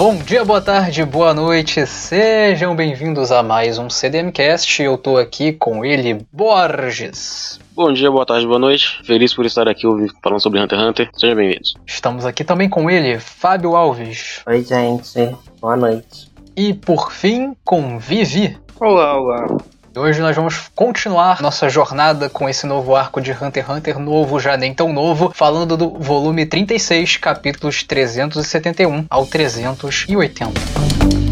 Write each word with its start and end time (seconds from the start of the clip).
Bom 0.00 0.16
dia, 0.16 0.42
boa 0.46 0.62
tarde, 0.62 1.04
boa 1.04 1.34
noite, 1.34 1.86
sejam 1.86 2.74
bem-vindos 2.74 3.30
a 3.30 3.42
mais 3.42 3.76
um 3.76 3.90
CDMcast. 3.90 4.82
Eu 4.82 4.96
tô 4.96 5.18
aqui 5.18 5.52
com 5.52 5.84
ele, 5.84 6.26
Borges. 6.32 7.60
Bom 7.74 7.92
dia, 7.92 8.10
boa 8.10 8.24
tarde, 8.24 8.46
boa 8.46 8.58
noite. 8.58 8.98
Feliz 9.04 9.34
por 9.34 9.44
estar 9.44 9.68
aqui 9.68 9.82
falando 10.22 10.40
sobre 10.40 10.58
Hunter 10.58 10.78
x 10.78 10.88
Hunter. 10.88 11.10
Sejam 11.12 11.36
bem-vindos. 11.36 11.74
Estamos 11.86 12.24
aqui 12.24 12.42
também 12.42 12.66
com 12.66 12.88
ele, 12.88 13.18
Fábio 13.18 13.76
Alves. 13.76 14.40
Oi, 14.46 14.64
gente. 14.64 15.36
Boa 15.60 15.76
noite. 15.76 16.32
E 16.56 16.72
por 16.72 17.12
fim, 17.12 17.54
com 17.62 17.98
Vivi. 17.98 18.56
Olá, 18.80 19.20
olá. 19.20 19.58
Hoje 19.96 20.20
nós 20.20 20.36
vamos 20.36 20.70
continuar 20.74 21.42
nossa 21.42 21.68
jornada 21.68 22.30
com 22.30 22.48
esse 22.48 22.64
novo 22.64 22.94
arco 22.94 23.20
de 23.20 23.32
Hunter 23.32 23.64
x 23.64 23.68
Hunter, 23.68 23.98
novo, 23.98 24.38
já 24.38 24.56
nem 24.56 24.72
tão 24.72 24.92
novo, 24.92 25.32
falando 25.34 25.76
do 25.76 25.90
volume 25.90 26.46
36, 26.46 27.16
capítulos 27.16 27.82
371 27.82 29.06
ao 29.10 29.26
380. 29.26 31.29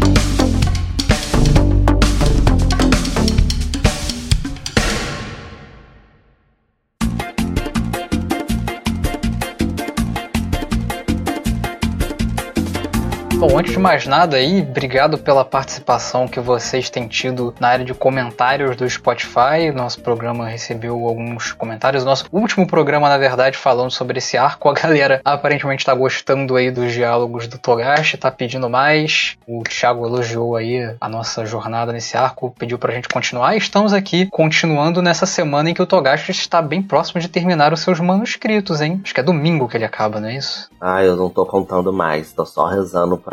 Bom, 13.39 13.57
antes 13.57 13.71
de 13.71 13.79
mais 13.79 14.05
nada 14.05 14.35
aí, 14.35 14.59
obrigado 14.59 15.17
pela 15.17 15.45
participação 15.45 16.27
que 16.27 16.41
vocês 16.41 16.89
têm 16.89 17.07
tido 17.07 17.55
na 17.57 17.69
área 17.69 17.85
de 17.85 17.93
comentários 17.93 18.75
do 18.75 18.87
Spotify. 18.89 19.71
Nosso 19.73 20.01
programa 20.01 20.45
recebeu 20.45 21.07
alguns 21.07 21.53
comentários. 21.53 22.03
Nosso 22.03 22.25
último 22.33 22.67
programa, 22.67 23.07
na 23.07 23.17
verdade, 23.17 23.57
falando 23.57 23.91
sobre 23.91 24.17
esse 24.17 24.35
arco. 24.35 24.67
A 24.67 24.73
galera 24.73 25.21
aparentemente 25.23 25.83
está 25.83 25.93
gostando 25.93 26.57
aí 26.57 26.69
dos 26.69 26.91
diálogos 26.91 27.47
do 27.47 27.57
Togashi, 27.57 28.17
tá 28.17 28.29
pedindo 28.29 28.69
mais. 28.69 29.37
O 29.47 29.63
Thiago 29.63 30.05
elogiou 30.05 30.57
aí 30.57 30.93
a 30.99 31.07
nossa 31.07 31.45
jornada 31.45 31.93
nesse 31.93 32.17
arco, 32.17 32.53
pediu 32.59 32.77
pra 32.77 32.93
gente 32.93 33.07
continuar. 33.07 33.55
E 33.55 33.57
estamos 33.57 33.93
aqui 33.93 34.25
continuando 34.25 35.01
nessa 35.01 35.25
semana 35.25 35.69
em 35.69 35.73
que 35.73 35.81
o 35.81 35.87
Togashi 35.87 36.31
está 36.31 36.61
bem 36.61 36.83
próximo 36.83 37.21
de 37.21 37.29
terminar 37.29 37.71
os 37.71 37.79
seus 37.79 38.01
manuscritos, 38.01 38.81
hein? 38.81 38.99
Acho 39.01 39.13
que 39.13 39.21
é 39.21 39.23
domingo 39.23 39.69
que 39.69 39.77
ele 39.77 39.85
acaba, 39.85 40.19
não 40.19 40.27
é 40.27 40.35
isso? 40.35 40.69
Ah, 40.81 41.01
eu 41.01 41.15
não 41.15 41.29
tô 41.29 41.45
contando 41.45 41.93
mais, 41.93 42.33
tô 42.33 42.45
só 42.45 42.65
rezando 42.65 43.17
pra 43.17 43.28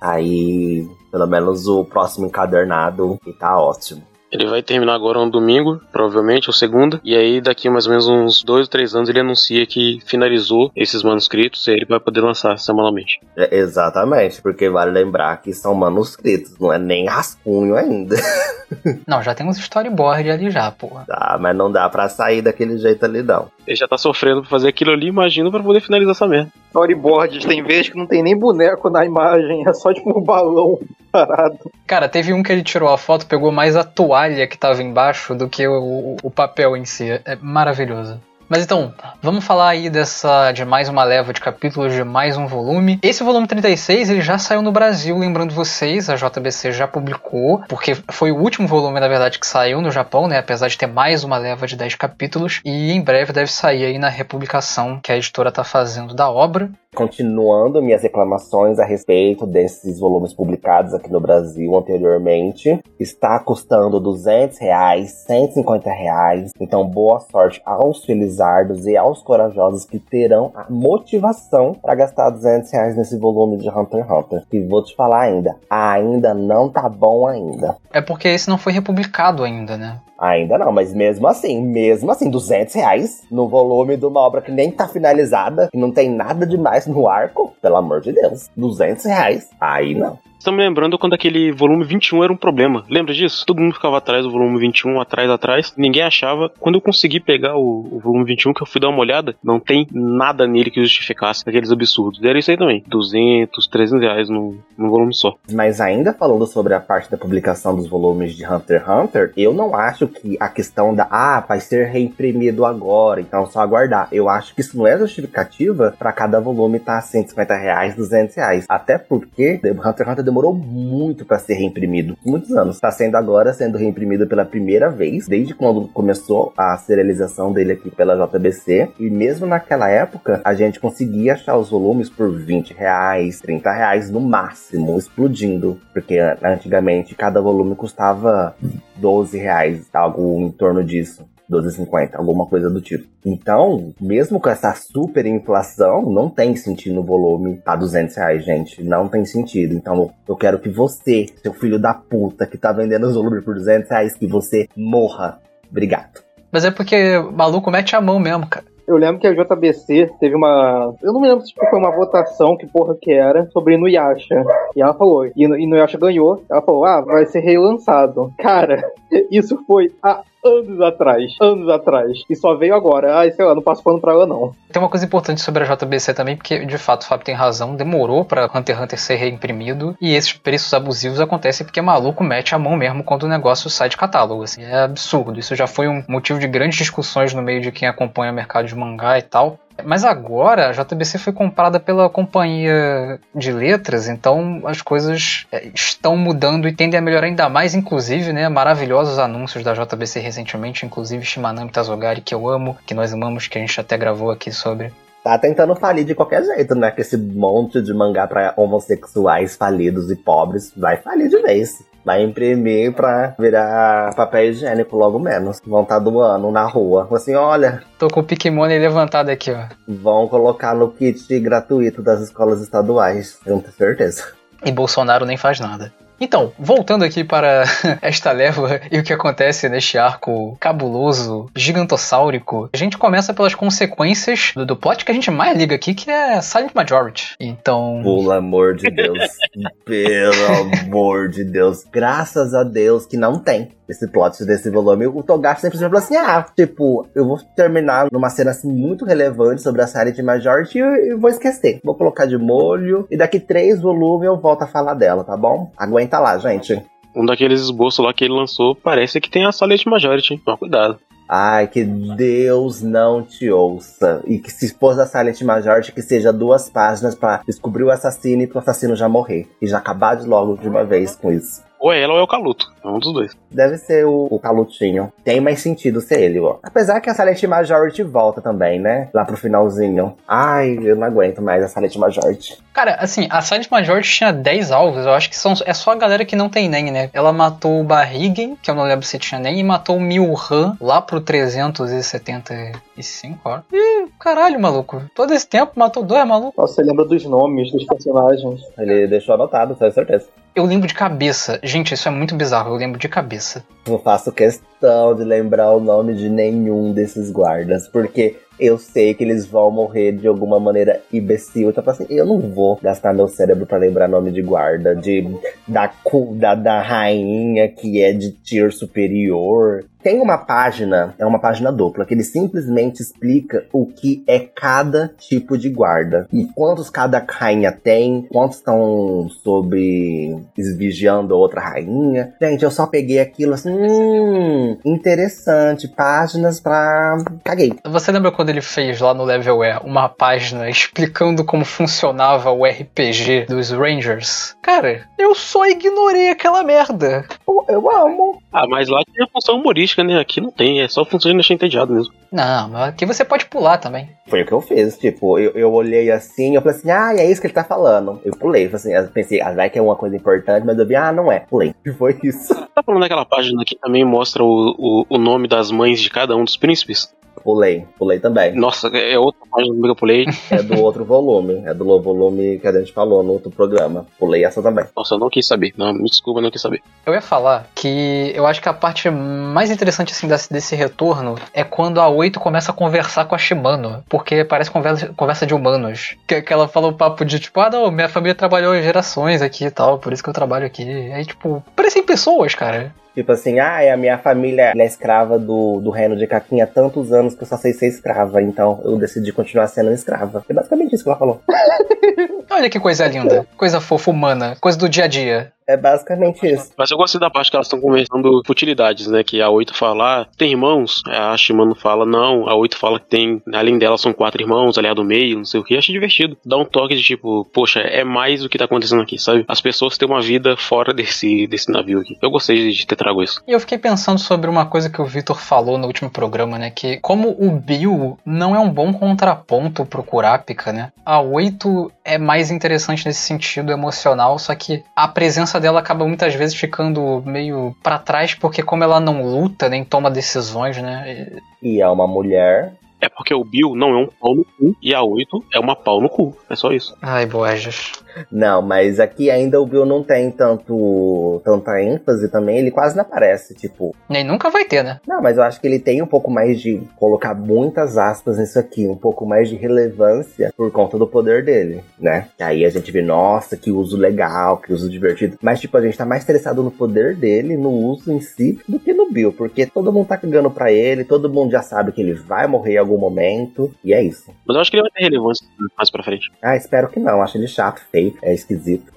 aí 0.00 0.88
pelo 1.10 1.26
menos 1.26 1.66
o 1.66 1.84
próximo 1.84 2.26
encadernado 2.26 3.18
e 3.26 3.32
tá 3.32 3.58
ótimo. 3.58 4.02
Ele 4.32 4.46
vai 4.46 4.62
terminar 4.62 4.94
agora 4.94 5.18
no 5.18 5.30
domingo, 5.30 5.80
provavelmente, 5.90 6.48
ou 6.48 6.52
segunda. 6.52 7.00
E 7.02 7.16
aí, 7.16 7.40
daqui 7.40 7.68
mais 7.68 7.86
ou 7.86 7.90
menos 7.90 8.06
uns 8.08 8.44
dois 8.44 8.66
ou 8.66 8.70
três 8.70 8.94
anos, 8.94 9.08
ele 9.08 9.18
anuncia 9.18 9.66
que 9.66 9.98
finalizou 10.06 10.70
esses 10.76 11.02
manuscritos 11.02 11.66
e 11.66 11.70
aí 11.70 11.76
ele 11.78 11.86
vai 11.86 11.98
poder 11.98 12.20
lançar 12.20 12.56
semanalmente. 12.56 13.20
É, 13.36 13.56
exatamente, 13.56 14.40
porque 14.40 14.70
vale 14.70 14.92
lembrar 14.92 15.42
que 15.42 15.52
são 15.52 15.74
manuscritos, 15.74 16.56
não 16.60 16.72
é 16.72 16.78
nem 16.78 17.08
rascunho 17.08 17.74
ainda. 17.74 18.16
Não, 19.04 19.20
já 19.20 19.34
temos 19.34 19.58
storyboard 19.58 20.30
ali 20.30 20.48
já, 20.48 20.70
porra. 20.70 21.04
Tá, 21.04 21.36
mas 21.40 21.56
não 21.56 21.72
dá 21.72 21.88
pra 21.88 22.08
sair 22.08 22.40
daquele 22.40 22.78
jeito 22.78 23.04
ali, 23.04 23.20
não. 23.20 23.48
Ele 23.66 23.76
já 23.76 23.88
tá 23.88 23.98
sofrendo 23.98 24.42
pra 24.42 24.50
fazer 24.50 24.68
aquilo 24.68 24.92
ali, 24.92 25.08
imagina, 25.08 25.50
pra 25.50 25.60
poder 25.60 25.80
finalizar 25.80 26.12
essa 26.12 26.28
merda. 26.28 26.52
Storyboards, 26.70 27.44
tem 27.44 27.62
vezes 27.62 27.88
que 27.88 27.98
não 27.98 28.06
tem 28.06 28.22
nem 28.22 28.36
boneco 28.36 28.88
na 28.88 29.04
imagem, 29.04 29.64
é 29.66 29.72
só 29.72 29.92
tipo 29.92 30.16
um 30.16 30.22
balão 30.22 30.78
parado. 31.10 31.58
Cara, 31.86 32.08
teve 32.08 32.32
um 32.32 32.42
que 32.42 32.52
ele 32.52 32.62
tirou 32.62 32.88
a 32.88 32.96
foto, 32.96 33.26
pegou 33.26 33.50
mais 33.50 33.76
a 33.76 33.84
toalha 33.84 34.46
que 34.46 34.56
tava 34.56 34.82
embaixo 34.82 35.34
do 35.34 35.48
que 35.48 35.66
o, 35.66 36.16
o 36.22 36.30
papel 36.30 36.76
em 36.76 36.84
si. 36.84 37.10
É 37.24 37.36
maravilhoso. 37.40 38.20
Mas 38.50 38.64
então, 38.64 38.92
vamos 39.22 39.44
falar 39.44 39.68
aí 39.68 39.88
dessa 39.88 40.50
de 40.50 40.64
mais 40.64 40.88
uma 40.88 41.04
leva 41.04 41.32
de 41.32 41.40
capítulos 41.40 41.94
de 41.94 42.02
mais 42.02 42.36
um 42.36 42.48
volume. 42.48 42.98
Esse 43.00 43.22
volume 43.22 43.46
36, 43.46 44.10
ele 44.10 44.20
já 44.20 44.38
saiu 44.38 44.60
no 44.60 44.72
Brasil, 44.72 45.16
lembrando 45.16 45.54
vocês, 45.54 46.10
a 46.10 46.16
JBC 46.16 46.72
já 46.72 46.88
publicou, 46.88 47.62
porque 47.68 47.94
foi 48.10 48.32
o 48.32 48.36
último 48.36 48.66
volume, 48.66 48.98
na 48.98 49.06
verdade, 49.06 49.38
que 49.38 49.46
saiu 49.46 49.80
no 49.80 49.92
Japão, 49.92 50.26
né, 50.26 50.38
apesar 50.38 50.66
de 50.66 50.76
ter 50.76 50.88
mais 50.88 51.22
uma 51.22 51.38
leva 51.38 51.64
de 51.64 51.76
10 51.76 51.94
capítulos, 51.94 52.60
e 52.64 52.90
em 52.90 53.00
breve 53.00 53.32
deve 53.32 53.52
sair 53.52 53.84
aí 53.84 53.98
na 54.00 54.08
republicação 54.08 54.98
que 55.00 55.12
a 55.12 55.16
editora 55.16 55.52
tá 55.52 55.62
fazendo 55.62 56.12
da 56.12 56.28
obra. 56.28 56.68
Continuando 56.94 57.80
minhas 57.80 58.02
reclamações 58.02 58.80
a 58.80 58.84
respeito 58.84 59.46
desses 59.46 60.00
volumes 60.00 60.34
publicados 60.34 60.92
aqui 60.92 61.10
no 61.10 61.20
Brasil 61.20 61.74
anteriormente, 61.78 62.80
está 62.98 63.38
custando 63.38 64.00
200 64.00 64.58
reais, 64.58 65.12
150 65.24 65.88
reais. 65.88 66.50
Então, 66.60 66.84
boa 66.84 67.20
sorte 67.20 67.62
aos 67.64 68.04
felizardos 68.04 68.86
e 68.86 68.96
aos 68.96 69.22
corajosos 69.22 69.84
que 69.84 70.00
terão 70.00 70.50
a 70.52 70.66
motivação 70.68 71.74
para 71.74 71.94
gastar 71.94 72.28
200 72.30 72.70
reais 72.72 72.96
nesse 72.96 73.16
volume 73.16 73.56
de 73.56 73.68
Hunter 73.68 74.00
x 74.00 74.10
Hunter. 74.10 74.42
E 74.52 74.60
vou 74.60 74.82
te 74.82 74.94
falar 74.96 75.22
ainda, 75.22 75.56
ainda 75.70 76.34
não 76.34 76.68
tá 76.68 76.88
bom 76.88 77.26
ainda. 77.28 77.76
É 77.92 78.00
porque 78.00 78.26
esse 78.26 78.48
não 78.48 78.58
foi 78.58 78.72
republicado 78.72 79.44
ainda, 79.44 79.76
né? 79.76 80.00
Ainda 80.20 80.58
não, 80.58 80.70
mas 80.70 80.92
mesmo 80.92 81.26
assim, 81.26 81.62
mesmo 81.62 82.10
assim, 82.10 82.28
200 82.28 82.74
reais 82.74 83.22
no 83.30 83.48
volume 83.48 83.96
de 83.96 84.04
uma 84.04 84.20
obra 84.20 84.42
que 84.42 84.52
nem 84.52 84.70
tá 84.70 84.86
finalizada, 84.86 85.68
que 85.72 85.78
não 85.78 85.90
tem 85.90 86.10
nada 86.10 86.46
demais 86.46 86.86
no 86.86 87.08
arco, 87.08 87.54
pelo 87.62 87.76
amor 87.76 88.02
de 88.02 88.12
Deus, 88.12 88.50
200 88.54 89.02
reais, 89.06 89.48
aí 89.58 89.94
não. 89.94 90.18
Me 90.46 90.56
lembrando 90.56 90.98
quando 90.98 91.14
aquele 91.14 91.52
volume 91.52 91.84
21 91.84 92.24
era 92.24 92.32
um 92.32 92.36
problema. 92.36 92.84
Lembra 92.88 93.14
disso? 93.14 93.44
Todo 93.46 93.60
mundo 93.60 93.74
ficava 93.74 93.98
atrás 93.98 94.24
do 94.24 94.32
volume 94.32 94.58
21, 94.58 95.00
atrás, 95.00 95.30
atrás. 95.30 95.72
Ninguém 95.76 96.02
achava. 96.02 96.50
Quando 96.58 96.74
eu 96.76 96.80
consegui 96.80 97.20
pegar 97.20 97.56
o, 97.56 97.86
o, 97.90 98.00
volume 98.00 98.24
21, 98.24 98.52
que 98.52 98.62
eu 98.62 98.66
fui 98.66 98.80
dar 98.80 98.88
uma 98.88 98.98
olhada, 98.98 99.34
não 99.44 99.60
tem 99.60 99.86
nada 99.92 100.46
nele 100.46 100.70
que 100.70 100.82
justificasse 100.82 101.44
aqueles 101.46 101.70
absurdos. 101.70 102.22
Era 102.22 102.38
isso 102.38 102.50
aí 102.50 102.56
também. 102.56 102.82
200, 102.88 103.66
300 103.66 104.00
reais 104.02 104.28
no, 104.28 104.58
no 104.76 104.90
volume 104.90 105.14
só. 105.14 105.36
Mas 105.52 105.80
ainda 105.80 106.12
falando 106.12 106.46
sobre 106.46 106.74
a 106.74 106.80
parte 106.80 107.10
da 107.10 107.16
publicação 107.16 107.76
dos 107.76 107.88
volumes 107.88 108.34
de 108.34 108.44
Hunter 108.44 108.80
x 108.80 108.88
Hunter, 108.88 109.32
eu 109.36 109.52
não 109.52 109.74
acho 109.74 110.08
que 110.08 110.36
a 110.40 110.48
questão 110.48 110.94
da, 110.94 111.06
ah, 111.10 111.44
vai 111.46 111.60
ser 111.60 111.86
reimprimido 111.86 112.64
agora, 112.64 113.20
então 113.20 113.46
só 113.46 113.60
aguardar. 113.60 114.08
Eu 114.10 114.28
acho 114.28 114.54
que 114.54 114.60
isso 114.60 114.76
não 114.76 114.86
é 114.86 114.98
justificativa 114.98 115.94
para 115.98 116.12
cada 116.12 116.40
volume 116.40 116.78
estar 116.78 116.96
tá 116.96 117.02
150 117.02 117.54
reais, 117.56 117.94
200 117.94 118.34
reais. 118.36 118.64
Até 118.68 118.98
porque 118.98 119.60
Hunter 119.64 120.08
x 120.08 120.12
Hunter 120.12 120.29
demorou 120.30 120.54
muito 120.54 121.24
para 121.24 121.38
ser 121.38 121.54
reimprimido, 121.54 122.16
muitos 122.24 122.52
anos. 122.52 122.76
Está 122.76 122.90
sendo 122.90 123.16
agora 123.16 123.52
sendo 123.52 123.76
reimprimido 123.76 124.26
pela 124.26 124.44
primeira 124.44 124.88
vez, 124.88 125.26
desde 125.26 125.54
quando 125.54 125.88
começou 125.88 126.52
a 126.56 126.76
serialização 126.78 127.52
dele 127.52 127.72
aqui 127.72 127.90
pela 127.90 128.16
JBC. 128.16 128.92
E 128.98 129.10
mesmo 129.10 129.46
naquela 129.46 129.88
época, 129.88 130.40
a 130.44 130.54
gente 130.54 130.78
conseguia 130.78 131.34
achar 131.34 131.56
os 131.56 131.70
volumes 131.70 132.08
por 132.08 132.30
20 132.30 132.72
reais, 132.72 133.40
30 133.40 133.72
reais 133.72 134.10
no 134.10 134.20
máximo, 134.20 134.96
explodindo. 134.96 135.78
Porque 135.92 136.18
antigamente 136.42 137.14
cada 137.14 137.40
volume 137.40 137.74
custava 137.74 138.54
12 138.96 139.36
reais, 139.36 139.88
algo 139.92 140.40
em 140.40 140.50
torno 140.50 140.84
disso. 140.84 141.28
12,50, 141.50 142.14
alguma 142.14 142.46
coisa 142.46 142.70
do 142.70 142.80
tipo. 142.80 143.06
Então, 143.24 143.92
mesmo 144.00 144.38
com 144.40 144.48
essa 144.48 144.72
super 144.74 145.26
inflação, 145.26 146.02
não 146.02 146.30
tem 146.30 146.54
sentido 146.54 146.94
no 146.94 147.02
volume 147.02 147.56
tá 147.56 147.74
200 147.74 148.16
reais, 148.16 148.44
gente. 148.44 148.82
Não 148.82 149.08
tem 149.08 149.24
sentido. 149.24 149.74
Então, 149.74 150.10
eu 150.28 150.36
quero 150.36 150.58
que 150.58 150.68
você, 150.68 151.26
seu 151.42 151.52
filho 151.52 151.78
da 151.78 151.92
puta, 151.92 152.46
que 152.46 152.56
tá 152.56 152.72
vendendo 152.72 153.06
os 153.06 153.14
volumes 153.14 153.44
por 153.44 153.54
200 153.54 153.90
reais, 153.90 154.14
que 154.14 154.26
você 154.26 154.68
morra. 154.76 155.40
Obrigado. 155.70 156.22
Mas 156.52 156.64
é 156.64 156.70
porque 156.70 157.16
o 157.16 157.32
maluco 157.32 157.70
mete 157.70 157.94
a 157.94 158.00
mão 158.00 158.18
mesmo, 158.18 158.46
cara. 158.46 158.70
Eu 158.90 158.96
lembro 158.96 159.20
que 159.20 159.26
a 159.28 159.32
JBC 159.32 160.10
teve 160.18 160.34
uma. 160.34 160.92
Eu 161.00 161.12
não 161.12 161.20
me 161.20 161.28
lembro 161.28 161.46
se 161.46 161.54
foi 161.54 161.78
uma 161.78 161.94
votação, 161.94 162.56
que 162.56 162.66
porra 162.66 162.96
que 163.00 163.12
era, 163.12 163.48
sobre 163.52 163.74
Inuyasha. 163.74 164.42
E 164.74 164.82
ela 164.82 164.92
falou, 164.94 165.26
e 165.26 165.32
Inuyasha 165.36 165.96
ganhou. 165.96 166.42
Ela 166.50 166.60
falou, 166.60 166.84
ah, 166.84 167.00
vai 167.00 167.24
ser 167.24 167.38
relançado. 167.38 168.32
Cara, 168.36 168.82
isso 169.30 169.62
foi 169.64 169.92
há 170.02 170.22
anos 170.44 170.80
atrás. 170.80 171.36
Anos 171.40 171.68
atrás. 171.68 172.24
E 172.28 172.36
só 172.36 172.54
veio 172.54 172.74
agora. 172.74 173.20
Ah, 173.20 173.30
sei 173.30 173.44
lá, 173.44 173.54
não 173.54 173.62
passo 173.62 173.82
pano 173.82 174.00
pra 174.00 174.12
ela, 174.12 174.26
não. 174.26 174.54
Tem 174.72 174.80
uma 174.80 174.88
coisa 174.88 175.04
importante 175.04 175.40
sobre 175.40 175.64
a 175.64 175.74
JBC 175.74 176.14
também, 176.14 176.36
porque 176.36 176.64
de 176.64 176.78
fato 176.78 177.02
o 177.02 177.06
Fábio 177.06 177.24
tem 177.24 177.34
razão. 177.34 177.74
Demorou 177.74 178.24
pra 178.24 178.46
Hunter 178.46 178.74
x 178.76 178.84
Hunter 178.84 178.98
ser 178.98 179.16
reimprimido. 179.16 179.96
E 180.00 180.14
esses 180.14 180.32
preços 180.32 180.72
abusivos 180.72 181.20
acontecem 181.20 181.66
porque 181.66 181.80
maluco 181.80 182.24
mete 182.24 182.54
a 182.54 182.58
mão 182.58 182.76
mesmo 182.76 183.04
quando 183.04 183.24
o 183.24 183.28
negócio 183.28 183.68
sai 183.68 183.88
de 183.88 183.96
catálogo. 183.96 184.42
Assim, 184.42 184.62
é 184.62 184.82
absurdo. 184.82 185.38
Isso 185.38 185.54
já 185.54 185.66
foi 185.66 185.88
um 185.88 186.02
motivo 186.08 186.38
de 186.38 186.46
grandes 186.46 186.78
discussões 186.78 187.34
no 187.34 187.42
meio 187.42 187.60
de 187.60 187.72
quem 187.72 187.88
acompanha 187.88 188.32
o 188.32 188.34
mercado 188.34 188.66
de 188.66 188.74
mangá 188.74 189.18
e 189.18 189.22
tal. 189.22 189.58
Mas 189.84 190.04
agora 190.04 190.68
a 190.68 190.72
JBC 190.72 191.18
foi 191.18 191.32
comprada 191.32 191.78
pela 191.78 192.08
companhia 192.08 193.18
de 193.34 193.52
letras, 193.52 194.08
então 194.08 194.62
as 194.64 194.82
coisas 194.82 195.46
é, 195.52 195.68
estão 195.74 196.16
mudando 196.16 196.68
e 196.68 196.72
tendem 196.72 196.98
a 196.98 197.02
melhorar 197.02 197.26
ainda 197.26 197.48
mais, 197.48 197.74
inclusive, 197.74 198.32
né? 198.32 198.48
Maravilhosos 198.48 199.18
anúncios 199.18 199.64
da 199.64 199.74
JBC 199.74 200.20
recentemente, 200.20 200.86
inclusive 200.86 201.24
Shimanami 201.24 201.70
Tazogari, 201.70 202.20
que 202.20 202.34
eu 202.34 202.48
amo, 202.48 202.76
que 202.86 202.94
nós 202.94 203.12
amamos, 203.12 203.48
que 203.48 203.58
a 203.58 203.60
gente 203.60 203.80
até 203.80 203.96
gravou 203.96 204.30
aqui 204.30 204.52
sobre. 204.52 204.92
Tá 205.22 205.38
tentando 205.38 205.76
falir 205.76 206.04
de 206.04 206.14
qualquer 206.14 206.42
jeito, 206.42 206.74
né? 206.74 206.90
Que 206.90 207.02
esse 207.02 207.16
monte 207.16 207.82
de 207.82 207.92
mangá 207.92 208.26
pra 208.26 208.54
homossexuais 208.56 209.54
falidos 209.54 210.10
e 210.10 210.16
pobres 210.16 210.72
vai 210.74 210.96
falir 210.96 211.28
de 211.28 211.42
vez. 211.42 211.84
Vai 212.04 212.22
imprimir 212.22 212.92
pra 212.92 213.34
virar 213.38 214.14
papel 214.14 214.50
higiênico 214.50 214.96
logo 214.96 215.18
menos. 215.18 215.60
Vão 215.66 215.82
estar 215.82 215.96
tá 215.96 216.00
doando 216.00 216.50
na 216.50 216.64
rua. 216.64 217.08
Assim, 217.12 217.34
olha. 217.34 217.82
Tô 217.98 218.08
com 218.08 218.20
o 218.20 218.24
Pikmoney 218.24 218.78
levantado 218.78 219.28
aqui, 219.28 219.50
ó. 219.50 219.64
Vão 219.86 220.28
colocar 220.28 220.74
no 220.74 220.90
kit 220.90 221.38
gratuito 221.38 222.02
das 222.02 222.20
escolas 222.20 222.60
estaduais. 222.60 223.38
Eu 223.44 223.54
não 223.54 223.60
tenho 223.60 223.74
certeza. 223.74 224.32
E 224.64 224.70
Bolsonaro 224.70 225.24
nem 225.24 225.36
faz 225.36 225.58
nada. 225.58 225.92
Então, 226.20 226.52
voltando 226.58 227.04
aqui 227.04 227.24
para 227.24 227.64
esta 228.02 228.30
leva 228.30 228.80
e 228.92 228.98
o 228.98 229.02
que 229.02 229.12
acontece 229.12 229.68
neste 229.68 229.96
arco 229.96 230.56
cabuloso, 230.60 231.50
gigantossáurico, 231.56 232.68
a 232.72 232.76
gente 232.76 232.98
começa 232.98 233.32
pelas 233.32 233.54
consequências 233.54 234.52
do, 234.54 234.66
do 234.66 234.76
plot 234.76 235.04
que 235.04 235.10
a 235.10 235.14
gente 235.14 235.30
mais 235.30 235.56
liga 235.56 235.74
aqui, 235.74 235.94
que 235.94 236.10
é 236.10 236.40
Silent 236.42 236.72
Majority. 236.74 237.36
Então. 237.40 238.00
Pelo 238.02 238.30
amor 238.32 238.74
de 238.74 238.90
Deus. 238.90 239.18
Pelo 239.84 240.80
amor 240.82 241.28
de 241.28 241.42
Deus. 241.42 241.84
Graças 241.90 242.52
a 242.54 242.62
Deus 242.62 243.06
que 243.06 243.16
não 243.16 243.38
tem 243.38 243.70
esse 243.92 244.06
plot 244.08 244.44
desse 244.44 244.70
volume. 244.70 245.06
O 245.06 245.22
Togashi 245.22 245.62
sempre 245.62 245.78
falou 245.78 245.98
assim: 245.98 246.16
ah, 246.16 246.46
tipo, 246.56 247.06
eu 247.14 247.26
vou 247.26 247.38
terminar 247.56 248.08
numa 248.12 248.30
cena 248.30 248.50
assim 248.50 248.70
muito 248.70 249.04
relevante 249.04 249.62
sobre 249.62 249.82
a 249.82 249.86
série 249.86 250.12
de 250.12 250.22
Majority 250.22 250.78
e 250.78 251.14
vou 251.14 251.30
esquecer. 251.30 251.80
Vou 251.84 251.94
colocar 251.94 252.26
de 252.26 252.38
molho 252.38 253.06
e 253.10 253.16
daqui 253.16 253.40
três 253.40 253.80
volumes 253.80 254.26
eu 254.26 254.38
volto 254.38 254.62
a 254.62 254.66
falar 254.66 254.94
dela, 254.94 255.24
tá 255.24 255.36
bom? 255.36 255.70
Aguenta 255.76 256.18
lá, 256.18 256.38
gente. 256.38 256.82
Um 257.14 257.26
daqueles 257.26 257.60
esboços 257.60 258.04
lá 258.04 258.12
que 258.12 258.24
ele 258.24 258.34
lançou 258.34 258.74
parece 258.74 259.20
que 259.20 259.30
tem 259.30 259.44
a 259.44 259.52
Silent 259.52 259.84
Majority, 259.84 260.34
hein? 260.34 260.42
Toma 260.44 260.56
cuidado. 260.56 260.98
Ai, 261.32 261.68
que 261.68 261.84
Deus 261.84 262.82
não 262.82 263.22
te 263.22 263.48
ouça. 263.50 264.20
E 264.26 264.38
que 264.38 264.50
se 264.50 264.74
for 264.74 264.96
da 264.96 265.06
Silent 265.06 265.40
Majority, 265.42 265.92
que 265.92 266.02
seja 266.02 266.32
duas 266.32 266.68
páginas 266.68 267.14
para 267.14 267.42
descobrir 267.46 267.84
o 267.84 267.90
assassino 267.90 268.42
e 268.42 268.48
pro 268.48 268.58
assassino 268.58 268.96
já 268.96 269.08
morrer. 269.08 269.48
E 269.62 269.66
já 269.68 269.78
acabar 269.78 270.16
de 270.16 270.26
logo 270.26 270.56
de 270.56 270.68
uma 270.68 270.84
vez 270.84 271.14
com 271.14 271.30
isso. 271.30 271.62
Ou 271.80 271.92
é 271.92 272.00
ela 272.02 272.12
ou 272.12 272.20
é 272.20 272.22
o 272.22 272.26
Caluto. 272.26 272.70
É 272.84 272.88
um 272.88 272.98
dos 272.98 273.10
dois. 273.12 273.32
Deve 273.50 273.78
ser 273.78 274.04
o, 274.04 274.28
o 274.30 274.38
Calutinho. 274.38 275.10
Tem 275.24 275.40
mais 275.40 275.60
sentido 275.60 276.02
ser 276.02 276.20
ele, 276.20 276.38
ó. 276.38 276.56
Apesar 276.62 277.00
que 277.00 277.08
a 277.08 277.14
Silent 277.14 277.42
Majority 277.44 278.02
volta 278.02 278.42
também, 278.42 278.78
né? 278.78 279.08
Lá 279.14 279.24
pro 279.24 279.34
finalzinho. 279.36 280.14
Ai, 280.28 280.78
eu 280.82 280.94
não 280.94 281.06
aguento 281.06 281.40
mais 281.40 281.64
a 281.64 281.68
Silent 281.68 281.96
Majority. 281.96 282.58
Cara, 282.74 282.96
assim, 282.96 283.26
a 283.30 283.40
Silent 283.40 283.70
Majority 283.70 284.10
tinha 284.10 284.30
10 284.32 284.72
alvos. 284.72 285.06
Eu 285.06 285.12
acho 285.12 285.30
que 285.30 285.36
são, 285.36 285.54
é 285.64 285.72
só 285.72 285.92
a 285.92 285.96
galera 285.96 286.24
que 286.24 286.36
não 286.36 286.50
tem 286.50 286.68
NEM, 286.68 286.90
né? 286.90 287.08
Ela 287.14 287.32
matou 287.32 287.80
o 287.80 287.84
Barrigen, 287.84 288.58
que 288.62 288.70
eu 288.70 288.74
não 288.74 288.84
lembro 288.84 289.06
se 289.06 289.18
tinha 289.18 289.40
NEM, 289.40 289.60
e 289.60 289.64
matou 289.64 289.96
o 289.96 290.00
Milhan 290.00 290.76
lá 290.80 291.00
pro 291.00 291.20
375, 291.20 293.40
ó. 293.44 293.60
Ih, 293.72 294.08
caralho, 294.18 294.58
maluco. 294.60 295.02
Todo 295.14 295.32
esse 295.32 295.48
tempo 295.48 295.72
matou 295.76 296.02
dois, 296.02 296.26
maluco. 296.26 296.60
Nossa, 296.60 296.74
você 296.74 296.82
lembra 296.82 297.06
dos 297.06 297.24
nomes 297.24 297.72
dos 297.72 297.84
personagens. 297.84 298.60
Ele 298.78 299.06
deixou 299.06 299.34
anotado, 299.34 299.74
tenho 299.74 299.92
certeza. 299.92 300.26
Eu 300.54 300.64
lembro 300.64 300.88
de 300.88 300.94
cabeça. 300.94 301.60
Gente, 301.62 301.94
isso 301.94 302.08
é 302.08 302.10
muito 302.10 302.34
bizarro. 302.34 302.74
Eu 302.74 302.76
lembro 302.76 302.98
de 302.98 303.08
cabeça. 303.08 303.64
Não 303.86 303.98
faço 303.98 304.32
questão 304.32 305.14
de 305.14 305.22
lembrar 305.22 305.70
o 305.72 305.80
nome 305.80 306.14
de 306.14 306.28
nenhum 306.28 306.92
desses 306.92 307.30
guardas, 307.30 307.86
porque 307.88 308.36
eu 308.58 308.76
sei 308.76 309.14
que 309.14 309.24
eles 309.24 309.46
vão 309.46 309.70
morrer 309.70 310.12
de 310.12 310.26
alguma 310.26 310.60
maneira 310.60 311.00
imbecil. 311.12 311.70
Então, 311.70 311.82
assim, 311.86 312.06
eu 312.10 312.26
não 312.26 312.38
vou 312.38 312.78
gastar 312.82 313.14
meu 313.14 313.26
cérebro 313.26 313.64
para 313.64 313.78
lembrar 313.78 314.06
nome 314.06 314.30
de 314.30 314.42
guarda, 314.42 314.94
de 314.94 315.26
da, 315.66 315.90
da, 316.34 316.54
da 316.54 316.82
rainha 316.82 317.68
que 317.68 318.02
é 318.02 318.12
de 318.12 318.32
tier 318.32 318.72
superior. 318.72 319.84
Tem 320.02 320.20
uma 320.20 320.38
página, 320.38 321.14
é 321.18 321.26
uma 321.26 321.38
página 321.38 321.70
dupla, 321.70 322.04
que 322.04 322.14
ele 322.14 322.24
simplesmente 322.24 323.00
explica 323.02 323.66
o 323.72 323.86
que 323.86 324.24
é 324.26 324.38
cada 324.38 325.08
tipo 325.18 325.58
de 325.58 325.68
guarda. 325.68 326.26
E 326.32 326.46
quantos 326.54 326.88
cada 326.88 327.24
rainha 327.28 327.72
tem, 327.72 328.26
quantos 328.30 328.58
estão 328.58 329.28
sobre 329.42 330.36
vigiando 330.76 331.36
outra 331.36 331.60
rainha. 331.60 332.34
Gente, 332.40 332.64
eu 332.64 332.70
só 332.70 332.86
peguei 332.86 333.18
aquilo 333.18 333.54
assim, 333.54 333.70
hum, 333.70 334.78
interessante, 334.84 335.88
páginas 335.88 336.60
pra. 336.60 337.18
Caguei. 337.44 337.72
Você 337.84 338.12
lembra 338.12 338.32
quando 338.32 338.50
ele 338.50 338.60
fez 338.60 339.00
lá 339.00 339.12
no 339.12 339.24
Level 339.24 339.64
E 339.64 339.76
uma 339.84 340.08
página 340.08 340.68
explicando 340.68 341.44
como 341.44 341.64
funcionava 341.64 342.50
o 342.50 342.64
RPG 342.64 343.46
dos 343.48 343.70
Rangers? 343.70 344.56
Cara, 344.62 345.02
eu 345.18 345.34
só 345.34 345.66
ignorei 345.66 346.30
aquela 346.30 346.62
merda. 346.62 347.24
Pô, 347.44 347.64
eu 347.68 347.90
amo. 347.90 348.40
Ah, 348.52 348.66
mas 348.68 348.88
lá 348.88 349.00
tem 349.12 349.24
a 349.24 349.28
função 349.28 349.56
humorística, 349.56 349.89
né? 349.98 350.18
Aqui 350.18 350.40
não 350.40 350.50
tem, 350.50 350.80
é 350.80 350.88
só 350.88 351.04
função 351.04 351.30
de 351.30 351.36
deixar 351.36 351.54
entediado 351.54 351.92
mesmo. 351.92 352.12
Não, 352.32 352.68
mas 352.68 352.88
aqui 352.88 353.04
você 353.04 353.24
pode 353.24 353.46
pular 353.46 353.78
também. 353.78 354.08
Foi 354.28 354.42
o 354.42 354.46
que 354.46 354.52
eu 354.52 354.60
fiz, 354.60 354.96
tipo, 354.96 355.38
eu, 355.38 355.50
eu 355.52 355.72
olhei 355.72 356.10
assim, 356.10 356.54
eu 356.54 356.62
falei 356.62 356.76
assim, 356.76 356.90
ah, 356.90 357.14
é 357.16 357.30
isso 357.30 357.40
que 357.40 357.46
ele 357.46 357.54
tá 357.54 357.64
falando. 357.64 358.20
Eu 358.24 358.36
pulei, 358.36 358.70
assim, 358.72 358.92
eu 358.92 359.08
pensei, 359.08 359.40
ah, 359.40 359.52
vai 359.52 359.68
que 359.68 359.78
é 359.78 359.82
uma 359.82 359.96
coisa 359.96 360.16
importante, 360.16 360.64
mas 360.64 360.78
eu 360.78 360.86
vi, 360.86 360.94
ah, 360.94 361.12
não 361.12 361.30
é. 361.30 361.40
Pulei. 361.40 361.74
E 361.84 361.90
foi 361.94 362.18
isso. 362.22 362.54
Tá 362.74 362.82
falando 362.82 363.02
daquela 363.02 363.24
página 363.24 363.64
que 363.64 363.76
também 363.76 364.04
mostra 364.04 364.44
o, 364.44 364.74
o, 364.78 365.06
o 365.08 365.18
nome 365.18 365.48
das 365.48 365.70
mães 365.70 366.00
de 366.00 366.10
cada 366.10 366.36
um 366.36 366.44
dos 366.44 366.56
príncipes? 366.56 367.12
Pulei, 367.42 367.84
pulei 367.98 368.18
também. 368.18 368.54
Nossa, 368.54 368.88
é 368.88 369.18
outra 369.18 369.40
página 369.50 369.74
que 369.74 369.90
eu 369.90 369.96
pulei. 369.96 370.26
É 370.50 370.62
do 370.62 370.80
outro 370.80 371.04
volume, 371.04 371.62
é 371.64 371.74
do 371.74 372.00
volume 372.00 372.58
que 372.58 372.66
a 372.66 372.72
gente 372.72 372.92
falou 372.92 373.22
no 373.22 373.32
outro 373.32 373.50
programa. 373.50 374.06
Pulei 374.18 374.44
essa 374.44 374.62
também. 374.62 374.84
Nossa, 374.96 375.14
eu 375.14 375.18
não 375.18 375.30
quis 375.30 375.46
saber. 375.46 375.72
Não, 375.76 375.92
me 375.92 376.04
desculpa, 376.04 376.40
não 376.40 376.50
quis 376.50 376.60
saber. 376.60 376.82
Eu 377.04 377.14
ia 377.14 377.20
falar 377.20 377.66
que 377.74 378.32
eu 378.34 378.46
acho 378.46 378.60
que 378.60 378.68
a 378.68 378.72
parte 378.72 379.10
mais 379.10 379.70
interessante 379.70 380.12
assim 380.12 380.28
desse, 380.28 380.52
desse 380.52 380.76
retorno 380.76 381.36
é 381.52 381.64
quando 381.64 382.00
a 382.00 382.08
Oito 382.08 382.40
começa 382.40 382.70
a 382.70 382.74
conversar 382.74 383.24
com 383.24 383.34
a 383.34 383.38
Shimano, 383.38 384.02
porque 384.08 384.44
parece 384.44 384.70
conversa, 384.70 385.12
conversa 385.16 385.46
de 385.46 385.54
humanos. 385.54 386.16
Que, 386.26 386.42
que 386.42 386.52
ela 386.52 386.68
fala 386.68 386.88
o 386.88 386.92
papo 386.92 387.24
de 387.24 387.38
tipo, 387.38 387.60
ah 387.60 387.70
não, 387.70 387.90
minha 387.90 388.08
família 388.08 388.34
trabalhou 388.34 388.80
gerações 388.80 389.42
aqui 389.42 389.64
e 389.64 389.70
tal, 389.70 389.98
por 389.98 390.12
isso 390.12 390.22
que 390.22 390.28
eu 390.28 390.34
trabalho 390.34 390.66
aqui. 390.66 391.12
Aí 391.12 391.24
tipo, 391.24 391.62
parecem 391.74 392.02
pessoas, 392.02 392.54
cara. 392.54 392.94
Tipo 393.14 393.32
assim, 393.32 393.58
ah, 393.58 393.82
é 393.82 393.90
a 393.90 393.96
minha 393.96 394.18
família 394.18 394.72
é 394.76 394.86
escrava 394.86 395.38
do, 395.38 395.80
do 395.80 395.90
reino 395.90 396.16
de 396.16 396.26
Caquinha 396.26 396.64
há 396.64 396.66
tantos 396.66 397.12
anos 397.12 397.34
que 397.34 397.42
eu 397.42 397.46
só 397.46 397.56
sei 397.56 397.72
ser 397.72 397.88
escrava, 397.88 398.40
então 398.40 398.80
eu 398.84 398.96
decidi 398.96 399.32
continuar 399.32 399.66
sendo 399.66 399.92
escrava. 399.92 400.44
É 400.48 400.52
basicamente 400.52 400.94
isso 400.94 401.02
que 401.02 401.10
ela 401.10 401.18
falou. 401.18 401.42
Olha 402.50 402.70
que 402.70 402.80
coisa 402.80 403.06
linda, 403.06 403.46
coisa 403.56 403.80
fofa 403.80 404.10
humana, 404.10 404.56
coisa 404.60 404.78
do 404.78 404.88
dia 404.88 405.04
a 405.04 405.08
dia. 405.08 405.52
É 405.70 405.76
basicamente 405.76 406.44
isso. 406.44 406.72
Mas 406.76 406.90
eu 406.90 406.96
gostei 406.96 407.20
da 407.20 407.30
parte 407.30 407.48
que 407.48 407.56
elas 407.56 407.68
estão 407.68 407.80
conversando 407.80 408.42
futilidades, 408.44 409.06
né? 409.06 409.22
Que 409.22 409.40
a 409.40 409.48
8 409.48 409.72
fala, 409.72 410.22
ah, 410.22 410.26
tem 410.36 410.50
irmãos? 410.50 411.00
A 411.06 411.36
Shimano 411.36 411.76
fala, 411.76 412.04
não. 412.04 412.48
A 412.48 412.56
8 412.56 412.76
fala 412.76 412.98
que 412.98 413.06
tem, 413.06 413.40
além 413.54 413.78
dela, 413.78 413.96
são 413.96 414.12
quatro 414.12 414.42
irmãos, 414.42 414.76
ali 414.76 414.88
a 414.88 414.94
do 414.94 415.04
meio, 415.04 415.38
não 415.38 415.44
sei 415.44 415.60
o 415.60 415.64
que. 415.64 415.76
Achei 415.76 415.92
divertido. 415.92 416.36
Dá 416.44 416.56
um 416.56 416.64
toque 416.64 416.96
de 416.96 417.02
tipo, 417.02 417.44
poxa, 417.52 417.78
é 417.78 418.02
mais 418.02 418.44
o 418.44 418.48
que 418.48 418.58
tá 418.58 418.64
acontecendo 418.64 419.00
aqui, 419.00 419.16
sabe? 419.16 419.44
As 419.46 419.60
pessoas 419.60 419.96
têm 419.96 420.08
uma 420.08 420.20
vida 420.20 420.56
fora 420.56 420.92
desse, 420.92 421.46
desse 421.46 421.70
navio 421.70 422.00
aqui. 422.00 422.18
Eu 422.20 422.30
gostei 422.32 422.72
de, 422.72 422.84
ter 422.84 422.96
trago 422.96 423.22
isso. 423.22 423.40
E 423.46 423.52
eu 423.52 423.60
fiquei 423.60 423.78
pensando 423.78 424.18
sobre 424.18 424.50
uma 424.50 424.66
coisa 424.66 424.90
que 424.90 425.00
o 425.00 425.06
Victor 425.06 425.38
falou 425.38 425.78
no 425.78 425.86
último 425.86 426.10
programa, 426.10 426.58
né? 426.58 426.70
Que 426.70 426.98
como 426.98 427.28
o 427.38 427.52
Bill 427.52 428.18
não 428.26 428.56
é 428.56 428.58
um 428.58 428.70
bom 428.70 428.92
contraponto 428.92 429.86
pro 429.86 430.02
Kurapika, 430.02 430.72
né? 430.72 430.90
A 431.06 431.20
8 431.20 431.92
é 432.04 432.18
mais 432.18 432.50
interessante 432.50 433.06
nesse 433.06 433.20
sentido 433.20 433.70
emocional, 433.70 434.36
só 434.36 434.52
que 434.54 434.82
a 434.96 435.06
presença 435.06 435.59
dela 435.60 435.80
acaba 435.80 436.06
muitas 436.06 436.34
vezes 436.34 436.54
ficando 436.54 437.22
meio 437.24 437.74
para 437.82 437.98
trás, 437.98 438.34
porque 438.34 438.62
como 438.62 438.84
ela 438.84 438.98
não 438.98 439.22
luta 439.22 439.68
nem 439.68 439.84
toma 439.84 440.10
decisões, 440.10 440.76
né? 440.78 441.28
E 441.62 441.80
é 441.80 441.88
uma 441.88 442.06
mulher. 442.06 442.74
É 443.00 443.08
porque 443.08 443.32
o 443.32 443.42
Bill 443.42 443.74
não 443.74 443.90
é 443.90 443.96
um 443.96 444.06
pau 444.06 444.34
no 444.34 444.44
cu 444.44 444.76
e 444.82 444.94
a 444.94 445.02
8 445.02 445.44
é 445.54 445.58
uma 445.58 445.74
pau 445.74 446.02
no 446.02 446.08
cu. 446.08 446.36
É 446.50 446.54
só 446.54 446.70
isso. 446.70 446.94
Ai, 447.00 447.24
Borges. 447.24 447.92
Não, 448.30 448.62
mas 448.62 449.00
aqui 449.00 449.30
ainda 449.30 449.60
o 449.60 449.66
Bill 449.66 449.86
não 449.86 450.02
tem 450.02 450.30
tanto 450.30 451.40
tanta 451.44 451.82
ênfase 451.82 452.30
também, 452.30 452.58
ele 452.58 452.70
quase 452.70 452.96
não 452.96 453.02
aparece, 453.02 453.54
tipo. 453.54 453.94
Nem 454.08 454.24
nunca 454.24 454.50
vai 454.50 454.64
ter, 454.64 454.82
né? 454.82 455.00
Não, 455.06 455.22
mas 455.22 455.36
eu 455.36 455.42
acho 455.42 455.60
que 455.60 455.66
ele 455.66 455.78
tem 455.78 456.02
um 456.02 456.06
pouco 456.06 456.30
mais 456.30 456.60
de 456.60 456.80
colocar 456.96 457.34
muitas 457.34 457.96
aspas 457.96 458.38
nisso 458.38 458.58
aqui, 458.58 458.86
um 458.86 458.96
pouco 458.96 459.26
mais 459.26 459.48
de 459.48 459.56
relevância 459.56 460.52
por 460.56 460.70
conta 460.70 460.98
do 460.98 461.06
poder 461.06 461.44
dele, 461.44 461.82
né? 461.98 462.28
E 462.38 462.42
aí 462.42 462.64
a 462.64 462.70
gente 462.70 462.90
vê, 462.90 463.02
nossa, 463.02 463.56
que 463.56 463.70
uso 463.70 463.96
legal, 463.96 464.58
que 464.58 464.72
uso 464.72 464.88
divertido. 464.88 465.38
Mas, 465.42 465.60
tipo, 465.60 465.76
a 465.76 465.80
gente 465.80 465.96
tá 465.96 466.04
mais 466.04 466.22
interessado 466.22 466.62
no 466.62 466.70
poder 466.70 467.16
dele, 467.16 467.56
no 467.56 467.70
uso 467.70 468.12
em 468.12 468.20
si, 468.20 468.58
do 468.68 468.78
que 468.78 468.92
no 468.92 469.10
Bill, 469.10 469.32
porque 469.32 469.66
todo 469.66 469.92
mundo 469.92 470.06
tá 470.06 470.16
cagando 470.16 470.50
pra 470.50 470.72
ele, 470.72 471.04
todo 471.04 471.32
mundo 471.32 471.50
já 471.50 471.62
sabe 471.62 471.92
que 471.92 472.00
ele 472.00 472.14
vai 472.14 472.46
morrer 472.46 472.74
em 472.74 472.78
algum 472.78 472.98
momento, 472.98 473.72
e 473.84 473.92
é 473.92 474.02
isso. 474.02 474.32
Mas 474.46 474.54
eu 474.54 474.60
acho 474.60 474.70
que 474.70 474.76
ele 474.76 474.82
vai 474.82 474.90
ter 474.92 475.04
relevância 475.04 475.46
mais 475.76 475.90
pra 475.90 476.02
frente. 476.02 476.30
Ah, 476.42 476.56
espero 476.56 476.88
que 476.88 477.00
não, 477.00 477.22
acho 477.22 477.36
ele 477.36 477.48
chato, 477.48 477.80
feio, 477.90 477.99
é 478.22 478.34
esquisito. 478.34 478.92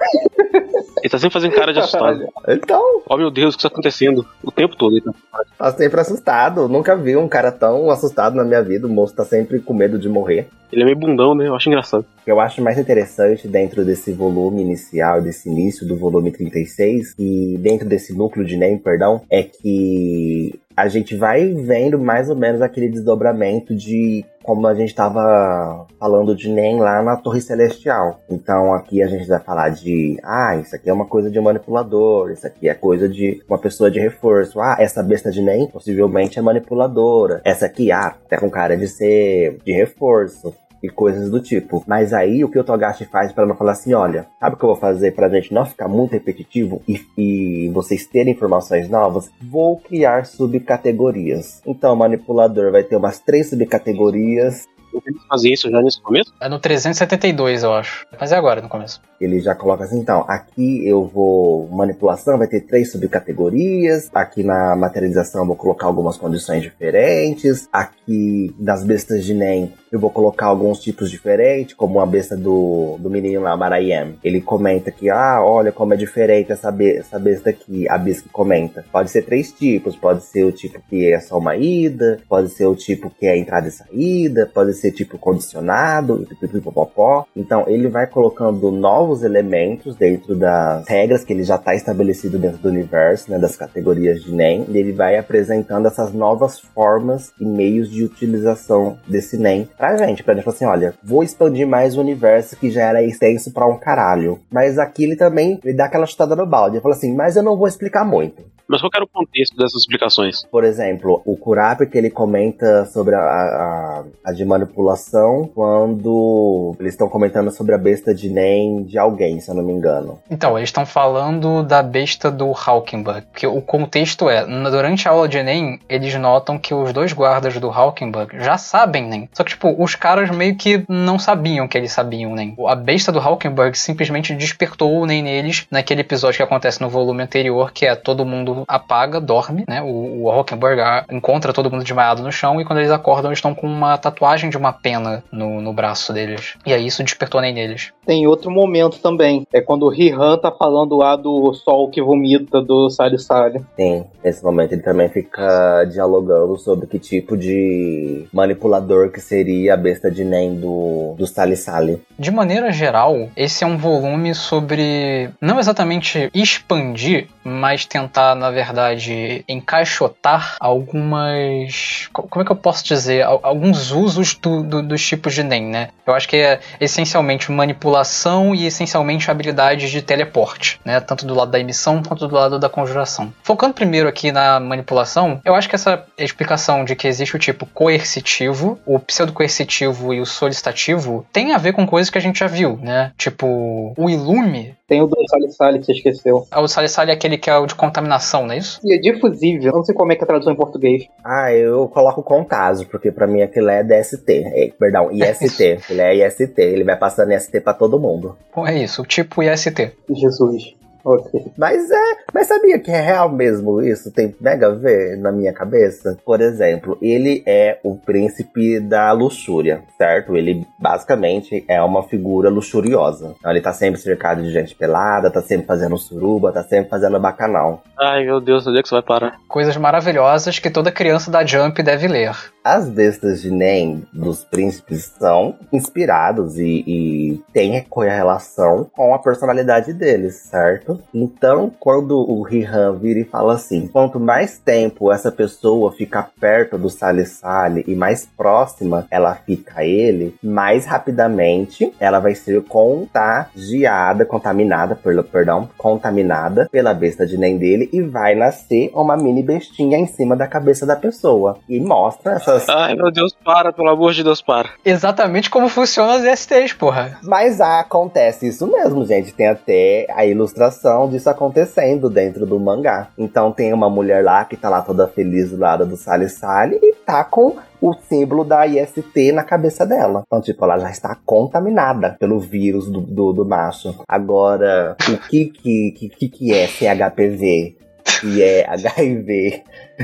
Ele 1.03 1.09
tá 1.09 1.19
sempre 1.19 1.33
fazendo 1.33 1.53
cara 1.53 1.73
de 1.73 1.79
assustado. 1.79 2.27
Então, 2.47 2.93
Oh 3.09 3.17
meu 3.17 3.29
Deus, 3.29 3.53
o 3.53 3.57
que 3.57 3.63
tá 3.63 3.67
acontecendo? 3.67 4.25
O 4.41 4.51
tempo 4.51 4.75
todo. 4.75 4.95
Ele 4.95 5.01
tá... 5.01 5.13
tá 5.57 5.71
sempre 5.73 5.99
assustado. 5.99 6.69
Nunca 6.69 6.95
vi 6.95 7.17
um 7.17 7.27
cara 7.27 7.51
tão 7.51 7.89
assustado 7.89 8.35
na 8.35 8.45
minha 8.45 8.63
vida. 8.63 8.87
O 8.87 8.89
moço 8.89 9.13
tá 9.13 9.25
sempre 9.25 9.59
com 9.59 9.73
medo 9.73 9.99
de 9.99 10.07
morrer. 10.07 10.47
ele 10.71 10.81
é 10.81 10.85
meio 10.85 10.97
bundão, 10.97 11.35
né? 11.35 11.47
Eu 11.47 11.55
acho 11.55 11.67
engraçado. 11.67 12.05
O 12.21 12.23
que 12.23 12.31
eu 12.31 12.39
acho 12.39 12.61
mais 12.61 12.77
interessante 12.77 13.47
dentro 13.47 13.83
desse 13.83 14.13
volume 14.13 14.61
inicial, 14.61 15.21
desse 15.21 15.49
início 15.49 15.85
do 15.85 15.97
volume 15.97 16.31
36, 16.31 17.15
e 17.19 17.57
dentro 17.59 17.87
desse 17.87 18.13
núcleo 18.13 18.45
de 18.45 18.55
NEM, 18.55 18.77
perdão, 18.77 19.21
é 19.29 19.43
que 19.43 20.59
a 20.75 20.87
gente 20.87 21.15
vai 21.15 21.53
vendo 21.53 21.99
mais 21.99 22.29
ou 22.29 22.35
menos 22.35 22.61
aquele 22.61 22.89
desdobramento 22.89 23.75
de 23.75 24.25
como 24.43 24.67
a 24.67 24.75
gente 24.75 24.89
estava 24.89 25.87
falando 25.99 26.35
de 26.35 26.49
NEM 26.49 26.79
lá 26.79 27.01
na 27.01 27.15
Torre 27.15 27.41
Celestial. 27.41 28.19
Então 28.29 28.73
aqui 28.73 29.01
a 29.01 29.07
gente 29.07 29.27
vai 29.27 29.39
falar 29.39 29.69
de, 29.69 30.19
ah, 30.23 30.57
isso 30.57 30.75
aqui 30.75 30.89
é 30.89 30.93
uma 30.93 31.05
coisa 31.05 31.31
de 31.31 31.39
manipulador, 31.39 32.31
isso 32.31 32.45
aqui 32.45 32.69
é 32.69 32.73
coisa 32.73 33.07
de 33.07 33.41
uma 33.47 33.57
pessoa 33.57 33.89
de 33.89 33.99
reforço. 33.99 34.59
Ah, 34.59 34.75
essa 34.79 35.01
besta 35.01 35.31
de 35.31 35.41
NEM 35.41 35.67
possivelmente 35.67 36.37
é 36.37 36.41
manipuladora. 36.41 37.41
Essa 37.43 37.65
aqui, 37.65 37.91
ah, 37.91 38.15
tá 38.29 38.37
com 38.37 38.49
cara 38.49 38.77
de 38.77 38.87
ser 38.87 39.59
de 39.65 39.71
reforço. 39.71 40.53
E 40.83 40.89
coisas 40.89 41.31
do 41.31 41.39
tipo. 41.39 41.81
Mas 41.87 42.11
aí 42.11 42.43
o 42.43 42.49
que 42.49 42.59
o 42.59 42.63
Togashi 42.63 43.05
faz 43.05 43.31
para 43.31 43.45
não 43.45 43.55
falar 43.55 43.71
assim, 43.71 43.93
olha, 43.93 44.27
sabe 44.39 44.55
o 44.55 44.59
que 44.59 44.65
eu 44.65 44.69
vou 44.69 44.75
fazer 44.75 45.15
pra 45.15 45.29
gente 45.29 45.53
não 45.53 45.65
ficar 45.65 45.87
muito 45.87 46.11
repetitivo 46.11 46.81
e, 46.87 47.01
e 47.17 47.69
vocês 47.69 48.05
terem 48.05 48.33
informações 48.33 48.89
novas? 48.89 49.31
Vou 49.41 49.77
criar 49.77 50.25
subcategorias. 50.25 51.61
Então 51.65 51.93
o 51.93 51.97
manipulador 51.97 52.71
vai 52.71 52.83
ter 52.83 52.97
umas 52.97 53.19
três 53.19 53.49
subcategorias 53.49 54.67
Eles 55.05 55.21
fazem 55.27 55.53
isso 55.53 55.69
já 55.69 55.81
nesse 55.81 56.01
começo? 56.01 56.33
É 56.39 56.49
no 56.49 56.59
372, 56.59 57.63
eu 57.63 57.73
acho. 57.73 58.05
Mas 58.19 58.31
é 58.31 58.35
agora, 58.35 58.61
no 58.61 58.69
começo. 58.69 59.01
Ele 59.19 59.39
já 59.39 59.55
coloca 59.55 59.83
assim, 59.83 59.99
então, 59.99 60.25
aqui 60.27 60.87
eu 60.87 61.05
vou. 61.05 61.67
Manipulação 61.69 62.37
vai 62.37 62.47
ter 62.47 62.61
três 62.61 62.91
subcategorias. 62.91 64.09
Aqui 64.13 64.43
na 64.43 64.75
materialização 64.75 65.41
eu 65.41 65.47
vou 65.47 65.55
colocar 65.55 65.87
algumas 65.87 66.17
condições 66.17 66.61
diferentes. 66.61 67.67
Aqui 67.71 68.53
nas 68.59 68.83
bestas 68.83 69.23
de 69.23 69.33
NEM 69.33 69.71
eu 69.93 69.99
vou 69.99 70.09
colocar 70.09 70.47
alguns 70.47 70.79
tipos 70.79 71.11
diferentes, 71.11 71.75
como 71.75 71.99
a 71.99 72.05
besta 72.07 72.35
do, 72.35 72.97
do 72.99 73.11
menino 73.11 73.43
lá, 73.43 73.55
Marayam. 73.55 74.15
Ele 74.23 74.41
comenta 74.41 74.89
que, 74.89 75.07
ah, 75.07 75.39
olha 75.39 75.71
como 75.71 75.93
é 75.93 75.97
diferente 75.97 76.51
essa, 76.51 76.71
be 76.71 76.97
essa 76.97 77.19
besta 77.19 77.51
aqui. 77.51 77.87
A 77.87 77.95
besta 77.95 78.23
que 78.23 78.29
comenta. 78.29 78.83
Pode 78.91 79.11
ser 79.11 79.21
três 79.21 79.51
tipos. 79.51 79.95
Pode 79.95 80.23
ser 80.23 80.45
o 80.45 80.51
tipo 80.51 80.81
que 80.89 81.11
é 81.11 81.19
só 81.19 81.37
uma 81.37 81.55
ida. 81.55 82.19
Pode 82.27 82.49
ser 82.49 82.65
o 82.65 82.75
tipo 82.75 83.11
que 83.11 83.27
é 83.27 83.37
entrada 83.37 83.67
e 83.67 83.71
saída. 83.71 84.49
Pode 84.51 84.73
ser 84.73 84.82
tipo 84.91 85.17
condicionado. 85.17 86.25
Pipipipopopó. 86.27 87.25
Então 87.35 87.65
ele 87.67 87.87
vai 87.87 88.07
colocando 88.07 88.71
novos 88.71 89.23
elementos 89.23 89.95
dentro 89.95 90.35
das 90.35 90.87
regras 90.87 91.23
que 91.23 91.33
ele 91.33 91.43
já 91.43 91.55
está 91.55 91.75
estabelecido 91.75 92.37
dentro 92.37 92.57
do 92.57 92.69
universo, 92.69 93.31
né, 93.31 93.39
das 93.39 93.55
categorias 93.55 94.23
de 94.23 94.33
NEM, 94.33 94.65
e 94.69 94.77
ele 94.77 94.91
vai 94.91 95.17
apresentando 95.17 95.87
essas 95.87 96.13
novas 96.13 96.59
formas 96.59 97.31
e 97.39 97.45
meios 97.45 97.89
de 97.89 98.03
utilização 98.03 98.97
desse 99.07 99.37
NEM 99.37 99.69
pra 99.77 99.97
gente, 99.97 100.23
pra 100.23 100.33
gente 100.33 100.43
falar 100.43 100.55
assim, 100.55 100.65
olha, 100.65 100.93
vou 101.03 101.23
expandir 101.23 101.67
mais 101.67 101.97
o 101.97 102.01
universo 102.01 102.55
que 102.55 102.69
já 102.69 102.83
era 102.83 103.03
extenso 103.03 103.51
pra 103.51 103.67
um 103.67 103.77
caralho. 103.77 104.39
Mas 104.51 104.77
aqui 104.77 105.03
ele 105.03 105.15
também 105.15 105.59
ele 105.63 105.75
dá 105.75 105.85
aquela 105.85 106.05
chutada 106.05 106.35
no 106.35 106.45
balde, 106.45 106.77
ele 106.77 106.83
fala 106.83 106.95
assim, 106.95 107.13
mas 107.15 107.35
eu 107.35 107.43
não 107.43 107.57
vou 107.57 107.67
explicar 107.67 108.05
muito. 108.05 108.43
Mas 108.67 108.81
qual 108.81 108.89
era 108.95 109.03
o 109.03 109.07
contexto 109.07 109.55
dessas 109.55 109.81
explicações? 109.81 110.45
Por 110.49 110.63
exemplo, 110.63 111.21
o 111.25 111.35
Kurapika 111.35 111.93
que 111.93 111.97
ele 111.97 112.09
comenta 112.09 112.85
sobre 112.85 113.13
a, 113.13 113.19
a, 113.19 114.03
a 114.25 114.31
de 114.31 114.43
manipulação 114.45 115.49
quando 115.53 116.75
eles 116.79 116.93
estão 116.93 117.09
comentando 117.09 117.51
sobre 117.51 117.75
a 117.75 117.77
besta 117.77 118.13
de 118.13 118.29
NEM 118.29 118.83
de 118.83 118.97
alguém, 118.97 119.39
se 119.39 119.49
eu 119.49 119.55
não 119.55 119.63
me 119.63 119.73
engano. 119.73 120.19
Então, 120.29 120.57
eles 120.57 120.69
estão 120.69 120.85
falando 120.85 121.63
da 121.63 121.83
besta 121.83 122.31
do 122.31 122.51
Hawkenberg. 122.51 123.27
Que 123.35 123.45
o 123.45 123.61
contexto 123.61 124.29
é, 124.29 124.45
durante 124.45 125.07
a 125.07 125.11
aula 125.11 125.27
de 125.27 125.37
Enem, 125.37 125.79
eles 125.87 126.15
notam 126.15 126.57
que 126.57 126.73
os 126.73 126.91
dois 126.93 127.13
guardas 127.13 127.59
do 127.59 127.69
Hawkenberg 127.69 128.39
já 128.43 128.57
sabem 128.57 129.07
NEM. 129.07 129.29
Só 129.33 129.43
que, 129.43 129.51
tipo, 129.51 129.75
os 129.77 129.95
caras 129.95 130.29
meio 130.31 130.55
que 130.55 130.83
não 130.87 131.19
sabiam 131.19 131.67
que 131.67 131.77
eles 131.77 131.91
sabiam 131.91 132.33
NEM. 132.33 132.55
A 132.67 132.75
besta 132.75 133.11
do 133.11 133.19
Hawkenberg 133.19 133.77
simplesmente 133.77 134.33
despertou 134.33 134.91
o 134.99 135.05
NEM 135.05 135.23
neles 135.23 135.67
naquele 135.69 136.01
episódio 136.01 136.37
que 136.37 136.43
acontece 136.43 136.81
no 136.81 136.89
volume 136.89 137.23
anterior, 137.23 137.71
que 137.71 137.85
é 137.85 137.95
todo 137.95 138.25
mundo 138.25 138.52
apaga, 138.67 139.19
dorme, 139.19 139.65
né? 139.67 139.81
O, 139.81 140.23
o 140.23 140.31
Hawkenberg 140.31 140.81
ah, 140.81 141.05
encontra 141.11 141.53
todo 141.53 141.69
mundo 141.71 141.83
desmaiado 141.83 142.21
no 142.21 142.31
chão 142.31 142.59
e 142.59 142.65
quando 142.65 142.79
eles 142.79 142.91
acordam, 142.91 143.29
eles 143.29 143.39
estão 143.39 143.55
com 143.55 143.67
uma 143.67 143.97
tatuagem 143.97 144.49
de 144.49 144.57
uma 144.57 144.73
pena 144.73 145.23
no, 145.31 145.61
no 145.61 145.73
braço 145.73 146.13
deles. 146.13 146.55
E 146.65 146.73
aí 146.73 146.85
isso 146.85 147.03
despertou 147.03 147.41
NEM 147.41 147.53
neles. 147.53 147.91
Tem 148.05 148.27
outro 148.27 148.51
momento 148.51 148.99
também. 148.99 149.47
É 149.53 149.61
quando 149.61 149.83
o 149.83 149.89
Rihan 149.89 150.37
tá 150.37 150.51
falando 150.51 150.95
lá 150.97 151.15
do 151.15 151.53
sol 151.53 151.89
que 151.89 152.01
vomita 152.01 152.61
do 152.61 152.89
Sally 152.89 153.19
Sally. 153.19 153.61
Sim, 153.75 154.05
nesse 154.23 154.43
momento 154.43 154.73
ele 154.73 154.81
também 154.81 155.09
fica 155.09 155.85
dialogando 155.85 156.57
sobre 156.57 156.87
que 156.87 156.99
tipo 156.99 157.37
de 157.37 158.25
manipulador 158.33 159.09
que 159.09 159.21
seria 159.21 159.73
a 159.73 159.77
besta 159.77 160.11
de 160.11 160.23
NEM 160.23 160.55
do, 160.55 161.15
do 161.17 161.25
Sally 161.25 161.55
Sally. 161.55 162.01
De 162.17 162.31
maneira 162.31 162.71
geral, 162.71 163.29
esse 163.35 163.63
é 163.63 163.67
um 163.67 163.77
volume 163.77 164.33
sobre 164.35 165.29
não 165.39 165.59
exatamente 165.59 166.29
expandir, 166.33 167.27
mas 167.43 167.85
tentar, 167.85 168.35
na 168.43 168.51
verdade, 168.51 169.45
encaixotar 169.47 170.57
algumas. 170.59 172.09
co- 172.11 172.23
Como 172.23 172.43
é 172.43 172.45
que 172.45 172.51
eu 172.51 172.55
posso 172.57 172.83
dizer? 172.83 173.23
Al- 173.23 173.39
Alguns 173.41 173.91
usos 173.91 174.35
do- 174.35 174.61
do- 174.63 174.83
dos 174.83 175.05
tipos 175.05 175.33
de 175.33 175.43
NEM, 175.43 175.65
né? 175.67 175.89
Eu 176.05 176.13
acho 176.13 176.27
que 176.27 176.35
é 176.35 176.59
essencialmente 176.79 177.49
manipulação 177.51 178.53
e 178.53 178.65
essencialmente 178.65 179.31
habilidades 179.31 179.89
de 179.89 180.01
teleporte, 180.01 180.79
né? 180.83 180.99
Tanto 180.99 181.25
do 181.25 181.33
lado 181.33 181.51
da 181.51 181.59
emissão 181.59 182.03
quanto 182.03 182.27
do 182.27 182.35
lado 182.35 182.59
da 182.59 182.67
conjuração. 182.67 183.33
Focando 183.43 183.73
primeiro 183.73 184.09
aqui 184.09 184.31
na 184.31 184.59
manipulação, 184.59 185.39
eu 185.45 185.55
acho 185.55 185.69
que 185.69 185.75
essa 185.75 186.03
explicação 186.17 186.83
de 186.83 186.95
que 186.97 187.07
existe 187.07 187.35
o 187.35 187.39
tipo 187.39 187.65
coercitivo, 187.65 188.77
o 188.85 188.99
pseudo-coercitivo 188.99 190.13
e 190.13 190.19
o 190.19 190.25
solicitativo 190.25 191.25
tem 191.31 191.53
a 191.53 191.57
ver 191.57 191.71
com 191.73 191.85
coisas 191.87 192.09
que 192.09 192.17
a 192.17 192.21
gente 192.21 192.39
já 192.39 192.47
viu, 192.47 192.77
né? 192.81 193.11
Tipo, 193.17 193.93
o 193.97 194.09
ilume. 194.09 194.75
Tem 194.93 195.01
o 195.01 195.07
do 195.07 195.15
Sally 195.49 195.79
que 195.79 195.87
você 195.87 195.91
esqueceu. 195.93 196.45
O 196.55 196.67
Salissale 196.67 197.09
é 197.09 197.15
aquele 197.15 197.35
que 197.35 197.49
é 197.49 197.57
o 197.57 197.65
de 197.65 197.73
contaminação, 197.73 198.45
não 198.45 198.53
é 198.53 198.59
isso? 198.59 198.79
E 198.83 198.93
é 198.93 198.99
difusível. 198.99 199.71
Eu 199.71 199.77
não 199.77 199.83
sei 199.83 199.95
como 199.95 200.11
é 200.11 200.15
que 200.15 200.21
é 200.21 200.23
a 200.23 200.27
tradução 200.27 200.53
em 200.53 200.55
português. 200.55 201.07
Ah, 201.25 201.51
eu 201.51 201.87
coloco 201.87 202.21
contaso, 202.21 202.85
porque 202.85 203.11
pra 203.11 203.25
mim 203.25 203.41
aquilo 203.41 203.69
é 203.69 203.83
DST. 203.83 204.23
É, 204.29 204.71
perdão, 204.77 205.09
IST. 205.11 205.79
ele 205.89 205.99
é 205.99 206.27
IST, 206.27 206.53
ele 206.59 206.83
vai 206.83 206.95
passando 206.95 207.33
IST 207.33 207.59
pra 207.61 207.73
todo 207.73 207.99
mundo. 207.99 208.37
Bom, 208.55 208.67
É 208.67 208.77
isso, 208.77 209.01
o 209.01 209.05
tipo 209.05 209.41
IST. 209.41 209.93
Jesus. 210.11 210.75
Ok. 211.03 211.51
Mas 211.57 211.91
é, 211.91 212.17
mas 212.33 212.47
sabia 212.47 212.79
que 212.79 212.91
é 212.91 213.01
real 213.01 213.29
mesmo 213.29 213.81
isso? 213.81 214.11
Tem 214.11 214.33
mega 214.39 214.67
a 214.67 214.75
ver 214.75 215.17
na 215.17 215.31
minha 215.31 215.51
cabeça? 215.51 216.17
Por 216.25 216.39
exemplo, 216.41 216.97
ele 217.01 217.43
é 217.45 217.79
o 217.83 217.95
príncipe 217.95 218.79
da 218.79 219.11
luxúria, 219.11 219.83
certo? 219.97 220.35
Ele 220.35 220.65
basicamente 220.79 221.63
é 221.67 221.81
uma 221.81 222.03
figura 222.03 222.49
luxuriosa. 222.49 223.35
Então 223.37 223.51
ele 223.51 223.61
tá 223.61 223.73
sempre 223.73 223.99
cercado 223.99 224.41
de 224.41 224.51
gente 224.51 224.75
pelada, 224.75 225.29
tá 225.29 225.41
sempre 225.41 225.67
fazendo 225.67 225.97
suruba, 225.97 226.51
tá 226.51 226.63
sempre 226.63 226.89
fazendo 226.89 227.19
bacanal. 227.19 227.83
Ai, 227.99 228.23
meu 228.25 228.39
Deus, 228.39 228.65
onde 228.65 228.79
é 228.79 228.81
que 228.81 228.87
você 228.87 228.95
vai 228.95 229.03
parar? 229.03 229.37
Coisas 229.47 229.75
maravilhosas 229.77 230.59
que 230.59 230.69
toda 230.69 230.91
criança 230.91 231.29
da 231.29 231.45
Jump 231.45 231.81
deve 231.83 232.07
ler. 232.07 232.35
As 232.63 232.89
bestas 232.89 233.41
de 233.41 233.51
Nen 233.51 234.03
dos 234.13 234.43
príncipes 234.45 235.13
são 235.19 235.55
inspirados 235.71 236.57
e, 236.57 236.83
e 236.87 237.22
têm 237.51 237.83
correlação 237.83 238.89
com 238.93 239.13
a 239.13 239.19
personalidade 239.19 239.93
deles, 239.93 240.35
certo? 240.35 240.99
Então, 241.13 241.71
quando 241.79 242.17
o 242.17 242.41
Rihan 242.43 242.95
vira 242.95 243.19
e 243.19 243.23
fala 243.23 243.53
assim: 243.53 243.87
quanto 243.87 244.19
mais 244.19 244.57
tempo 244.57 245.11
essa 245.11 245.31
pessoa 245.31 245.91
fica 245.91 246.27
perto 246.39 246.77
do 246.77 246.89
Sally 246.89 247.25
Sally 247.25 247.83
e 247.87 247.95
mais 247.95 248.25
próxima 248.25 249.07
ela 249.09 249.35
fica 249.35 249.81
a 249.81 249.85
ele, 249.85 250.35
mais 250.43 250.85
rapidamente 250.85 251.93
ela 251.99 252.19
vai 252.19 252.35
ser 252.35 252.61
contagiada, 252.63 254.25
contaminada, 254.25 254.95
pelo, 254.95 255.23
perdão, 255.23 255.69
contaminada 255.77 256.67
pela 256.71 256.93
besta 256.93 257.25
de 257.25 257.37
Nen 257.37 257.57
dele 257.57 257.89
e 257.91 258.01
vai 258.01 258.35
nascer 258.35 258.91
uma 258.93 259.17
mini 259.17 259.43
bestinha 259.43 259.97
em 259.97 260.07
cima 260.07 260.35
da 260.35 260.47
cabeça 260.47 260.85
da 260.85 260.95
pessoa. 260.95 261.57
E 261.67 261.79
mostra 261.79 262.33
essas 262.33 262.67
Ai, 262.69 262.95
meu 262.95 263.11
Deus, 263.11 263.33
para, 263.43 263.71
pelo 263.71 263.89
amor 263.89 264.13
de 264.13 264.23
Deus, 264.23 264.41
para. 264.41 264.69
Exatamente 264.83 265.49
como 265.49 265.69
funcionam 265.69 266.13
as 266.13 266.39
STs, 266.39 266.73
porra. 266.73 267.17
Mas 267.23 267.61
acontece 267.61 268.47
isso 268.47 268.67
mesmo, 268.67 269.05
gente. 269.05 269.33
Tem 269.33 269.47
até 269.47 270.05
a 270.13 270.25
ilustração 270.25 271.09
disso 271.09 271.29
acontecendo 271.29 272.09
dentro 272.09 272.45
do 272.45 272.59
mangá. 272.59 273.07
Então 273.17 273.51
tem 273.51 273.73
uma 273.73 273.89
mulher 273.89 274.23
lá 274.23 274.45
que 274.45 274.57
tá 274.57 274.69
lá 274.69 274.81
toda 274.81 275.07
feliz 275.07 275.51
do 275.51 275.57
lado 275.57 275.85
do 275.85 275.97
Sally 275.97 276.29
Sally 276.29 276.79
e 276.81 276.93
tá 277.05 277.23
com 277.23 277.55
o 277.81 277.93
símbolo 277.93 278.45
da 278.45 278.65
IST 278.65 279.33
na 279.33 279.43
cabeça 279.43 279.85
dela. 279.85 280.23
Então, 280.25 280.41
tipo, 280.41 280.63
ela 280.63 280.79
já 280.79 280.89
está 280.89 281.17
contaminada 281.25 282.15
pelo 282.17 282.39
vírus 282.39 282.89
do, 282.89 283.01
do, 283.01 283.33
do 283.33 283.45
macho. 283.45 283.93
Agora, 284.07 284.95
o 285.09 285.17
que 285.27 285.45
que, 285.45 285.91
que, 285.91 286.29
que 286.29 286.53
é 286.53 286.65
CHPV? 286.65 287.82
Se 288.23 288.41
é 288.41 288.65
HIV, 288.69 289.63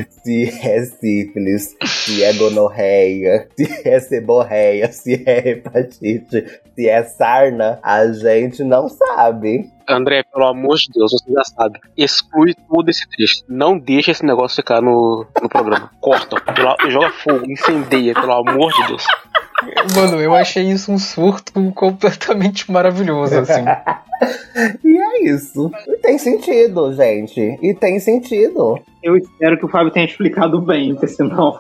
se 0.10 0.50
é 0.62 0.84
sífilis, 0.86 1.74
se 1.86 2.22
é 2.22 2.34
gonorreia, 2.34 3.48
se 3.56 3.88
é 3.88 4.00
seborreia, 4.02 4.92
se 4.92 5.24
é 5.26 5.50
hepatite, 5.52 6.46
se 6.76 6.90
é 6.90 7.02
sarna, 7.04 7.80
a 7.82 8.06
gente 8.12 8.62
não 8.64 8.90
sabe. 8.90 9.70
André, 9.88 10.24
pelo 10.32 10.46
amor 10.48 10.76
de 10.76 10.90
Deus, 10.94 11.12
você 11.14 11.32
já 11.32 11.44
sabe. 11.46 11.80
Exclui 11.98 12.54
todo 12.68 12.90
esse 12.90 13.08
trecho. 13.10 13.42
Não 13.48 13.80
deixa 13.80 14.12
esse 14.12 14.24
negócio 14.26 14.58
ficar 14.58 14.82
no, 14.82 15.26
no 15.42 15.48
programa. 15.50 15.90
Corta. 16.02 16.40
Pelo- 16.42 16.76
joga 16.92 17.10
fogo, 17.12 17.46
incendeia, 17.50 18.14
pelo 18.14 18.34
amor 18.34 18.72
de 18.74 18.88
Deus. 18.88 19.04
Mano, 19.96 20.22
eu 20.22 20.34
achei 20.34 20.64
isso 20.70 20.92
um 20.92 20.98
surto 20.98 21.54
completamente 21.74 22.72
maravilhoso, 22.72 23.40
assim. 23.40 23.64
E 24.84 24.98
é 24.98 25.24
isso. 25.30 25.72
E 25.88 25.98
tem 26.00 26.18
sentido, 26.18 26.94
gente. 26.94 27.58
E 27.62 27.74
tem 27.74 28.00
sentido. 28.00 28.78
Eu 29.02 29.16
espero 29.16 29.58
que 29.58 29.66
o 29.66 29.70
Fábio 29.70 29.94
tenha 29.94 30.06
explicado 30.06 30.60
bem, 30.62 30.92
porque 30.94 31.08
senão. 31.08 31.58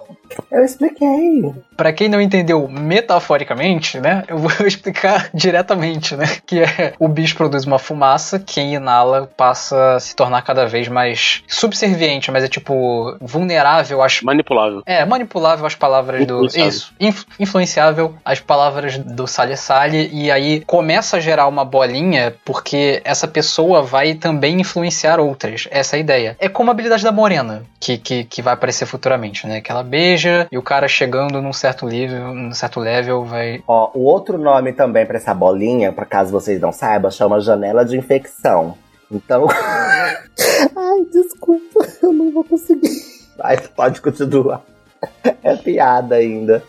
Eu 0.52 0.64
expliquei. 0.64 1.54
Pra 1.78 1.94
quem 1.94 2.10
não 2.10 2.20
entendeu 2.22 2.68
metaforicamente, 2.68 4.00
né, 4.00 4.24
eu 4.28 4.38
vou 4.38 4.52
explicar 4.68 5.30
diretamente, 5.34 6.16
né, 6.16 6.26
que 6.46 6.60
é 6.60 6.94
o 7.00 7.08
bicho 7.08 7.36
produz 7.36 7.66
uma 7.66 7.80
fumaça, 7.80 8.40
quem 8.40 8.74
inala 8.74 9.30
passa 9.38 9.96
a 9.96 10.00
se 10.00 10.16
tornar 10.16 10.42
cada 10.42 10.66
vez 10.66 10.88
mais 10.88 11.42
subserviente, 11.48 12.32
mas 12.32 12.44
é 12.44 12.48
tipo 12.48 13.16
vulnerável 13.22 14.02
às 14.02 14.22
Manipulável. 14.22 14.82
é, 14.86 15.06
manipulável 15.06 15.66
às 15.66 15.76
palavras 15.76 16.26
do. 16.26 16.36
Influenciável. 16.46 16.70
Isso. 16.70 16.94
inf- 17.00 17.24
influenciável 17.40 18.16
às 18.26 18.40
palavras 18.40 18.98
do 18.98 19.26
Sally 19.28 19.56
Sally. 19.58 20.10
E 20.12 20.30
aí 20.32 20.62
começa 20.66 21.18
a 21.18 21.20
gerar 21.20 21.48
uma 21.48 21.64
bolinha, 21.64 22.36
porque 22.44 23.02
essa 23.06 23.28
pessoa 23.28 23.82
vai 23.82 24.14
também 24.16 24.60
influenciar 24.60 25.20
outras. 25.20 25.68
Essa 25.72 25.96
é 25.96 25.98
a 25.98 26.00
ideia. 26.02 26.36
É 26.40 26.50
como 26.50 26.70
a 26.70 26.74
habilidade 26.74 27.04
da 27.04 27.12
Morena, 27.12 27.64
que, 27.80 27.98
que, 27.98 28.24
que 28.26 28.42
vai 28.42 28.54
aparecer 28.54 28.86
futuramente, 28.86 29.48
né? 29.48 29.62
Que 29.62 29.72
ela 29.72 29.84
beija 29.84 30.19
e 30.52 30.58
o 30.58 30.64
cara 30.64 30.88
chegando 30.88 31.42
num 31.42 31.54
certo 31.54 31.86
nível, 31.86 32.34
num 32.34 32.52
certo 32.54 32.80
level, 32.80 33.24
vai. 33.24 33.64
Ó, 33.68 33.92
o 33.94 34.04
outro 34.04 34.38
nome 34.38 34.74
também 34.74 35.06
pra 35.06 35.18
essa 35.18 35.34
bolinha, 35.34 35.92
por 35.92 36.06
caso 36.06 36.32
vocês 36.32 36.60
não 36.60 36.72
saibam, 36.72 37.12
chama 37.12 37.40
janela 37.40 37.86
de 37.86 37.98
infecção. 37.98 38.78
Então. 39.12 39.48
Ai, 40.76 41.06
desculpa, 41.12 41.86
eu 42.02 42.12
não 42.12 42.32
vou 42.32 42.44
conseguir. 42.44 42.90
Mas 43.38 43.68
pode 43.68 44.02
continuar. 44.02 44.62
É 45.44 45.56
piada 45.56 46.16
ainda. 46.16 46.62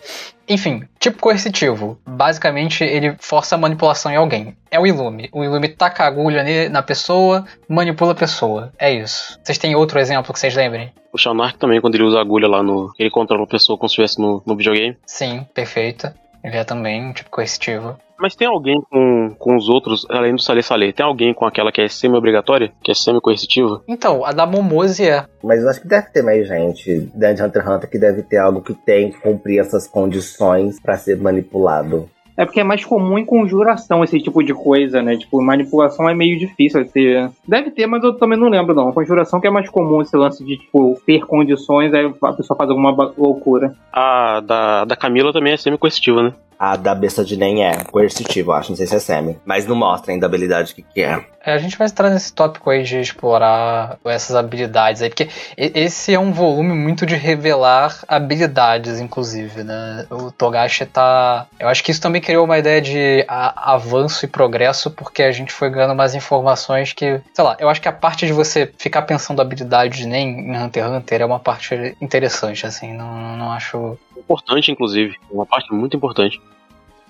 Enfim, 0.50 0.82
tipo 0.98 1.22
coercitivo. 1.22 1.96
Basicamente, 2.04 2.82
ele 2.82 3.14
força 3.20 3.54
a 3.54 3.58
manipulação 3.58 4.10
em 4.10 4.16
alguém. 4.16 4.56
É 4.68 4.80
o 4.80 4.86
Ilume. 4.86 5.28
O 5.32 5.44
Ilume 5.44 5.68
taca 5.68 6.02
a 6.02 6.08
agulha 6.08 6.68
na 6.68 6.82
pessoa, 6.82 7.44
manipula 7.68 8.10
a 8.10 8.16
pessoa. 8.16 8.72
É 8.76 8.92
isso. 8.92 9.38
Vocês 9.44 9.58
têm 9.58 9.76
outro 9.76 10.00
exemplo 10.00 10.32
que 10.32 10.40
vocês 10.40 10.56
lembrem? 10.56 10.92
O 11.12 11.18
Shanark 11.18 11.56
também, 11.56 11.80
quando 11.80 11.94
ele 11.94 12.02
usa 12.02 12.18
a 12.18 12.20
agulha 12.20 12.48
lá 12.48 12.64
no. 12.64 12.92
Ele 12.98 13.10
controla 13.10 13.44
a 13.44 13.46
pessoa 13.46 13.78
como 13.78 13.88
se 13.88 13.92
estivesse 13.92 14.20
no, 14.20 14.42
no 14.44 14.56
videogame. 14.56 14.96
Sim, 15.06 15.46
perfeito. 15.54 16.12
Ele 16.42 16.56
é 16.56 16.64
também 16.64 17.06
um 17.06 17.12
tipo 17.12 17.30
coercitivo. 17.30 17.96
Mas 18.20 18.36
tem 18.36 18.46
alguém 18.46 18.78
com, 18.90 19.34
com 19.38 19.56
os 19.56 19.68
outros, 19.68 20.06
além 20.10 20.34
do 20.34 20.42
Salê 20.42 20.62
Salê, 20.62 20.92
tem 20.92 21.04
alguém 21.04 21.32
com 21.32 21.46
aquela 21.46 21.72
que 21.72 21.80
é 21.80 21.88
semi-obrigatória? 21.88 22.70
Que 22.84 22.90
é 22.90 22.94
semi-coercitiva? 22.94 23.82
Então, 23.88 24.26
a 24.26 24.32
da 24.32 24.44
Momose 24.44 25.08
é. 25.08 25.24
Mas 25.42 25.62
eu 25.62 25.70
acho 25.70 25.80
que 25.80 25.88
deve 25.88 26.10
ter 26.10 26.22
mais 26.22 26.46
gente 26.46 27.10
dentro 27.14 27.36
de 27.36 27.42
Hunter 27.42 27.62
x 27.62 27.70
Hunter 27.72 27.90
que 27.90 27.98
deve 27.98 28.22
ter 28.22 28.36
algo 28.36 28.60
que 28.60 28.74
tem 28.74 29.10
que 29.10 29.18
cumprir 29.20 29.58
essas 29.58 29.86
condições 29.86 30.78
pra 30.80 30.98
ser 30.98 31.16
manipulado. 31.16 32.10
É 32.36 32.44
porque 32.44 32.60
é 32.60 32.64
mais 32.64 32.84
comum 32.84 33.18
em 33.18 33.24
conjuração 33.24 34.02
esse 34.02 34.20
tipo 34.20 34.42
de 34.42 34.54
coisa, 34.54 35.02
né? 35.02 35.16
Tipo, 35.16 35.42
manipulação 35.42 36.08
é 36.08 36.14
meio 36.14 36.38
difícil. 36.38 36.84
Ter... 36.86 37.30
Deve 37.46 37.70
ter, 37.70 37.86
mas 37.86 38.02
eu 38.02 38.14
também 38.14 38.38
não 38.38 38.48
lembro, 38.48 38.74
não. 38.74 38.92
Conjuração 38.92 39.40
que 39.40 39.46
é 39.46 39.50
mais 39.50 39.68
comum 39.68 40.00
esse 40.00 40.16
lance 40.16 40.44
de, 40.44 40.56
tipo, 40.56 41.00
ter 41.06 41.26
condições, 41.26 41.92
aí 41.92 42.12
a 42.22 42.32
pessoa 42.32 42.56
faz 42.56 42.70
alguma 42.70 42.90
loucura. 43.16 43.74
A 43.92 44.40
da, 44.40 44.84
da 44.84 44.96
Camila 44.96 45.32
também 45.32 45.52
é 45.52 45.56
semi-coercitiva, 45.56 46.22
né? 46.22 46.32
A 46.60 46.76
da 46.76 46.94
besta 46.94 47.24
de 47.24 47.38
nem 47.38 47.64
é 47.64 47.84
coercitivo, 47.84 48.52
acho, 48.52 48.68
não 48.68 48.76
sei 48.76 48.86
se 48.86 48.94
é 48.94 48.98
semi. 48.98 49.38
Mas 49.46 49.66
não 49.66 49.74
mostra 49.74 50.12
ainda 50.12 50.26
a 50.26 50.28
habilidade 50.28 50.74
que, 50.74 50.82
que 50.82 51.00
é. 51.00 51.24
É, 51.42 51.54
A 51.54 51.58
gente 51.58 51.78
vai 51.78 51.86
entrar 51.86 52.10
nesse 52.10 52.34
tópico 52.34 52.68
aí 52.68 52.82
de 52.82 53.00
explorar 53.00 53.98
essas 54.04 54.36
habilidades 54.36 55.00
aí, 55.00 55.08
porque 55.08 55.30
esse 55.56 56.12
é 56.12 56.18
um 56.18 56.32
volume 56.32 56.74
muito 56.74 57.06
de 57.06 57.14
revelar 57.14 58.04
habilidades, 58.06 59.00
inclusive, 59.00 59.64
né? 59.64 60.06
O 60.10 60.30
Togashi 60.30 60.84
tá. 60.84 61.46
Eu 61.58 61.68
acho 61.68 61.82
que 61.82 61.90
isso 61.90 62.00
também 62.00 62.20
criou 62.20 62.44
uma 62.44 62.58
ideia 62.58 62.82
de 62.82 63.24
avanço 63.26 64.26
e 64.26 64.28
progresso, 64.28 64.90
porque 64.90 65.22
a 65.22 65.32
gente 65.32 65.52
foi 65.52 65.70
ganhando 65.70 65.94
mais 65.94 66.14
informações 66.14 66.92
que. 66.92 67.22
Sei 67.32 67.42
lá, 67.42 67.56
eu 67.58 67.70
acho 67.70 67.80
que 67.80 67.88
a 67.88 67.92
parte 67.92 68.26
de 68.26 68.34
você 68.34 68.70
ficar 68.76 69.02
pensando 69.02 69.40
habilidades 69.40 70.04
nem 70.04 70.28
em 70.40 70.62
Hunter 70.62 70.84
x 70.84 70.92
Hunter 70.92 71.22
é 71.22 71.24
uma 71.24 71.40
parte 71.40 71.96
interessante, 72.02 72.66
assim, 72.66 72.92
não, 72.92 73.36
não 73.38 73.50
acho. 73.50 73.96
Importante, 74.14 74.70
inclusive. 74.70 75.16
Uma 75.30 75.46
parte 75.46 75.72
muito 75.72 75.96
importante. 75.96 76.38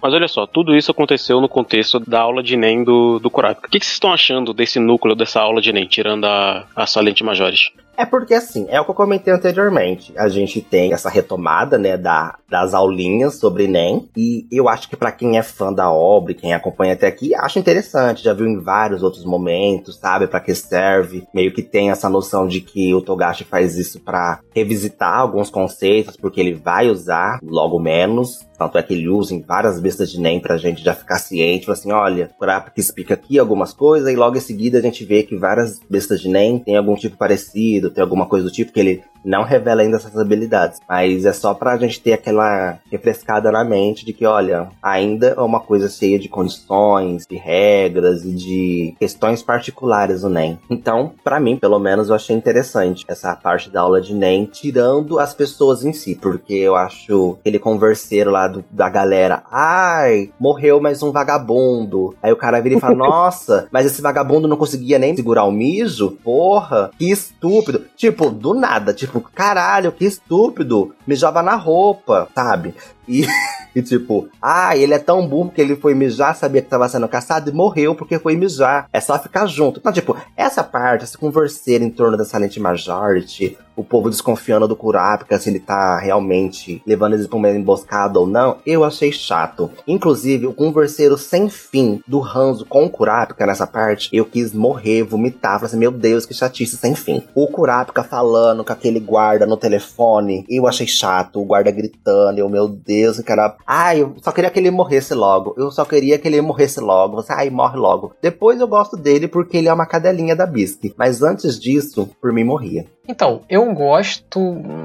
Mas 0.02 0.14
olha 0.14 0.28
só, 0.28 0.46
tudo 0.46 0.74
isso 0.74 0.90
aconteceu 0.90 1.40
no 1.40 1.48
contexto 1.48 2.00
da 2.00 2.20
aula 2.20 2.42
de 2.42 2.54
Enem 2.54 2.82
do, 2.82 3.18
do 3.18 3.30
Kurapika. 3.30 3.68
O 3.68 3.70
que, 3.70 3.78
vocês 3.78 3.92
estão 3.92 4.12
achando 4.12 4.54
desse 4.54 4.78
núcleo 4.78 5.14
dessa 5.14 5.40
aula 5.40 5.60
de 5.60 5.70
Enem, 5.70 5.86
tirando 5.86 6.24
a, 6.24 6.66
a 6.74 6.86
Salente 6.86 7.22
Majores? 7.22 7.70
É 8.00 8.06
porque 8.06 8.32
assim, 8.32 8.66
é 8.70 8.80
o 8.80 8.84
que 8.86 8.92
eu 8.92 8.94
comentei 8.94 9.30
anteriormente. 9.30 10.14
A 10.16 10.26
gente 10.26 10.62
tem 10.62 10.90
essa 10.90 11.10
retomada, 11.10 11.76
né, 11.76 11.98
da, 11.98 12.34
das 12.48 12.72
aulinhas 12.72 13.34
sobre 13.34 13.64
Enem. 13.64 14.08
E 14.16 14.46
eu 14.50 14.70
acho 14.70 14.88
que 14.88 14.96
pra 14.96 15.12
quem 15.12 15.36
é 15.36 15.42
fã 15.42 15.70
da 15.70 15.90
obra, 15.90 16.32
quem 16.32 16.54
acompanha 16.54 16.94
até 16.94 17.06
aqui, 17.06 17.34
acha 17.34 17.58
interessante. 17.58 18.24
Já 18.24 18.32
viu 18.32 18.46
em 18.46 18.58
vários 18.58 19.02
outros 19.02 19.22
momentos, 19.26 19.96
sabe? 19.96 20.26
Pra 20.26 20.40
que 20.40 20.54
serve. 20.54 21.24
Meio 21.34 21.52
que 21.52 21.62
tem 21.62 21.90
essa 21.90 22.08
noção 22.08 22.48
de 22.48 22.62
que 22.62 22.94
o 22.94 23.02
Togashi 23.02 23.44
faz 23.44 23.76
isso 23.76 24.00
pra 24.00 24.40
revisitar 24.54 25.18
alguns 25.18 25.50
conceitos, 25.50 26.16
porque 26.16 26.40
ele 26.40 26.54
vai 26.54 26.88
usar 26.88 27.38
logo 27.42 27.78
menos. 27.78 28.48
Tanto 28.60 28.76
é 28.76 28.82
que 28.82 28.92
ele 28.92 29.08
usa 29.08 29.34
em 29.34 29.40
várias 29.40 29.80
bestas 29.80 30.10
de 30.10 30.18
Enem 30.18 30.38
pra 30.38 30.58
gente 30.58 30.84
já 30.84 30.94
ficar 30.94 31.16
ciente. 31.16 31.70
Assim, 31.70 31.90
olha, 31.92 32.28
Kurapika 32.38 32.78
explica 32.78 33.14
aqui 33.14 33.38
algumas 33.38 33.72
coisas, 33.72 34.12
e 34.12 34.14
logo 34.14 34.36
em 34.36 34.40
seguida 34.40 34.76
a 34.76 34.82
gente 34.82 35.02
vê 35.02 35.22
que 35.22 35.34
várias 35.34 35.80
bestas 35.88 36.20
de 36.20 36.28
Enem 36.28 36.58
tem 36.58 36.76
algum 36.76 36.94
tipo 36.94 37.16
parecido, 37.16 37.88
tem 37.88 38.02
alguma 38.02 38.26
coisa 38.26 38.44
do 38.44 38.52
tipo 38.52 38.70
que 38.70 38.80
ele 38.80 39.02
não 39.24 39.42
revela 39.42 39.82
ainda 39.82 39.96
essas 39.96 40.16
habilidades. 40.16 40.80
Mas 40.88 41.24
é 41.24 41.32
só 41.32 41.54
pra 41.54 41.76
gente 41.76 42.00
ter 42.00 42.12
aquela 42.12 42.78
refrescada 42.90 43.50
na 43.52 43.64
mente 43.64 44.04
de 44.04 44.12
que, 44.12 44.24
olha, 44.24 44.68
ainda 44.82 45.34
é 45.36 45.40
uma 45.40 45.60
coisa 45.60 45.88
cheia 45.88 46.18
de 46.18 46.28
condições, 46.28 47.26
de 47.28 47.36
regras 47.36 48.24
e 48.24 48.32
de 48.32 48.94
questões 48.98 49.42
particulares 49.42 50.22
do 50.22 50.28
NEM. 50.28 50.58
Então, 50.70 51.12
pra 51.22 51.40
mim, 51.40 51.56
pelo 51.56 51.78
menos, 51.78 52.08
eu 52.08 52.14
achei 52.14 52.34
interessante 52.34 53.04
essa 53.08 53.34
parte 53.36 53.70
da 53.70 53.82
aula 53.82 54.00
de 54.00 54.14
NEM, 54.14 54.46
tirando 54.46 55.18
as 55.18 55.34
pessoas 55.34 55.84
em 55.84 55.92
si, 55.92 56.14
porque 56.14 56.54
eu 56.54 56.74
acho 56.74 57.36
aquele 57.40 57.58
converseiro 57.58 58.30
lá 58.30 58.48
do- 58.50 58.64
da 58.70 58.88
galera, 58.88 59.42
ai, 59.50 60.30
morreu 60.38 60.80
mais 60.80 61.02
um 61.02 61.10
vagabundo. 61.10 62.14
Aí 62.22 62.30
o 62.32 62.36
cara 62.36 62.60
vira 62.60 62.76
e 62.76 62.80
fala, 62.80 62.94
nossa, 62.96 63.68
mas 63.70 63.86
esse 63.86 64.02
vagabundo 64.02 64.46
não 64.48 64.56
conseguia 64.56 64.98
nem 64.98 65.16
segurar 65.16 65.44
o 65.44 65.52
mijo? 65.52 66.10
Porra, 66.22 66.90
que 66.98 67.10
estúpido. 67.10 67.84
Tipo, 67.96 68.30
do 68.30 68.52
nada, 68.54 68.92
tipo, 68.92 69.20
caralho, 69.20 69.92
que 69.92 70.04
estúpido. 70.04 70.94
Mijava 71.06 71.42
na 71.42 71.54
roupa, 71.56 72.28
sabe? 72.34 72.74
E, 73.08 73.26
e 73.74 73.82
tipo, 73.82 74.28
ah, 74.40 74.76
ele 74.76 74.94
é 74.94 74.98
tão 74.98 75.26
burro 75.26 75.50
que 75.50 75.60
ele 75.60 75.74
foi 75.76 75.94
mijar, 75.94 76.36
sabia 76.36 76.62
que 76.62 76.68
tava 76.68 76.88
sendo 76.88 77.08
caçado 77.08 77.50
e 77.50 77.52
morreu 77.52 77.94
porque 77.94 78.18
foi 78.18 78.36
mijar. 78.36 78.86
É 78.92 79.00
só 79.00 79.18
ficar 79.18 79.46
junto. 79.46 79.80
Então, 79.80 79.92
tipo, 79.92 80.16
essa 80.36 80.62
parte, 80.62 81.04
esse 81.04 81.16
converseiro 81.18 81.82
em 81.84 81.90
torno 81.90 82.16
da 82.16 82.24
Silent 82.24 82.56
Majority, 82.58 83.56
o 83.80 83.84
povo 83.84 84.10
desconfiando 84.10 84.68
do 84.68 84.76
Kurapika, 84.76 85.38
se 85.38 85.48
ele 85.48 85.58
tá 85.58 85.98
realmente 85.98 86.82
levando 86.86 87.14
eles 87.14 87.26
pra 87.26 87.36
uma 87.36 87.50
emboscada 87.50 88.18
ou 88.18 88.26
não, 88.26 88.58
eu 88.66 88.84
achei 88.84 89.10
chato. 89.10 89.70
Inclusive, 89.86 90.46
o 90.46 90.52
converseiro 90.52 91.16
sem 91.16 91.48
fim 91.48 92.02
do 92.06 92.22
Hanzo 92.22 92.66
com 92.66 92.84
o 92.84 92.90
Kurapika 92.90 93.46
nessa 93.46 93.66
parte, 93.66 94.10
eu 94.12 94.24
quis 94.24 94.52
morrer, 94.52 95.02
vomitar. 95.02 95.54
Falei 95.54 95.66
assim, 95.66 95.78
meu 95.78 95.90
Deus, 95.90 96.26
que 96.26 96.34
chatice 96.34 96.76
sem 96.76 96.94
fim. 96.94 97.22
O 97.34 97.46
Kurapika 97.48 98.02
falando 98.02 98.64
com 98.64 98.72
aquele 98.72 99.00
guarda 99.00 99.46
no 99.46 99.56
telefone, 99.56 100.44
eu 100.48 100.66
achei 100.66 100.86
chato. 100.86 101.40
O 101.40 101.44
guarda 101.44 101.70
gritando, 101.70 102.38
eu, 102.38 102.48
meu 102.48 102.68
Deus, 102.68 103.18
cara. 103.20 103.56
Ai, 103.66 104.02
eu 104.02 104.14
só 104.20 104.30
queria 104.30 104.50
que 104.50 104.58
ele 104.58 104.70
morresse 104.70 105.14
logo. 105.14 105.54
Eu 105.56 105.70
só 105.70 105.84
queria 105.84 106.18
que 106.18 106.28
ele 106.28 106.40
morresse 106.40 106.80
logo. 106.80 107.16
Você, 107.16 107.32
ai, 107.32 107.48
morre 107.48 107.78
logo. 107.78 108.12
Depois 108.20 108.60
eu 108.60 108.68
gosto 108.68 108.96
dele 108.96 109.26
porque 109.26 109.56
ele 109.56 109.68
é 109.68 109.72
uma 109.72 109.86
cadelinha 109.86 110.36
da 110.36 110.46
Bisque. 110.46 110.94
Mas 110.98 111.22
antes 111.22 111.58
disso, 111.58 112.10
por 112.20 112.32
mim 112.32 112.44
morria. 112.44 112.86
Então, 113.08 113.42
eu 113.48 113.69
gosto 113.74 114.40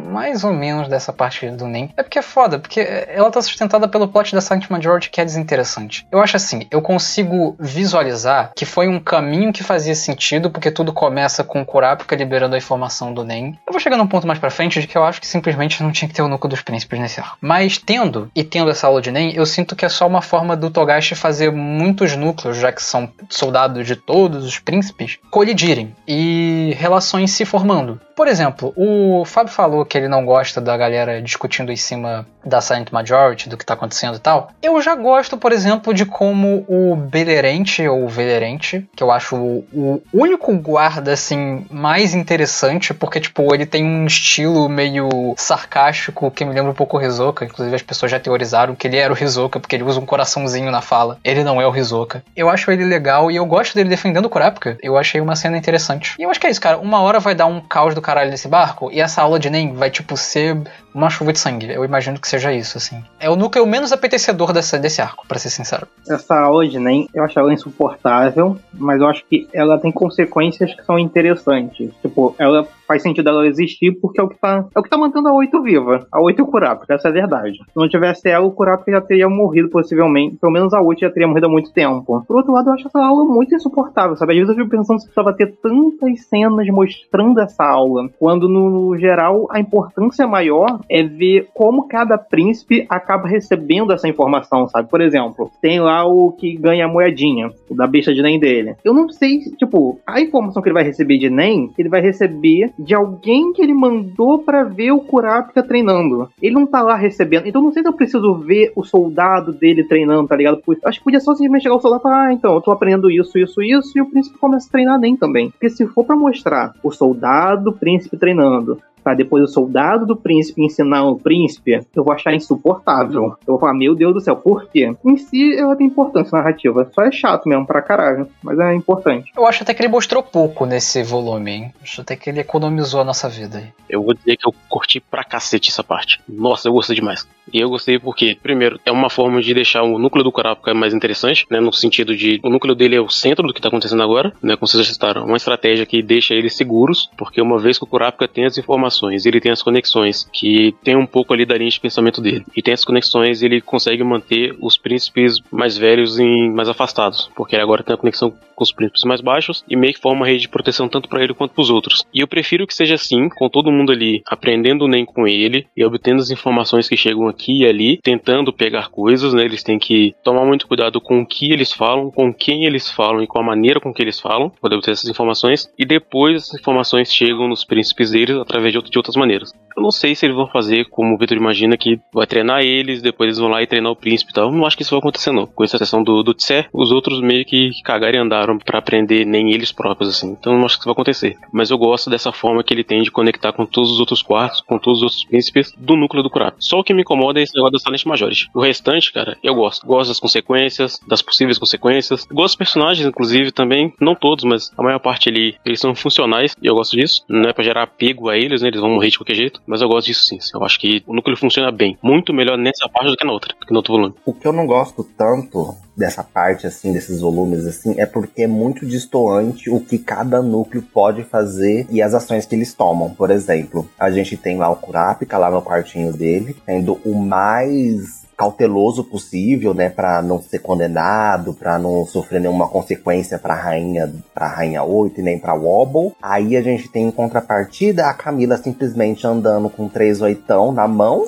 mais 0.09 0.43
ou 0.43 0.53
menos 0.53 0.87
dessa 0.87 1.11
parte 1.11 1.49
do 1.51 1.67
NEM. 1.67 1.91
É 1.97 2.03
porque 2.03 2.19
é 2.19 2.21
foda, 2.21 2.59
porque 2.59 2.79
ela 2.79 3.31
tá 3.31 3.41
sustentada 3.41 3.87
pelo 3.87 4.07
plot 4.07 4.33
da 4.33 4.41
Silent 4.41 4.69
Majority 4.69 5.09
que 5.09 5.21
é 5.21 5.25
desinteressante. 5.25 6.05
Eu 6.11 6.21
acho 6.21 6.35
assim, 6.35 6.67
eu 6.71 6.81
consigo 6.81 7.55
visualizar 7.59 8.51
que 8.55 8.65
foi 8.65 8.87
um 8.87 8.99
caminho 8.99 9.51
que 9.51 9.63
fazia 9.63 9.95
sentido, 9.95 10.49
porque 10.49 10.71
tudo 10.71 10.93
começa 10.93 11.43
com 11.43 11.61
o 11.61 11.65
Kurapika 11.65 12.15
liberando 12.15 12.55
a 12.55 12.57
informação 12.57 13.13
do 13.13 13.23
NEM. 13.23 13.57
Eu 13.65 13.73
vou 13.73 13.79
chegar 13.79 13.97
num 13.97 14.07
ponto 14.07 14.27
mais 14.27 14.39
pra 14.39 14.49
frente 14.49 14.79
de 14.79 14.87
que 14.87 14.97
eu 14.97 15.03
acho 15.03 15.19
que 15.19 15.27
simplesmente 15.27 15.81
não 15.83 15.91
tinha 15.91 16.07
que 16.07 16.13
ter 16.13 16.21
o 16.21 16.27
núcleo 16.27 16.49
dos 16.49 16.61
príncipes 16.61 16.99
nesse 16.99 17.19
arco. 17.19 17.37
Mas 17.41 17.77
tendo, 17.77 18.29
e 18.35 18.43
tendo 18.43 18.69
essa 18.69 18.87
aula 18.87 19.01
de 19.01 19.11
NEM, 19.11 19.33
eu 19.33 19.45
sinto 19.45 19.75
que 19.75 19.85
é 19.85 19.89
só 19.89 20.07
uma 20.07 20.21
forma 20.21 20.55
do 20.55 20.69
Togashi 20.69 21.15
fazer 21.15 21.51
muitos 21.51 22.15
núcleos, 22.15 22.57
já 22.57 22.71
que 22.71 22.81
são 22.81 23.09
soldados 23.29 23.85
de 23.85 23.95
todos 23.95 24.45
os 24.45 24.59
príncipes, 24.59 25.17
colidirem 25.29 25.95
e 26.07 26.73
relações 26.77 27.31
se 27.31 27.45
formando. 27.45 27.99
Por 28.15 28.27
exemplo, 28.27 28.64
o 28.75 29.23
Fábio 29.25 29.53
falou 29.53 29.85
que 29.85 29.97
ele 29.97 30.07
não 30.07 30.25
gosta 30.25 30.61
da 30.61 30.75
galera 30.75 31.21
discutindo 31.21 31.71
em 31.71 31.75
cima 31.75 32.25
da 32.45 32.61
Silent 32.61 32.91
Majority, 32.91 33.49
do 33.49 33.57
que 33.57 33.65
tá 33.65 33.73
acontecendo 33.73 34.15
e 34.15 34.19
tal. 34.19 34.51
Eu 34.61 34.79
já 34.81 34.95
gosto, 34.95 35.37
por 35.37 35.51
exemplo, 35.51 35.93
de 35.93 36.05
como 36.05 36.63
o 36.67 36.95
Belerente, 36.95 37.87
ou 37.87 38.07
Velerente, 38.07 38.87
que 38.95 39.03
eu 39.03 39.11
acho 39.11 39.35
o, 39.35 39.65
o 39.73 40.01
único 40.13 40.55
guarda, 40.57 41.13
assim, 41.13 41.65
mais 41.69 42.13
interessante, 42.13 42.93
porque, 42.93 43.19
tipo, 43.19 43.53
ele 43.53 43.65
tem 43.65 43.83
um 43.83 44.05
estilo 44.05 44.69
meio 44.69 45.33
sarcástico 45.37 46.29
que 46.31 46.45
me 46.45 46.53
lembra 46.53 46.71
um 46.71 46.75
pouco 46.75 46.97
o 46.97 47.01
Hisoka. 47.01 47.45
Inclusive, 47.45 47.75
as 47.75 47.81
pessoas 47.81 48.11
já 48.11 48.19
teorizaram 48.19 48.75
que 48.75 48.87
ele 48.87 48.97
era 48.97 49.13
o 49.13 49.17
Hisoka, 49.21 49.59
porque 49.59 49.75
ele 49.75 49.83
usa 49.83 49.99
um 49.99 50.05
coraçãozinho 50.05 50.71
na 50.71 50.81
fala. 50.81 51.17
Ele 51.23 51.43
não 51.43 51.59
é 51.59 51.67
o 51.67 51.75
Hisoka. 51.75 52.23
Eu 52.35 52.49
acho 52.49 52.71
ele 52.71 52.85
legal 52.85 53.31
e 53.31 53.35
eu 53.35 53.45
gosto 53.45 53.73
dele 53.75 53.89
defendendo 53.89 54.25
o 54.25 54.29
Kurapika. 54.29 54.77
Eu 54.81 54.97
achei 54.97 55.19
uma 55.19 55.35
cena 55.35 55.57
interessante. 55.57 56.15
E 56.19 56.23
eu 56.23 56.29
acho 56.29 56.39
que 56.39 56.47
é 56.47 56.49
isso, 56.49 56.61
cara. 56.61 56.77
Uma 56.77 57.01
hora 57.01 57.19
vai 57.19 57.33
dar 57.33 57.45
um 57.45 57.59
caos 57.59 57.95
do 57.95 58.01
caralho 58.01 58.29
nesse 58.29 58.47
barco 58.55 58.89
e 58.89 59.01
essa 59.01 59.21
aula 59.21 59.37
de 59.37 59.49
Nen 59.49 59.73
vai, 59.73 59.91
tipo, 59.91 60.15
ser 60.15 60.57
uma 60.93 61.09
chuva 61.09 61.33
de 61.33 61.39
sangue. 61.39 61.69
Eu 61.69 61.83
imagino 61.83 62.17
que 62.17 62.25
seja 62.25 62.53
isso, 62.53 62.77
assim. 62.77 63.03
É 63.19 63.29
o 63.29 63.35
núcleo 63.35 63.67
menos 63.67 63.91
apetecedor 63.91 64.53
dessa, 64.53 64.79
desse 64.79 65.01
arco, 65.01 65.27
para 65.27 65.37
ser 65.37 65.49
sincero. 65.49 65.85
Essa 66.09 66.39
aula 66.39 66.65
de 66.65 66.79
Nen, 66.79 67.09
eu 67.13 67.21
acho 67.25 67.37
ela 67.37 67.53
insuportável, 67.53 68.57
mas 68.73 69.01
eu 69.01 69.07
acho 69.07 69.25
que 69.29 69.45
ela 69.53 69.77
tem 69.77 69.91
consequências 69.91 70.73
que 70.73 70.85
são 70.85 70.97
interessantes. 70.97 71.91
Tipo, 72.01 72.33
ela 72.39 72.65
faz 72.87 73.01
sentido 73.01 73.29
ela 73.29 73.47
existir 73.47 73.91
porque 74.01 74.19
é 74.19 74.23
o 74.23 74.29
que 74.29 74.37
tá, 74.39 74.65
é 74.75 74.79
o 74.79 74.83
que 74.83 74.89
tá 74.89 74.97
mantendo 74.97 75.27
a 75.27 75.33
8 75.33 75.61
viva. 75.61 76.07
A 76.11 76.21
8 76.21 76.39
e 76.39 76.41
o 76.41 76.47
Kurapika, 76.47 76.93
essa 76.93 77.07
é 77.07 77.11
a 77.11 77.13
verdade. 77.13 77.57
Se 77.57 77.75
não 77.75 77.89
tivesse 77.89 78.29
ela, 78.29 78.45
o 78.45 78.51
Kurapika 78.51 78.91
já 78.91 79.01
teria 79.01 79.29
morrido 79.29 79.69
possivelmente. 79.69 80.37
Pelo 80.37 80.51
menos 80.51 80.73
a 80.73 80.81
8 80.81 80.99
já 80.99 81.09
teria 81.09 81.27
morrido 81.27 81.47
há 81.47 81.49
muito 81.49 81.71
tempo. 81.71 82.23
Por 82.27 82.37
outro 82.37 82.53
lado, 82.53 82.69
eu 82.69 82.73
acho 82.73 82.87
essa 82.87 82.99
aula 82.99 83.25
muito 83.25 83.55
insuportável, 83.55 84.15
sabe? 84.15 84.33
Às 84.33 84.39
vezes 84.39 84.49
eu 84.49 84.63
fico 84.63 84.77
pensando 84.77 84.99
se 84.99 85.05
precisava 85.05 85.33
ter 85.33 85.55
tantas 85.61 86.25
cenas 86.27 86.67
mostrando 86.67 87.39
essa 87.39 87.63
aula, 87.63 88.09
quando 88.19 88.47
no, 88.47 88.97
geral 88.97 89.47
a 89.49 89.59
importância 89.59 90.27
maior 90.27 90.79
é 90.89 91.03
ver 91.03 91.49
como 91.53 91.87
cada 91.87 92.17
príncipe 92.17 92.85
acaba 92.89 93.27
recebendo 93.27 93.91
essa 93.91 94.07
informação, 94.07 94.67
sabe? 94.67 94.89
Por 94.89 95.01
exemplo, 95.01 95.49
tem 95.61 95.79
lá 95.79 96.05
o 96.05 96.31
que 96.31 96.55
ganha 96.55 96.85
a 96.85 96.87
moedinha, 96.87 97.51
o 97.69 97.75
da 97.75 97.87
besta 97.87 98.13
de 98.13 98.21
NEM 98.21 98.39
dele. 98.39 98.75
Eu 98.83 98.93
não 98.93 99.09
sei, 99.09 99.39
tipo, 99.57 99.99
a 100.05 100.21
informação 100.21 100.61
que 100.61 100.69
ele 100.69 100.73
vai 100.73 100.83
receber 100.83 101.17
de 101.17 101.29
NEM, 101.29 101.71
ele 101.77 101.89
vai 101.89 102.01
receber 102.01 102.73
de 102.77 102.93
alguém 102.93 103.53
que 103.53 103.61
ele 103.61 103.73
mandou 103.73 104.39
para 104.39 104.63
ver 104.63 104.91
o 104.91 104.99
Kurapika 104.99 105.63
treinando. 105.63 106.29
Ele 106.41 106.55
não 106.55 106.65
tá 106.65 106.81
lá 106.81 106.95
recebendo. 106.95 107.47
Então 107.47 107.61
não 107.61 107.71
sei 107.71 107.81
se 107.81 107.89
eu 107.89 107.93
preciso 107.93 108.35
ver 108.35 108.71
o 108.75 108.83
soldado 108.83 109.51
dele 109.51 109.83
treinando, 109.83 110.27
tá 110.27 110.35
ligado? 110.35 110.61
Acho 110.83 110.99
que 110.99 111.03
podia 111.03 111.19
só 111.19 111.33
simplesmente 111.33 111.63
chegar 111.63 111.75
o 111.75 111.81
soldado 111.81 112.01
e 112.01 112.03
falar, 112.03 112.27
ah, 112.27 112.33
então, 112.33 112.53
eu 112.53 112.61
tô 112.61 112.71
aprendendo 112.71 113.09
isso, 113.09 113.37
isso, 113.37 113.61
isso, 113.61 113.97
e 113.97 114.01
o 114.01 114.09
príncipe 114.09 114.37
começa 114.37 114.67
a 114.67 114.71
treinar 114.71 114.99
nem 114.99 115.15
também. 115.15 115.49
Porque 115.51 115.69
se 115.69 115.85
for 115.87 116.05
para 116.05 116.15
mostrar 116.15 116.73
o 116.83 116.91
soldado, 116.91 117.69
o 117.69 117.73
príncipe 117.73 118.17
treinando, 118.17 118.79
para 119.05 119.13
depois 119.13 119.43
o 119.43 119.47
soldado 119.47 120.03
do 120.03 120.15
príncipe 120.15 120.63
ensinar 120.63 121.03
o 121.03 121.15
príncipe, 121.15 121.79
eu 121.95 122.03
vou 122.03 122.11
achar 122.11 122.33
insuportável. 122.33 123.35
Eu 123.45 123.53
vou 123.53 123.59
falar, 123.59 123.75
meu 123.75 123.93
Deus 123.93 124.15
do 124.15 124.19
céu, 124.19 124.35
por 124.35 124.67
quê? 124.67 124.91
Em 125.05 125.15
si, 125.15 125.55
ela 125.55 125.75
tem 125.75 125.85
importância 125.85 126.35
narrativa. 126.35 126.89
Só 126.91 127.03
é 127.03 127.11
chato 127.11 127.47
mesmo 127.47 127.67
pra 127.67 127.83
caralho, 127.83 128.27
mas 128.41 128.57
é 128.57 128.73
importante. 128.73 129.31
Eu 129.37 129.45
acho 129.45 129.61
até 129.61 129.75
que 129.75 129.81
ele 129.83 129.89
mostrou 129.89 130.23
pouco 130.23 130.65
nesse 130.65 131.03
volume, 131.03 131.51
hein? 131.51 131.73
Acho 131.83 132.01
até 132.01 132.15
que 132.15 132.31
ele 132.31 132.39
economizou 132.39 132.99
a 132.99 133.03
nossa 133.03 133.29
vida 133.29 133.59
aí. 133.59 133.67
Eu 133.87 134.01
vou 134.01 134.15
dizer 134.15 134.37
que 134.37 134.47
eu 134.47 134.55
curti 134.67 134.99
pra 134.99 135.23
cacete 135.23 135.69
essa 135.69 135.83
parte. 135.83 136.19
Nossa, 136.27 136.67
eu 136.67 136.73
gostei 136.73 136.95
demais. 136.95 137.27
E 137.53 137.59
eu 137.59 137.69
gostei 137.69 137.99
porque, 137.99 138.35
primeiro, 138.41 138.79
é 138.83 138.91
uma 138.91 139.09
forma 139.09 139.39
de 139.39 139.53
deixar 139.53 139.83
o 139.83 139.99
núcleo 139.99 140.23
do 140.23 140.31
Kurapika 140.31 140.73
mais 140.73 140.95
interessante, 140.95 141.45
né? 141.51 141.59
No 141.59 141.71
sentido 141.71 142.15
de 142.15 142.39
o 142.43 142.49
núcleo 142.49 142.73
dele 142.73 142.95
é 142.95 143.01
o 143.01 143.09
centro 143.09 143.45
do 143.45 143.53
que 143.53 143.61
tá 143.61 143.67
acontecendo 143.67 144.01
agora, 144.01 144.33
né? 144.41 144.55
Como 144.55 144.67
vocês 144.67 144.83
já 144.83 144.91
citaram, 144.91 145.25
uma 145.25 145.37
estratégia 145.37 145.85
que 145.85 146.01
deixa 146.01 146.33
eles 146.33 146.55
seguros, 146.55 147.09
porque 147.15 147.39
uma 147.39 147.59
vez 147.59 147.77
que 147.77 147.83
o 147.83 147.87
Kurapika 147.87 148.27
tem 148.27 148.45
as 148.45 148.57
informações 148.57 148.94
informações, 148.95 149.25
ele 149.25 149.41
tem 149.41 149.51
as 149.51 149.61
conexões, 149.61 150.27
que 150.31 150.73
tem 150.83 150.95
um 150.95 151.05
pouco 151.05 151.33
ali 151.33 151.45
da 151.45 151.57
linha 151.57 151.69
de 151.69 151.79
pensamento 151.79 152.21
dele. 152.21 152.45
E 152.55 152.61
tem 152.61 152.73
as 152.73 152.85
conexões, 152.85 153.41
ele 153.41 153.61
consegue 153.61 154.03
manter 154.03 154.55
os 154.61 154.77
príncipes 154.77 155.39
mais 155.51 155.77
velhos 155.77 156.17
e 156.19 156.49
mais 156.49 156.69
afastados, 156.69 157.29
porque 157.35 157.55
ele 157.55 157.63
agora 157.63 157.83
tem 157.83 157.93
a 157.93 157.97
conexão 157.97 158.33
com 158.55 158.63
os 158.63 158.71
príncipes 158.71 159.03
mais 159.03 159.21
baixos 159.21 159.63
e 159.69 159.75
meio 159.75 159.93
que 159.93 159.99
forma 159.99 160.21
uma 160.21 160.27
rede 160.27 160.41
de 160.41 160.49
proteção 160.49 160.87
tanto 160.87 161.09
para 161.09 161.23
ele 161.23 161.33
quanto 161.33 161.53
para 161.53 161.61
os 161.61 161.69
outros. 161.69 162.03
E 162.13 162.21
eu 162.21 162.27
prefiro 162.27 162.65
que 162.65 162.73
seja 162.73 162.95
assim, 162.95 163.27
com 163.29 163.49
todo 163.49 163.71
mundo 163.71 163.91
ali 163.91 164.23
aprendendo 164.25 164.87
nem 164.87 165.05
com 165.05 165.27
ele 165.27 165.67
e 165.75 165.83
obtendo 165.83 166.21
as 166.21 166.31
informações 166.31 166.87
que 166.87 166.95
chegam 166.95 167.27
aqui 167.27 167.59
e 167.59 167.65
ali, 167.65 167.99
tentando 168.01 168.53
pegar 168.53 168.89
coisas, 168.89 169.33
né? 169.33 169.43
Eles 169.43 169.63
têm 169.63 169.77
que 169.77 170.15
tomar 170.23 170.45
muito 170.45 170.67
cuidado 170.67 171.01
com 171.01 171.21
o 171.21 171.25
que 171.25 171.51
eles 171.51 171.73
falam, 171.73 172.09
com 172.09 172.33
quem 172.33 172.65
eles 172.65 172.89
falam 172.89 173.21
e 173.21 173.27
com 173.27 173.39
a 173.39 173.43
maneira 173.43 173.79
com 173.79 173.93
que 173.93 174.01
eles 174.01 174.19
falam, 174.19 174.49
para 174.49 174.75
obter 174.75 174.91
essas 174.91 175.09
informações, 175.09 175.69
e 175.77 175.85
depois 175.85 176.43
as 176.43 176.53
informações 176.53 177.13
chegam 177.13 177.47
nos 177.47 177.65
príncipes 177.65 178.11
deles 178.11 178.37
através 178.37 178.71
de 178.71 178.77
de 178.89 178.97
outras 178.97 179.15
maneiras. 179.15 179.51
Eu 179.75 179.83
não 179.83 179.91
sei 179.91 180.15
se 180.15 180.25
eles 180.25 180.35
vão 180.35 180.47
fazer 180.47 180.85
como 180.85 181.15
o 181.15 181.17
Victor 181.17 181.37
imagina, 181.37 181.75
que 181.77 181.99
vai 182.13 182.25
treinar 182.25 182.61
eles, 182.61 183.01
depois 183.01 183.27
eles 183.27 183.39
vão 183.39 183.49
lá 183.49 183.61
e 183.61 183.67
treinar 183.67 183.91
o 183.91 183.95
príncipe 183.95 184.31
e 184.31 184.33
tal. 184.33 184.45
Eu 184.45 184.51
não 184.55 184.65
acho 184.65 184.77
que 184.77 184.83
isso 184.83 184.91
vai 184.91 184.99
acontecer, 184.99 185.31
não. 185.31 185.45
Com 185.45 185.63
exceção 185.63 186.01
do, 186.01 186.23
do 186.23 186.33
Tse, 186.33 186.65
os 186.71 186.91
outros 186.91 187.19
meio 187.19 187.43
que 187.45 187.71
cagaram 187.83 188.17
e 188.17 188.21
andaram 188.21 188.57
para 188.57 188.79
aprender 188.79 189.25
nem 189.25 189.51
eles 189.51 189.71
próprios, 189.71 190.15
assim. 190.15 190.31
Então 190.31 190.53
eu 190.53 190.59
não 190.59 190.65
acho 190.65 190.75
que 190.75 190.81
isso 190.81 190.87
vai 190.87 190.93
acontecer. 190.93 191.35
Mas 191.51 191.69
eu 191.69 191.77
gosto 191.77 192.09
dessa 192.09 192.31
forma 192.31 192.63
que 192.63 192.73
ele 192.73 192.83
tem 192.83 193.01
de 193.01 193.11
conectar 193.11 193.51
com 193.51 193.65
todos 193.65 193.91
os 193.91 193.99
outros 193.99 194.21
quartos, 194.21 194.61
com 194.61 194.77
todos 194.77 194.99
os 194.99 195.03
outros 195.03 195.25
príncipes 195.25 195.73
do 195.77 195.95
núcleo 195.95 196.23
do 196.23 196.29
Kurapika. 196.29 196.57
Só 196.59 196.79
o 196.79 196.83
que 196.83 196.93
me 196.93 197.01
incomoda 197.01 197.39
é 197.39 197.43
esse 197.43 197.55
negócio 197.55 197.73
da 197.73 197.79
Silent 197.79 198.05
Majority. 198.05 198.49
O 198.53 198.61
restante, 198.61 199.11
cara, 199.11 199.37
eu 199.43 199.53
gosto. 199.53 199.85
Gosto 199.85 200.09
das 200.09 200.19
consequências, 200.19 200.99
das 201.07 201.21
possíveis 201.21 201.57
consequências. 201.57 202.25
Gosto 202.25 202.45
dos 202.45 202.55
personagens, 202.55 203.05
inclusive, 203.05 203.51
também. 203.51 203.93
Não 203.99 204.15
todos, 204.15 204.45
mas 204.45 204.71
a 204.77 204.83
maior 204.83 204.99
parte 204.99 205.29
ali, 205.29 205.55
eles 205.65 205.79
são 205.79 205.93
funcionais 205.95 206.55
e 206.61 206.67
eu 206.67 206.75
gosto 206.75 206.95
disso. 206.95 207.23
Não 207.27 207.49
é 207.49 207.53
pra 207.53 207.63
gerar 207.63 207.83
apego 207.83 208.29
a 208.29 208.37
eles, 208.37 208.61
né? 208.61 208.71
Eles 208.75 208.81
vão 208.81 208.91
morrer 208.91 209.09
de 209.09 209.17
qualquer 209.17 209.35
jeito, 209.35 209.61
mas 209.65 209.81
eu 209.81 209.87
gosto 209.87 210.07
disso 210.07 210.25
sim. 210.25 210.37
Eu 210.53 210.63
acho 210.63 210.79
que 210.79 211.01
o 211.07 211.13
núcleo 211.13 211.37
funciona 211.37 211.71
bem. 211.71 211.97
Muito 212.03 212.33
melhor 212.33 212.57
nessa 212.57 212.89
parte 212.89 213.09
do 213.09 213.15
que 213.15 213.25
na 213.25 213.31
outra, 213.31 213.55
que 213.65 213.71
no 213.71 213.77
outro 213.77 213.93
volume. 213.93 214.13
O 214.25 214.33
que 214.33 214.45
eu 214.45 214.51
não 214.51 214.67
gosto 214.67 215.03
tanto 215.17 215.75
dessa 215.95 216.23
parte, 216.23 216.67
assim, 216.67 216.91
desses 216.91 217.21
volumes, 217.21 217.65
assim, 217.65 217.95
é 217.97 218.05
porque 218.05 218.43
é 218.43 218.47
muito 218.47 218.85
distoante 218.85 219.69
o 219.69 219.79
que 219.79 219.97
cada 219.97 220.41
núcleo 220.41 220.83
pode 220.93 221.23
fazer 221.23 221.87
e 221.89 222.01
as 222.01 222.13
ações 222.13 222.45
que 222.45 222.53
eles 222.53 222.73
tomam. 222.73 223.11
Por 223.11 223.31
exemplo, 223.31 223.87
a 223.97 224.11
gente 224.11 224.35
tem 224.35 224.57
lá 224.57 224.69
o 224.69 224.75
Kurapika, 224.75 225.37
lá 225.37 225.49
no 225.49 225.61
quartinho 225.61 226.11
dele, 226.11 226.55
tendo 226.65 226.99
o 227.05 227.15
mais 227.15 228.24
cauteloso 228.35 229.03
possível, 229.03 229.73
né, 229.73 229.89
para 229.89 230.21
não 230.21 230.41
ser 230.41 230.59
condenado, 230.59 231.53
para 231.53 231.79
não 231.79 232.05
sofrer 232.05 232.41
nenhuma 232.41 232.67
consequência 232.67 233.39
para 233.39 233.53
rainha, 233.53 234.13
para 234.33 234.47
rainha 234.47 234.83
8 234.83 235.19
e 235.19 235.23
nem 235.23 235.39
para 235.39 235.53
Wobble. 235.53 236.13
Aí 236.21 236.55
a 236.57 236.61
gente 236.61 236.89
tem 236.89 237.07
em 237.07 237.11
contrapartida 237.11 238.07
a 238.07 238.13
Camila 238.13 238.57
simplesmente 238.57 239.25
andando 239.25 239.69
com 239.69 239.87
três 239.87 240.21
oitão 240.21 240.71
na 240.71 240.87
mão, 240.87 241.27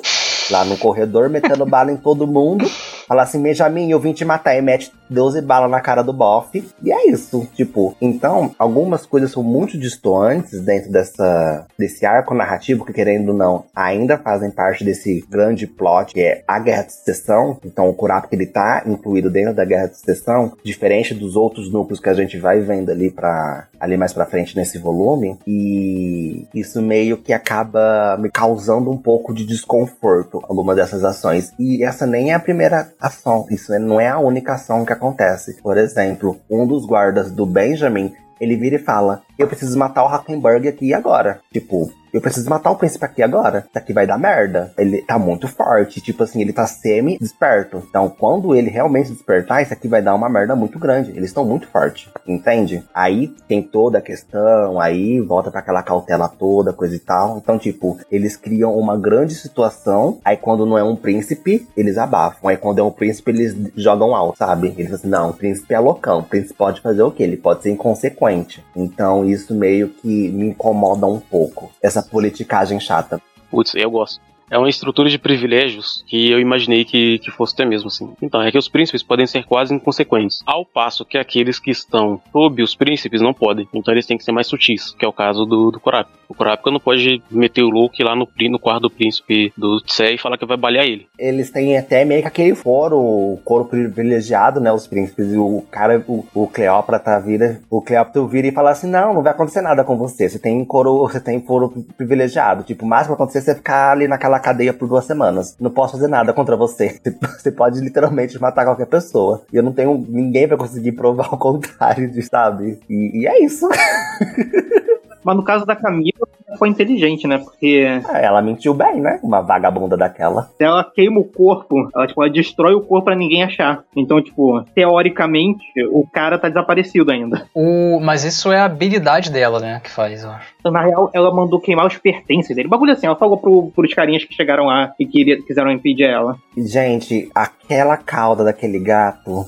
lá 0.50 0.64
no 0.64 0.76
corredor, 0.76 1.28
metendo 1.28 1.64
bala 1.64 1.92
em 1.92 1.96
todo 1.96 2.26
mundo. 2.26 2.68
Fala 3.08 3.22
assim, 3.22 3.42
Benjamin, 3.42 3.90
eu 3.90 3.98
vim 3.98 4.12
te 4.12 4.22
matar. 4.22 4.54
E 4.54 4.60
mete 4.60 4.92
12 5.08 5.40
balas 5.40 5.70
na 5.70 5.80
cara 5.80 6.02
do 6.02 6.12
bofe. 6.12 6.68
E 6.82 6.92
é 6.92 7.08
isso. 7.08 7.48
Tipo, 7.54 7.96
então, 8.00 8.54
algumas 8.58 9.06
coisas 9.06 9.32
são 9.32 9.42
muito 9.42 9.78
distantes 9.78 10.60
dentro 10.60 10.92
dessa, 10.92 11.66
desse 11.78 12.04
arco 12.04 12.34
narrativo, 12.34 12.84
que 12.84 12.92
querendo 12.92 13.30
ou 13.30 13.34
não, 13.34 13.64
ainda 13.74 14.18
fazem 14.18 14.50
parte 14.50 14.84
desse 14.84 15.24
grande 15.28 15.66
plot, 15.66 16.12
que 16.12 16.20
é 16.20 16.44
a 16.46 16.58
Guerra 16.58 16.82
de 16.82 16.92
Sucessão. 16.92 17.58
Então, 17.64 17.88
o 17.88 17.94
Kurapika, 17.94 18.34
ele 18.34 18.46
tá 18.46 18.82
incluído 18.86 19.30
dentro 19.30 19.54
da 19.54 19.64
Guerra 19.64 19.86
de 19.86 19.96
Sucessão, 19.96 20.52
diferente 20.62 21.14
dos 21.14 21.34
outros 21.34 21.72
núcleos 21.72 22.00
que 22.00 22.10
a 22.10 22.14
gente 22.14 22.36
vai 22.38 22.60
vendo 22.60 22.90
ali 22.90 23.10
para 23.10 23.68
ali 23.80 23.96
mais 23.96 24.12
pra 24.12 24.26
frente 24.26 24.56
nesse 24.56 24.76
volume. 24.78 25.38
E 25.46 26.46
isso 26.54 26.82
meio 26.82 27.16
que 27.16 27.32
acaba 27.32 28.16
me 28.18 28.30
causando 28.30 28.90
um 28.90 28.96
pouco 28.96 29.32
de 29.32 29.46
desconforto, 29.46 30.42
alguma 30.48 30.74
dessas 30.74 31.04
ações. 31.04 31.52
E 31.58 31.84
essa 31.84 32.06
nem 32.06 32.32
é 32.32 32.34
a 32.34 32.40
primeira 32.40 32.88
ação. 33.00 33.46
Isso 33.50 33.76
não 33.78 34.00
é 34.00 34.08
a 34.08 34.18
única 34.18 34.54
ação 34.54 34.84
que 34.84 34.92
acontece. 34.92 35.60
Por 35.62 35.76
exemplo, 35.76 36.40
um 36.50 36.66
dos 36.66 36.84
guardas 36.84 37.30
do 37.30 37.46
Benjamin, 37.46 38.14
ele 38.40 38.56
vira 38.56 38.76
e 38.76 38.80
fala: 38.80 39.22
Eu 39.38 39.46
preciso 39.46 39.78
matar 39.78 40.02
o 40.02 40.08
Hackenberg 40.08 40.66
aqui 40.66 40.92
agora. 40.92 41.40
Tipo, 41.52 41.88
eu 42.12 42.20
preciso 42.20 42.48
matar 42.48 42.70
o 42.70 42.76
príncipe 42.76 43.04
aqui 43.04 43.22
agora. 43.22 43.66
Isso 43.68 43.78
aqui 43.78 43.92
vai 43.92 44.06
dar 44.06 44.18
merda. 44.18 44.72
Ele 44.78 45.02
tá 45.02 45.18
muito 45.18 45.46
forte. 45.46 46.00
Tipo 46.00 46.22
assim, 46.22 46.40
ele 46.40 46.52
tá 46.52 46.66
semi-desperto. 46.66 47.82
Então, 47.88 48.08
quando 48.08 48.54
ele 48.54 48.70
realmente 48.70 49.12
despertar, 49.12 49.62
isso 49.62 49.72
aqui 49.72 49.86
vai 49.88 50.00
dar 50.00 50.14
uma 50.14 50.28
merda 50.28 50.56
muito 50.56 50.78
grande. 50.78 51.10
Eles 51.10 51.26
estão 51.26 51.44
muito 51.44 51.68
fortes. 51.68 52.08
Entende? 52.26 52.82
Aí 52.94 53.28
tem 53.46 53.62
toda 53.62 53.98
a 53.98 54.02
questão. 54.02 54.80
Aí 54.80 55.20
volta 55.20 55.50
para 55.50 55.60
aquela 55.60 55.82
cautela 55.82 56.28
toda, 56.28 56.72
coisa 56.72 56.96
e 56.96 56.98
tal. 56.98 57.38
Então, 57.38 57.58
tipo, 57.58 57.98
eles 58.10 58.36
criam 58.36 58.76
uma 58.76 58.96
grande 58.96 59.34
situação. 59.34 60.18
Aí 60.24 60.36
quando 60.36 60.64
não 60.64 60.78
é 60.78 60.82
um 60.82 60.96
príncipe, 60.96 61.68
eles 61.76 61.98
abafam. 61.98 62.48
Aí 62.48 62.56
quando 62.56 62.78
é 62.78 62.82
um 62.82 62.90
príncipe, 62.90 63.30
eles 63.30 63.54
jogam 63.76 64.14
alto, 64.14 64.38
sabe? 64.38 64.74
Eles 64.78 64.92
assim, 64.92 65.08
não, 65.08 65.30
o 65.30 65.34
príncipe 65.34 65.74
é 65.74 65.78
loucão. 65.78 66.20
O 66.20 66.24
príncipe 66.24 66.54
pode 66.54 66.80
fazer 66.80 67.02
o 67.02 67.10
quê? 67.10 67.22
Ele 67.22 67.36
pode 67.36 67.62
ser 67.62 67.70
inconsequente. 67.70 68.64
Então, 68.74 69.27
isso 69.32 69.54
meio 69.54 69.88
que 69.88 70.28
me 70.28 70.48
incomoda 70.48 71.06
um 71.06 71.20
pouco. 71.20 71.70
Essa 71.82 72.02
politicagem 72.02 72.80
chata. 72.80 73.20
Putz, 73.50 73.74
eu 73.74 73.90
gosto 73.90 74.27
é 74.50 74.58
uma 74.58 74.68
estrutura 74.68 75.08
de 75.08 75.18
privilégios 75.18 76.04
que 76.06 76.30
eu 76.30 76.40
imaginei 76.40 76.84
que, 76.84 77.18
que 77.18 77.30
fosse 77.30 77.54
até 77.54 77.64
mesmo 77.64 77.88
assim. 77.88 78.12
Então, 78.22 78.42
é 78.42 78.50
que 78.50 78.58
os 78.58 78.68
príncipes 78.68 79.02
podem 79.02 79.26
ser 79.26 79.44
quase 79.44 79.74
inconsequentes, 79.74 80.42
ao 80.46 80.64
passo 80.64 81.04
que 81.04 81.18
aqueles 81.18 81.58
que 81.58 81.70
estão 81.70 82.20
sob 82.32 82.62
os 82.62 82.74
príncipes 82.74 83.20
não 83.20 83.34
podem. 83.34 83.68
Então, 83.72 83.92
eles 83.92 84.06
têm 84.06 84.16
que 84.16 84.24
ser 84.24 84.32
mais 84.32 84.46
sutis, 84.46 84.94
que 84.98 85.04
é 85.04 85.08
o 85.08 85.12
caso 85.12 85.44
do, 85.44 85.70
do 85.70 85.80
Kurapika. 85.80 86.18
O 86.28 86.34
Kurapika 86.34 86.70
não 86.70 86.80
pode 86.80 87.22
meter 87.30 87.62
o 87.62 87.70
Luke 87.70 88.02
lá 88.02 88.14
no, 88.14 88.28
no 88.50 88.58
quarto 88.58 88.82
do 88.82 88.90
príncipe 88.90 89.52
do 89.56 89.80
Tse 89.80 90.14
e 90.14 90.18
falar 90.18 90.36
que 90.36 90.44
vai 90.44 90.56
balear 90.56 90.84
ele. 90.84 91.06
Eles 91.18 91.50
têm 91.50 91.76
até 91.78 92.04
meio 92.04 92.20
que 92.20 92.28
aquele 92.28 92.54
foro, 92.54 92.98
o 92.98 93.40
coro 93.44 93.64
privilegiado, 93.64 94.60
né, 94.60 94.70
os 94.70 94.86
príncipes, 94.86 95.32
o 95.34 95.64
cara, 95.70 96.04
o, 96.06 96.26
o 96.34 96.46
Cleópatra 96.46 97.18
vira, 97.18 97.60
o 97.70 97.80
Cleópatra 97.80 98.26
vira 98.26 98.48
e 98.48 98.52
fala 98.52 98.70
assim, 98.70 98.88
não, 98.88 99.14
não 99.14 99.22
vai 99.22 99.32
acontecer 99.32 99.62
nada 99.62 99.84
com 99.84 99.96
você, 99.96 100.28
você 100.28 100.38
tem 100.38 100.62
coro, 100.64 100.98
você 100.98 101.20
tem 101.20 101.40
foro 101.40 101.72
privilegiado, 101.96 102.62
tipo, 102.62 102.84
o 102.84 102.88
máximo 102.88 103.16
que 103.16 103.22
acontecer 103.22 103.38
é 103.38 103.42
você 103.42 103.54
ficar 103.54 103.92
ali 103.92 104.06
naquela 104.06 104.37
na 104.38 104.40
cadeia 104.40 104.72
por 104.72 104.88
duas 104.88 105.04
semanas. 105.04 105.56
Não 105.60 105.70
posso 105.70 105.92
fazer 105.92 106.08
nada 106.08 106.32
contra 106.32 106.54
você. 106.56 107.00
Você 107.36 107.50
pode 107.50 107.80
literalmente 107.80 108.40
matar 108.40 108.64
qualquer 108.64 108.86
pessoa. 108.86 109.42
E 109.52 109.56
eu 109.56 109.62
não 109.62 109.72
tenho 109.72 110.06
ninguém 110.08 110.46
para 110.46 110.56
conseguir 110.56 110.92
provar 110.92 111.34
o 111.34 111.38
contrário, 111.38 112.10
sabe? 112.22 112.78
E, 112.88 113.22
e 113.22 113.26
é 113.26 113.44
isso. 113.44 113.68
Mas 115.24 115.36
no 115.36 115.42
caso 115.42 115.66
da 115.66 115.74
Camila, 115.76 116.26
foi 116.58 116.68
inteligente, 116.68 117.26
né? 117.26 117.38
Porque 117.38 117.86
Ah, 118.08 118.18
Ela 118.18 118.40
mentiu 118.42 118.72
bem, 118.72 119.00
né? 119.00 119.18
Uma 119.22 119.40
vagabunda 119.40 119.96
daquela. 119.96 120.44
se 120.56 120.64
ela 120.64 120.82
queima 120.84 121.18
o 121.20 121.24
corpo, 121.24 121.88
ela, 121.94 122.06
tipo, 122.06 122.22
ela 122.22 122.32
destrói 122.32 122.74
o 122.74 122.80
corpo 122.80 123.06
pra 123.06 123.14
ninguém 123.16 123.42
achar. 123.42 123.82
Então, 123.96 124.22
tipo, 124.22 124.62
teoricamente, 124.74 125.64
o 125.92 126.06
cara 126.10 126.38
tá 126.38 126.48
desaparecido 126.48 127.10
ainda. 127.10 127.46
O, 127.54 128.00
mas 128.00 128.24
isso 128.24 128.50
é 128.52 128.58
a 128.60 128.64
habilidade 128.64 129.30
dela, 129.30 129.60
né? 129.60 129.80
Que 129.82 129.90
faz, 129.90 130.22
eu 130.24 130.30
acho. 130.30 130.48
Na 130.64 130.82
real, 130.82 131.10
ela 131.12 131.32
mandou 131.34 131.60
queimar 131.60 131.86
os 131.86 131.96
pertences 131.96 132.54
dele. 132.54 132.68
Bagulho 132.68 132.92
assim, 132.92 133.06
ela 133.06 133.16
falou 133.16 133.38
pro, 133.38 133.70
pros 133.74 133.94
carinhas 133.94 134.24
que 134.24 134.34
chegaram 134.34 134.66
lá 134.66 134.92
e 134.98 135.06
queria, 135.06 135.40
quiseram 135.42 135.70
impedir 135.70 136.04
ela. 136.04 136.36
Gente, 136.56 137.30
aquela 137.34 137.96
cauda 137.96 138.44
daquele 138.44 138.78
gato 138.78 139.46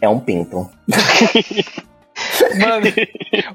é 0.00 0.08
um 0.08 0.18
pinto. 0.20 0.68
Mano, 2.58 2.86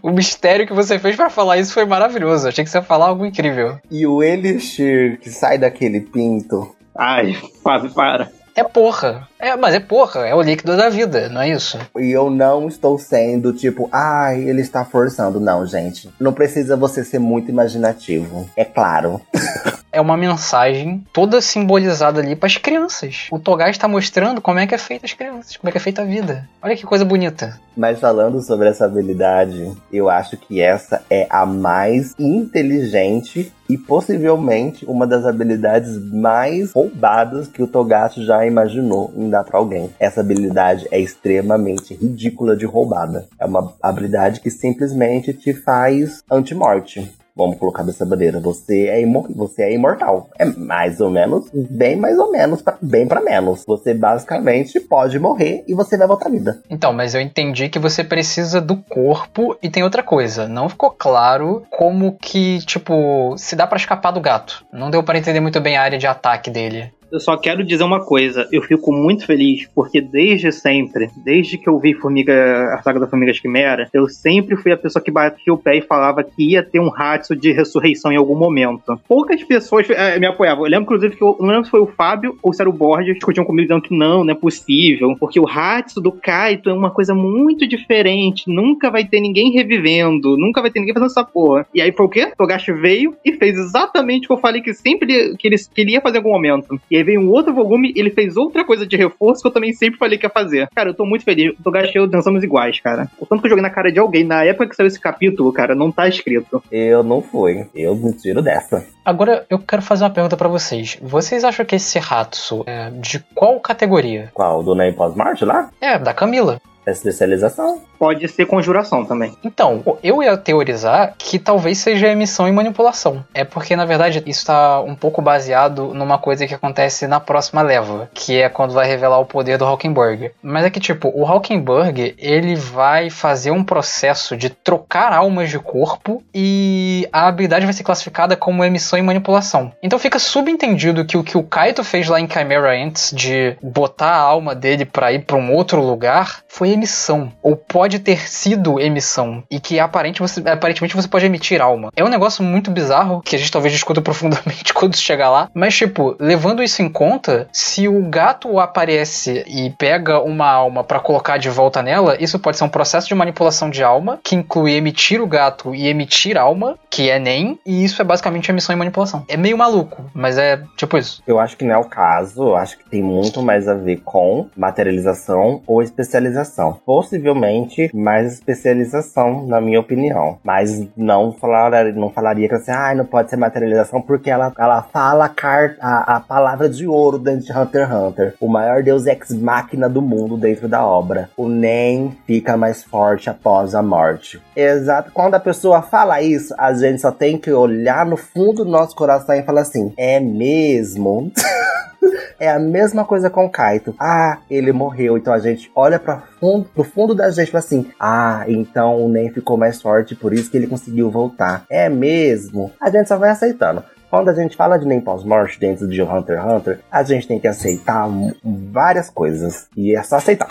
o 0.02 0.12
mistério 0.12 0.67
que 0.67 0.73
você 0.73 0.99
fez 0.99 1.15
pra 1.15 1.30
falar 1.30 1.58
isso 1.58 1.73
foi 1.73 1.86
maravilhoso. 1.86 2.47
Achei 2.47 2.63
que 2.63 2.69
você 2.69 2.78
ia 2.78 2.84
falar 2.84 3.08
algo 3.08 3.25
incrível. 3.25 3.78
E 3.89 4.06
o 4.06 4.21
elixir 4.23 5.19
que 5.19 5.30
sai 5.30 5.58
daquele 5.58 6.02
pinto. 6.02 6.75
Ai, 6.95 7.36
Fábio, 7.63 7.91
para. 7.91 8.32
É 8.60 8.63
porra. 8.63 9.26
É, 9.39 9.56
mas 9.56 9.74
é 9.74 9.80
porra, 9.80 10.28
é 10.28 10.36
o 10.36 10.41
líquido 10.41 10.76
da 10.76 10.89
vida, 10.89 11.30
não 11.30 11.39
é 11.39 11.48
isso? 11.48 11.80
E 11.98 12.12
eu 12.12 12.30
não 12.30 12.67
estou 12.67 13.00
sendo 13.00 13.54
tipo, 13.54 13.88
ai, 13.89 14.41
ele 14.41 14.60
está 14.60 14.84
forçando. 14.84 15.39
Não, 15.39 15.65
gente. 15.65 16.10
Não 16.19 16.34
precisa 16.34 16.76
você 16.76 17.06
ser 17.06 17.19
muito 17.19 17.50
imaginativo. 17.50 18.50
É 18.58 18.65
claro. 18.65 19.22
É 19.91 20.00
uma 20.00 20.15
mensagem 20.15 21.04
toda 21.12 21.41
simbolizada 21.41 22.22
ali 22.22 22.36
pras 22.36 22.58
crianças. 22.58 23.28
O 23.32 23.39
Togai 23.39 23.72
está 23.72 23.88
mostrando 23.88 24.39
como 24.39 24.60
é 24.60 24.67
que 24.67 24.76
é 24.76 24.78
feita 24.78 25.08
as 25.08 25.13
crianças, 25.13 25.58
como 25.58 25.67
é 25.67 25.72
que 25.72 25.80
é 25.80 25.82
feita 25.82 26.04
a 26.04 26.06
vida. 26.06 26.48
Olha 26.62 26.76
que 26.76 26.86
coisa 26.86 27.04
bonita. 27.04 27.60
Mas 27.76 28.00
falando 28.00 28.39
sobre 28.39 28.69
essa 28.69 28.86
habilidade, 28.86 29.76
eu 29.91 30.08
acho 30.08 30.38
que 30.38 30.62
essa 30.62 31.02
é 31.10 31.26
a 31.28 31.43
mais 31.43 32.13
inteligente 32.19 33.52
e 33.69 33.77
possivelmente 33.77 34.86
uma 34.86 35.05
das 35.05 35.25
habilidades 35.25 35.95
mais 36.12 36.71
roubadas 36.71 37.47
que 37.47 37.62
o 37.62 37.67
Togashi 37.67 38.25
já 38.25 38.45
imaginou 38.45 39.13
em 39.15 39.29
dar 39.29 39.43
pra 39.43 39.60
alguém. 39.60 39.91
Essa 39.99 40.21
habilidade 40.21 40.88
é 40.91 40.99
extremamente 40.99 41.93
ridícula 41.93 42.58
de 42.58 42.65
roubada. 42.65 43.27
É 43.39 43.45
uma 43.45 43.73
habilidade 43.82 44.41
que 44.41 44.49
simplesmente 44.49 45.34
te 45.34 45.53
faz 45.53 46.23
anti-morte. 46.32 47.18
Vamos 47.36 47.58
colocar 47.58 47.84
dessa 47.84 48.06
bandeira. 48.06 48.39
Você 48.39 48.88
é, 48.88 49.06
você 49.36 49.63
é 49.63 49.74
imortal. 49.74 50.30
É 50.38 50.46
mais 50.46 51.00
ou 51.00 51.10
menos, 51.10 51.50
bem 51.54 51.96
mais 51.96 52.18
ou 52.18 52.32
menos, 52.32 52.62
pra, 52.62 52.78
bem 52.82 53.08
pra 53.08 53.22
menos. 53.22 53.63
Você 53.65 53.94
basicamente 53.94 54.80
pode 54.80 55.20
morrer 55.20 55.63
e 55.68 55.74
você 55.74 55.98
vai 55.98 56.08
voltar 56.08 56.28
à 56.28 56.32
vida. 56.32 56.62
Então, 56.70 56.92
mas 56.92 57.15
eu 57.15 57.22
entendi 57.22 57.70
que 57.70 57.80
você 57.80 58.04
precisa 58.04 58.60
do 58.60 58.78
corpo 58.78 59.58
e 59.62 59.70
tem 59.70 59.84
outra 59.84 60.04
coisa. 60.04 60.48
Não 60.48 60.70
ficou 60.70 60.92
claro 60.92 61.65
como 61.70 62.18
que, 62.20 62.60
tipo, 62.65 63.36
se 63.38 63.56
dá 63.56 63.65
pra 63.65 63.78
escapar 63.78 64.12
do 64.12 64.22
gato. 64.22 64.65
Não 64.72 64.89
deu 64.89 65.04
pra 65.04 65.18
entender 65.18 65.39
muito 65.39 65.60
bem 65.62 65.78
a 65.78 65.82
área 65.82 65.98
de 65.98 66.08
ataque 66.08 66.50
dele. 66.50 66.92
Eu 67.12 67.19
só 67.19 67.36
quero 67.36 67.63
dizer 67.63 67.84
uma 67.84 68.04
coisa, 68.04 68.48
eu 68.52 68.62
fico 68.62 68.93
muito 68.93 69.26
feliz 69.26 69.67
porque 69.74 70.00
desde 70.00 70.52
sempre, 70.52 71.10
desde 71.17 71.58
que 71.58 71.67
eu 71.67 71.80
vi 71.80 71.93
Formiga, 71.93 72.76
a 72.76 72.82
saga 72.84 73.00
da 73.00 73.08
Formiga 73.08 73.34
Quimera, 73.34 73.89
eu 73.91 74.08
sempre 74.08 74.56
fui 74.56 74.72
a 74.72 74.78
pessoa 74.78 75.04
que 75.04 75.10
batia 75.10 75.54
o 75.54 75.58
pé 75.58 75.78
e 75.78 75.82
falava 75.82 76.24
que 76.24 76.52
ia 76.52 76.62
ter 76.62 76.80
um 76.80 76.91
Hatsu 76.93 77.36
de 77.36 77.52
ressurreição 77.52 78.12
em 78.12 78.15
algum 78.17 78.36
momento. 78.36 79.00
Poucas 79.08 79.43
pessoas 79.43 79.89
eh, 79.89 80.19
me 80.19 80.28
apoiavam. 80.28 80.65
Eu 80.65 80.69
lembro, 80.69 80.84
inclusive, 80.84 81.15
que 81.15 81.24
eu 81.24 81.36
não 81.39 81.48
lembro 81.48 81.65
se 81.65 81.72
foi 81.72 81.80
o 81.80 81.88
Fábio 81.88 82.38
ou 82.43 82.54
se 82.54 82.62
era 82.62 82.69
o 82.69 82.74
Borges 82.74 83.15
discutiam 83.15 83.45
comigo 83.45 83.67
dizendo 83.67 83.82
que 83.82 83.95
não, 83.95 84.24
não 84.24 84.32
é 84.32 84.36
possível, 84.36 85.15
porque 85.19 85.39
o 85.39 85.48
Hatsu 85.48 86.00
do 86.00 86.12
Kaito 86.12 86.69
é 86.69 86.74
uma 86.74 86.91
coisa 86.91 87.15
muito 87.15 87.67
diferente, 87.67 88.43
nunca 88.48 88.91
vai 88.91 89.06
ter 89.06 89.19
ninguém 89.19 89.52
revivendo, 89.52 90.38
nunca 90.38 90.62
vai 90.62 90.69
ter 90.69 90.80
ninguém 90.80 90.93
fazendo 90.93 91.10
essa 91.10 91.24
porra. 91.24 91.65
E 91.74 91.82
aí 91.82 91.91
foi 91.91 92.06
o 92.06 92.10
quê? 92.10 92.32
Togashi 92.38 92.72
veio 92.72 93.15
e 93.26 93.34
fez 93.34 93.58
exatamente 93.58 94.26
o 94.26 94.28
que 94.28 94.34
eu 94.34 94.38
falei 94.38 94.62
que 94.62 94.74
sempre 94.74 95.36
que 95.38 95.48
ele, 95.48 95.58
que 95.58 96.02
fazer 96.02 96.17
em 96.17 96.19
algum 96.19 96.32
momento. 96.32 96.80
E 96.89 96.98
aí 96.99 97.03
veio 97.03 97.21
um 97.21 97.29
outro 97.29 97.53
volume, 97.53 97.93
ele 97.95 98.12
fez 98.12 98.38
outra 98.38 98.63
coisa 98.63 98.85
de 98.85 98.95
reforço 98.95 99.41
que 99.41 99.47
eu 99.47 99.53
também 99.53 99.73
sempre 99.73 99.97
falei 99.97 100.17
que 100.17 100.25
ia 100.25 100.29
fazer. 100.29 100.67
Cara, 100.75 100.89
eu 100.89 100.93
tô 100.93 101.05
muito 101.05 101.23
feliz. 101.25 101.53
O 101.59 101.63
Togashi 101.63 101.91
e 101.95 101.99
eu 101.99 102.07
dançamos 102.07 102.43
iguais, 102.43 102.79
cara. 102.79 103.09
O 103.19 103.25
tanto 103.25 103.41
que 103.41 103.47
eu 103.47 103.49
joguei 103.49 103.63
na 103.63 103.69
cara 103.69 103.91
de 103.91 103.99
alguém 103.99 104.23
na 104.23 104.43
época 104.43 104.67
que 104.67 104.75
saiu 104.75 104.88
esse 104.88 104.99
capítulo, 104.99 105.51
cara, 105.51 105.75
não 105.75 105.91
tá 105.91 106.07
escrito. 106.07 106.62
Eu 106.71 107.03
não 107.03 107.21
fui. 107.21 107.65
Eu 107.73 107.95
me 107.95 108.13
tiro 108.13 108.41
dessa. 108.41 108.85
Agora 109.03 109.45
eu 109.49 109.59
quero 109.59 109.81
fazer 109.81 110.03
uma 110.03 110.09
pergunta 110.09 110.38
pra 110.38 110.47
vocês. 110.47 110.97
Vocês 111.01 111.43
acham 111.43 111.65
que 111.65 111.75
esse 111.75 111.97
Hatsu 111.99 112.63
é 112.67 112.89
de 112.91 113.19
qual 113.33 113.59
categoria? 113.59 114.29
Qual? 114.33 114.62
Do 114.63 114.75
Nem 114.75 114.93
Pós-Marte 114.93 115.45
lá? 115.45 115.69
É, 115.81 115.97
da 115.97 116.13
Camila. 116.13 116.62
É 116.85 116.91
especialização? 116.91 117.81
Pode 117.99 118.27
ser 118.29 118.45
conjuração 118.45 119.03
também. 119.05 119.38
Então, 119.43 119.83
eu 120.01 120.23
ia 120.23 120.38
teorizar 120.38 121.13
que 121.17 121.38
talvez 121.38 121.77
seja 121.79 122.07
emissão 122.07 122.47
e 122.47 122.51
manipulação. 122.51 123.23
É 123.33 123.43
porque, 123.43 123.75
na 123.75 123.85
verdade, 123.85 124.23
isso 124.25 124.39
está 124.39 124.79
um 124.79 124.95
pouco 124.95 125.21
baseado 125.21 125.93
numa 125.93 126.17
coisa 126.17 126.47
que 126.47 126.55
acontece 126.55 127.05
na 127.07 127.19
próxima 127.19 127.62
leva, 127.62 128.09
que 128.13 128.41
é 128.41 128.47
quando 128.47 128.73
vai 128.73 128.88
revelar 128.88 129.19
o 129.19 129.25
poder 129.25 129.57
do 129.57 129.65
Hawkenberg. 129.65 130.31
Mas 130.41 130.65
é 130.65 130.69
que, 130.69 130.79
tipo, 130.79 131.12
o 131.13 131.25
Hawkenberg, 131.25 132.15
ele 132.17 132.55
vai 132.55 133.09
fazer 133.09 133.51
um 133.51 133.63
processo 133.63 134.38
de 134.38 134.49
trocar 134.49 135.12
almas 135.12 135.49
de 135.49 135.59
corpo 135.59 136.23
e 136.33 137.07
a 137.12 137.27
habilidade 137.27 137.65
vai 137.65 137.73
ser 137.73 137.83
classificada 137.83 138.35
como 138.35 138.63
emissão 138.63 138.97
e 138.97 139.01
manipulação. 139.01 139.71
Então 139.83 139.99
fica 139.99 140.19
subentendido 140.19 141.05
que 141.05 141.17
o 141.17 141.23
que 141.23 141.38
o 141.38 141.43
Kaito 141.43 141.83
fez 141.83 142.07
lá 142.07 142.19
em 142.19 142.29
Chimera 142.29 142.71
Ants 142.71 143.12
de 143.13 143.57
botar 143.62 144.12
a 144.12 144.19
alma 144.21 144.55
dele 144.55 144.85
pra 144.85 145.12
ir 145.12 145.19
pra 145.25 145.35
um 145.35 145.53
outro 145.53 145.81
lugar 145.81 146.41
foi 146.47 146.69
emissão. 146.69 147.31
Ou 147.41 147.55
pode 147.55 147.88
ter 147.97 148.30
sido 148.30 148.80
emissão. 148.80 149.43
E 149.49 149.60
que 149.60 149.80
aparente 149.80 150.19
você, 150.19 150.47
aparentemente 150.47 150.95
você 150.95 151.08
pode 151.08 151.25
emitir 151.25 151.62
alma. 151.62 151.89
É 151.95 152.04
um 152.04 152.10
negócio 152.10 152.43
muito 152.43 152.69
bizarro 152.69 153.21
que 153.21 153.36
a 153.36 153.39
gente 153.39 153.52
talvez 153.52 153.73
discuta 153.73 154.02
profundamente 154.04 154.73
quando 154.73 154.95
chegar 154.95 155.30
lá. 155.30 155.49
Mas, 155.54 155.75
tipo, 155.75 156.15
levando 156.19 156.62
isso 156.62 156.82
em 156.82 156.89
conta, 156.89 157.47
se 157.52 157.88
o 157.88 158.02
gato 158.10 158.60
aparece 158.60 159.43
e 159.47 159.69
pega 159.71 160.19
uma 160.19 160.47
alma 160.47 160.84
pra 160.84 160.99
colocar 160.99 161.38
de 161.38 161.49
volta 161.49 161.82
nela, 161.82 162.17
isso 162.19 162.38
pode 162.38 162.58
ser 162.58 162.65
um 162.65 162.69
processo 162.69 163.08
de 163.08 163.15
manipulação 163.15 163.69
de 163.69 163.84
alma 163.84 164.19
que 164.23 164.36
inclui 164.36 164.73
emitir 164.73 165.21
o 165.21 165.28
gato 165.28 165.73
e 165.73 165.88
emitir 165.88 166.38
alma, 166.38 166.78
que 166.89 167.10
é 167.10 167.17
NEM, 167.17 167.60
e 167.65 167.84
isso 167.84 168.02
é 168.02 168.06
basicamente 168.06 168.49
emissão 168.49 168.75
e 168.75 168.78
manipulação. 168.78 169.23
É 169.28 169.38
meio 169.38 169.58
maluco, 169.58 170.06
mas 170.13 170.38
é 170.38 170.62
tipo 170.75 170.97
isso. 170.97 171.23
Eu 171.25 171.39
acho 171.39 171.56
que 171.56 171.63
não 171.63 171.75
é 171.75 171.78
o 171.78 171.86
caso. 171.86 172.56
Acho 172.56 172.78
que 172.78 172.89
tem 172.89 173.02
muito 173.02 173.41
mais 173.41 173.67
a 173.67 173.73
ver 173.73 174.02
com 174.04 174.47
materialização 174.56 175.62
ou 175.65 175.82
especialização. 175.82 176.80
Possivelmente 176.86 177.79
mais 177.94 178.34
especialização, 178.34 179.46
na 179.46 179.62
minha 179.62 179.80
opinião. 179.80 180.38
Mas 180.44 180.88
não, 180.96 181.32
falar, 181.32 181.94
não 181.94 182.10
falaria 182.10 182.48
que 182.48 182.56
assim, 182.56 182.72
ah, 182.72 182.94
não 182.96 183.06
pode 183.06 183.30
ser 183.30 183.38
materialização 183.38 184.02
porque 184.02 184.30
ela, 184.30 184.52
ela 184.58 184.82
fala 184.82 185.26
a, 185.26 185.30
car 185.30 185.76
a, 185.80 186.15
a 186.15 186.20
palavra 186.20 186.70
de 186.70 186.88
ouro 186.88 187.18
dentro 187.18 187.46
de 187.46 187.58
Hunter 187.58 187.88
x 187.88 187.92
Hunter. 187.94 188.34
O 188.39 188.48
maior 188.48 188.84
deus 188.84 189.06
ex-máquina 189.06 189.88
do 189.89 190.02
mundo 190.02 190.38
dentro 190.38 190.68
da 190.68 190.86
obra. 190.86 191.30
O 191.38 191.48
NEM 191.48 192.18
fica 192.26 192.58
mais 192.58 192.84
forte 192.84 193.30
após 193.30 193.76
a 193.76 193.82
morte. 193.82 194.42
Exato. 194.56 195.12
Quando 195.12 195.36
a 195.36 195.39
pessoa 195.39 195.82
fala 195.82 196.22
isso, 196.22 196.54
a 196.58 196.74
gente 196.74 197.02
só 197.02 197.12
tem 197.12 197.38
que 197.38 197.52
olhar 197.52 198.06
no 198.06 198.18
fundo 198.18 198.63
do 198.65 198.72
nosso 198.72 198.96
coração 198.96 199.36
e 199.36 199.44
falar 199.44 199.62
assim: 199.62 199.94
é 199.98 200.20
mesmo? 200.20 201.32
É 202.39 202.49
a 202.49 202.59
mesma 202.59 203.03
coisa 203.03 203.29
com 203.29 203.45
o 203.45 203.49
Kaito. 203.49 203.93
Ah, 203.99 204.39
ele 204.49 204.71
morreu. 204.71 205.17
Então 205.17 205.33
a 205.33 205.39
gente 205.39 205.71
olha 205.75 205.99
para 205.99 206.23
fundo, 206.39 206.65
pro 206.73 206.83
fundo 206.83 207.13
da 207.13 207.29
gente 207.29 207.49
e 207.49 207.51
fala 207.51 207.63
assim: 207.63 207.91
Ah, 207.99 208.45
então 208.47 209.03
o 209.03 209.09
Nen 209.09 209.31
ficou 209.31 209.57
mais 209.57 209.81
forte, 209.81 210.15
por 210.15 210.33
isso 210.33 210.49
que 210.49 210.57
ele 210.57 210.67
conseguiu 210.67 211.12
voltar. 211.12 211.65
É 211.69 211.89
mesmo? 211.89 212.71
A 212.81 212.89
gente 212.89 213.07
só 213.07 213.17
vai 213.17 213.29
aceitando. 213.29 213.83
Quando 214.09 214.29
a 214.29 214.33
gente 214.33 214.55
fala 214.55 214.77
de 214.77 214.88
nem 214.88 214.99
pós-morte 214.99 215.59
dentro 215.59 215.88
de 215.88 216.01
Hunter 216.01 216.39
x 216.39 216.51
Hunter, 216.51 216.79
a 216.91 217.03
gente 217.03 217.27
tem 217.27 217.39
que 217.39 217.47
aceitar 217.47 218.07
várias 218.43 219.09
coisas. 219.09 219.67
E 219.77 219.95
é 219.95 220.01
só 220.01 220.15
aceitar. 220.15 220.47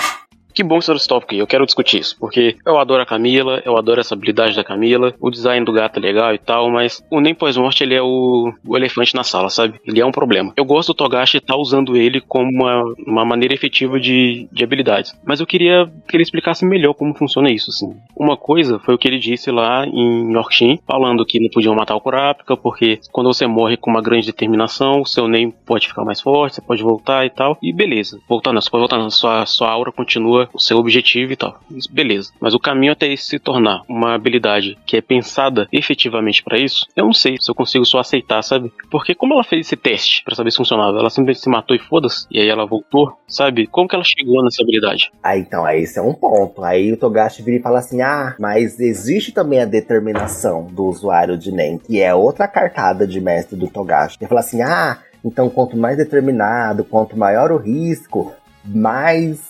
Que 0.55 0.63
bom 0.63 0.79
que 0.79 0.85
você 0.85 0.87
trouxe 0.87 1.03
esse 1.03 1.09
tópico 1.09 1.35
aí, 1.35 1.41
eu 1.41 1.47
quero 1.47 1.65
discutir 1.65 2.01
isso, 2.01 2.17
porque 2.19 2.57
eu 2.67 2.79
adoro 2.79 3.03
a 3.03 3.07
Camila, 3.07 3.63
eu 3.65 3.77
adoro 3.77 4.01
essa 4.01 4.15
habilidade 4.15 4.57
da 4.57 4.65
Camila, 4.65 5.15
o 5.21 5.31
design 5.31 5.65
do 5.65 5.73
gato 5.73 5.99
é 5.99 6.01
legal 6.01 6.35
e 6.35 6.39
tal, 6.39 6.71
mas 6.71 7.03
o 7.11 7.21
Nem 7.21 7.35
Pós-Morte 7.35 7.85
ele 7.85 7.95
é 7.95 8.03
o, 8.03 8.53
o 8.67 8.77
elefante 8.77 9.15
na 9.15 9.23
sala, 9.23 9.51
sabe? 9.51 9.81
Ele 9.87 10.01
é 10.01 10.07
um 10.07 10.11
problema. 10.11 10.53
Eu 10.57 10.65
gosto 10.65 10.89
do 10.89 10.97
Togashi 10.97 11.39
estar 11.39 11.55
tá 11.55 11.61
usando 11.61 11.97
ele 11.97 12.21
como 12.21 12.51
uma, 12.51 12.83
uma 13.07 13.25
maneira 13.25 13.55
efetiva 13.55 14.01
de, 14.01 14.49
de 14.51 14.65
habilidades, 14.65 15.15
mas 15.25 15.41
eu 15.41 15.47
queria 15.47 15.89
que 16.09 16.17
ele 16.17 16.23
explicasse 16.23 16.65
melhor 16.65 16.95
como 16.95 17.15
funciona 17.15 17.51
isso, 17.51 17.71
assim. 17.71 17.97
Uma 18.17 18.37
coisa 18.37 18.79
foi 18.79 18.95
o 18.95 18.99
que 18.99 19.07
ele 19.07 19.19
disse 19.19 19.51
lá 19.51 19.87
em 19.87 20.33
Yorkshin, 20.33 20.81
falando 20.87 21.25
que 21.25 21.41
não 21.41 21.51
podiam 21.51 21.75
matar 21.75 21.95
o 21.95 22.01
Kurapika, 22.01 22.57
porque 22.57 23.01
quando 23.13 23.33
você 23.33 23.47
morre 23.47 23.77
com 23.77 23.91
uma 23.91 24.03
grande 24.03 24.27
determinação, 24.27 25.03
o 25.03 25.07
seu 25.07 25.29
Nem 25.29 25.51
pode 25.51 25.89
ficar 25.89 26.05
mais 26.05 26.21
forte, 26.21 26.57
você 26.57 26.61
pode 26.61 26.83
voltar 26.83 27.25
e 27.27 27.31
tal, 27.31 27.57
e 27.63 27.73
beleza. 27.73 28.19
Voltar 28.29 28.53
não, 28.53 28.61
você 28.61 28.71
pode 28.71 28.81
voltar 28.81 29.11
sua, 29.11 29.47
sua 29.47 29.71
aura 29.71 29.93
continua 29.93 30.38
o 30.53 30.61
seu 30.61 30.79
objetivo 30.79 31.33
e 31.33 31.37
tal. 31.37 31.59
Beleza. 31.91 32.33
Mas 32.41 32.55
o 32.55 32.61
caminho 32.61 32.93
até 32.93 33.07
isso 33.07 33.27
se 33.27 33.39
tornar 33.39 33.83
uma 33.89 34.15
habilidade 34.15 34.79
que 34.87 34.97
é 34.97 35.01
pensada 35.01 35.69
efetivamente 35.73 36.43
para 36.43 36.59
isso, 36.59 36.87
eu 36.95 37.05
não 37.05 37.13
sei 37.13 37.37
se 37.41 37.51
eu 37.51 37.55
consigo 37.55 37.85
só 37.85 37.99
aceitar, 37.99 38.43
sabe? 38.43 38.73
Porque 38.91 39.15
como 39.15 39.35
ela 39.35 39.45
fez 39.45 39.67
esse 39.67 39.77
teste 39.77 40.23
para 40.25 40.35
saber 40.35 40.51
se 40.51 40.57
funcionava, 40.57 40.99
ela 40.99 41.11
simplesmente 41.11 41.43
se 41.43 41.51
matou 41.51 41.77
e 41.77 41.79
foda-se, 41.79 42.27
e 42.31 42.41
aí 42.41 42.49
ela 42.49 42.67
voltou, 42.67 43.17
sabe? 43.27 43.67
Como 43.67 43.89
que 43.89 43.95
ela 43.95 44.05
chegou 44.05 44.43
nessa 44.43 44.63
habilidade? 44.63 45.11
Aí 45.23 45.41
então, 45.41 45.65
aí 45.65 45.83
esse 45.83 45.99
é 45.99 46.03
um 46.03 46.15
ponto. 46.15 46.63
Aí 46.63 46.93
o 46.93 46.97
Togashi 46.97 47.43
vira 47.43 47.59
e 47.59 47.63
fala 47.63 47.79
assim: 47.79 48.03
ah, 48.03 48.35
mas 48.39 48.79
existe 48.79 49.33
também 49.33 49.61
a 49.61 49.65
determinação 49.65 50.67
do 50.67 50.85
usuário 50.85 51.39
de 51.39 51.51
NEM, 51.53 51.79
que 51.79 52.01
é 52.01 52.15
outra 52.15 52.47
cartada 52.47 53.07
de 53.07 53.21
mestre 53.21 53.57
do 53.57 53.69
Togashi. 53.69 54.17
Ele 54.21 54.29
fala 54.29 54.41
assim: 54.41 54.63
ah, 54.63 54.99
então 55.25 55.49
quanto 55.49 55.77
mais 55.77 55.97
determinado, 55.97 56.85
quanto 56.85 57.17
maior 57.17 57.51
o 57.51 57.57
risco, 57.57 58.33
mais 58.65 59.41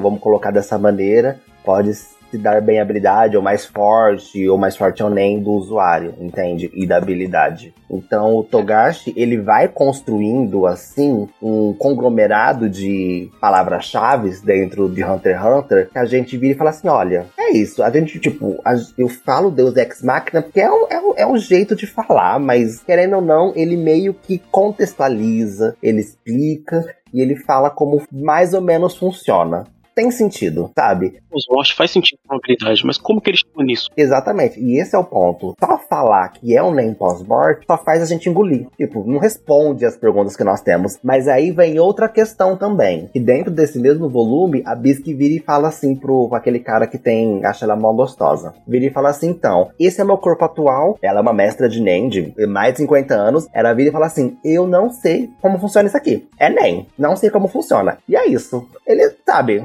vamos 0.00 0.20
colocar 0.20 0.50
dessa 0.50 0.78
maneira, 0.78 1.40
pode 1.64 1.94
se 2.30 2.36
dar 2.36 2.60
bem 2.60 2.78
a 2.78 2.82
habilidade, 2.82 3.36
ou 3.36 3.42
mais 3.42 3.64
forte, 3.64 4.48
ou 4.48 4.58
mais 4.58 4.76
forte 4.76 5.02
ou 5.02 5.10
nem 5.10 5.40
do 5.40 5.50
usuário, 5.50 6.14
entende? 6.20 6.70
E 6.74 6.86
da 6.86 6.96
habilidade. 6.96 7.74
Então 7.90 8.36
o 8.36 8.44
Togashi, 8.44 9.12
ele 9.16 9.40
vai 9.40 9.66
construindo 9.68 10.66
assim 10.66 11.28
um 11.42 11.72
conglomerado 11.72 12.68
de 12.68 13.30
palavras-chave 13.40 14.38
dentro 14.44 14.88
de 14.88 15.02
Hunter 15.02 15.36
x 15.36 15.46
Hunter 15.46 15.88
que 15.90 15.98
a 15.98 16.04
gente 16.04 16.36
vira 16.36 16.54
e 16.54 16.56
fala 16.56 16.70
assim: 16.70 16.88
olha, 16.88 17.26
é 17.38 17.52
isso. 17.52 17.82
A 17.82 17.90
gente, 17.90 18.18
tipo, 18.18 18.60
a, 18.64 18.74
eu 18.96 19.08
falo 19.08 19.50
Deus 19.50 19.74
Ex 19.76 20.02
Machina 20.02 20.42
porque 20.42 20.60
é 20.60 20.70
um, 20.70 20.86
é, 20.90 21.00
um, 21.00 21.14
é 21.16 21.26
um 21.26 21.38
jeito 21.38 21.74
de 21.74 21.86
falar, 21.86 22.38
mas 22.38 22.82
querendo 22.82 23.16
ou 23.16 23.22
não, 23.22 23.52
ele 23.56 23.76
meio 23.76 24.12
que 24.12 24.38
contextualiza, 24.50 25.76
ele 25.82 26.00
explica 26.00 26.84
e 27.12 27.20
ele 27.20 27.36
fala 27.36 27.70
como 27.70 28.02
mais 28.12 28.54
ou 28.54 28.60
menos 28.60 28.96
funciona 28.96 29.64
tem 29.98 30.12
sentido, 30.12 30.70
sabe? 30.78 31.20
Os 31.32 31.44
mortes 31.50 31.76
faz 31.76 31.90
sentido 31.90 32.20
com 32.24 32.32
a 32.32 32.38
habilidade, 32.38 32.86
mas 32.86 32.96
como 32.96 33.20
que 33.20 33.30
eles 33.30 33.40
estão 33.40 33.64
nisso? 33.64 33.90
Exatamente, 33.96 34.60
e 34.60 34.78
esse 34.78 34.94
é 34.94 34.98
o 34.98 35.02
ponto. 35.02 35.56
Só 35.58 35.76
falar 35.76 36.28
que 36.28 36.56
é 36.56 36.62
um 36.62 36.72
nem 36.72 36.94
pós-morte 36.94 37.66
só 37.66 37.76
faz 37.76 38.00
a 38.00 38.04
gente 38.04 38.28
engolir. 38.28 38.68
Tipo, 38.76 39.02
não 39.04 39.18
responde 39.18 39.84
as 39.84 39.96
perguntas 39.96 40.36
que 40.36 40.44
nós 40.44 40.60
temos. 40.60 40.98
Mas 41.02 41.26
aí 41.26 41.50
vem 41.50 41.80
outra 41.80 42.08
questão 42.08 42.56
também. 42.56 43.08
Que 43.12 43.18
dentro 43.18 43.50
desse 43.50 43.78
mesmo 43.80 44.08
volume, 44.08 44.62
a 44.64 44.76
Bisque 44.76 45.12
vira 45.12 45.34
e 45.34 45.40
fala 45.40 45.66
assim 45.66 45.96
pro 45.96 46.28
aquele 46.32 46.60
cara 46.60 46.86
que 46.86 46.98
tem, 46.98 47.44
acha 47.44 47.64
ela 47.64 47.74
mó 47.74 47.92
gostosa. 47.92 48.54
Vira 48.66 48.86
e 48.86 48.90
fala 48.90 49.08
assim, 49.08 49.30
então, 49.30 49.70
esse 49.80 50.00
é 50.00 50.04
meu 50.04 50.18
corpo 50.18 50.44
atual. 50.44 50.96
Ela 51.02 51.18
é 51.18 51.22
uma 51.22 51.32
mestra 51.32 51.68
de 51.68 51.80
NEM 51.80 52.08
de 52.08 52.46
mais 52.46 52.74
de 52.74 52.78
50 52.78 53.14
anos. 53.14 53.48
Ela 53.52 53.72
vira 53.72 53.88
e 53.88 53.92
fala 53.92 54.06
assim, 54.06 54.36
eu 54.44 54.64
não 54.64 54.90
sei 54.90 55.28
como 55.40 55.58
funciona 55.58 55.88
isso 55.88 55.96
aqui. 55.96 56.28
É 56.38 56.48
NEM, 56.48 56.86
não 56.96 57.16
sei 57.16 57.30
como 57.30 57.48
funciona. 57.48 57.98
E 58.08 58.14
é 58.14 58.28
isso. 58.28 58.68
Ele 58.86 59.10
sabe, 59.26 59.64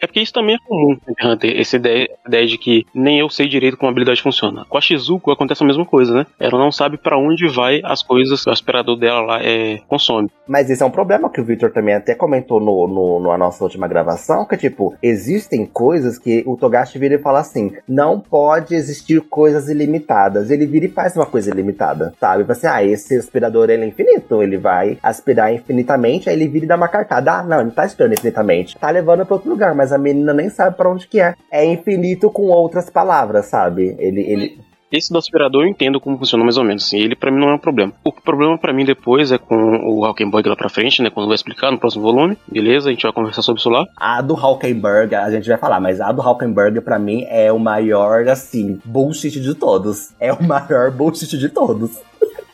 É 0.00 0.06
porque 0.06 0.20
isso 0.20 0.32
também 0.32 0.54
é 0.54 0.58
comum 0.66 0.96
no 1.06 1.30
Hunter, 1.30 1.60
essa 1.60 1.76
ideia, 1.76 2.08
ideia 2.26 2.46
de 2.46 2.56
que 2.56 2.86
nem 2.94 3.18
eu 3.18 3.28
sei 3.28 3.46
direito 3.46 3.76
como 3.76 3.88
a 3.88 3.92
habilidade 3.92 4.22
funciona. 4.22 4.64
Com 4.68 4.78
a 4.78 4.80
Shizuko 4.80 5.30
acontece 5.30 5.62
a 5.62 5.66
mesma 5.66 5.84
coisa, 5.84 6.14
né? 6.14 6.26
Ela 6.38 6.58
não 6.58 6.72
sabe 6.72 6.96
para 6.96 7.18
onde 7.18 7.46
vai 7.48 7.80
as 7.84 8.02
coisas 8.02 8.42
que 8.42 8.48
o 8.48 8.52
aspirador 8.52 8.96
dela 8.96 9.20
lá 9.20 9.42
é, 9.42 9.78
consome. 9.88 10.30
Mas 10.48 10.70
esse 10.70 10.82
é 10.82 10.86
um 10.86 10.90
problema 10.90 11.28
que 11.28 11.40
o 11.40 11.44
Victor 11.44 11.70
também 11.70 11.94
até 11.94 12.14
comentou 12.14 12.60
no, 12.60 12.88
no, 12.88 13.28
na 13.28 13.36
nossa 13.36 13.62
última 13.62 13.86
gravação, 13.86 14.46
que 14.46 14.56
tipo, 14.56 14.94
existem 15.02 15.66
coisas 15.66 16.18
que 16.18 16.42
o 16.46 16.56
Togashi 16.56 16.98
vira 16.98 17.16
e 17.16 17.18
fala 17.18 17.40
assim, 17.40 17.72
não 17.86 18.18
pode 18.18 18.74
existir 18.74 19.20
coisas 19.20 19.68
ilimitadas. 19.68 20.50
Ele 20.50 20.66
vira 20.66 20.86
e 20.86 20.88
faz 20.88 21.14
uma 21.14 21.26
coisa 21.26 21.50
ilimitada, 21.50 22.14
sabe? 22.18 22.44
Fala 22.44 22.52
assim, 22.52 22.66
ah, 22.66 22.84
esse 22.84 23.16
aspirador 23.16 23.68
ele 23.68 23.84
é 23.84 23.86
infinito, 23.86 24.42
ele 24.42 24.56
vai 24.56 24.98
aspirar 25.02 25.52
infinitamente, 25.52 26.28
aí 26.28 26.36
ele 26.36 26.48
vira 26.48 26.64
e 26.64 26.68
dá 26.68 26.76
uma 26.76 26.88
cartada. 26.88 27.32
Ah, 27.32 27.42
não, 27.42 27.60
ele 27.60 27.70
tá 27.70 27.82
aspirando 27.82 28.14
infinitamente. 28.14 28.78
Tá 28.78 28.90
levando 28.90 29.26
pra 29.26 29.34
outro 29.34 29.50
lugar, 29.50 29.74
mas 29.74 29.89
mas 29.90 29.92
a 29.92 29.98
menina 29.98 30.32
nem 30.32 30.48
sabe 30.48 30.76
para 30.76 30.88
onde 30.88 31.06
que 31.06 31.20
é. 31.20 31.34
É 31.50 31.64
infinito 31.64 32.30
com 32.30 32.44
outras 32.44 32.88
palavras, 32.88 33.46
sabe? 33.46 33.96
Ele, 33.98 34.20
ele, 34.20 34.58
esse 34.92 35.12
do 35.12 35.18
aspirador 35.18 35.62
eu 35.62 35.68
entendo 35.68 36.00
como 36.00 36.18
funciona 36.18 36.44
mais 36.44 36.56
ou 36.56 36.64
menos. 36.64 36.84
Assim, 36.84 36.98
ele 36.98 37.16
para 37.16 37.30
mim 37.30 37.40
não 37.40 37.50
é 37.50 37.54
um 37.54 37.58
problema. 37.58 37.92
O 38.04 38.12
problema 38.12 38.56
para 38.56 38.72
mim 38.72 38.84
depois 38.84 39.32
é 39.32 39.38
com 39.38 39.56
o 39.56 40.04
Hawkenberg 40.04 40.48
lá 40.48 40.56
pra 40.56 40.68
frente, 40.68 41.02
né? 41.02 41.10
Quando 41.10 41.26
vai 41.26 41.34
explicar 41.34 41.70
no 41.70 41.78
próximo 41.78 42.02
volume. 42.02 42.36
Beleza, 42.48 42.88
a 42.88 42.92
gente 42.92 43.02
vai 43.02 43.12
conversar 43.12 43.42
sobre 43.42 43.60
isso 43.60 43.70
lá. 43.70 43.84
A 43.96 44.20
do 44.20 44.34
Hawkenberg 44.34 45.14
a 45.14 45.30
gente 45.30 45.48
vai 45.48 45.58
falar, 45.58 45.80
mas 45.80 46.00
a 46.00 46.12
do 46.12 46.22
Hawkenberg 46.22 46.80
para 46.80 46.98
mim 46.98 47.24
é 47.28 47.52
o 47.52 47.58
maior, 47.58 48.28
assim, 48.28 48.80
bullshit 48.84 49.40
de 49.40 49.54
todos. 49.54 50.12
É 50.20 50.32
o 50.32 50.42
maior 50.42 50.90
bullshit 50.90 51.38
de 51.38 51.48
todos. 51.48 52.09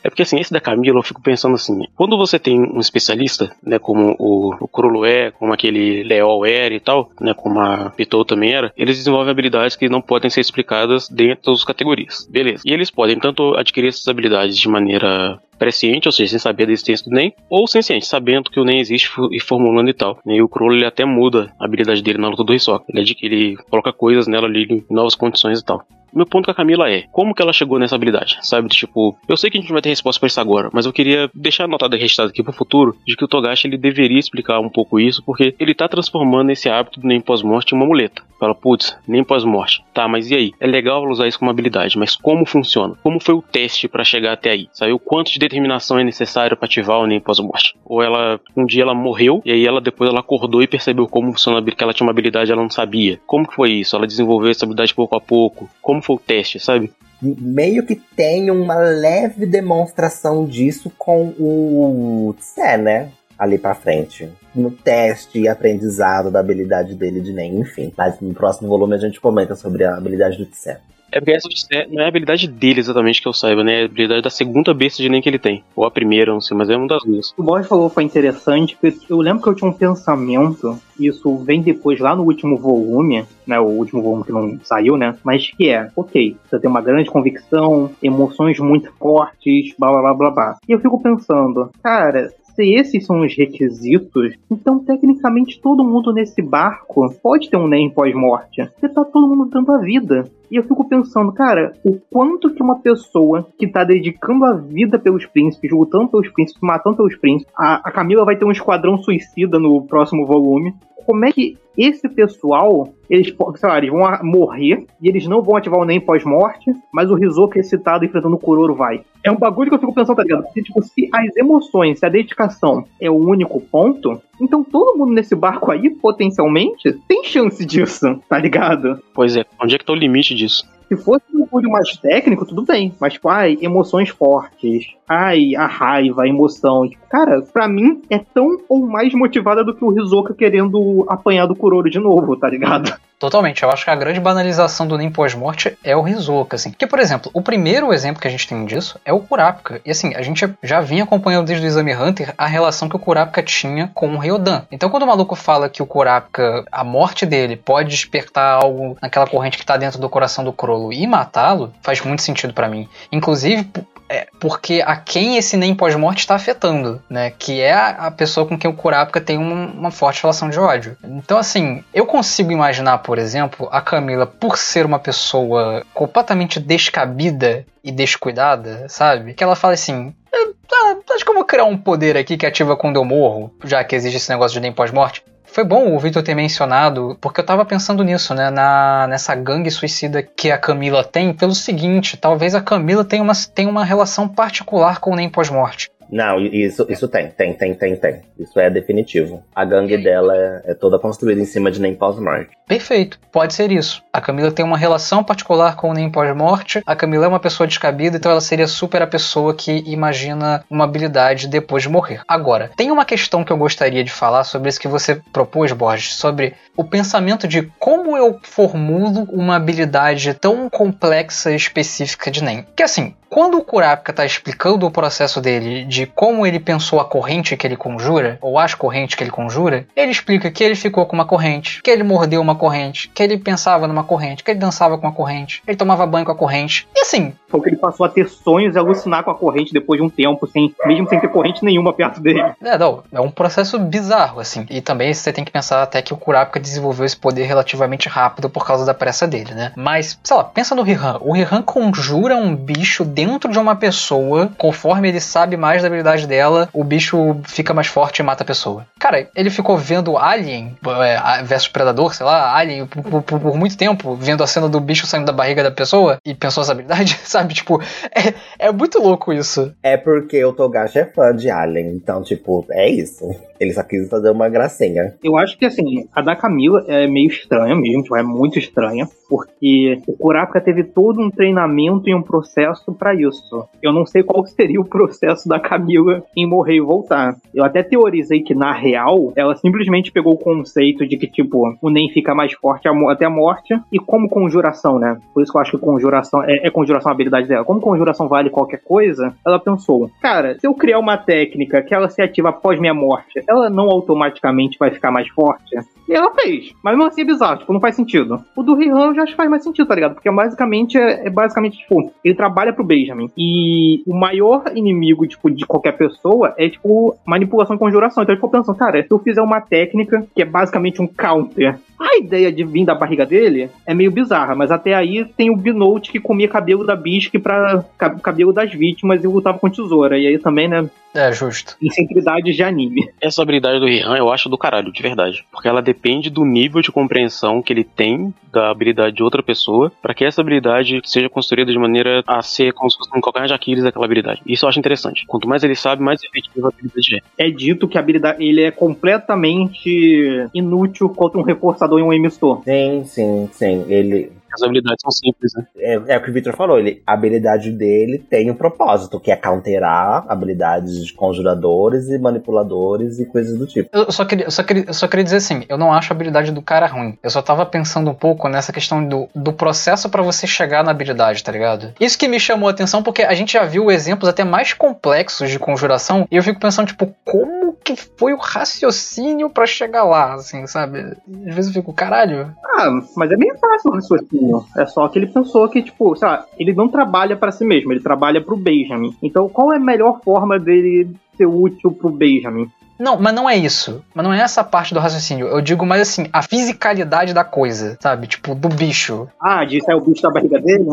É 0.06 0.08
porque 0.08 0.22
assim, 0.22 0.38
esse 0.38 0.52
da 0.52 0.60
Camila, 0.60 1.00
eu 1.00 1.02
fico 1.02 1.20
pensando 1.20 1.56
assim, 1.56 1.84
quando 1.96 2.16
você 2.16 2.38
tem 2.38 2.60
um 2.60 2.78
especialista, 2.78 3.50
né, 3.60 3.76
como 3.76 4.14
o, 4.20 4.54
o 4.54 5.04
é, 5.04 5.32
como 5.32 5.52
aquele 5.52 6.04
Leol 6.04 6.46
era 6.46 6.72
e 6.72 6.78
tal, 6.78 7.10
né, 7.20 7.34
como 7.34 7.58
a 7.58 7.90
Pitou 7.90 8.24
também 8.24 8.52
era, 8.52 8.72
eles 8.76 8.98
desenvolvem 8.98 9.32
habilidades 9.32 9.74
que 9.74 9.88
não 9.88 10.00
podem 10.00 10.30
ser 10.30 10.40
explicadas 10.40 11.08
dentro 11.08 11.50
das 11.50 11.64
categorias. 11.64 12.24
Beleza. 12.30 12.62
E 12.64 12.72
eles 12.72 12.88
podem 12.88 13.18
tanto 13.18 13.56
adquirir 13.56 13.88
essas 13.88 14.06
habilidades 14.06 14.56
de 14.56 14.68
maneira 14.68 15.40
presciente, 15.58 16.06
ou 16.06 16.12
seja, 16.12 16.30
sem 16.30 16.38
saber 16.38 16.66
da 16.66 16.72
existência 16.72 17.04
do 17.04 17.14
NEM, 17.14 17.34
ou 17.50 17.66
sem 17.66 17.82
ciente, 17.82 18.06
sabendo 18.06 18.48
que 18.48 18.60
o 18.60 18.64
NEM 18.64 18.78
existe 18.78 19.10
e 19.32 19.40
formulando 19.40 19.90
e 19.90 19.94
tal. 19.94 20.20
E 20.24 20.40
o 20.40 20.48
Crollo 20.48 20.74
ele 20.74 20.86
até 20.86 21.04
muda 21.04 21.52
a 21.58 21.64
habilidade 21.64 22.02
dele 22.02 22.18
na 22.18 22.28
luta 22.28 22.44
do 22.44 22.54
Hisoka. 22.54 22.84
Ele, 22.88 23.00
é 23.00 23.26
ele 23.26 23.56
coloca 23.68 23.92
coisas 23.92 24.28
nela 24.28 24.46
ali 24.46 24.84
novas 24.88 25.16
condições 25.16 25.58
e 25.58 25.64
tal. 25.64 25.84
Meu 26.14 26.26
ponto 26.26 26.46
com 26.46 26.50
a 26.50 26.54
Camila 26.54 26.90
é, 26.90 27.04
como 27.12 27.34
que 27.34 27.42
ela 27.42 27.52
chegou 27.52 27.78
nessa 27.78 27.94
habilidade? 27.94 28.38
Sabe, 28.42 28.68
tipo, 28.68 29.16
eu 29.28 29.36
sei 29.36 29.50
que 29.50 29.58
a 29.58 29.60
gente 29.60 29.70
não 29.70 29.74
vai 29.74 29.82
ter 29.82 29.90
resposta 29.90 30.20
para 30.20 30.26
isso 30.26 30.40
agora, 30.40 30.70
mas 30.72 30.86
eu 30.86 30.92
queria 30.92 31.30
deixar 31.34 31.64
anotado 31.64 31.96
e 31.96 31.98
registrado 31.98 32.30
aqui 32.30 32.42
pro 32.42 32.52
futuro 32.52 32.96
de 33.06 33.16
que 33.16 33.24
o 33.24 33.28
Togashi 33.28 33.66
ele 33.66 33.76
deveria 33.76 34.18
explicar 34.18 34.60
um 34.60 34.68
pouco 34.68 34.98
isso, 34.98 35.22
porque 35.24 35.54
ele 35.58 35.74
tá 35.74 35.88
transformando 35.88 36.50
esse 36.50 36.68
hábito 36.68 37.00
do 37.00 37.06
nem 37.06 37.20
pós-morte 37.20 37.74
em 37.74 37.78
uma 37.78 37.86
muleta. 37.86 38.22
Fala, 38.38 38.54
putz, 38.54 38.96
nem 39.08 39.24
pós-morte. 39.24 39.82
Tá, 39.94 40.06
mas 40.06 40.30
e 40.30 40.34
aí? 40.34 40.52
É 40.60 40.66
legal 40.66 41.06
usar 41.08 41.26
isso 41.26 41.38
como 41.38 41.50
habilidade, 41.50 41.98
mas 41.98 42.14
como 42.16 42.44
funciona? 42.44 42.94
Como 43.02 43.18
foi 43.18 43.34
o 43.34 43.42
teste 43.42 43.88
para 43.88 44.04
chegar 44.04 44.32
até 44.32 44.50
aí? 44.50 44.68
Sabe, 44.72 44.92
o 44.92 44.98
quanto 44.98 45.32
de 45.32 45.38
determinação 45.38 45.98
é 45.98 46.04
necessário 46.04 46.56
para 46.56 46.66
ativar 46.66 46.98
o 46.98 47.06
nem 47.06 47.20
pós-morte? 47.20 47.74
Ou 47.84 48.02
ela, 48.02 48.38
um 48.56 48.66
dia 48.66 48.82
ela 48.82 48.94
morreu, 48.94 49.40
e 49.44 49.52
aí 49.52 49.66
ela 49.66 49.80
depois 49.80 50.10
ela 50.10 50.20
acordou 50.20 50.62
e 50.62 50.66
percebeu 50.66 51.06
como 51.06 51.32
funciona, 51.32 51.62
que 51.62 51.82
ela 51.82 51.92
tinha 51.92 52.06
uma 52.06 52.12
habilidade 52.12 52.52
ela 52.52 52.62
não 52.62 52.70
sabia. 52.70 53.18
Como 53.26 53.46
que 53.46 53.54
foi 53.54 53.72
isso? 53.72 53.96
Ela 53.96 54.06
desenvolveu 54.06 54.50
essa 54.50 54.64
habilidade 54.64 54.94
pouco 54.94 55.16
a 55.16 55.20
pouco? 55.20 55.68
Como 55.80 56.02
foi 56.06 56.16
o 56.16 56.20
teste, 56.20 56.60
sabe? 56.60 56.92
Meio 57.20 57.84
que 57.84 57.96
tem 57.96 58.50
uma 58.50 58.76
leve 58.76 59.44
demonstração 59.44 60.46
disso 60.46 60.92
com 60.96 61.34
o 61.38 62.34
Tse, 62.38 62.76
né? 62.76 63.10
Ali 63.38 63.58
pra 63.58 63.74
frente. 63.74 64.30
No 64.54 64.70
teste 64.70 65.40
e 65.40 65.48
aprendizado 65.48 66.30
da 66.30 66.40
habilidade 66.40 66.94
dele 66.94 67.20
de 67.20 67.32
NEM, 67.32 67.60
enfim. 67.60 67.92
Mas 67.96 68.20
no 68.20 68.32
próximo 68.32 68.68
volume 68.68 68.94
a 68.94 68.98
gente 68.98 69.20
comenta 69.20 69.56
sobre 69.56 69.84
a 69.84 69.96
habilidade 69.96 70.38
do 70.38 70.46
Tse. 70.46 70.76
É 71.12 71.20
porque 71.20 71.32
essa 71.32 71.48
não 71.90 72.02
é 72.02 72.04
a 72.04 72.08
habilidade 72.08 72.48
dele 72.48 72.80
exatamente 72.80 73.22
que 73.22 73.28
eu 73.28 73.32
saiba, 73.32 73.62
né? 73.62 73.80
É 73.80 73.82
a 73.82 73.84
habilidade 73.86 74.22
da 74.22 74.30
segunda 74.30 74.74
besta 74.74 75.02
de 75.02 75.08
nem 75.08 75.22
que 75.22 75.28
ele 75.28 75.38
tem. 75.38 75.62
Ou 75.74 75.84
a 75.84 75.90
primeira, 75.90 76.32
não 76.32 76.40
sei, 76.40 76.56
mas 76.56 76.68
é 76.68 76.76
uma 76.76 76.86
das 76.86 77.02
duas. 77.04 77.32
O 77.36 77.42
Borges 77.42 77.68
falou 77.68 77.88
foi 77.88 78.04
interessante, 78.04 78.76
porque 78.80 79.12
eu 79.12 79.18
lembro 79.18 79.42
que 79.42 79.48
eu 79.48 79.54
tinha 79.54 79.70
um 79.70 79.74
pensamento, 79.74 80.78
isso 80.98 81.36
vem 81.38 81.62
depois 81.62 82.00
lá 82.00 82.14
no 82.14 82.24
último 82.24 82.56
volume, 82.56 83.24
né? 83.46 83.58
O 83.58 83.64
último 83.66 84.02
volume 84.02 84.24
que 84.24 84.32
não 84.32 84.58
saiu, 84.64 84.96
né? 84.96 85.16
Mas 85.24 85.50
que 85.50 85.68
é, 85.68 85.90
ok, 85.94 86.36
você 86.44 86.58
tem 86.58 86.68
uma 86.68 86.80
grande 86.82 87.10
convicção, 87.10 87.90
emoções 88.02 88.58
muito 88.58 88.92
fortes, 88.98 89.74
blá 89.78 89.90
blá 89.90 90.02
blá 90.02 90.14
blá 90.14 90.30
blá. 90.30 90.56
E 90.68 90.72
eu 90.72 90.80
fico 90.80 91.00
pensando, 91.02 91.70
cara, 91.82 92.30
se 92.56 92.74
esses 92.74 93.04
são 93.04 93.20
os 93.20 93.36
requisitos, 93.36 94.34
então 94.50 94.78
tecnicamente 94.78 95.60
todo 95.60 95.84
mundo 95.84 96.12
nesse 96.12 96.40
barco 96.40 97.14
pode 97.22 97.50
ter 97.50 97.58
um 97.58 97.68
NEM 97.68 97.90
pós-morte. 97.90 98.64
Porque 98.72 98.88
tá 98.88 99.04
todo 99.04 99.28
mundo 99.28 99.50
dando 99.50 99.72
a 99.72 99.78
vida. 99.78 100.24
E 100.50 100.56
eu 100.56 100.62
fico 100.62 100.88
pensando, 100.88 101.32
cara, 101.32 101.74
o 101.84 101.98
quanto 102.10 102.52
que 102.54 102.62
uma 102.62 102.78
pessoa 102.78 103.46
que 103.58 103.66
tá 103.66 103.84
dedicando 103.84 104.44
a 104.44 104.54
vida 104.54 104.98
pelos 104.98 105.26
príncipes, 105.26 105.70
lutando 105.70 106.08
pelos 106.08 106.28
príncipes, 106.28 106.62
matando 106.62 106.96
pelos 106.96 107.16
príncipes, 107.16 107.52
a, 107.56 107.88
a 107.88 107.90
Camila 107.90 108.24
vai 108.24 108.36
ter 108.36 108.44
um 108.44 108.52
esquadrão 108.52 108.96
suicida 108.96 109.58
no 109.58 109.82
próximo 109.86 110.24
volume. 110.24 110.72
Como 111.04 111.24
é 111.24 111.32
que 111.32 111.58
esse 111.76 112.08
pessoal, 112.08 112.88
eles, 113.08 113.34
sei 113.56 113.68
lá, 113.68 113.78
eles 113.78 113.90
vão 113.90 114.02
morrer 114.22 114.86
e 115.00 115.08
eles 115.08 115.26
não 115.26 115.42
vão 115.42 115.56
ativar 115.56 115.78
o 115.78 115.84
NEM 115.84 116.00
pós-morte, 116.00 116.72
mas 116.92 117.10
o 117.10 117.14
Rizoka 117.14 117.58
excitado 117.58 118.04
enfrentando 118.04 118.34
o 118.34 118.38
Kuroro 118.38 118.74
vai. 118.74 119.02
É 119.22 119.30
um 119.30 119.36
bagulho 119.36 119.68
que 119.68 119.74
eu 119.74 119.80
fico 119.80 119.94
pensando, 119.94 120.16
tá 120.16 120.22
ligado? 120.22 120.44
Porque, 120.44 120.62
tipo, 120.62 120.82
se 120.82 121.08
as 121.12 121.36
emoções, 121.36 121.98
se 121.98 122.06
a 122.06 122.08
dedicação 122.08 122.84
é 123.00 123.10
o 123.10 123.14
único 123.14 123.60
ponto, 123.60 124.20
então 124.40 124.64
todo 124.64 124.96
mundo 124.96 125.12
nesse 125.12 125.34
barco 125.34 125.70
aí, 125.70 125.90
potencialmente, 125.90 126.92
tem 127.06 127.24
chance 127.24 127.64
disso, 127.64 128.20
tá 128.28 128.38
ligado? 128.38 129.00
Pois 129.14 129.36
é, 129.36 129.44
onde 129.62 129.74
é 129.74 129.78
que 129.78 129.84
tá 129.84 129.92
o 129.92 129.96
limite 129.96 130.34
disso? 130.34 130.64
Se 130.88 130.96
fosse 130.96 131.24
um 131.34 131.40
bagulho 131.40 131.70
mais 131.70 131.96
técnico, 131.96 132.46
tudo 132.46 132.62
bem. 132.62 132.94
Mas, 133.00 133.14
tipo, 133.14 133.28
ai, 133.28 133.58
emoções 133.60 134.08
fortes. 134.08 134.86
Ai, 135.08 135.56
a 135.56 135.66
raiva, 135.66 136.22
a 136.22 136.28
emoção. 136.28 136.88
Tipo, 136.88 137.04
cara, 137.08 137.42
pra 137.42 137.66
mim 137.66 138.02
é 138.08 138.18
tão 138.18 138.56
ou 138.68 138.86
mais 138.86 139.12
motivada 139.12 139.64
do 139.64 139.74
que 139.74 139.84
o 139.84 139.90
Rizoka 139.90 140.32
querendo 140.32 141.04
apanhar 141.08 141.46
do 141.46 141.56
Kuroro 141.66 141.90
de 141.90 141.98
novo, 141.98 142.36
tá 142.36 142.48
ligado? 142.48 142.94
Totalmente. 143.18 143.62
Eu 143.62 143.70
acho 143.70 143.84
que 143.84 143.90
a 143.90 143.96
grande 143.96 144.20
banalização 144.20 144.86
do 144.86 144.96
nem 144.96 145.10
pós-morte 145.10 145.76
é 145.82 145.96
o 145.96 146.06
Hisoka, 146.06 146.54
assim. 146.54 146.70
Porque, 146.70 146.86
por 146.86 147.00
exemplo, 147.00 147.28
o 147.34 147.42
primeiro 147.42 147.92
exemplo 147.92 148.20
que 148.20 148.28
a 148.28 148.30
gente 148.30 148.46
tem 148.46 148.64
disso 148.64 149.00
é 149.04 149.12
o 149.12 149.18
Kurapika. 149.18 149.80
E 149.84 149.90
assim, 149.90 150.14
a 150.14 150.22
gente 150.22 150.48
já 150.62 150.80
vinha 150.80 151.02
acompanhando 151.02 151.46
desde 151.46 151.66
o 151.66 151.66
Exame 151.66 151.96
Hunter 151.96 152.34
a 152.38 152.46
relação 152.46 152.88
que 152.88 152.94
o 152.94 153.00
Kurapika 153.00 153.42
tinha 153.42 153.90
com 153.94 154.14
o 154.14 154.18
Ryodan. 154.18 154.62
Então, 154.70 154.88
quando 154.90 155.02
o 155.02 155.06
maluco 155.06 155.34
fala 155.34 155.68
que 155.68 155.82
o 155.82 155.86
Kurapika, 155.86 156.64
a 156.70 156.84
morte 156.84 157.26
dele 157.26 157.56
pode 157.56 157.88
despertar 157.88 158.62
algo 158.62 158.96
naquela 159.02 159.26
corrente 159.26 159.58
que 159.58 159.66
tá 159.66 159.76
dentro 159.76 159.98
do 159.98 160.08
coração 160.08 160.44
do 160.44 160.52
Crollo 160.52 160.92
e 160.92 161.04
matá-lo, 161.04 161.72
faz 161.82 162.00
muito 162.02 162.22
sentido 162.22 162.54
para 162.54 162.68
mim. 162.68 162.86
Inclusive, 163.10 163.68
é 164.08 164.28
porque 164.38 164.82
a 164.84 164.96
quem 164.96 165.36
esse 165.36 165.56
nem 165.56 165.74
pós-morte 165.74 166.20
está 166.20 166.34
afetando, 166.34 167.02
né? 167.08 167.30
Que 167.30 167.60
é 167.60 167.72
a, 167.72 168.10
pessoa 168.10 168.46
com 168.46 168.58
quem 168.58 168.70
o 168.70 168.74
Kurapika 168.74 169.20
tem 169.20 169.36
uma, 169.36 169.66
uma, 169.66 169.90
forte 169.90 170.22
relação 170.22 170.48
de 170.48 170.58
ódio. 170.58 170.96
Então, 171.02 171.38
assim, 171.38 171.82
eu 171.92 172.06
consigo 172.06 172.52
imaginar, 172.52 172.98
por 172.98 173.18
exemplo, 173.18 173.68
a 173.70 173.80
Camila, 173.80 174.26
por 174.26 174.56
ser 174.56 174.86
uma 174.86 174.98
pessoa 174.98 175.84
completamente 175.92 176.60
descabida 176.60 177.66
e 177.82 177.90
descuidada, 177.90 178.86
sabe? 178.88 179.34
Que 179.34 179.42
ela 179.44 179.56
fala 179.56 179.74
assim. 179.74 180.14
Ah, 180.32 180.96
acho 181.14 181.24
que 181.24 181.30
eu 181.30 181.34
vou 181.34 181.44
criar 181.44 181.64
um 181.64 181.78
poder 181.78 182.16
aqui 182.16 182.36
que 182.36 182.44
ativa 182.44 182.76
quando 182.76 182.96
eu 182.96 183.04
morro, 183.04 183.54
já 183.64 183.82
que 183.82 183.96
existe 183.96 184.16
esse 184.16 184.28
negócio 184.28 184.54
de 184.54 184.60
nem 184.60 184.72
pós-morte. 184.72 185.24
Foi 185.56 185.64
bom 185.64 185.96
o 185.96 185.98
Victor 185.98 186.22
ter 186.22 186.34
mencionado, 186.34 187.16
porque 187.18 187.40
eu 187.40 187.46
tava 187.46 187.64
pensando 187.64 188.04
nisso, 188.04 188.34
né? 188.34 188.50
Na, 188.50 189.06
nessa 189.06 189.34
gangue 189.34 189.70
suicida 189.70 190.22
que 190.22 190.50
a 190.50 190.58
Camila 190.58 191.02
tem, 191.02 191.32
pelo 191.32 191.54
seguinte: 191.54 192.14
talvez 192.14 192.54
a 192.54 192.60
Camila 192.60 193.02
tenha 193.02 193.22
uma, 193.22 193.32
tenha 193.54 193.70
uma 193.70 193.82
relação 193.82 194.28
particular 194.28 195.00
com 195.00 195.12
o 195.12 195.16
Nem 195.16 195.30
Pós-Morte. 195.30 195.90
Não, 196.10 196.40
isso, 196.40 196.86
isso 196.88 197.08
tem, 197.08 197.28
tem, 197.28 197.52
tem, 197.52 197.74
tem, 197.74 197.96
tem. 197.96 198.22
Isso 198.38 198.58
é 198.58 198.70
definitivo. 198.70 199.42
A 199.54 199.64
gangue 199.64 199.96
dela 199.96 200.36
é, 200.36 200.72
é 200.72 200.74
toda 200.74 200.98
construída 200.98 201.40
em 201.40 201.44
cima 201.44 201.70
de 201.70 201.80
Nem 201.80 201.94
Pós-Morte. 201.94 202.50
Perfeito, 202.66 203.18
pode 203.30 203.54
ser 203.54 203.70
isso. 203.70 204.02
A 204.12 204.20
Camila 204.20 204.50
tem 204.50 204.64
uma 204.64 204.76
relação 204.76 205.22
particular 205.22 205.76
com 205.76 205.90
o 205.90 205.94
Nem 205.94 206.10
Pós-Morte. 206.10 206.82
A 206.84 206.96
Camila 206.96 207.24
é 207.24 207.28
uma 207.28 207.40
pessoa 207.40 207.66
descabida, 207.66 208.16
então 208.16 208.30
ela 208.30 208.40
seria 208.40 208.66
super 208.66 209.02
a 209.02 209.06
pessoa 209.06 209.54
que 209.54 209.84
imagina 209.86 210.64
uma 210.68 210.84
habilidade 210.84 211.48
depois 211.48 211.84
de 211.84 211.88
morrer. 211.88 212.22
Agora, 212.26 212.70
tem 212.76 212.90
uma 212.90 213.04
questão 213.04 213.44
que 213.44 213.52
eu 213.52 213.56
gostaria 213.56 214.02
de 214.02 214.10
falar 214.10 214.44
sobre 214.44 214.68
isso 214.68 214.80
que 214.80 214.88
você 214.88 215.20
propôs, 215.32 215.72
Borges, 215.72 216.14
sobre 216.14 216.54
o 216.76 216.84
pensamento 216.84 217.46
de 217.46 217.62
como 217.78 218.16
eu 218.16 218.38
formulo 218.42 219.28
uma 219.30 219.56
habilidade 219.56 220.34
tão 220.34 220.68
complexa 220.68 221.52
e 221.52 221.56
específica 221.56 222.30
de 222.30 222.42
NEM. 222.42 222.66
Que 222.74 222.82
assim, 222.82 223.14
quando 223.28 223.58
o 223.58 223.64
Kurapika 223.64 224.12
está 224.12 224.24
explicando 224.24 224.86
o 224.86 224.90
processo 224.90 225.40
dele 225.40 225.84
de 225.84 226.06
como 226.06 226.46
ele 226.46 226.60
pensou 226.60 227.00
a 227.00 227.04
corrente 227.04 227.56
que 227.56 227.66
ele 227.66 227.76
conjura, 227.76 228.38
ou 228.40 228.58
as 228.58 228.74
correntes 228.74 229.14
que 229.14 229.22
ele 229.22 229.30
conjura, 229.30 229.86
ele 229.94 230.10
explica 230.10 230.50
que 230.50 230.62
ele 230.62 230.74
ficou 230.74 231.06
com 231.06 231.14
uma 231.14 231.24
corrente, 231.24 231.82
que 231.82 231.90
ele 231.90 232.02
mordeu 232.02 232.40
uma 232.40 232.54
corrente, 232.54 233.10
que 233.14 233.22
ele 233.22 233.38
pensava 233.38 233.86
numa 233.86 234.04
corrente, 234.04 234.42
que 234.42 234.50
ele 234.50 234.58
dançava 234.58 234.98
com 234.98 235.06
a 235.06 235.12
corrente, 235.12 235.62
ele 235.66 235.76
tomava 235.76 236.06
banho 236.06 236.24
com 236.24 236.32
a 236.32 236.36
corrente. 236.36 236.86
E 236.94 237.00
assim. 237.00 237.34
Foi 237.48 237.60
que 237.60 237.68
ele 237.68 237.76
passou 237.76 238.06
a 238.06 238.08
ter 238.08 238.28
sonhos 238.28 238.74
e 238.74 238.78
alucinar 238.78 239.22
com 239.22 239.30
a 239.30 239.34
corrente 239.34 239.72
depois 239.72 240.00
de 240.00 240.06
um 240.06 240.10
tempo, 240.10 240.46
sem, 240.46 240.74
mesmo 240.84 241.08
sem 241.08 241.20
ter 241.20 241.28
corrente 241.28 241.64
nenhuma 241.64 241.92
perto 241.92 242.20
dele. 242.20 242.42
É, 242.62 242.78
não, 242.78 243.02
é 243.12 243.20
um 243.20 243.30
processo 243.30 243.78
bizarro, 243.78 244.40
assim. 244.40 244.66
E 244.68 244.80
também 244.80 245.12
você 245.12 245.32
tem 245.32 245.44
que 245.44 245.52
pensar 245.52 245.82
até 245.82 246.02
que 246.02 246.12
o 246.12 246.16
Kurapika 246.16 246.58
desenvolveu 246.58 247.06
esse 247.06 247.16
poder 247.16 247.44
relativamente 247.44 248.08
rápido 248.08 248.50
por 248.50 248.66
causa 248.66 248.84
da 248.84 248.94
pressa 248.94 249.26
dele, 249.26 249.54
né? 249.54 249.72
Mas, 249.76 250.18
sei 250.22 250.36
lá, 250.36 250.44
pensa 250.44 250.74
no 250.74 250.82
Rihan. 250.82 251.18
O 251.20 251.32
Rihan 251.32 251.62
conjura 251.62 252.36
um 252.36 252.54
bicho 252.54 253.04
dentro 253.16 253.50
de 253.50 253.58
uma 253.58 253.74
pessoa, 253.74 254.50
conforme 254.58 255.08
ele 255.08 255.20
sabe 255.20 255.56
mais 255.56 255.80
da 255.80 255.88
habilidade 255.88 256.26
dela, 256.26 256.68
o 256.70 256.84
bicho 256.84 257.40
fica 257.44 257.72
mais 257.72 257.86
forte 257.86 258.18
e 258.18 258.22
mata 258.22 258.42
a 258.42 258.46
pessoa. 258.46 258.86
Cara, 258.98 259.26
ele 259.34 259.48
ficou 259.48 259.78
vendo 259.78 260.18
Alien 260.18 260.76
é, 260.86 261.42
versus 261.42 261.68
Predador, 261.68 262.14
sei 262.14 262.26
lá, 262.26 262.54
Alien 262.54 262.86
por, 262.86 263.22
por, 263.22 263.40
por, 263.40 263.56
muito 263.56 263.74
tempo, 263.74 264.14
vendo 264.16 264.44
a 264.44 264.46
cena 264.46 264.68
do 264.68 264.78
bicho 264.78 265.06
saindo 265.06 265.24
da 265.24 265.32
barriga 265.32 265.62
da 265.62 265.70
pessoa 265.70 266.18
e 266.26 266.34
pensou 266.34 266.62
essa 266.62 266.72
habilidade, 266.72 267.18
sabe? 267.24 267.54
Tipo, 267.54 267.80
é, 268.14 268.66
é 268.66 268.70
muito 268.70 268.98
louco 268.98 269.32
isso. 269.32 269.72
É 269.82 269.96
porque 269.96 270.44
o 270.44 270.52
Togashi 270.52 270.98
é 270.98 271.06
fã 271.06 271.34
de 271.34 271.48
Alien, 271.48 271.94
então, 271.94 272.22
tipo, 272.22 272.66
é 272.70 272.86
isso. 272.90 273.24
Ele 273.58 273.72
só 273.72 273.82
quis 273.82 274.10
fazer 274.10 274.28
uma 274.28 274.50
gracinha. 274.50 275.14
Eu 275.24 275.38
acho 275.38 275.56
que, 275.56 275.64
assim, 275.64 276.06
a 276.14 276.20
da 276.20 276.36
Camila 276.36 276.84
é 276.86 277.06
meio 277.06 277.28
estranha 277.28 277.74
mesmo, 277.74 278.02
tipo, 278.02 278.16
é 278.16 278.22
muito 278.22 278.58
estranha, 278.58 279.08
porque 279.28 280.00
o 280.06 280.16
Kurapika 280.16 280.60
teve 280.60 280.84
todo 280.84 281.20
um 281.20 281.30
treinamento 281.30 282.08
e 282.08 282.14
um 282.14 282.22
processo 282.22 282.92
para 282.94 283.14
isso. 283.14 283.66
Eu 283.82 283.92
não 283.92 284.06
sei 284.06 284.22
qual 284.22 284.44
seria 284.46 284.80
o 284.80 284.88
processo 284.88 285.48
da 285.48 285.60
Camila 285.60 286.22
em 286.36 286.46
morrer 286.46 286.76
e 286.76 286.80
voltar. 286.80 287.36
Eu 287.54 287.64
até 287.64 287.82
teorizei 287.82 288.42
que, 288.42 288.54
na 288.54 288.72
real, 288.72 289.32
ela 289.36 289.56
simplesmente 289.56 290.12
pegou 290.12 290.34
o 290.34 290.38
conceito 290.38 291.06
de 291.06 291.16
que, 291.16 291.26
tipo, 291.26 291.76
o 291.80 291.90
Nen 291.90 292.10
fica 292.10 292.34
mais 292.34 292.52
forte 292.52 292.88
até 292.88 293.26
a 293.26 293.30
morte, 293.30 293.74
e 293.92 293.98
como 293.98 294.28
conjuração, 294.28 294.98
né? 294.98 295.18
Por 295.32 295.42
isso 295.42 295.52
que 295.52 295.58
eu 295.58 295.62
acho 295.62 295.70
que 295.72 295.78
conjuração 295.78 296.42
é, 296.42 296.66
é 296.66 296.70
conjuração 296.70 297.10
a 297.10 297.14
habilidade 297.14 297.48
dela. 297.48 297.64
Como 297.64 297.80
conjuração 297.80 298.28
vale 298.28 298.50
qualquer 298.50 298.82
coisa, 298.82 299.34
ela 299.44 299.58
pensou, 299.58 300.10
cara, 300.20 300.58
se 300.58 300.66
eu 300.66 300.74
criar 300.74 300.98
uma 300.98 301.16
técnica 301.16 301.82
que 301.82 301.94
ela 301.94 302.08
se 302.08 302.22
ativa 302.22 302.50
após 302.50 302.78
minha 302.78 302.94
morte, 302.94 303.42
ela 303.48 303.70
não 303.70 303.88
automaticamente 303.88 304.78
vai 304.78 304.90
ficar 304.90 305.10
mais 305.10 305.28
forte? 305.28 305.76
E 306.08 306.14
ela 306.14 306.32
fez. 306.34 306.72
Mas 306.82 306.96
não 306.96 307.06
assim 307.06 307.22
é 307.22 307.24
bizarro, 307.24 307.58
tipo, 307.58 307.72
não 307.72 307.80
faz 307.80 307.96
sentido. 307.96 308.44
O 308.56 308.62
do 308.62 308.74
Rihan 308.74 309.12
já 309.16 309.22
acho 309.22 309.32
que 309.32 309.36
faz 309.36 309.50
mais 309.50 309.62
sentido, 309.62 309.86
tá 309.86 309.94
ligado? 309.94 310.14
Porque 310.14 310.30
basicamente 310.30 310.98
é, 310.98 311.26
é, 311.26 311.30
basicamente, 311.30 311.78
tipo, 311.78 312.12
ele 312.24 312.34
trabalha 312.34 312.72
pro 312.72 312.84
Benjamin. 312.84 313.30
E 313.36 314.02
o 314.06 314.14
maior 314.14 314.64
inimigo, 314.74 315.26
tipo, 315.26 315.50
de 315.50 315.66
qualquer 315.66 315.92
pessoa 315.92 316.54
é, 316.56 316.68
tipo, 316.68 317.16
manipulação 317.24 317.76
e 317.76 317.78
conjuração. 317.78 318.22
Então 318.22 318.32
ele 318.32 318.38
ficou 318.38 318.50
pensando, 318.50 318.76
cara, 318.76 319.02
se 319.02 319.10
eu 319.10 319.18
fizer 319.18 319.42
uma 319.42 319.60
técnica 319.60 320.26
que 320.34 320.42
é 320.42 320.44
basicamente 320.44 321.02
um 321.02 321.06
counter 321.06 321.78
a 321.98 322.18
ideia 322.18 322.52
de 322.52 322.62
vir 322.62 322.84
da 322.84 322.94
barriga 322.94 323.24
dele 323.24 323.70
é 323.86 323.94
meio 323.94 324.10
bizarra, 324.10 324.54
mas 324.54 324.70
até 324.70 324.94
aí 324.94 325.24
tem 325.24 325.50
o 325.50 325.56
Binote 325.56 326.12
que 326.12 326.20
comia 326.20 326.48
cabelo 326.48 326.84
da 326.84 326.94
Bisque 326.94 327.38
pra 327.38 327.84
cabelo 328.22 328.52
das 328.52 328.72
vítimas 328.72 329.22
e 329.24 329.26
lutava 329.26 329.58
com 329.58 329.70
tesoura. 329.70 330.18
E 330.18 330.26
aí 330.26 330.38
também, 330.38 330.68
né? 330.68 330.88
É, 331.14 331.32
justo. 331.32 331.76
Insensibilidade 331.80 332.52
de 332.52 332.62
anime. 332.62 333.08
Essa 333.20 333.42
habilidade 333.42 333.80
do 333.80 333.86
Rihan 333.86 334.16
eu 334.16 334.30
acho 334.30 334.50
do 334.50 334.58
caralho, 334.58 334.92
de 334.92 335.02
verdade. 335.02 335.44
Porque 335.50 335.66
ela 335.66 335.80
depende 335.80 336.28
do 336.28 336.44
nível 336.44 336.82
de 336.82 336.92
compreensão 336.92 337.62
que 337.62 337.72
ele 337.72 337.84
tem 337.84 338.34
da 338.52 338.70
habilidade 338.70 339.05
de 339.10 339.22
outra 339.22 339.42
pessoa 339.42 339.92
para 340.02 340.14
que 340.14 340.24
essa 340.24 340.40
habilidade 340.40 341.00
seja 341.04 341.28
construída 341.28 341.72
de 341.72 341.78
maneira 341.78 342.22
a 342.26 342.42
ser 342.42 342.72
como 342.72 342.90
se 342.90 342.98
fosse 342.98 343.10
um 343.16 343.20
calcanhar 343.20 343.48
de 343.48 343.54
Aquiles 343.54 343.84
daquela 343.84 344.04
habilidade. 344.04 344.42
Isso 344.46 344.64
eu 344.64 344.68
acho 344.68 344.78
interessante. 344.78 345.24
Quanto 345.26 345.48
mais 345.48 345.62
ele 345.62 345.74
sabe, 345.74 346.02
mais 346.02 346.22
efetiva 346.22 346.68
a 346.68 346.70
habilidade 346.70 347.22
é. 347.38 347.46
É 347.46 347.50
dito 347.50 347.88
que 347.88 347.96
a 347.96 348.00
habilidade 348.00 348.44
ele 348.44 348.62
é 348.62 348.70
completamente 348.70 350.48
inútil 350.54 351.08
contra 351.08 351.38
um 351.38 351.44
reforçador 351.44 351.98
em 352.00 352.02
um 352.02 352.12
emistor. 352.12 352.62
Sim, 352.64 353.04
sim, 353.04 353.48
sim. 353.52 353.84
Ele, 353.88 354.32
as 354.56 354.62
habilidades 354.62 355.02
são 355.02 355.10
simples, 355.10 355.52
né? 355.54 355.66
É, 355.76 356.14
é 356.14 356.18
o 356.18 356.22
que 356.22 356.30
o 356.30 356.32
Victor 356.32 356.54
falou, 356.54 356.78
ele, 356.78 357.02
a 357.06 357.12
habilidade 357.12 357.70
dele 357.70 358.18
tem 358.18 358.50
um 358.50 358.54
propósito, 358.54 359.20
que 359.20 359.30
é 359.30 359.36
counterar 359.36 360.24
habilidades 360.28 361.04
de 361.04 361.12
conjuradores 361.12 362.08
e 362.08 362.18
manipuladores 362.18 363.18
e 363.18 363.26
coisas 363.26 363.58
do 363.58 363.66
tipo. 363.66 363.88
Eu 363.92 364.10
só 364.10 364.24
queria, 364.24 364.50
só 364.50 364.62
queria, 364.62 364.92
só 364.92 365.06
queria 365.06 365.24
dizer 365.24 365.36
assim, 365.36 365.64
eu 365.68 365.78
não 365.78 365.92
acho 365.92 366.12
a 366.12 366.14
habilidade 366.14 366.50
do 366.50 366.62
cara 366.62 366.86
ruim. 366.86 367.18
Eu 367.22 367.30
só 367.30 367.42
tava 367.42 367.66
pensando 367.66 368.10
um 368.10 368.14
pouco 368.14 368.48
nessa 368.48 368.72
questão 368.72 369.06
do, 369.06 369.28
do 369.34 369.52
processo 369.52 370.08
para 370.08 370.22
você 370.22 370.46
chegar 370.46 370.82
na 370.82 370.90
habilidade, 370.90 371.44
tá 371.44 371.52
ligado? 371.52 371.92
Isso 372.00 372.18
que 372.18 372.28
me 372.28 372.40
chamou 372.40 372.68
a 372.68 372.72
atenção, 372.72 373.02
porque 373.02 373.22
a 373.22 373.34
gente 373.34 373.52
já 373.52 373.64
viu 373.64 373.90
exemplos 373.90 374.28
até 374.28 374.44
mais 374.44 374.72
complexos 374.72 375.50
de 375.50 375.58
conjuração, 375.58 376.26
e 376.30 376.36
eu 376.36 376.42
fico 376.42 376.58
pensando, 376.60 376.88
tipo, 376.88 377.14
como 377.24 377.74
que 377.84 377.94
foi 377.96 378.32
o 378.32 378.38
raciocínio 378.38 379.50
para 379.50 379.66
chegar 379.66 380.04
lá, 380.04 380.34
assim, 380.34 380.66
sabe? 380.66 381.16
Às 381.46 381.54
vezes 381.54 381.66
eu 381.66 381.80
fico, 381.80 381.92
caralho. 381.92 382.52
Ah, 382.64 382.90
mas 383.16 383.30
é 383.30 383.36
bem 383.36 383.52
fácil 383.58 383.90
o 383.90 383.94
raciocínio. 383.94 384.45
É 384.76 384.86
só 384.86 385.08
que 385.08 385.18
ele 385.18 385.26
pensou 385.26 385.68
que, 385.68 385.82
tipo, 385.82 386.14
sei 386.16 386.28
lá, 386.28 386.44
ele 386.58 386.72
não 386.72 386.88
trabalha 386.88 387.36
para 387.36 387.52
si 387.52 387.64
mesmo, 387.64 387.92
ele 387.92 388.00
trabalha 388.00 388.40
pro 388.40 388.56
Benjamin. 388.56 389.14
Então, 389.22 389.48
qual 389.48 389.72
é 389.72 389.76
a 389.76 389.80
melhor 389.80 390.20
forma 390.24 390.58
dele 390.58 391.10
ser 391.36 391.46
útil 391.46 391.92
pro 391.92 392.10
Benjamin? 392.10 392.70
Não, 392.98 393.20
mas 393.20 393.34
não 393.34 393.48
é 393.48 393.56
isso. 393.56 394.02
Mas 394.14 394.24
não 394.24 394.32
é 394.32 394.40
essa 394.40 394.64
parte 394.64 394.94
do 394.94 395.00
raciocínio. 395.00 395.46
Eu 395.46 395.60
digo 395.60 395.84
mais 395.84 396.00
assim, 396.00 396.28
a 396.32 396.42
fisicalidade 396.42 397.34
da 397.34 397.44
coisa, 397.44 397.96
sabe? 398.00 398.26
Tipo, 398.26 398.54
do 398.54 398.68
bicho. 398.68 399.28
Ah, 399.40 399.64
de 399.64 399.82
sair 399.84 399.96
o 399.96 400.00
bicho 400.00 400.22
da 400.22 400.30
barriga 400.30 400.58
dele? 400.58 400.86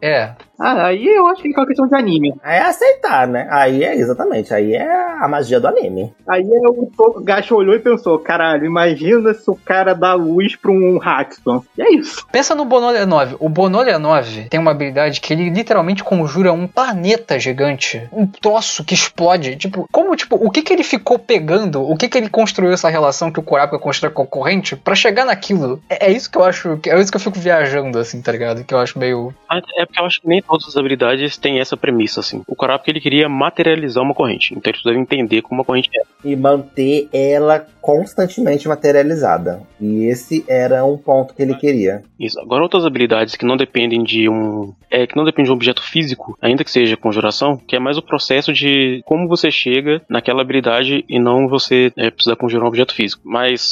É. 0.00 0.32
Ah, 0.62 0.86
aí 0.86 1.04
eu 1.04 1.26
acho 1.26 1.42
que 1.42 1.48
é 1.48 1.58
uma 1.58 1.66
questão 1.66 1.88
de 1.88 1.94
anime. 1.96 2.32
É 2.44 2.60
aceitar, 2.60 3.26
né? 3.26 3.48
Aí 3.50 3.82
é 3.82 3.96
exatamente, 3.96 4.54
aí 4.54 4.74
é 4.74 4.88
a 5.20 5.26
magia 5.26 5.58
do 5.58 5.66
anime. 5.66 6.14
Aí 6.28 6.42
é 6.42 6.68
o 6.68 7.20
Gacho 7.20 7.56
olhou 7.56 7.74
e 7.74 7.80
pensou: 7.80 8.16
caralho, 8.18 8.64
imagina 8.64 9.34
se 9.34 9.50
o 9.50 9.56
cara 9.56 9.92
dá 9.92 10.14
luz 10.14 10.54
pra 10.54 10.70
um 10.70 11.00
Haxton. 11.02 11.64
E 11.76 11.82
é 11.82 11.92
isso. 11.94 12.24
Pensa 12.30 12.54
no 12.54 12.64
Bonolia 12.64 13.04
9. 13.04 13.36
O 13.40 13.48
Bonolia 13.48 13.98
9 13.98 14.44
tem 14.44 14.60
uma 14.60 14.70
habilidade 14.70 15.20
que 15.20 15.32
ele 15.32 15.50
literalmente 15.50 16.04
conjura 16.04 16.52
um 16.52 16.68
planeta 16.68 17.40
gigante. 17.40 18.08
Um 18.12 18.26
troço 18.26 18.84
que 18.84 18.94
explode. 18.94 19.56
Tipo, 19.56 19.88
como, 19.90 20.14
tipo, 20.14 20.36
o 20.36 20.48
que 20.48 20.62
que 20.62 20.72
ele 20.72 20.84
ficou 20.84 21.18
pegando? 21.18 21.82
O 21.82 21.96
que 21.96 22.08
que 22.08 22.16
ele 22.16 22.28
construiu 22.28 22.72
essa 22.72 22.88
relação 22.88 23.32
que 23.32 23.40
o 23.40 23.42
Kurapika 23.42 23.80
constrói 23.80 24.12
com 24.12 24.22
a 24.22 24.26
corrente 24.26 24.76
pra 24.76 24.94
chegar 24.94 25.24
naquilo? 25.24 25.82
É, 25.90 26.06
é, 26.06 26.12
isso 26.12 26.30
que 26.30 26.38
eu 26.38 26.44
acho. 26.44 26.78
É 26.86 27.00
isso 27.00 27.10
que 27.10 27.16
eu 27.16 27.20
fico 27.20 27.38
viajando, 27.38 27.98
assim, 27.98 28.22
tá 28.22 28.30
ligado? 28.30 28.62
Que 28.64 28.74
eu 28.74 28.78
acho 28.78 28.98
meio. 28.98 29.34
É 29.76 29.86
porque 29.86 30.00
eu 30.00 30.06
acho 30.06 30.20
que 30.20 30.28
nem 30.28 30.40
todas 30.52 30.68
as 30.68 30.76
habilidades 30.76 31.38
têm 31.38 31.60
essa 31.60 31.78
premissa, 31.78 32.20
assim. 32.20 32.42
O 32.46 32.54
Kurapika, 32.54 32.90
ele 32.90 33.00
queria 33.00 33.26
materializar 33.26 34.04
uma 34.04 34.12
corrente, 34.12 34.52
então 34.52 34.70
ele 34.70 34.78
precisava 34.78 34.98
entender 34.98 35.40
como 35.40 35.60
uma 35.60 35.64
corrente 35.64 35.88
é. 35.96 36.02
E 36.28 36.36
manter 36.36 37.08
ela 37.10 37.66
constantemente 37.80 38.68
materializada. 38.68 39.62
E 39.80 40.04
esse 40.04 40.44
era 40.46 40.84
um 40.84 40.98
ponto 40.98 41.34
que 41.34 41.40
ele 41.40 41.54
queria. 41.54 42.02
Isso. 42.20 42.38
Agora 42.38 42.62
outras 42.62 42.84
habilidades 42.84 43.34
que 43.34 43.46
não 43.46 43.56
dependem 43.56 44.04
de 44.04 44.28
um. 44.28 44.74
É, 44.90 45.06
que 45.06 45.16
não 45.16 45.24
dependem 45.24 45.46
de 45.46 45.50
um 45.52 45.54
objeto 45.54 45.82
físico, 45.82 46.36
ainda 46.40 46.62
que 46.62 46.70
seja 46.70 46.98
conjuração, 46.98 47.56
que 47.56 47.74
é 47.74 47.78
mais 47.78 47.96
o 47.96 48.02
processo 48.02 48.52
de 48.52 49.02
como 49.06 49.26
você 49.26 49.50
chega 49.50 50.02
naquela 50.06 50.42
habilidade 50.42 51.02
e 51.08 51.18
não 51.18 51.48
você 51.48 51.90
é, 51.96 52.10
precisar 52.10 52.36
conjurar 52.36 52.66
um 52.66 52.68
objeto 52.68 52.94
físico. 52.94 53.22
Mas 53.24 53.70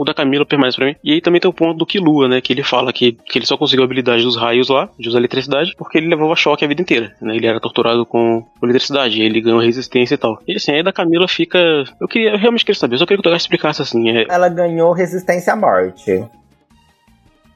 o 0.00 0.04
da 0.04 0.14
Camila 0.14 0.46
permanece 0.46 0.76
pra 0.76 0.86
mim. 0.86 0.96
E 1.04 1.12
aí 1.12 1.20
também 1.20 1.40
tem 1.40 1.50
o 1.50 1.54
ponto 1.54 1.76
do 1.76 1.86
Kilua, 1.86 2.26
né? 2.26 2.40
Que 2.40 2.52
ele 2.52 2.62
fala 2.62 2.92
que, 2.92 3.12
que 3.12 3.38
ele 3.38 3.46
só 3.46 3.56
conseguiu 3.56 3.82
a 3.82 3.86
habilidade 3.86 4.22
dos 4.22 4.36
raios 4.36 4.68
lá, 4.68 4.88
de 4.98 5.08
usar 5.08 5.18
eletricidade, 5.18 5.74
porque 5.76 5.98
ele 5.98 6.08
levava 6.08 6.34
choque 6.34 6.64
a 6.64 6.68
vida 6.68 6.80
inteira. 6.80 7.14
Né? 7.20 7.36
Ele 7.36 7.46
era 7.46 7.60
torturado 7.60 8.06
com, 8.06 8.44
eletricidade, 8.62 9.20
ele 9.20 9.40
ganhou 9.40 9.60
resistência 9.60 10.14
e 10.14 10.18
tal. 10.18 10.40
E 10.48 10.56
assim, 10.56 10.72
aí 10.72 10.82
da 10.82 10.92
Camila 10.92 11.28
fica. 11.28 11.58
Eu 12.00 12.08
queria, 12.08 12.30
eu 12.30 12.38
realmente 12.38 12.64
queria 12.64 12.78
saber, 12.78 12.94
eu 12.94 12.98
só 12.98 13.04
queria 13.04 13.18
que 13.18 13.20
o 13.20 13.24
Togashi 13.24 13.42
explicasse 13.42 13.82
assim. 13.82 14.08
É, 14.10 14.26
Ela 14.28 14.48
ganhou 14.48 14.92
resistência 14.92 15.52
à 15.52 15.56
morte. 15.56 16.24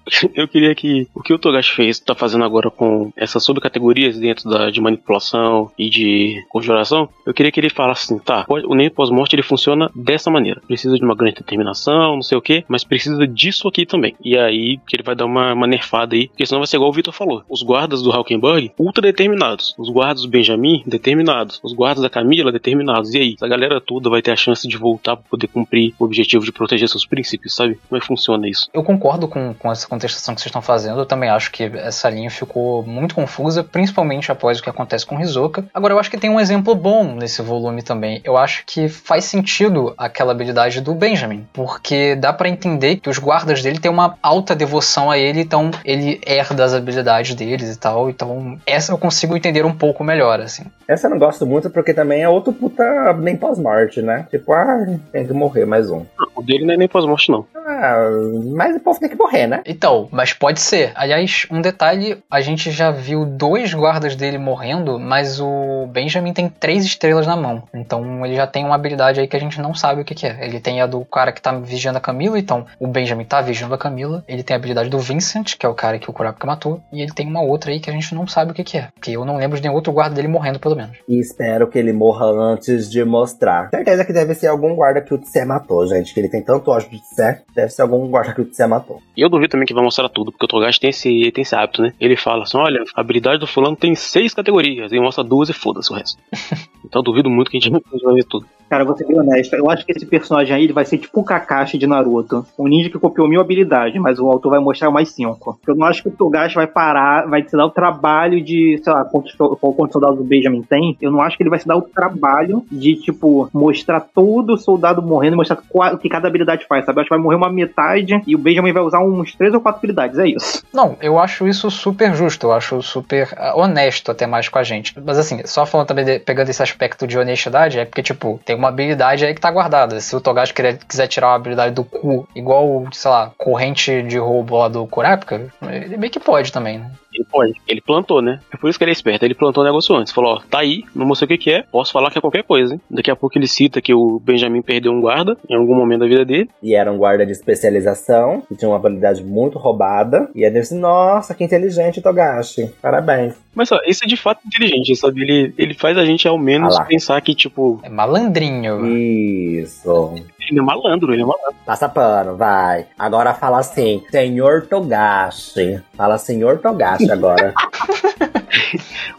eu 0.34 0.48
queria 0.48 0.74
que 0.74 1.08
o 1.14 1.22
que 1.22 1.32
o 1.32 1.38
Togashi 1.38 1.74
fez, 1.74 1.98
tá 1.98 2.14
fazendo 2.14 2.44
agora 2.44 2.70
com 2.70 3.12
essas 3.16 3.42
subcategorias 3.44 4.18
dentro 4.18 4.48
da, 4.48 4.70
de 4.70 4.80
manipulação 4.80 5.70
e 5.78 5.88
de 5.88 6.44
conjuração, 6.48 7.08
eu 7.26 7.34
queria 7.34 7.50
que 7.50 7.60
ele 7.60 7.70
falasse 7.70 8.04
assim, 8.04 8.18
tá, 8.18 8.44
o 8.48 8.74
nem 8.74 8.90
pós-morte 8.90 9.34
ele 9.34 9.42
funciona 9.42 9.90
dessa 9.94 10.30
maneira. 10.30 10.60
Precisa 10.66 10.96
de 10.96 11.04
uma 11.04 11.14
grande 11.14 11.36
determinação, 11.36 12.14
não 12.14 12.22
sei 12.22 12.38
o 12.38 12.42
que, 12.42 12.64
mas 12.68 12.84
precisa 12.84 13.26
disso 13.26 13.68
aqui 13.68 13.86
também. 13.86 14.14
E 14.24 14.36
aí 14.36 14.78
que 14.86 14.96
ele 14.96 15.02
vai 15.02 15.14
dar 15.14 15.26
uma, 15.26 15.52
uma 15.52 15.66
nerfada 15.66 16.14
aí, 16.14 16.28
porque 16.28 16.46
senão 16.46 16.60
vai 16.60 16.66
ser 16.66 16.76
igual 16.76 16.90
o 16.90 16.94
Vitor 16.94 17.12
falou. 17.12 17.42
Os 17.48 17.62
guardas 17.62 18.02
do 18.02 18.12
Hawkenberg, 18.12 18.72
ultra 18.78 19.02
determinados. 19.02 19.74
Os 19.78 19.88
guardas 19.88 20.22
do 20.22 20.28
Benjamin, 20.28 20.82
determinados. 20.86 21.60
Os 21.62 21.72
guardas 21.72 22.02
da 22.02 22.10
Camila, 22.10 22.52
determinados. 22.52 23.14
E 23.14 23.18
aí, 23.18 23.34
essa 23.36 23.48
galera 23.48 23.80
toda 23.80 24.10
vai 24.10 24.22
ter 24.22 24.32
a 24.32 24.36
chance 24.36 24.66
de 24.66 24.76
voltar 24.76 25.16
pra 25.16 25.24
poder 25.30 25.48
cumprir 25.48 25.94
o 25.98 26.04
objetivo 26.04 26.44
de 26.44 26.52
proteger 26.52 26.88
seus 26.88 27.06
príncipes, 27.06 27.54
sabe? 27.54 27.78
Como 27.88 27.96
é 27.96 28.00
que 28.00 28.06
funciona 28.06 28.48
isso? 28.48 28.68
Eu 28.72 28.82
concordo 28.82 29.28
com, 29.28 29.54
com 29.54 29.70
essa 29.70 29.86
contestação 29.94 30.34
que 30.34 30.40
vocês 30.40 30.50
estão 30.50 30.62
fazendo. 30.62 31.00
Eu 31.00 31.06
também 31.06 31.30
acho 31.30 31.50
que 31.50 31.64
essa 31.64 32.10
linha 32.10 32.30
ficou 32.30 32.82
muito 32.82 33.14
confusa, 33.14 33.62
principalmente 33.62 34.30
após 34.30 34.58
o 34.58 34.62
que 34.62 34.70
acontece 34.70 35.06
com 35.06 35.20
Hisoka. 35.20 35.64
Agora, 35.72 35.94
eu 35.94 35.98
acho 35.98 36.10
que 36.10 36.18
tem 36.18 36.30
um 36.30 36.40
exemplo 36.40 36.74
bom 36.74 37.14
nesse 37.14 37.42
volume 37.42 37.82
também. 37.82 38.20
Eu 38.24 38.36
acho 38.36 38.64
que 38.66 38.88
faz 38.88 39.24
sentido 39.24 39.94
aquela 39.96 40.32
habilidade 40.32 40.80
do 40.80 40.94
Benjamin, 40.94 41.46
porque 41.52 42.16
dá 42.16 42.32
pra 42.32 42.48
entender 42.48 42.96
que 42.96 43.08
os 43.08 43.18
guardas 43.18 43.62
dele 43.62 43.78
têm 43.78 43.90
uma 43.90 44.16
alta 44.22 44.54
devoção 44.54 45.10
a 45.10 45.18
ele, 45.18 45.40
então 45.40 45.70
ele 45.84 46.20
herda 46.26 46.64
as 46.64 46.74
habilidades 46.74 47.34
deles 47.34 47.74
e 47.74 47.78
tal. 47.78 48.10
Então, 48.10 48.58
essa 48.66 48.92
eu 48.92 48.98
consigo 48.98 49.36
entender 49.36 49.64
um 49.64 49.74
pouco 49.74 50.02
melhor, 50.02 50.40
assim. 50.40 50.64
Essa 50.88 51.06
eu 51.06 51.10
não 51.12 51.18
gosto 51.18 51.46
muito 51.46 51.70
porque 51.70 51.94
também 51.94 52.22
é 52.22 52.28
outro 52.28 52.52
puta 52.52 53.12
nem 53.14 53.36
pós-morte, 53.36 54.02
né? 54.02 54.26
Tipo, 54.30 54.52
ah, 54.52 54.86
tem 55.12 55.26
que 55.26 55.32
morrer 55.32 55.64
mais 55.64 55.90
um. 55.90 56.04
O 56.34 56.42
dele 56.42 56.66
não 56.66 56.74
é 56.74 56.76
nem 56.76 56.88
pós-morte, 56.88 57.30
não. 57.30 57.46
Ah, 57.54 58.10
mas 58.54 58.76
o 58.76 58.80
povo 58.80 58.98
tem 58.98 59.08
que 59.08 59.16
morrer, 59.16 59.46
né? 59.46 59.62
Então, 59.64 59.83
mas 60.10 60.32
pode 60.32 60.60
ser. 60.60 60.92
Aliás, 60.94 61.46
um 61.50 61.60
detalhe: 61.60 62.18
a 62.30 62.40
gente 62.40 62.70
já 62.70 62.90
viu 62.90 63.24
dois 63.24 63.72
guardas 63.74 64.16
dele 64.16 64.38
morrendo, 64.38 64.98
mas 64.98 65.40
o 65.40 65.86
Benjamin 65.92 66.32
tem 66.32 66.48
três 66.48 66.84
estrelas 66.84 67.26
na 67.26 67.36
mão. 67.36 67.62
Então 67.74 68.24
ele 68.24 68.36
já 68.36 68.46
tem 68.46 68.64
uma 68.64 68.74
habilidade 68.74 69.20
aí 69.20 69.28
que 69.28 69.36
a 69.36 69.40
gente 69.40 69.60
não 69.60 69.74
sabe 69.74 70.00
o 70.00 70.04
que, 70.04 70.14
que 70.14 70.26
é. 70.26 70.44
Ele 70.44 70.60
tem 70.60 70.80
a 70.80 70.86
do 70.86 71.04
cara 71.04 71.32
que 71.32 71.42
tá 71.42 71.52
vigiando 71.52 71.98
a 71.98 72.00
Camila, 72.00 72.38
então 72.38 72.66
o 72.78 72.86
Benjamin 72.86 73.24
tá 73.24 73.40
vigiando 73.40 73.74
a 73.74 73.78
Camila. 73.78 74.24
Ele 74.26 74.42
tem 74.42 74.54
a 74.54 74.58
habilidade 74.58 74.88
do 74.88 74.98
Vincent, 74.98 75.56
que 75.58 75.66
é 75.66 75.68
o 75.68 75.74
cara 75.74 75.98
que 75.98 76.08
o 76.08 76.12
Kurapika 76.12 76.46
matou. 76.46 76.80
E 76.92 77.02
ele 77.02 77.12
tem 77.12 77.26
uma 77.26 77.42
outra 77.42 77.70
aí 77.70 77.80
que 77.80 77.90
a 77.90 77.92
gente 77.92 78.14
não 78.14 78.26
sabe 78.26 78.52
o 78.52 78.54
que, 78.54 78.64
que 78.64 78.78
é. 78.78 78.88
Porque 78.94 79.10
eu 79.10 79.24
não 79.24 79.36
lembro 79.36 79.56
de 79.56 79.62
nenhum 79.62 79.74
outro 79.74 79.92
guarda 79.92 80.14
dele 80.14 80.28
morrendo, 80.28 80.58
pelo 80.58 80.76
menos. 80.76 80.96
E 81.08 81.18
espero 81.18 81.68
que 81.68 81.78
ele 81.78 81.92
morra 81.92 82.26
antes 82.26 82.90
de 82.90 83.04
mostrar. 83.04 83.68
Certeza 83.70 84.04
que 84.04 84.12
deve 84.12 84.34
ser 84.34 84.46
algum 84.46 84.74
guarda 84.74 85.00
que 85.00 85.12
o 85.12 85.18
Tse 85.18 85.44
matou, 85.44 85.86
gente. 85.86 86.14
Que 86.14 86.20
ele 86.20 86.28
tem 86.28 86.42
tanto 86.42 86.70
ódio 86.70 86.90
de 86.90 87.00
Tse. 87.00 87.42
Deve 87.54 87.70
ser 87.70 87.82
algum 87.82 88.08
guarda 88.08 88.32
que 88.32 88.40
o 88.40 88.44
Tse 88.44 88.66
matou. 88.66 89.00
E 89.16 89.20
eu 89.20 89.28
duvido 89.28 89.50
também 89.50 89.66
que 89.66 89.73
vai 89.74 89.84
mostrar 89.84 90.08
tudo, 90.08 90.32
porque 90.32 90.44
o 90.44 90.48
Togashi 90.48 90.80
tem 90.80 90.90
esse, 90.90 91.30
tem 91.32 91.42
esse 91.42 91.54
hábito, 91.54 91.82
né? 91.82 91.92
Ele 92.00 92.16
fala 92.16 92.44
assim: 92.44 92.56
olha, 92.56 92.82
a 92.94 93.00
habilidade 93.00 93.38
do 93.38 93.46
fulano 93.46 93.76
tem 93.76 93.94
seis 93.94 94.32
categorias, 94.32 94.92
e 94.92 95.00
mostra 95.00 95.24
duas 95.24 95.48
e 95.48 95.52
foda-se 95.52 95.92
o 95.92 95.96
resto. 95.96 96.18
então 96.84 97.00
eu 97.00 97.04
duvido 97.04 97.30
muito 97.30 97.50
que 97.50 97.58
a 97.58 97.60
gente 97.60 97.72
vai 98.02 98.14
ver 98.14 98.24
tudo. 98.24 98.46
Cara, 98.68 98.84
vou 98.84 98.96
ser 98.96 99.06
bem 99.06 99.18
honesto. 99.18 99.54
Eu 99.54 99.70
acho 99.70 99.84
que 99.84 99.92
esse 99.92 100.06
personagem 100.06 100.54
aí 100.56 100.64
ele 100.64 100.72
vai 100.72 100.84
ser 100.84 100.98
tipo 100.98 101.20
o 101.20 101.24
Kakashi 101.24 101.78
de 101.78 101.86
Naruto. 101.86 102.44
Um 102.58 102.66
ninja 102.68 102.90
que 102.90 102.98
copiou 102.98 103.28
mil 103.28 103.40
habilidades, 103.40 104.00
mas 104.00 104.18
o 104.18 104.26
autor 104.28 104.50
vai 104.50 104.60
mostrar 104.60 104.90
mais 104.90 105.10
cinco. 105.10 105.58
Eu 105.66 105.74
não 105.74 105.86
acho 105.86 106.02
que 106.02 106.08
o 106.08 106.12
Togashi 106.12 106.54
vai 106.54 106.66
parar, 106.66 107.28
vai 107.28 107.42
se 107.46 107.56
dar 107.56 107.66
o 107.66 107.70
trabalho 107.70 108.42
de, 108.42 108.80
sei 108.82 108.92
lá, 108.92 109.04
quantos, 109.04 109.32
quantos 109.34 109.92
soldados 109.92 110.18
o 110.18 110.24
Benjamin 110.24 110.62
tem. 110.62 110.96
Eu 111.00 111.10
não 111.10 111.20
acho 111.20 111.36
que 111.36 111.42
ele 111.42 111.50
vai 111.50 111.58
se 111.58 111.66
dar 111.68 111.76
o 111.76 111.82
trabalho 111.82 112.64
de, 112.70 112.96
tipo, 112.96 113.48
mostrar 113.52 114.00
todo 114.00 114.54
o 114.54 114.56
soldado 114.58 115.02
morrendo, 115.02 115.36
mostrar 115.36 115.56
qual- 115.68 115.94
o 115.94 115.98
que 115.98 116.08
cada 116.08 116.26
habilidade 116.28 116.66
faz, 116.66 116.84
sabe? 116.84 116.98
Eu 116.98 117.00
acho 117.02 117.08
que 117.08 117.14
vai 117.14 117.22
morrer 117.22 117.36
uma 117.36 117.50
metade 117.52 118.20
e 118.26 118.34
o 118.34 118.38
Benjamin 118.38 118.72
vai 118.72 118.82
usar 118.82 119.00
uns 119.00 119.34
três 119.34 119.52
ou 119.54 119.60
quatro 119.60 119.78
habilidades. 119.78 120.18
É 120.18 120.26
isso. 120.28 120.64
Não, 120.72 120.96
eu 121.00 121.18
acho 121.18 121.46
isso 121.46 121.70
super 121.70 122.14
justo, 122.14 122.46
eu 122.48 122.52
acho 122.52 122.80
super 122.82 123.28
ah, 123.36 123.52
honesto 123.56 124.10
até 124.10 124.26
mais 124.26 124.48
com 124.48 124.58
a 124.58 124.62
gente. 124.62 124.94
Mas 125.04 125.18
assim, 125.18 125.40
só 125.46 125.64
falando 125.66 125.86
também, 125.88 126.04
de- 126.04 126.18
pegando 126.18 126.48
esse 126.48 126.62
aspecto 126.62 127.06
de 127.06 127.18
honestidade, 127.18 127.78
é 127.78 127.84
porque, 127.84 128.02
tipo, 128.02 128.40
tem 128.44 128.53
uma 128.54 128.68
habilidade 128.68 129.24
aí 129.24 129.34
que 129.34 129.40
tá 129.40 129.50
guardada. 129.50 130.00
Se 130.00 130.14
o 130.14 130.20
Togashi 130.20 130.54
quiser 130.88 131.06
tirar 131.06 131.28
uma 131.28 131.36
habilidade 131.36 131.74
do 131.74 131.84
cu, 131.84 132.28
igual, 132.34 132.84
sei 132.92 133.10
lá, 133.10 133.32
corrente 133.36 134.02
de 134.02 134.18
roubo 134.18 134.56
lá 134.56 134.68
do 134.68 134.86
Kurapika, 134.86 135.48
ele 135.62 135.96
meio 135.96 136.12
que 136.12 136.20
pode 136.20 136.52
também, 136.52 136.78
né? 136.78 136.90
Ele 137.14 137.24
pode. 137.30 137.54
Ele 137.68 137.80
plantou, 137.80 138.20
né? 138.20 138.40
É 138.52 138.56
por 138.56 138.68
isso 138.68 138.78
que 138.78 138.84
ele 138.84 138.90
é 138.90 138.92
esperto. 138.92 139.24
Ele 139.24 139.34
plantou 139.34 139.62
o 139.62 139.66
negócio 139.66 139.94
antes. 139.94 140.12
Falou, 140.12 140.34
ó, 140.34 140.42
tá 140.50 140.58
aí, 140.58 140.82
não 140.94 141.06
mostrei 141.06 141.26
o 141.26 141.28
que, 141.28 141.44
que 141.44 141.50
é, 141.50 141.62
posso 141.62 141.92
falar 141.92 142.10
que 142.10 142.18
é 142.18 142.20
qualquer 142.20 142.42
coisa, 142.42 142.74
hein? 142.74 142.80
Daqui 142.90 143.10
a 143.10 143.16
pouco 143.16 143.38
ele 143.38 143.46
cita 143.46 143.80
que 143.80 143.94
o 143.94 144.18
Benjamin 144.18 144.62
perdeu 144.62 144.90
um 144.90 145.00
guarda 145.00 145.36
em 145.48 145.54
algum 145.54 145.74
momento 145.74 146.00
da 146.00 146.08
vida 146.08 146.24
dele. 146.24 146.50
E 146.60 146.74
era 146.74 146.90
um 146.90 146.98
guarda 146.98 147.24
de 147.24 147.32
especialização, 147.32 148.42
que 148.48 148.56
tinha 148.56 148.68
uma 148.68 148.76
habilidade 148.76 149.22
muito 149.22 149.58
roubada. 149.58 150.28
E 150.34 150.44
ele 150.44 150.60
disse, 150.60 150.74
nossa, 150.74 151.34
que 151.34 151.44
inteligente, 151.44 152.02
Togashi. 152.02 152.72
Parabéns. 152.82 153.43
Mas 153.54 153.70
ó, 153.72 153.78
esse 153.84 154.04
é 154.04 154.08
de 154.08 154.16
fato 154.16 154.40
inteligente, 154.46 154.94
sabe? 154.96 155.22
Ele, 155.22 155.54
ele 155.56 155.74
faz 155.74 155.96
a 155.96 156.04
gente 156.04 156.26
ao 156.26 156.38
menos 156.38 156.76
Ah 156.76 156.84
pensar 156.84 157.20
que, 157.20 157.34
tipo, 157.34 157.80
É 157.82 157.88
malandrinho. 157.88 158.86
Isso. 158.86 160.14
ele 160.50 160.58
é 160.58 160.62
malandro, 160.62 161.12
ele 161.12 161.22
é 161.22 161.24
malandro. 161.24 161.54
Passa 161.64 161.88
pano, 161.88 162.36
vai. 162.36 162.86
Agora 162.98 163.32
fala 163.34 163.58
assim, 163.58 164.02
senhor 164.10 164.66
Togashi. 164.66 165.80
Fala 165.96 166.18
senhor 166.18 166.58
Togashi 166.58 167.10
agora. 167.10 167.52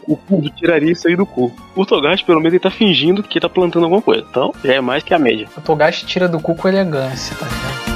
O 0.08 0.16
cu 0.16 0.40
tiraria 0.50 0.92
isso 0.92 1.08
aí 1.08 1.16
do 1.16 1.26
cu. 1.26 1.52
O 1.74 1.84
Togashi, 1.84 2.24
pelo 2.24 2.38
menos, 2.38 2.54
ele 2.54 2.60
tá 2.60 2.70
fingindo 2.70 3.22
que 3.22 3.40
tá 3.40 3.48
plantando 3.48 3.84
alguma 3.84 4.00
coisa. 4.00 4.24
Então, 4.30 4.54
já 4.64 4.74
é 4.74 4.80
mais 4.80 5.02
que 5.02 5.12
a 5.12 5.18
média. 5.18 5.48
O 5.56 5.60
Togashi 5.60 6.06
tira 6.06 6.28
do 6.28 6.38
cu 6.40 6.54
com 6.54 6.68
elegância, 6.68 7.36
tá 7.36 7.44
ligado? 7.46 7.95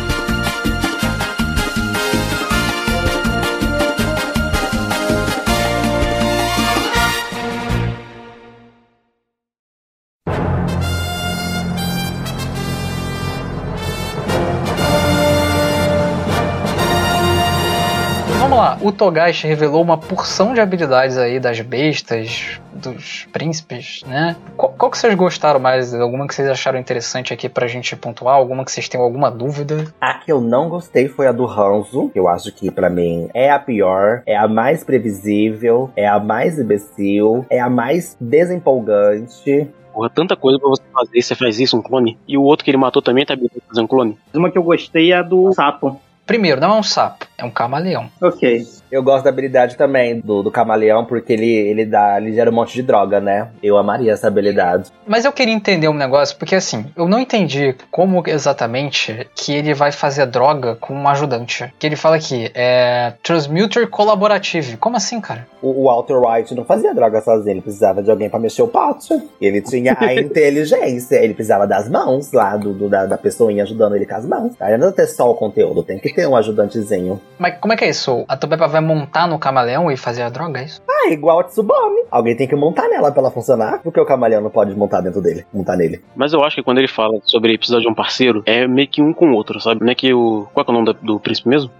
O 18.80 18.90
Togashi 18.90 19.46
revelou 19.46 19.82
uma 19.82 19.98
porção 19.98 20.54
de 20.54 20.60
habilidades 20.60 21.16
aí 21.18 21.38
das 21.38 21.60
bestas, 21.60 22.60
dos 22.72 23.26
príncipes, 23.32 24.02
né? 24.06 24.36
Qual, 24.56 24.72
qual 24.72 24.90
que 24.90 24.98
vocês 24.98 25.14
gostaram 25.14 25.60
mais? 25.60 25.92
Alguma 25.94 26.26
que 26.26 26.34
vocês 26.34 26.48
acharam 26.48 26.78
interessante 26.78 27.32
aqui 27.32 27.48
pra 27.48 27.66
gente 27.66 27.94
pontuar? 27.94 28.36
Alguma 28.36 28.64
que 28.64 28.72
vocês 28.72 28.88
tenham 28.88 29.04
alguma 29.04 29.30
dúvida? 29.30 29.92
A 30.00 30.14
que 30.14 30.32
eu 30.32 30.40
não 30.40 30.68
gostei 30.68 31.08
foi 31.08 31.26
a 31.26 31.32
do 31.32 31.46
Hanzo, 31.46 32.08
que 32.10 32.18
eu 32.18 32.26
acho 32.26 32.52
que 32.52 32.70
pra 32.70 32.88
mim 32.88 33.28
é 33.34 33.50
a 33.50 33.58
pior, 33.58 34.22
é 34.26 34.36
a 34.36 34.48
mais 34.48 34.82
previsível, 34.82 35.90
é 35.94 36.06
a 36.06 36.18
mais 36.18 36.58
imbecil, 36.58 37.44
é 37.50 37.60
a 37.60 37.68
mais 37.68 38.16
desempolgante. 38.18 39.68
Porra, 39.92 40.08
tanta 40.08 40.36
coisa 40.36 40.58
pra 40.58 40.68
você 40.68 40.82
fazer, 40.92 41.20
você 41.22 41.34
faz 41.34 41.60
isso, 41.60 41.76
um 41.76 41.82
clone. 41.82 42.16
E 42.26 42.38
o 42.38 42.42
outro 42.42 42.64
que 42.64 42.70
ele 42.70 42.78
matou 42.78 43.02
também 43.02 43.26
tá 43.26 43.34
habilitado 43.34 43.62
a 43.64 43.68
fazer 43.68 43.82
um 43.82 43.86
clone. 43.86 44.16
Uma 44.32 44.50
que 44.50 44.56
eu 44.56 44.62
gostei 44.62 45.12
é 45.12 45.16
a 45.16 45.22
do 45.22 45.52
sapo. 45.52 46.00
Primeiro, 46.30 46.60
não 46.60 46.76
é 46.76 46.78
um 46.78 46.82
sapo, 46.84 47.26
é 47.36 47.44
um 47.44 47.50
camaleão. 47.50 48.08
Ok. 48.22 48.64
Eu 48.90 49.02
gosto 49.02 49.24
da 49.24 49.30
habilidade 49.30 49.76
também 49.76 50.20
do, 50.20 50.42
do 50.42 50.50
camaleão, 50.50 51.04
porque 51.04 51.32
ele, 51.32 51.46
ele 51.50 51.84
dá, 51.84 52.20
ele 52.20 52.32
gera 52.32 52.50
um 52.50 52.54
monte 52.54 52.74
de 52.74 52.82
droga, 52.82 53.20
né? 53.20 53.48
Eu 53.62 53.76
amaria 53.76 54.12
essa 54.12 54.26
habilidade. 54.28 54.90
Mas 55.06 55.24
eu 55.24 55.32
queria 55.32 55.54
entender 55.54 55.88
um 55.88 55.94
negócio, 55.94 56.36
porque 56.36 56.54
assim, 56.54 56.86
eu 56.96 57.06
não 57.08 57.18
entendi 57.20 57.74
como 57.90 58.22
exatamente 58.26 59.28
que 59.34 59.52
ele 59.52 59.74
vai 59.74 59.92
fazer 59.92 60.26
droga 60.26 60.76
com 60.76 60.94
um 60.94 61.08
ajudante. 61.08 61.72
Que 61.78 61.86
ele 61.86 61.96
fala 61.96 62.16
aqui, 62.16 62.50
é 62.54 63.12
Transmuter 63.22 63.88
Collaborative. 63.88 64.76
Como 64.76 64.96
assim, 64.96 65.20
cara? 65.20 65.46
O, 65.62 65.82
o 65.82 65.84
Walter 65.84 66.16
White 66.16 66.54
não 66.54 66.64
fazia 66.64 66.94
droga 66.94 67.20
sozinho, 67.20 67.52
ele 67.54 67.60
precisava 67.62 68.02
de 68.02 68.10
alguém 68.10 68.28
pra 68.28 68.38
mexer 68.40 68.62
o 68.62 68.68
pote. 68.68 69.14
Ele 69.40 69.60
tinha 69.62 69.96
a 69.98 70.14
inteligência, 70.18 71.16
ele 71.16 71.34
precisava 71.34 71.66
das 71.66 71.88
mãos 71.88 72.32
lá, 72.32 72.56
do, 72.56 72.72
do- 72.72 72.88
da, 72.88 73.06
da 73.06 73.16
pessoinha 73.18 73.62
ajudando 73.62 73.94
ele 73.96 74.06
com 74.06 74.14
as 74.16 74.26
mãos. 74.26 74.52
Aí 74.60 74.76
não 74.76 74.90
ter 74.92 75.06
só 75.06 75.30
o 75.30 75.34
conteúdo, 75.34 75.82
tem 75.82 75.98
que 75.98 76.12
ter 76.14 76.26
um 76.26 76.36
ajudantezinho. 76.36 77.20
Mas 77.38 77.56
como 77.60 77.72
é 77.72 77.76
que 77.76 77.84
é 77.84 77.88
isso? 77.90 78.24
A 78.28 78.36
Tobeba 78.36 78.66
vai 78.66 78.79
vai 78.80 78.96
montar 78.96 79.26
no 79.28 79.38
camaleão 79.38 79.90
e 79.90 79.96
fazer 79.96 80.22
a 80.22 80.28
droga, 80.28 80.60
é 80.60 80.64
isso? 80.64 80.82
Ah, 80.88 81.08
é 81.08 81.12
igual 81.12 81.40
a 81.40 81.44
Tsubame. 81.44 82.02
Alguém 82.10 82.36
tem 82.36 82.48
que 82.48 82.56
montar 82.56 82.88
nela 82.88 83.10
pra 83.12 83.20
ela 83.20 83.30
funcionar. 83.30 83.80
Porque 83.82 84.00
o 84.00 84.04
camaleão 84.06 84.40
não 84.42 84.50
pode 84.50 84.74
montar 84.74 85.00
dentro 85.00 85.20
dele, 85.22 85.44
montar 85.52 85.76
nele. 85.76 86.02
Mas 86.16 86.32
eu 86.32 86.42
acho 86.42 86.56
que 86.56 86.62
quando 86.62 86.78
ele 86.78 86.88
fala 86.88 87.18
sobre 87.24 87.56
precisar 87.56 87.80
de 87.80 87.88
um 87.88 87.94
parceiro, 87.94 88.42
é 88.46 88.66
meio 88.66 88.88
que 88.88 89.00
um 89.02 89.12
com 89.12 89.30
o 89.30 89.34
outro, 89.34 89.60
sabe? 89.60 89.82
Não 89.84 89.90
é 89.92 89.94
que 89.94 90.12
o. 90.12 90.46
Qual 90.52 90.64
é 90.66 90.70
o 90.70 90.74
nome 90.74 90.86
da- 90.86 90.98
do 91.00 91.20
príncipe 91.20 91.48
mesmo? 91.48 91.70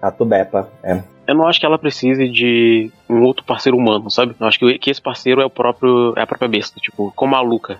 A 0.00 0.10
Tubepa, 0.10 0.68
é. 0.82 1.02
Eu 1.26 1.34
não 1.34 1.48
acho 1.48 1.58
que 1.58 1.66
ela 1.66 1.78
precise 1.78 2.28
de 2.28 2.90
um 3.10 3.22
outro 3.24 3.44
parceiro 3.44 3.76
humano, 3.76 4.08
sabe? 4.10 4.36
Eu 4.38 4.46
acho 4.46 4.58
que, 4.60 4.78
que 4.78 4.90
esse 4.90 5.02
parceiro 5.02 5.40
é 5.40 5.44
o 5.44 5.50
próprio. 5.50 6.12
é 6.16 6.20
a 6.22 6.26
própria 6.26 6.48
besta, 6.48 6.78
tipo, 6.80 7.12
como 7.16 7.34
a 7.34 7.40
Luca 7.40 7.78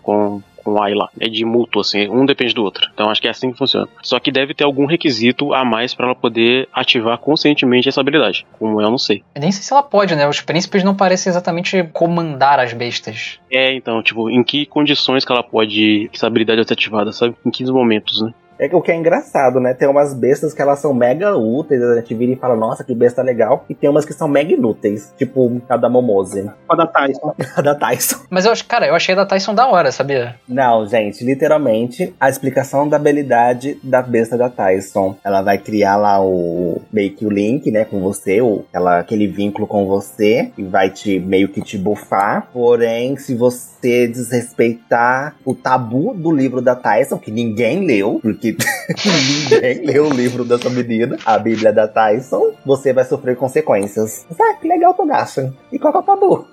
com, 0.67 0.73
o 0.73 0.83
Ayla. 0.83 1.09
É 1.21 1.29
de 1.29 1.45
mútuo, 1.45 1.81
assim, 1.81 2.09
um 2.09 2.27
depende 2.27 2.53
do 2.53 2.65
outro. 2.65 2.91
Então 2.93 3.09
acho 3.09 3.21
que 3.21 3.29
é 3.29 3.31
assim 3.31 3.53
que 3.53 3.59
funciona. 3.59 3.89
Só 4.03 4.19
que 4.19 4.33
deve 4.33 4.53
ter 4.53 4.65
algum 4.65 4.85
requisito 4.85 5.55
a 5.55 5.65
mais 5.65 5.95
pra 5.95 6.07
ela 6.07 6.15
poder 6.15 6.69
ativar 6.73 7.19
conscientemente 7.19 7.89
essa 7.89 8.01
habilidade. 8.01 8.45
Como 8.59 8.81
eu 8.81 8.91
não 8.91 8.99
sei. 8.99 9.23
Eu 9.35 9.41
nem 9.41 9.53
sei 9.53 9.63
se 9.63 9.73
ela 9.73 9.83
pode, 9.83 10.17
né? 10.17 10.29
Os 10.29 10.41
príncipes 10.41 10.83
não 10.83 10.95
parecem 10.95 11.31
exatamente 11.31 11.85
comandar 11.93 12.59
as 12.59 12.73
bestas. 12.73 13.39
É, 13.51 13.73
então, 13.75 14.03
tipo, 14.03 14.29
em 14.29 14.43
que 14.43 14.67
condições 14.67 15.25
que 15.25 15.33
ela 15.33 15.43
pode. 15.43 16.09
que 16.11 16.17
essa 16.17 16.27
habilidade 16.27 16.57
vai 16.57 16.67
ser 16.67 16.75
ativada, 16.75 17.13
sabe? 17.13 17.35
Em 17.45 17.51
que 17.51 17.65
momentos, 17.67 18.23
né? 18.23 18.33
É 18.59 18.75
o 18.75 18.81
que 18.81 18.91
é 18.91 18.97
engraçado, 18.97 19.61
né? 19.61 19.75
Tem 19.75 19.89
umas 19.89 20.15
bestas 20.15 20.55
que 20.55 20.63
elas 20.63 20.79
são 20.79 20.95
mega 20.95 21.37
úteis, 21.37 21.83
a 21.83 21.97
gente 21.97 22.15
vira 22.15 22.33
e 22.33 22.37
fala, 22.37 22.57
nossa, 22.57 22.83
que 22.83 22.95
besta 22.95 23.23
legal. 23.23 23.65
E 23.69 23.75
tem 23.75 23.89
umas 23.89 24.05
que 24.05 24.13
são 24.13 24.29
mega 24.29 24.53
inúteis, 24.53 25.13
tipo 25.17 25.61
a 25.69 25.77
da 25.77 25.89
Momose, 25.89 26.51
A 26.69 26.75
da 26.75 26.87
Tyson. 26.87 27.35
a 27.57 27.63
da 27.63 27.75
Tyson. 27.75 28.17
Mas 28.31 28.45
eu 28.45 28.53
acho, 28.53 28.65
cara, 28.67 28.87
eu 28.87 28.95
achei 28.95 29.15
a 29.15 29.17
da 29.17 29.27
Tyson 29.27 29.55
da 29.55 29.67
hora, 29.67 29.93
sabia? 29.93 30.37
Não, 30.49 30.87
gente, 30.87 31.25
literalmente, 31.25 32.15
a 32.19 32.29
explicação 32.29 32.89
da 32.89 32.97
habilidade 32.97 33.79
da 33.83 34.03
besta 34.03 34.37
da 34.37 34.49
Tyson. 34.49 35.17
Ela 35.25 35.43
vai 35.43 35.59
criar 35.59 35.97
lá 35.97 36.21
o 36.23 36.81
meio 36.93 37.15
que 37.15 37.27
o 37.27 37.31
link, 37.31 37.71
né, 37.71 37.85
com 37.85 38.01
você, 38.01 38.41
o, 38.41 38.65
ela, 38.73 38.99
aquele 38.99 39.27
vínculo 39.27 39.67
com 39.67 39.87
você, 39.87 40.51
e 40.57 40.63
vai 40.63 40.91
te 40.91 41.19
meio 41.19 41.49
que 41.49 41.61
te 41.61 41.77
bufar. 41.77 42.49
Porém, 42.53 43.17
se 43.17 43.35
você 43.35 44.09
desrespeitar 44.09 45.37
o 45.45 45.55
tabu 45.55 46.15
do 46.15 46.31
livro 46.31 46.61
da 46.61 46.75
Tyson, 46.75 47.19
que 47.19 47.31
ninguém 47.31 47.87
leu, 47.87 48.19
porque 48.23 48.46
ninguém 49.51 49.87
leu 49.87 50.07
o 50.07 50.13
livro 50.13 50.45
dessa 50.45 50.69
menina, 50.71 51.17
a 51.25 51.39
Bíblia 51.39 51.73
da 51.73 51.89
Tyson, 51.89 52.53
você 52.65 52.93
vai 52.93 53.05
sofrer 53.05 53.37
consequências. 53.37 54.27
Ah, 54.39 54.55
que 54.61 54.69
legal, 54.69 54.95
Togashi. 54.95 55.53
E 55.73 55.79
qual 55.79 55.93
que 55.93 55.99
é 55.99 56.01
o 56.01 56.05
tabu? 56.05 56.47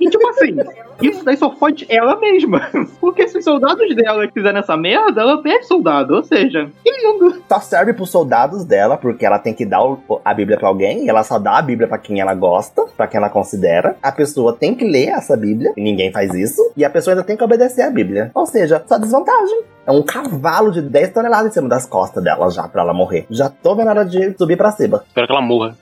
E 0.00 0.08
tipo 0.08 0.26
assim, 0.28 0.56
isso 1.02 1.24
daí 1.24 1.36
só 1.36 1.50
fode 1.50 1.86
ela 1.88 2.18
mesma. 2.18 2.68
Porque 3.00 3.28
se 3.28 3.38
os 3.38 3.44
soldados 3.44 3.94
dela 3.94 4.28
fizerem 4.32 4.58
essa 4.58 4.76
merda, 4.76 5.20
ela 5.20 5.42
perde 5.42 5.66
soldado. 5.66 6.14
Ou 6.14 6.24
seja, 6.24 6.70
que 6.84 6.90
lindo. 6.90 7.42
só 7.48 7.60
serve 7.60 7.92
pros 7.92 8.10
soldados 8.10 8.64
dela, 8.64 8.96
porque 8.96 9.24
ela 9.24 9.38
tem 9.38 9.54
que 9.54 9.64
dar 9.64 9.80
a 10.24 10.34
Bíblia 10.34 10.58
pra 10.58 10.68
alguém, 10.68 11.04
e 11.04 11.08
ela 11.08 11.24
só 11.24 11.38
dá 11.38 11.58
a 11.58 11.62
Bíblia 11.62 11.88
pra 11.88 11.98
quem 11.98 12.20
ela 12.20 12.34
gosta, 12.34 12.84
pra 12.96 13.06
quem 13.06 13.18
ela 13.18 13.30
considera. 13.30 13.96
A 14.02 14.12
pessoa 14.12 14.52
tem 14.52 14.74
que 14.74 14.84
ler 14.84 15.08
essa 15.08 15.36
Bíblia, 15.36 15.72
e 15.76 15.82
ninguém 15.82 16.12
faz 16.12 16.32
isso, 16.34 16.72
e 16.76 16.84
a 16.84 16.90
pessoa 16.90 17.14
ainda 17.14 17.24
tem 17.24 17.36
que 17.36 17.44
obedecer 17.44 17.82
a 17.82 17.90
Bíblia. 17.90 18.30
Ou 18.34 18.46
seja, 18.46 18.82
só 18.86 18.98
desvantagem. 18.98 19.62
É 19.86 19.90
um 19.90 20.02
cavalo 20.02 20.70
de 20.70 20.82
10 20.82 21.10
toneladas 21.10 21.50
em 21.50 21.54
cima 21.54 21.68
das 21.68 21.86
costas 21.86 22.22
dela 22.22 22.50
já, 22.50 22.68
pra 22.68 22.82
ela 22.82 22.92
morrer. 22.92 23.26
Já 23.30 23.48
tô 23.48 23.74
vendo 23.74 23.88
a 23.88 23.90
hora 23.90 24.04
de 24.04 24.36
subir 24.36 24.56
pra 24.56 24.70
cima. 24.70 25.02
Espero 25.06 25.26
que 25.26 25.32
ela 25.32 25.42
morra. 25.42 25.74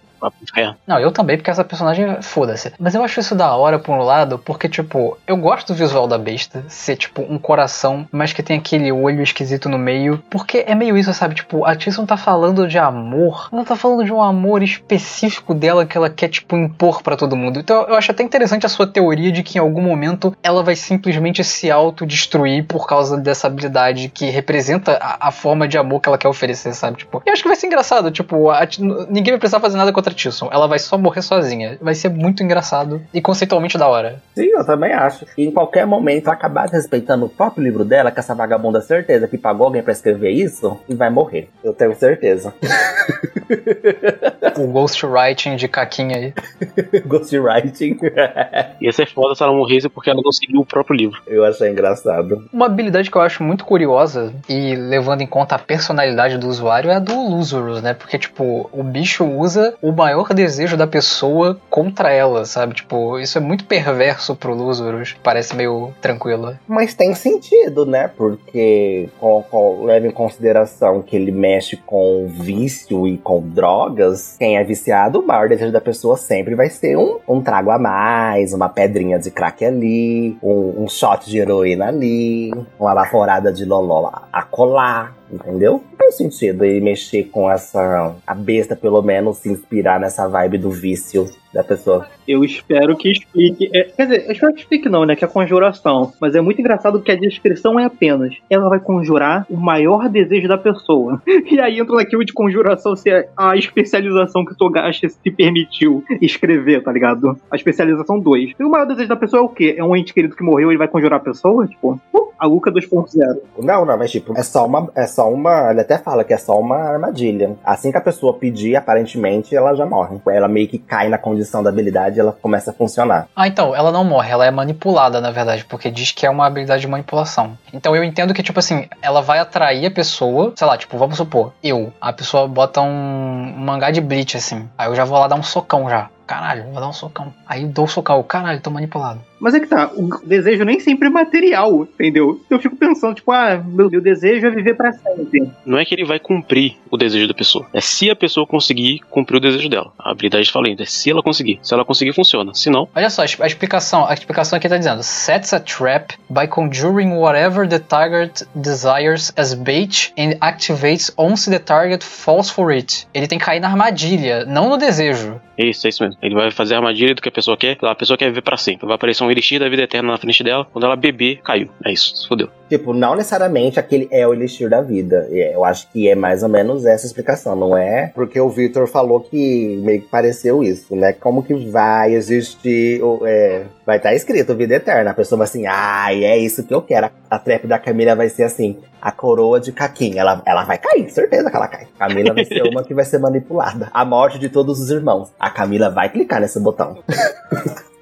Inferno. 0.42 0.76
Não, 0.86 0.98
eu 0.98 1.12
também, 1.12 1.36
porque 1.36 1.50
essa 1.50 1.64
personagem, 1.64 2.20
foda-se. 2.22 2.72
Mas 2.78 2.94
eu 2.94 3.02
acho 3.02 3.20
isso 3.20 3.34
da 3.34 3.54
hora, 3.54 3.78
por 3.78 3.92
um 3.92 4.02
lado, 4.02 4.38
porque, 4.38 4.68
tipo, 4.68 5.16
eu 5.26 5.36
gosto 5.36 5.68
do 5.68 5.74
visual 5.74 6.06
da 6.06 6.18
besta 6.18 6.64
ser, 6.68 6.96
tipo, 6.96 7.22
um 7.22 7.38
coração, 7.38 8.06
mas 8.10 8.32
que 8.32 8.42
tem 8.42 8.58
aquele 8.58 8.90
olho 8.92 9.22
esquisito 9.22 9.68
no 9.68 9.78
meio. 9.78 10.22
Porque 10.30 10.64
é 10.66 10.74
meio 10.74 10.96
isso, 10.96 11.12
sabe? 11.14 11.34
Tipo, 11.34 11.64
a 11.64 11.76
Tisson 11.76 12.06
tá 12.06 12.16
falando 12.16 12.66
de 12.66 12.78
amor, 12.78 13.48
não 13.52 13.64
tá 13.64 13.76
falando 13.76 14.04
de 14.04 14.12
um 14.12 14.22
amor 14.22 14.62
específico 14.62 15.54
dela 15.54 15.86
que 15.86 15.96
ela 15.96 16.10
quer, 16.10 16.28
tipo, 16.28 16.56
impor 16.56 17.02
pra 17.02 17.16
todo 17.16 17.36
mundo. 17.36 17.58
Então 17.60 17.86
eu 17.88 17.94
acho 17.94 18.10
até 18.10 18.22
interessante 18.22 18.66
a 18.66 18.68
sua 18.68 18.86
teoria 18.86 19.30
de 19.30 19.42
que 19.42 19.58
em 19.58 19.60
algum 19.60 19.82
momento 19.82 20.36
ela 20.42 20.62
vai 20.62 20.76
simplesmente 20.76 21.42
se 21.44 21.70
autodestruir 21.70 22.64
por 22.64 22.86
causa 22.86 23.16
dessa 23.16 23.46
habilidade 23.46 24.08
que 24.08 24.26
representa 24.30 24.98
a, 25.00 25.28
a 25.28 25.30
forma 25.30 25.66
de 25.68 25.78
amor 25.78 26.00
que 26.00 26.08
ela 26.08 26.18
quer 26.18 26.28
oferecer, 26.28 26.74
sabe? 26.74 26.98
Tipo, 26.98 27.22
eu 27.24 27.32
acho 27.32 27.42
que 27.42 27.48
vai 27.48 27.56
ser 27.56 27.66
engraçado, 27.66 28.10
tipo, 28.10 28.50
a 28.50 28.66
ninguém 29.08 29.32
vai 29.32 29.38
precisar 29.38 29.60
fazer 29.60 29.76
nada 29.76 29.92
contra 29.92 30.07
Tilson. 30.14 30.48
Ela 30.52 30.66
vai 30.66 30.78
só 30.78 30.96
morrer 30.98 31.22
sozinha. 31.22 31.78
Vai 31.80 31.94
ser 31.94 32.08
muito 32.08 32.42
engraçado 32.42 33.02
e 33.12 33.20
conceitualmente 33.20 33.78
da 33.78 33.88
hora. 33.88 34.22
Sim, 34.34 34.46
eu 34.46 34.64
também 34.64 34.92
acho. 34.92 35.26
E 35.36 35.46
em 35.46 35.50
qualquer 35.50 35.86
momento, 35.86 36.28
acabar 36.28 36.66
desrespeitando 36.66 37.26
o 37.26 37.28
próprio 37.28 37.62
livro 37.62 37.84
dela, 37.84 38.10
que 38.10 38.20
essa 38.20 38.34
vagabunda 38.34 38.80
certeza 38.80 39.28
que 39.28 39.38
pagou 39.38 39.66
alguém 39.66 39.82
pra 39.82 39.92
escrever 39.92 40.30
isso, 40.30 40.78
e 40.88 40.94
vai 40.94 41.10
morrer. 41.10 41.48
Eu 41.62 41.72
tenho 41.72 41.94
certeza. 41.94 42.54
O 44.58 44.66
ghostwriting 44.66 45.54
de 45.56 45.68
caquinha 45.68 46.16
aí. 46.16 46.34
Ghostwriting. 47.06 47.96
Ia 48.80 48.92
ser 48.92 49.06
foda 49.08 49.34
se 49.34 49.42
ela 49.42 49.52
morresse 49.52 49.88
porque 49.88 50.10
ela 50.10 50.20
não 50.22 50.32
seguiu 50.32 50.60
o 50.60 50.66
próprio 50.66 50.96
livro. 50.96 51.20
eu 51.26 51.44
achei 51.44 51.68
engraçado. 51.70 52.48
Uma 52.52 52.66
habilidade 52.66 53.10
que 53.10 53.16
eu 53.16 53.22
acho 53.22 53.42
muito 53.42 53.64
curiosa 53.64 54.32
e 54.48 54.74
levando 54.74 55.20
em 55.20 55.26
conta 55.26 55.54
a 55.54 55.58
personalidade 55.58 56.38
do 56.38 56.48
usuário 56.48 56.90
é 56.90 56.94
a 56.96 56.98
do 56.98 57.14
Lusurus, 57.28 57.82
né? 57.82 57.94
Porque, 57.94 58.18
tipo, 58.18 58.68
o 58.72 58.82
bicho 58.82 59.24
usa 59.24 59.74
o 59.80 59.92
maior 59.92 60.32
desejo 60.34 60.76
da 60.76 60.86
pessoa 60.86 61.58
contra 61.70 62.10
ela, 62.12 62.44
sabe? 62.44 62.74
Tipo, 62.74 63.18
isso 63.18 63.38
é 63.38 63.40
muito 63.40 63.64
perverso 63.64 64.34
pro 64.34 64.54
Lusurus. 64.54 65.14
Parece 65.22 65.54
meio 65.54 65.92
tranquilo. 66.00 66.56
Mas 66.66 66.94
tem 66.94 67.14
sentido, 67.14 67.86
né? 67.86 68.08
Porque 68.16 69.08
com, 69.20 69.42
com- 69.48 69.84
leva 69.84 70.06
em 70.06 70.10
consideração 70.10 71.00
que 71.02 71.14
ele 71.14 71.30
mexe 71.30 71.76
com 71.76 72.26
vício 72.28 73.06
e 73.06 73.16
com 73.18 73.37
drogas, 73.40 74.36
quem 74.38 74.56
é 74.56 74.64
viciado, 74.64 75.20
o 75.20 75.26
maior 75.26 75.48
desejo 75.48 75.72
da 75.72 75.80
pessoa 75.80 76.16
sempre 76.16 76.54
vai 76.54 76.68
ser 76.68 76.96
um, 76.96 77.18
um 77.28 77.40
trago 77.40 77.70
a 77.70 77.78
mais, 77.78 78.52
uma 78.52 78.68
pedrinha 78.68 79.18
de 79.18 79.30
crack 79.30 79.64
ali, 79.64 80.38
um, 80.42 80.84
um 80.84 80.88
shot 80.88 81.28
de 81.28 81.38
heroína 81.38 81.88
ali, 81.88 82.52
uma 82.78 82.92
laforada 82.92 83.52
de 83.52 83.64
loló 83.64 84.10
a 84.32 84.42
colar. 84.42 85.17
Entendeu? 85.30 85.82
Não 85.90 85.98
tem 85.98 86.10
sentido 86.10 86.64
ele 86.64 86.80
mexer 86.80 87.24
com 87.24 87.50
essa. 87.50 88.14
A 88.26 88.34
besta, 88.34 88.74
pelo 88.74 89.02
menos, 89.02 89.38
se 89.38 89.50
inspirar 89.50 90.00
nessa 90.00 90.26
vibe 90.28 90.58
do 90.58 90.70
vício 90.70 91.28
da 91.52 91.64
pessoa. 91.64 92.06
Eu 92.26 92.44
espero 92.44 92.96
que 92.96 93.10
explique. 93.10 93.70
é, 93.74 93.84
quer 93.84 94.06
dizer, 94.06 94.26
eu 94.26 94.32
espero 94.32 94.52
que 94.52 94.60
explique 94.60 94.88
não, 94.88 95.04
né? 95.04 95.16
Que 95.16 95.24
é 95.24 95.28
conjuração. 95.28 96.12
Mas 96.20 96.34
é 96.34 96.40
muito 96.40 96.60
engraçado 96.60 97.00
que 97.00 97.10
a 97.10 97.16
descrição 97.16 97.78
é 97.80 97.84
apenas. 97.84 98.36
Ela 98.50 98.68
vai 98.68 98.78
conjurar 98.78 99.46
o 99.48 99.56
maior 99.56 100.08
desejo 100.08 100.48
da 100.48 100.58
pessoa. 100.58 101.22
E 101.50 101.58
aí 101.60 101.78
entra 101.78 101.96
naquilo 101.96 102.24
de 102.24 102.32
conjuração 102.32 102.94
ser 102.94 103.30
a 103.36 103.56
especialização 103.56 104.44
que 104.44 104.52
o 104.52 104.56
Togashi 104.56 105.08
se 105.08 105.30
permitiu 105.30 106.04
escrever, 106.20 106.82
tá 106.82 106.92
ligado? 106.92 107.38
A 107.50 107.56
especialização 107.56 108.20
2. 108.20 108.52
E 108.58 108.64
o 108.64 108.68
maior 108.68 108.84
desejo 108.84 109.08
da 109.08 109.16
pessoa 109.16 109.42
é 109.42 109.44
o 109.44 109.48
quê? 109.48 109.74
É 109.78 109.82
um 109.82 109.96
ente 109.96 110.12
querido 110.12 110.36
que 110.36 110.42
morreu 110.42 110.68
e 110.68 110.72
ele 110.72 110.78
vai 110.78 110.88
conjurar 110.88 111.20
a 111.20 111.22
pessoa? 111.22 111.66
Tipo, 111.66 111.98
uh, 112.12 112.28
a 112.38 112.46
Luca 112.46 112.70
2.0. 112.70 113.40
Não, 113.58 113.84
não, 113.84 113.98
mas 113.98 114.10
tipo, 114.10 114.36
é 114.36 114.42
só 114.42 114.66
uma. 114.66 114.90
É 114.94 115.06
só 115.18 115.28
uma. 115.28 115.72
Ele 115.72 115.80
até 115.80 115.98
fala 115.98 116.22
que 116.22 116.32
é 116.32 116.36
só 116.36 116.60
uma 116.60 116.76
armadilha. 116.76 117.56
Assim 117.64 117.90
que 117.90 117.98
a 117.98 118.00
pessoa 118.00 118.34
pedir, 118.34 118.76
aparentemente, 118.76 119.56
ela 119.56 119.74
já 119.74 119.84
morre. 119.84 120.16
Ela 120.28 120.46
meio 120.46 120.68
que 120.68 120.78
cai 120.78 121.08
na 121.08 121.18
condição 121.18 121.60
da 121.60 121.70
habilidade 121.70 122.16
e 122.16 122.20
ela 122.20 122.32
começa 122.32 122.70
a 122.70 122.74
funcionar. 122.74 123.26
Ah, 123.34 123.48
então, 123.48 123.74
ela 123.74 123.90
não 123.90 124.04
morre, 124.04 124.30
ela 124.30 124.46
é 124.46 124.50
manipulada, 124.50 125.20
na 125.20 125.32
verdade, 125.32 125.64
porque 125.64 125.90
diz 125.90 126.12
que 126.12 126.24
é 126.24 126.30
uma 126.30 126.46
habilidade 126.46 126.82
de 126.82 126.88
manipulação. 126.88 127.58
Então 127.72 127.96
eu 127.96 128.04
entendo 128.04 128.32
que, 128.32 128.42
tipo 128.42 128.58
assim, 128.60 128.86
ela 129.02 129.20
vai 129.20 129.38
atrair 129.38 129.86
a 129.86 129.90
pessoa, 129.90 130.52
sei 130.54 130.66
lá, 130.66 130.76
tipo, 130.76 130.96
vamos 130.96 131.16
supor, 131.16 131.52
eu, 131.62 131.92
a 132.00 132.12
pessoa 132.12 132.46
bota 132.46 132.80
um, 132.80 132.86
um 132.86 133.58
mangá 133.58 133.90
de 133.90 134.00
Bleach, 134.00 134.36
assim, 134.36 134.68
aí 134.76 134.88
eu 134.88 134.94
já 134.94 135.04
vou 135.04 135.18
lá 135.18 135.26
dar 135.26 135.36
um 135.36 135.42
socão 135.42 135.88
já. 135.88 136.08
Caralho, 136.28 136.64
vou 136.64 136.74
dar 136.74 136.88
um 136.88 136.92
socão. 136.92 137.32
Aí 137.46 137.64
dou 137.64 137.86
o 137.86 137.88
socão, 137.88 138.22
caralho, 138.22 138.60
tô 138.60 138.70
manipulado. 138.70 139.22
Mas 139.40 139.54
é 139.54 139.60
que 139.60 139.66
tá, 139.66 139.90
o 139.94 140.26
desejo 140.26 140.62
nem 140.62 140.78
sempre 140.78 141.06
é 141.06 141.10
material, 141.10 141.84
entendeu? 141.84 142.38
Eu 142.50 142.58
fico 142.58 142.76
pensando, 142.76 143.14
tipo, 143.14 143.32
ah, 143.32 143.56
meu, 143.64 143.88
meu 143.88 144.02
desejo 144.02 144.46
é 144.46 144.50
viver 144.50 144.74
pra 144.74 144.92
sempre. 144.92 145.50
Não 145.64 145.78
é 145.78 145.86
que 145.86 145.94
ele 145.94 146.04
vai 146.04 146.18
cumprir 146.18 146.76
o 146.90 146.98
desejo 146.98 147.26
da 147.26 147.32
pessoa. 147.32 147.66
É 147.72 147.80
se 147.80 148.10
a 148.10 148.16
pessoa 148.16 148.46
conseguir 148.46 149.00
cumprir 149.08 149.38
o 149.38 149.40
desejo 149.40 149.70
dela. 149.70 149.90
A 149.98 150.10
habilidade 150.10 150.50
fala 150.50 150.66
ainda. 150.66 150.82
É 150.82 150.86
se 150.86 151.10
ela 151.10 151.22
conseguir. 151.22 151.60
Se 151.62 151.72
ela 151.72 151.84
conseguir, 151.84 152.12
funciona. 152.12 152.52
Se 152.52 152.68
não, 152.68 152.86
Olha 152.94 153.08
só, 153.08 153.22
a 153.22 153.46
explicação, 153.46 154.06
a 154.06 154.12
explicação 154.12 154.58
aqui 154.58 154.68
tá 154.68 154.76
dizendo: 154.76 155.02
sets 155.02 155.54
a 155.54 155.60
trap 155.60 156.14
by 156.28 156.46
conjuring 156.46 157.12
whatever 157.12 157.66
the 157.66 157.78
target 157.78 158.44
desires 158.54 159.32
as 159.34 159.54
bait 159.54 160.12
and 160.18 160.36
activates 160.40 161.10
once 161.16 161.48
the 161.48 161.58
target 161.58 162.04
falls 162.04 162.50
for 162.50 162.70
it. 162.70 163.08
Ele 163.14 163.26
tem 163.26 163.38
que 163.38 163.44
cair 163.46 163.60
na 163.60 163.68
armadilha, 163.68 164.44
não 164.44 164.68
no 164.68 164.76
desejo. 164.76 165.40
Isso, 165.66 165.86
é 165.86 165.90
isso 165.90 166.02
mesmo. 166.02 166.18
Ele 166.22 166.34
vai 166.34 166.50
fazer 166.50 166.74
a 166.74 166.78
armadilha 166.78 167.14
do 167.14 167.22
que 167.22 167.28
a 167.28 167.32
pessoa 167.32 167.56
quer. 167.56 167.76
A 167.82 167.94
pessoa 167.94 168.16
quer 168.16 168.26
viver 168.26 168.42
pra 168.42 168.56
sempre. 168.56 168.86
Vai 168.86 168.94
aparecer 168.94 169.24
um 169.24 169.30
elixir 169.30 169.60
da 169.60 169.68
vida 169.68 169.82
eterna 169.82 170.12
na 170.12 170.18
frente 170.18 170.42
dela. 170.44 170.66
Quando 170.72 170.84
ela 170.84 170.96
beber, 170.96 171.40
caiu. 171.42 171.68
É 171.84 171.92
isso. 171.92 172.26
Fodeu. 172.28 172.48
Tipo, 172.68 172.92
não 172.92 173.16
necessariamente 173.16 173.80
aquele 173.80 174.06
é 174.10 174.26
o 174.26 174.34
elixir 174.34 174.68
da 174.68 174.82
vida. 174.82 175.26
É, 175.30 175.54
Eu 175.54 175.64
acho 175.64 175.90
que 175.90 176.08
é 176.08 176.14
mais 176.14 176.42
ou 176.42 176.48
menos 176.48 176.84
essa 176.84 177.06
explicação, 177.06 177.56
não 177.56 177.76
é? 177.76 178.12
Porque 178.14 178.38
o 178.38 178.48
Victor 178.50 178.86
falou 178.86 179.20
que 179.20 179.80
meio 179.82 180.02
que 180.02 180.08
pareceu 180.08 180.62
isso, 180.62 180.94
né? 180.94 181.12
Como 181.12 181.42
que 181.42 181.54
vai 181.54 182.14
existir. 182.14 183.00
É, 183.24 183.62
vai 183.86 183.96
estar 183.96 184.14
escrito 184.14 184.54
vida 184.54 184.74
eterna. 184.74 185.10
A 185.10 185.14
pessoa 185.14 185.38
vai 185.38 185.46
assim, 185.46 185.66
ai, 185.66 186.24
é 186.24 186.36
isso 186.36 186.62
que 186.62 186.74
eu 186.74 186.82
quero. 186.82 187.10
A 187.30 187.38
trap 187.38 187.66
da 187.66 187.78
Camila 187.78 188.14
vai 188.14 188.28
ser 188.28 188.44
assim: 188.44 188.76
a 189.00 189.12
coroa 189.12 189.60
de 189.60 189.72
Caquinha. 189.72 190.20
Ela, 190.20 190.42
ela 190.46 190.64
vai 190.64 190.78
cair, 190.78 191.08
certeza 191.10 191.50
que 191.50 191.56
ela 191.56 191.68
cai. 191.68 191.88
Camila 191.98 192.34
vai 192.34 192.44
ser 192.44 192.62
uma 192.62 192.82
que 192.82 192.94
vai 192.94 193.04
ser 193.04 193.18
manipulada. 193.18 193.90
A 193.92 194.04
morte 194.04 194.38
de 194.38 194.48
todos 194.48 194.80
os 194.80 194.90
irmãos. 194.90 195.32
A 195.38 195.50
Camila 195.50 195.90
vai 195.90 196.08
clicar 196.08 196.40
nesse 196.40 196.60
botão. 196.60 196.98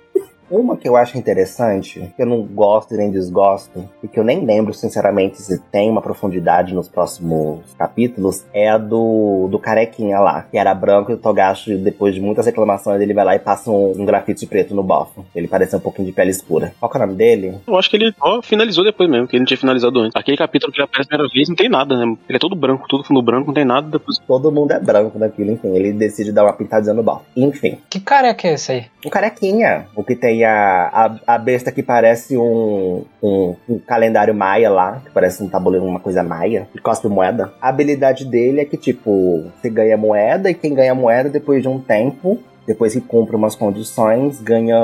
Uma 0.50 0.76
que 0.76 0.88
eu 0.88 0.96
acho 0.96 1.18
interessante, 1.18 2.12
que 2.14 2.22
eu 2.22 2.26
não 2.26 2.42
gosto 2.42 2.94
e 2.94 2.96
nem 2.96 3.10
desgosto, 3.10 3.88
e 4.02 4.08
que 4.08 4.18
eu 4.18 4.24
nem 4.24 4.44
lembro, 4.44 4.72
sinceramente, 4.72 5.42
se 5.42 5.58
tem 5.72 5.90
uma 5.90 6.00
profundidade 6.00 6.74
nos 6.74 6.88
próximos 6.88 7.74
capítulos, 7.76 8.44
é 8.52 8.68
a 8.68 8.78
do, 8.78 9.48
do 9.50 9.58
carequinha 9.58 10.20
lá, 10.20 10.42
que 10.42 10.56
era 10.56 10.74
branco 10.74 11.10
e 11.10 11.14
o 11.14 11.18
Togashi, 11.18 11.76
depois 11.76 12.14
de 12.14 12.20
muitas 12.20 12.46
reclamações, 12.46 13.00
ele 13.00 13.12
vai 13.12 13.24
lá 13.24 13.34
e 13.34 13.40
passa 13.40 13.70
um, 13.70 13.92
um 14.00 14.04
grafite 14.04 14.46
preto 14.46 14.74
no 14.74 14.82
bofo. 14.82 15.24
Ele 15.34 15.48
parece 15.48 15.74
um 15.74 15.80
pouquinho 15.80 16.06
de 16.06 16.12
pele 16.12 16.30
escura. 16.30 16.72
Qual 16.78 16.90
que 16.90 16.96
é 16.96 17.00
o 17.00 17.06
nome 17.06 17.18
dele? 17.18 17.58
Eu 17.66 17.76
acho 17.76 17.90
que 17.90 17.96
ele 17.96 18.14
só 18.16 18.40
finalizou 18.40 18.84
depois 18.84 19.10
mesmo, 19.10 19.26
que 19.26 19.34
ele 19.34 19.40
não 19.40 19.46
tinha 19.46 19.58
finalizado 19.58 19.98
antes. 19.98 20.14
Aquele 20.14 20.36
capítulo 20.36 20.72
que 20.72 20.78
ele 20.78 20.84
aparece 20.84 21.08
a 21.08 21.10
primeira 21.10 21.32
vez 21.32 21.48
não 21.48 21.56
tem 21.56 21.68
nada, 21.68 21.96
né? 21.96 22.16
Ele 22.28 22.36
é 22.36 22.38
todo 22.38 22.54
branco, 22.54 22.86
tudo 22.88 23.04
fundo 23.04 23.20
branco, 23.20 23.48
não 23.48 23.54
tem 23.54 23.64
nada 23.64 23.88
depois. 23.88 24.18
Todo 24.18 24.52
mundo 24.52 24.70
é 24.72 24.78
branco 24.78 25.18
naquilo, 25.18 25.50
enfim. 25.50 25.74
Ele 25.74 25.92
decide 25.92 26.30
dar 26.30 26.44
uma 26.44 26.52
pintadinha 26.52 26.94
no 26.94 27.02
bofo. 27.02 27.24
Enfim. 27.36 27.78
Que 27.90 27.98
careca 27.98 28.46
é 28.46 28.54
esse 28.54 28.72
aí? 28.72 28.86
Um 29.04 29.10
carequinha. 29.10 29.86
O 29.94 30.04
que 30.04 30.14
tem 30.14 30.35
a, 30.44 31.16
a, 31.26 31.34
a 31.34 31.38
besta 31.38 31.72
que 31.72 31.82
parece 31.82 32.36
um, 32.36 33.04
um, 33.22 33.56
um 33.68 33.78
calendário 33.78 34.34
maia 34.34 34.70
lá, 34.70 35.00
que 35.04 35.10
parece 35.10 35.42
um 35.42 35.48
tabuleiro, 35.48 35.86
uma 35.86 36.00
coisa 36.00 36.22
maia, 36.22 36.68
que 36.72 36.80
cospe 36.80 37.08
moeda. 37.08 37.52
A 37.60 37.68
habilidade 37.68 38.24
dele 38.24 38.60
é 38.60 38.64
que, 38.64 38.76
tipo, 38.76 39.44
você 39.54 39.68
ganha 39.68 39.96
moeda 39.96 40.50
e 40.50 40.54
quem 40.54 40.74
ganha 40.74 40.94
moeda 40.94 41.28
depois 41.28 41.62
de 41.62 41.68
um 41.68 41.78
tempo. 41.80 42.38
Depois 42.66 42.92
que 42.92 43.00
cumpre 43.00 43.36
umas 43.36 43.54
condições, 43.54 44.40
ganha 44.40 44.76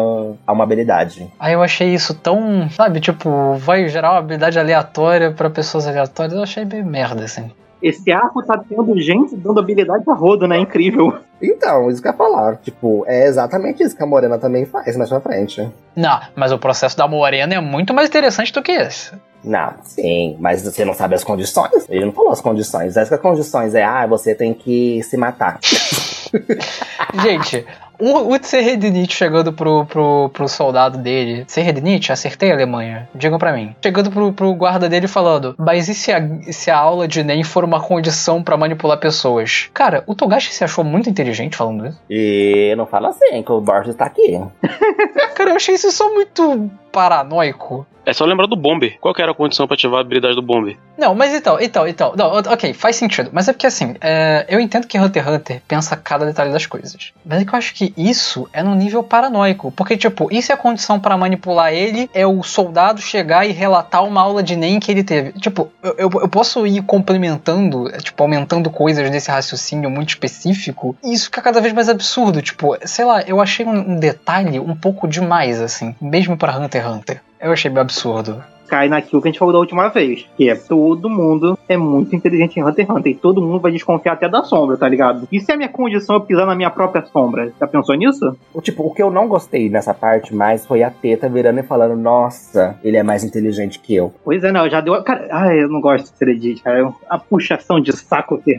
uma 0.47 0.63
habilidade. 0.63 1.29
Aí 1.37 1.53
eu 1.53 1.63
achei 1.65 1.93
isso 1.93 2.15
tão, 2.15 2.71
sabe, 2.71 3.01
tipo, 3.01 3.55
vai 3.55 3.89
gerar 3.89 4.13
uma 4.13 4.21
habilidade 4.21 4.57
aleatória 4.57 5.33
pra 5.33 5.51
pessoas 5.51 5.89
aleatórias. 5.89 6.33
Eu 6.33 6.45
achei 6.45 6.65
meio 6.65 6.87
merda, 6.87 7.25
assim. 7.25 7.51
Esse 7.83 8.13
arco 8.13 8.43
tá 8.45 8.57
tendo 8.57 8.99
gente 9.01 9.35
dando 9.37 9.59
habilidade 9.59 10.05
a 10.07 10.13
rodo, 10.13 10.47
né? 10.47 10.59
Incrível. 10.59 11.19
Então, 11.43 11.91
isso 11.91 12.01
que 12.01 12.07
eu 12.07 12.13
ia 12.13 12.17
falar. 12.17 12.57
Tipo, 12.57 13.05
é 13.07 13.27
exatamente 13.27 13.83
isso 13.83 13.97
que 13.97 14.03
a 14.03 14.07
Morena 14.07 14.39
também 14.39 14.65
faz 14.65 14.97
mais 14.97 15.11
pra 15.11 15.21
frente. 15.21 15.69
Não, 15.97 16.21
mas 16.37 16.53
o 16.53 16.59
processo 16.59 16.97
da 16.97 17.09
Morena 17.09 17.55
é 17.55 17.61
muito 17.61 17.93
mais 17.93 18.09
interessante 18.09 18.53
do 18.53 18.63
que 18.63 18.71
esse. 18.71 19.13
Não, 19.43 19.75
sim, 19.83 20.37
mas 20.39 20.63
você 20.63 20.85
não 20.85 20.95
sabe 20.95 21.17
as 21.17 21.25
condições. 21.25 21.89
Ele 21.89 22.05
não 22.05 22.13
falou 22.13 22.31
as 22.31 22.41
condições. 22.41 22.97
As 22.97 23.09
condições 23.21 23.75
é, 23.75 23.83
ah, 23.83 24.07
você 24.07 24.35
tem 24.35 24.55
que 24.55 25.03
se 25.03 25.17
matar. 25.17 25.59
Gente, 27.21 27.67
o, 28.03 28.39
Tserredinit 28.39 29.15
chegando 29.15 29.53
pro, 29.53 29.87
pro, 29.87 30.31
pro 30.33 30.49
soldado 30.49 30.99
dele. 30.99 31.45
Tserredinit, 31.45 32.13
acertei 32.13 32.51
a 32.51 32.55
Alemanha. 32.55 33.09
Digam 33.15 33.39
pra 33.39 33.53
mim. 33.53 33.75
Chegando 33.83 34.11
pro, 34.11 34.33
pro 34.33 34.55
guarda 34.55 34.89
dele 34.89 35.07
falando: 35.07 35.55
Mas 35.59 35.89
e 35.89 35.95
se 35.95 36.13
a, 36.13 36.21
se 36.51 36.71
a 36.71 36.79
aula 36.79 37.07
de 37.07 37.23
NEM 37.23 37.45
for 37.45 37.65
uma 37.65 37.81
condição 37.81 38.43
pra 38.43 38.57
manipular 38.57 38.99
pessoas? 38.99 39.71
Cara, 39.73 40.03
o 40.07 40.15
Togashi 40.15 40.53
se 40.53 40.65
achou 40.65 40.85
muito 40.85 41.09
inteligente 41.09 41.57
falando 41.57 41.87
isso. 41.87 42.01
E 42.11 42.75
não 42.77 42.87
fala 42.87 43.11
assim, 43.11 43.43
que 43.43 43.53
o 43.53 43.61
Borges 43.61 43.95
tá 43.95 44.07
aqui. 44.07 44.41
Cara, 45.35 45.51
eu 45.51 45.57
achei 45.57 45.75
isso 45.75 45.91
só 45.93 46.13
muito 46.13 46.71
paranoico. 46.91 47.87
É 48.05 48.13
só 48.13 48.25
lembrar 48.25 48.47
do 48.47 48.57
Bomber. 48.57 48.99
Qual 49.01 49.15
era 49.19 49.31
a 49.31 49.35
condição 49.35 49.67
pra 49.67 49.75
ativar 49.75 49.99
a 49.99 50.01
habilidade 50.01 50.35
do 50.35 50.43
Bomber? 50.43 50.77
Não, 50.99 51.15
mas 51.15 51.33
então, 51.35 51.61
então, 51.61 51.87
então. 51.87 52.15
Não, 52.17 52.33
ok, 52.33 52.73
faz 52.75 52.97
sentido. 52.97 53.31
Mas 53.33 53.49
é 53.49 53.53
porque 53.53 53.67
assim, 53.67 53.95
é, 54.01 54.45
eu 54.49 54.61
entendo 54.61 54.87
que 54.87 54.99
Hunter 54.99 55.23
x 55.23 55.35
Hunter 55.35 55.63
pensa 55.69 55.97
cada 55.97 56.27
detalhe 56.27 56.53
das 56.53 56.67
coisas. 56.67 57.13
Mas 57.25 57.41
é 57.41 57.45
que 57.45 57.55
eu 57.55 57.59
acho 57.59 57.75
que 57.75 57.95
isso 57.97 58.49
é 58.53 58.63
num 58.63 58.75
nível 58.75 59.03
paranoico. 59.03 59.71
Porque, 59.73 59.97
tipo, 59.97 60.29
e 60.33 60.43
se 60.43 60.53
a 60.53 60.57
condição 60.57 60.99
para 60.99 61.17
manipular 61.17 61.73
ele 61.73 62.11
é 62.13 62.27
o 62.27 62.43
soldado 62.43 63.01
chegar 63.01 63.47
e 63.47 63.53
relatar 63.53 64.05
uma 64.05 64.21
aula 64.21 64.43
de 64.43 64.57
NEM 64.57 64.81
que 64.81 64.91
ele 64.91 65.05
teve? 65.05 65.33
Tipo, 65.33 65.71
eu, 65.83 65.95
eu, 65.97 66.11
eu 66.23 66.29
posso 66.29 66.67
ir 66.67 66.83
complementando, 66.83 67.89
é, 67.89 67.99
tipo, 67.99 68.23
aumentando 68.23 68.69
coisas 68.69 69.09
nesse 69.11 69.31
raciocínio 69.31 69.89
muito 69.89 70.11
específico. 70.11 70.97
E 71.05 71.13
isso 71.13 71.27
fica 71.27 71.41
cada 71.41 71.61
vez 71.61 71.73
mais 71.73 71.89
absurdo. 71.89 72.43
Tipo, 72.43 72.77
sei 72.85 73.05
lá, 73.05 73.23
eu 73.23 73.41
achei 73.41 73.65
um, 73.65 73.93
um 73.93 73.97
detalhe 73.97 74.59
um 74.59 74.75
pouco 74.75 75.07
demais, 75.07 75.61
assim. 75.61 75.95
Mesmo 76.01 76.37
para 76.37 76.57
Hunter 76.59 76.83
x 76.83 76.93
Hunter. 76.93 77.21
Eu 77.43 77.53
achei 77.53 77.71
meio 77.71 77.83
absurdo 77.83 78.43
cai 78.73 78.89
naquilo 78.89 79.21
que 79.21 79.29
a 79.29 79.31
gente 79.31 79.39
falou 79.39 79.53
da 79.53 79.59
última 79.59 79.89
vez. 79.89 80.27
Que 80.35 80.49
é 80.49 80.55
todo 80.55 81.11
mundo 81.11 81.59
é 81.69 81.77
muito 81.77 82.17
inteligente 82.17 82.59
em 82.59 82.65
Hunter 82.65 82.87
x 82.87 82.97
Hunter. 82.97 83.13
E 83.13 83.15
todo 83.15 83.43
mundo 83.43 83.61
vai 83.61 83.71
desconfiar 83.71 84.15
até 84.15 84.27
da 84.27 84.43
sombra, 84.45 84.79
tá 84.79 84.89
ligado? 84.89 85.29
E 85.31 85.39
se 85.41 85.53
a 85.53 85.57
minha 85.59 85.69
condição 85.69 86.17
é 86.17 86.21
pisar 86.21 86.47
na 86.47 86.55
minha 86.55 86.71
própria 86.71 87.05
sombra? 87.05 87.53
Já 87.61 87.67
pensou 87.67 87.95
nisso? 87.95 88.35
O, 88.55 88.63
tipo, 88.63 88.83
o 88.83 88.95
que 88.95 89.03
eu 89.03 89.11
não 89.11 89.29
gostei 89.29 89.69
nessa 89.69 89.93
parte 89.93 90.35
mais 90.35 90.65
foi 90.65 90.83
a 90.83 90.91
teta 90.91 91.29
virando 91.29 91.61
e 91.61 91.63
falando, 91.63 91.95
nossa, 91.95 92.75
ele 92.83 92.97
é 92.97 93.03
mais 93.03 93.23
inteligente 93.23 93.79
que 93.79 93.95
eu. 93.95 94.11
Pois 94.25 94.43
é, 94.43 94.51
não, 94.51 94.67
já 94.71 94.81
deu. 94.81 95.03
Cara, 95.03 95.29
ai, 95.31 95.63
eu 95.63 95.69
não 95.69 95.83
gosto 95.83 96.11
de 96.11 96.17
Seredit, 96.17 96.63
cara. 96.63 96.81
É 96.81 96.93
a 97.11 97.19
puxação 97.19 97.79
de 97.79 97.95
saco 97.95 98.39
que. 98.39 98.59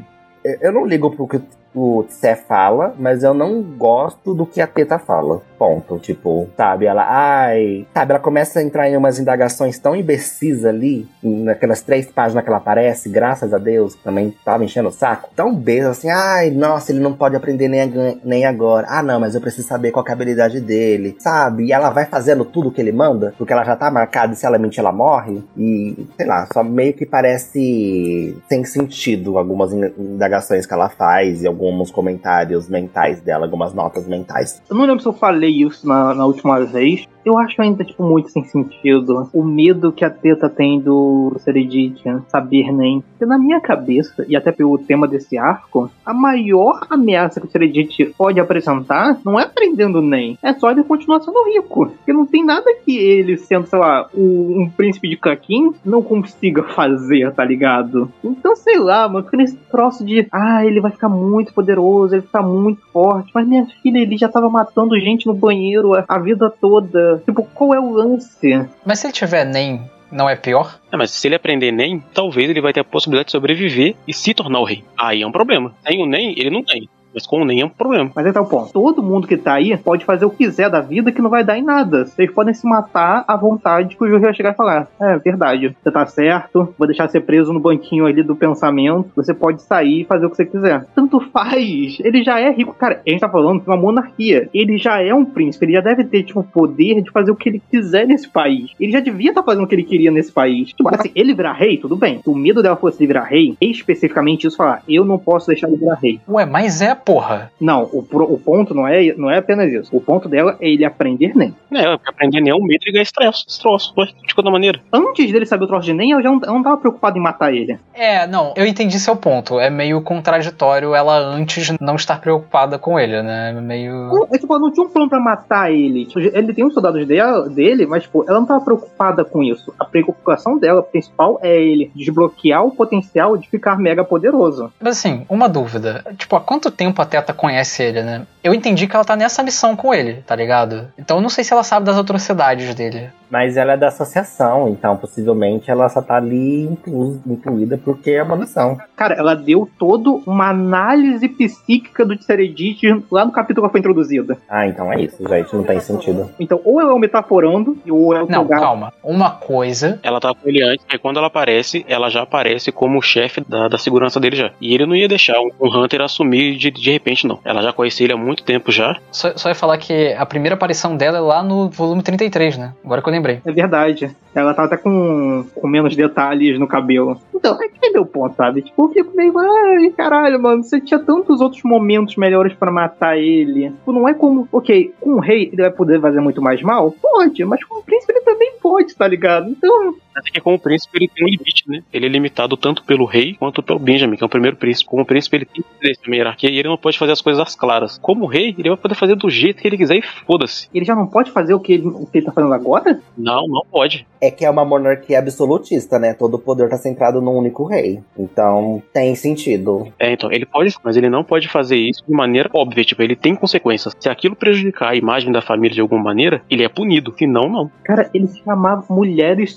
Eu- 0.62 0.72
não 0.74 0.86
ligo 0.86 1.10
pro 1.10 1.28
que 1.28 1.42
o 1.74 2.04
Tsé 2.04 2.36
fala, 2.36 2.94
mas 3.00 3.24
eu 3.24 3.34
não 3.34 3.62
gosto 3.64 4.34
do 4.36 4.46
que 4.46 4.62
a 4.62 4.68
Teta 4.68 5.00
fala. 5.00 5.42
Ponto. 5.64 5.97
Tipo, 5.97 6.49
sabe, 6.57 6.86
ela, 6.86 7.05
ai. 7.07 7.88
Sabe, 7.93 8.11
ela 8.11 8.20
começa 8.20 8.59
a 8.59 8.64
entrar 8.64 8.89
em 8.89 8.97
umas 8.97 9.18
indagações 9.18 9.80
tão 9.80 9.95
imbecis 9.95 10.66
ali, 10.66 11.07
naquelas 11.24 11.82
três 11.82 12.05
páginas 12.07 12.43
que 12.43 12.49
ela 12.49 12.57
aparece, 12.57 13.07
graças 13.07 13.53
a 13.53 13.57
Deus, 13.57 13.95
também 13.95 14.34
tava 14.43 14.66
enchendo 14.66 14.89
o 14.89 14.91
saco. 14.91 15.30
Tão 15.34 15.55
besta 15.55 15.91
assim, 15.91 16.09
ai, 16.09 16.49
nossa, 16.49 16.91
ele 16.91 16.99
não 16.99 17.14
pode 17.14 17.38
aprender 17.38 17.70
nem, 17.70 18.20
nem 18.26 18.45
agora. 18.45 18.88
Ah, 18.89 19.01
não, 19.01 19.22
mas 19.22 19.36
eu 19.36 19.41
preciso 19.41 19.66
saber 19.66 19.91
qual 19.91 20.05
é 20.05 20.09
a 20.09 20.14
habilidade 20.14 20.59
dele, 20.59 21.16
sabe? 21.20 21.66
E 21.68 21.72
ela 21.72 21.89
vai 21.91 22.05
fazendo 22.05 22.43
tudo 22.43 22.70
que 22.70 22.82
ele 22.82 22.91
manda, 22.91 23.34
porque 23.38 23.53
ela 23.53 23.64
já 23.64 23.78
tá 23.78 23.89
marcada 23.89 24.34
e 24.34 24.36
se 24.36 24.45
ela 24.45 24.57
mentir, 24.57 24.82
ela 24.82 24.91
morre. 24.91 25.41
E, 25.57 26.05
sei 26.18 26.26
lá, 26.26 26.45
só 26.51 26.61
meio 26.61 26.93
que 26.93 27.05
parece 27.05 28.38
sem 28.49 28.66
sentido 28.66 29.38
algumas 29.38 29.72
in- 29.72 29.93
indagações 29.97 30.66
que 30.66 30.74
ela 30.74 30.89
faz 30.89 31.41
e 31.41 31.47
alguns 31.47 31.89
comentários 31.89 32.68
mentais 32.68 33.22
dela, 33.22 33.45
algumas 33.45 33.74
notas 33.74 34.05
mentais. 34.07 34.61
Eu 34.70 34.76
não 34.76 34.86
lembro 34.86 35.01
se 35.01 35.07
eu 35.07 35.14
falei 35.14 35.53
isso 35.62 35.88
na, 35.88 36.14
na 36.14 36.26
última 36.26 36.60
vez. 36.66 37.08
Eu 37.26 37.38
acho 37.38 37.62
ainda, 37.62 37.84
tipo, 37.84 38.04
muito 38.04 38.30
sem 38.30 38.44
sentido. 38.44 39.30
O 39.34 39.44
medo 39.44 39.92
que 39.92 40.04
a 40.04 40.10
Teta 40.10 40.50
tem 40.50 40.80
do 40.80 41.36
Seredit 41.40 42.04
saber 42.28 42.72
nem. 42.72 43.02
Porque 43.02 43.26
na 43.26 43.38
minha 43.38 43.60
cabeça, 43.60 44.26
e 44.28 44.36
até 44.36 44.52
pelo 44.52 44.78
tema 44.78 45.08
desse 45.08 45.38
arco, 45.38 45.90
a 46.06 46.14
maior 46.14 46.86
ameaça 46.90 47.40
que 47.40 47.48
o 47.48 47.50
Seredit 47.50 48.14
pode 48.18 48.40
apresentar 48.40 49.20
não 49.24 49.40
é 49.40 49.48
prendendo 49.48 50.02
nem. 50.02 50.38
É 50.42 50.54
só 50.54 50.72
ele 50.72 50.84
continuar 50.84 51.22
sendo 51.22 51.44
rico. 51.46 51.88
Porque 51.88 52.14
não 52.14 52.26
tem 52.26 52.44
nada 52.46 52.66
que 52.84 52.98
ele, 52.98 53.38
sendo, 53.38 53.68
sei 53.68 53.80
lá, 53.80 54.08
um 54.16 54.70
príncipe 54.76 55.10
de 55.10 55.18
Kakin, 55.18 55.74
não 55.86 56.02
consiga 56.02 56.64
fazer, 56.64 57.32
tá 57.34 57.44
ligado? 57.44 58.12
Então, 58.24 58.56
sei 58.56 58.80
lá, 58.80 59.08
mano, 59.08 59.26
fica 59.26 59.38
nesse 59.38 59.56
troço 59.72 60.06
de. 60.06 60.28
Ah, 60.32 60.66
ele 60.66 60.82
vai 60.82 60.92
ficar 60.92 61.10
muito 61.10 61.54
poderoso, 61.54 62.14
ele 62.14 62.22
vai 62.22 62.28
ficar 62.28 62.44
muito 62.44 62.82
forte. 62.92 63.32
Mas 63.34 63.48
minha 63.48 63.66
filha, 63.82 64.00
ele 64.00 64.18
já 64.18 64.28
tava 64.28 64.50
matando 64.50 65.00
gente 65.00 65.28
no 65.28 65.34
banheiro 65.34 65.92
a 66.08 66.20
vida 66.20 66.50
toda. 66.50 67.12
Tipo, 67.20 67.43
qual 67.43 67.74
é 67.74 67.80
o 67.80 67.91
lance? 67.91 68.68
Mas 68.86 68.99
se 68.99 69.07
ele 69.07 69.14
tiver 69.14 69.45
NEM, 69.45 69.82
não 70.11 70.30
é 70.30 70.36
pior? 70.36 70.80
É, 70.91 70.97
mas 70.97 71.11
se 71.11 71.28
ele 71.28 71.36
aprender 71.36 71.72
NEM, 71.72 72.03
talvez 72.14 72.49
ele 72.49 72.61
vai 72.61 72.72
ter 72.72 72.82
a 72.82 72.86
possibilidade 72.86 73.28
de 73.28 73.32
sobreviver 73.32 73.95
e 74.07 74.14
se 74.14 74.34
tornar 74.34 74.59
o 74.59 74.64
rei. 74.64 74.84
Aí 74.97 75.22
é 75.22 75.28
um 75.28 75.32
problema. 75.32 75.74
Sem 75.86 76.03
o 76.03 76.05
NEM, 76.05 76.36
ele 76.38 76.49
não 76.49 76.64
tem. 76.64 76.88
Mas 77.14 77.26
com 77.26 77.41
o 77.41 77.45
NEM 77.45 77.61
é 77.61 77.66
um 77.66 77.70
problema. 77.70 78.11
Mas 78.16 78.26
aí 78.26 78.34
tá 78.34 78.41
o 78.41 78.45
ponto. 78.45 78.72
Todo 78.72 79.03
mundo 79.03 79.28
que 79.28 79.38
tá 79.38 79.53
aí 79.53 79.76
pode 79.78 80.05
fazer 80.05 80.26
o 80.26 80.30
que 80.30 80.43
quiser 80.43 80.70
da 80.70 80.82
vida 80.82 81.11
que 81.11 81.22
não 81.22 81.30
vai 81.30 81.43
dar 81.43 81.57
em 81.57 81.64
nada. 81.64 82.05
Vocês 82.05 82.30
podem 82.32 82.53
se 82.53 82.68
matar 82.68 83.24
à 83.28 83.36
vontade 83.38 83.95
que 83.95 84.03
o 84.03 84.07
juiz 84.07 84.22
vai 84.22 84.34
chegar 84.34 84.51
e 84.51 84.55
falar: 84.55 84.88
É 84.99 85.18
verdade, 85.18 85.76
você 85.82 85.91
tá 85.91 86.05
certo, 86.05 86.74
vou 86.78 86.88
deixar 86.88 87.07
você 87.07 87.20
preso 87.20 87.53
no 87.53 87.59
banquinho 87.59 88.05
ali 88.05 88.24
do 88.24 88.36
pensamento. 88.36 89.11
Você 89.16 89.34
pode 89.34 89.61
sair 89.61 90.01
e 90.01 90.05
fazer 90.05 90.26
o 90.26 90.30
que 90.30 90.36
você 90.36 90.45
quiser. 90.45 90.86
Tanto 90.95 91.20
faz. 91.32 91.97
Ele 91.99 92.24
já 92.24 92.39
é 92.39 92.51
rico. 92.51 92.74
Cara, 92.74 93.01
a 93.05 93.09
gente 93.09 93.22
tá 93.22 93.30
falando 93.30 93.61
de 93.61 93.68
uma 93.68 93.78
monarquia. 93.78 94.49
Ele 94.53 94.78
já 94.78 95.01
é 95.01 95.14
um 95.14 95.26
príncipe. 95.26 95.66
Ele 95.66 95.74
já 95.74 95.82
deve 95.82 96.03
ter, 96.03 96.24
tipo, 96.24 96.39
o 96.39 96.43
poder 96.43 97.01
de 97.01 97.11
fazer 97.11 97.32
o 97.32 97.36
que 97.36 97.49
ele 97.49 97.61
quiser 97.72 98.05
nesse 98.07 98.30
país. 98.30 98.72
Ele 98.80 98.91
já 98.91 98.99
devia 98.99 99.30
estar 99.30 99.43
fazendo 99.43 99.64
o 99.64 99.68
que 99.68 99.76
ele 99.76 99.84
queria 99.84 100.11
nesse 100.11 100.32
país. 100.32 100.74
Tipo, 100.74 100.93
assim, 100.93 101.11
ele 101.16 101.34
virar 101.34 101.53
rei, 101.53 101.78
tudo 101.78 101.95
bem. 101.95 102.20
Se 102.22 102.30
o 102.30 102.36
medo 102.36 102.61
dela 102.61 102.76
fosse 102.76 103.05
virar 103.05 103.24
rei, 103.24 103.55
especificamente 103.61 104.47
isso 104.47 104.57
falar: 104.57 104.84
Eu 104.88 105.05
não 105.05 105.18
posso 105.18 105.47
deixar 105.47 105.68
ele 105.68 105.78
virar 105.78 105.95
rei. 105.95 106.20
Ué, 106.28 106.45
mas 106.45 106.82
é 106.82 106.93
porra. 107.04 107.51
Não, 107.60 107.84
o, 107.91 108.04
pro- 108.04 108.32
o 108.32 108.38
ponto 108.39 108.74
não 108.74 108.88
é, 108.88 109.14
não 109.16 109.30
é 109.30 109.38
apenas 109.38 109.72
isso. 109.72 109.95
O 109.95 110.01
ponto 110.01 110.28
dela 110.30 110.56
é 110.60 110.70
ele 110.70 110.86
aprender 110.86 111.34
nem. 111.36 111.54
É, 111.72 111.84
porque 111.97 112.10
aprender 112.10 112.41
nem 112.41 112.51
é 112.51 112.56
um 112.56 112.64
medo 112.64 112.80
de 112.82 112.91
ganhar 112.91 113.04
estresse, 113.04 113.43
esse 113.47 113.60
troço, 113.60 113.93
de 113.95 114.36
toda 114.36 114.49
maneira. 114.51 114.80
Antes 114.91 115.32
dele 115.32 115.45
saber 115.45 115.66
o 115.66 115.68
troço 115.68 115.86
de 115.86 115.93
nem, 115.93 116.12
eu 116.12 116.22
já 116.22 116.30
não, 116.32 116.39
eu 116.43 116.54
não 116.54 116.64
tava 116.64 116.78
preocupado 116.78 117.18
em 117.18 117.22
matar 117.22 117.54
ele. 117.54 117.78
É, 117.93 118.26
não, 118.28 118.54
eu 118.56 118.66
entendi 118.66 118.99
seu 118.99 119.16
ponto. 119.16 119.60
É 119.60 119.70
meio 119.70 120.01
contraditório 120.01 120.93
ela 120.95 121.18
antes 121.18 121.74
não 121.80 121.95
estar 121.95 122.20
preocupada 122.22 122.78
com 122.80 122.99
ele, 122.99 123.22
né? 123.22 123.51
Meio. 123.62 123.93
Não, 123.93 124.28
é, 124.32 124.38
tipo, 124.38 124.54
ela 124.54 124.62
não 124.62 124.72
tinha 124.72 124.86
um 124.86 124.89
plano 124.89 125.10
pra 125.10 125.20
matar 125.20 125.72
ele. 125.72 126.06
Tipo, 126.06 126.20
Ele 126.20 126.54
tem 126.54 126.66
os 126.66 126.74
soldados 126.74 127.06
dela, 127.06 127.49
dele, 127.49 127.86
mas 127.86 128.04
tipo, 128.04 128.24
ela 128.28 128.39
não 128.39 128.45
tava 128.47 128.64
preocupada 128.64 129.24
com 129.26 129.43
isso. 129.43 129.74
A 129.80 129.86
preocupação 129.86 130.58
dela 130.58 130.82
principal 130.84 131.39
é 131.41 131.62
ele 131.62 131.91
desbloquear 131.95 132.64
o 132.66 132.72
potencial 132.72 133.38
de 133.38 133.49
ficar 133.49 133.78
mega 133.78 134.04
poderoso. 134.04 134.72
Mas 134.80 134.97
assim, 134.97 135.26
uma 135.30 135.47
dúvida. 135.49 136.04
Tipo, 136.18 136.36
há 136.36 136.41
quanto 136.41 136.72
tempo 136.72 136.93
a 137.02 137.06
Teta 137.06 137.34
conhece 137.34 137.84
ele, 137.84 138.02
né? 138.02 138.26
Eu 138.44 138.54
entendi 138.54 138.88
que 138.88 138.96
ela 138.96 139.06
tá 139.06 139.16
nessa 139.16 139.44
missão 139.44 139.76
com 139.76 139.94
ele, 139.94 140.24
tá 140.26 140.36
ligado? 140.36 140.91
Então 140.98 141.18
eu 141.18 141.22
não 141.22 141.30
sei 141.30 141.44
se 141.44 141.54
ela 141.54 141.64
sabe 141.64 141.86
das 141.86 141.98
atrocidades 141.98 142.74
dele. 142.76 143.10
Mas 143.34 143.58
ela 143.58 143.74
é 143.74 143.78
da 143.78 143.88
associação, 143.88 144.70
então 144.70 144.96
possivelmente 144.96 145.72
ela 145.72 145.90
só 145.90 146.04
tá 146.04 146.18
ali 146.18 146.66
inclu- 146.66 147.20
incluída 147.26 147.80
porque 147.84 148.12
é 148.12 148.22
uma 148.22 148.36
missão. 148.36 148.78
Cara, 148.96 149.16
ela 149.16 149.34
deu 149.36 149.68
toda 149.80 150.12
uma 150.28 150.50
análise 150.50 151.28
psíquica 151.28 152.06
do 152.06 152.16
Tseredit 152.16 153.04
lá 153.10 153.26
no 153.26 153.32
capítulo 153.32 153.66
que 153.68 153.72
foi 153.72 153.80
introduzida. 153.80 154.38
Ah, 154.48 154.68
então 154.68 154.94
é 154.94 155.02
isso, 155.02 155.28
gente, 155.28 155.56
não 155.56 155.64
tem 155.64 155.80
sentido. 155.80 156.30
Então, 156.40 156.62
ou 156.64 156.80
ela 156.80 156.92
é 156.92 156.94
o 156.94 157.00
metaforando, 157.00 157.76
ou 157.90 158.16
é 158.16 158.22
o 158.22 158.28
Não, 158.30 158.48
calma. 158.48 158.94
Uma 159.04 159.32
coisa. 159.32 160.00
Ela 160.04 160.20
tava 160.20 160.36
com 160.36 160.48
ele 160.48 160.64
antes, 160.64 160.86
aí 160.92 161.00
quando 161.00 161.18
ela 161.18 161.26
aparece, 161.26 161.84
ela 161.90 162.10
já 162.12 162.22
aparece 162.22 162.72
como 162.72 163.02
chefe 163.02 163.42
da, 163.50 163.68
da 163.68 163.80
segurança 163.80 164.20
dele 164.20 164.36
já. 164.36 164.52
E 164.62 164.76
ele 164.76 164.86
não 164.86 164.96
ia 164.96 165.08
deixar 165.08 165.40
um, 165.40 165.50
um 165.60 165.76
Hunter 165.76 166.02
assumir 166.02 166.56
de, 166.56 166.70
de 166.70 166.92
repente, 166.92 167.26
não. 167.26 167.40
Ela 167.44 167.64
já 167.64 167.74
conhecia 167.74 168.06
ele 168.06 168.14
há 168.14 168.18
muito 168.18 168.44
tempo 168.44 168.72
já. 168.72 168.96
Só, 169.12 169.36
só 169.36 169.50
ia 169.50 169.56
falar 169.56 169.80
que 169.80 170.14
a 170.14 170.26
primeira 170.28 170.54
aparição 170.54 170.96
dela 170.96 171.18
é 171.18 171.22
lá 171.22 171.42
no 171.42 171.68
volume 171.70 172.04
33, 172.04 172.58
né? 172.58 172.74
Agora 172.86 173.02
que 173.02 173.08
eu 173.08 173.12
É 173.46 173.52
verdade. 173.52 174.16
Ela 174.36 174.54
tá 174.54 174.64
até 174.64 174.78
com, 174.78 175.46
com 175.54 175.68
menos 175.68 175.96
detalhes 175.96 176.60
no 176.60 176.68
cabelo. 176.68 177.20
Então, 177.34 177.58
é 177.62 177.68
que 177.68 177.86
é 177.86 177.92
meu 177.92 178.06
ponto, 178.06 178.36
sabe? 178.36 178.62
Tipo, 178.62 178.86
eu 178.86 178.90
fico 178.90 179.16
meio, 179.16 179.34
ai, 179.38 179.90
caralho, 179.96 180.42
mano, 180.42 180.64
você 180.64 180.82
tinha 180.82 181.00
tantos 181.00 181.40
outros 181.40 181.62
momentos 181.64 182.16
melhores 182.16 182.54
pra 182.54 182.72
matar 182.72 183.18
ele. 183.18 183.70
Tipo, 183.70 183.92
não 183.92 184.08
é 184.08 184.14
como, 184.14 184.48
ok, 184.52 184.94
com 185.00 185.16
o 185.16 185.20
rei 185.20 185.50
ele 185.52 185.62
vai 185.62 185.72
poder 185.72 186.02
fazer 186.02 186.20
muito 186.20 186.42
mais 186.42 186.62
mal? 186.62 186.96
Pode, 187.02 187.46
mas 187.46 187.64
com 187.64 187.80
o 187.80 187.84
príncipe 187.84 188.14
ele 188.14 188.22
também 188.22 188.54
pode, 188.62 188.96
tá 188.96 189.08
ligado? 189.08 189.50
Então, 189.50 189.96
Até 190.16 190.32
que 190.32 190.41
como 190.41 190.59
príncipe 190.59 190.97
ele 190.97 191.07
tem 191.07 191.26
um 191.26 191.30
limite, 191.30 191.64
né? 191.68 191.84
Ele 191.91 192.05
é 192.05 192.09
limitado 192.09 192.55
tanto 192.57 192.84
pelo 192.84 193.05
rei 193.05 193.36
quanto 193.36 193.64
pelo 193.64 193.80
Benjamin, 193.80 194.18
que 194.18 194.24
é 194.24 194.26
o 194.26 194.30
primeiro 194.30 194.57
príncipe. 194.57 194.89
Como 194.89 195.05
príncipe 195.05 195.38
ele 195.38 195.45
tem 195.45 195.64
que 195.64 195.80
ter 195.80 196.16
hierarquia 196.16 196.49
e 196.49 196.57
ele 196.57 196.68
não 196.68 196.78
pode 196.78 196.97
fazer 196.97 197.11
as 197.11 197.22
coisas 197.22 197.41
às 197.41 197.55
claras. 197.55 197.97
Como 197.97 198.26
rei, 198.26 198.55
ele 198.57 198.70
vai 198.70 198.78
poder 198.78 198.95
fazer 198.95 199.16
do 199.16 199.30
jeito 199.30 199.61
que 199.61 199.68
ele 199.68 199.78
quiser 199.78 199.97
e 199.97 200.01
foda-se. 200.01 200.70
ele 200.74 200.86
já 200.86 200.95
não 200.95 201.07
pode 201.07 201.32
fazer 201.32 201.53
o 201.53 201.59
que 201.59 201.74
ele, 201.74 201.88
o 201.88 202.05
que 202.05 202.20
ele 202.20 202.26
tá 202.26 202.32
fazendo 202.32 202.53
agora? 202.53 202.99
Não, 203.18 203.47
não 203.47 203.64
pode. 203.70 204.05
É 204.22 204.32
que 204.32 204.45
é 204.45 204.49
uma 204.49 204.66
monarquia 204.66 205.20
absolutista, 205.20 205.99
né? 205.99 206.14
Todo 206.14 206.36
o 206.36 206.39
poder 206.39 206.70
tá 206.70 206.78
centrado 206.78 207.22
num 207.22 207.38
único 207.38 207.66
rei. 207.66 207.99
Então 208.18 208.82
tem 208.93 209.16
sentido. 209.16 209.91
É, 209.99 210.11
então, 210.11 210.32
ele 210.32 210.45
pode, 210.45 210.76
mas 210.84 210.97
ele 210.97 211.09
não 211.09 211.24
pode 211.24 211.47
fazer 211.47 211.78
isso 211.78 212.03
de 212.07 212.14
maneira 212.14 212.49
óbvia, 212.53 212.84
tipo, 212.84 213.01
ele 213.01 213.16
tem 213.16 213.36
consequências. 213.36 213.95
Se 213.99 214.09
aquilo 214.09 214.36
prejudicar 214.36 214.89
a 214.89 214.95
imagem 214.95 215.32
da 215.32 215.41
família 215.41 215.76
de 215.76 215.82
alguma 215.82 216.01
maneira, 216.01 216.41
ele 216.49 216.64
é 216.64 216.70
punido. 216.70 217.14
Se 217.18 217.26
não, 217.26 217.49
não. 217.49 217.72
Cara, 217.84 218.09
ele 218.14 218.28
chamava 218.28 218.86
mulheres 218.89 219.53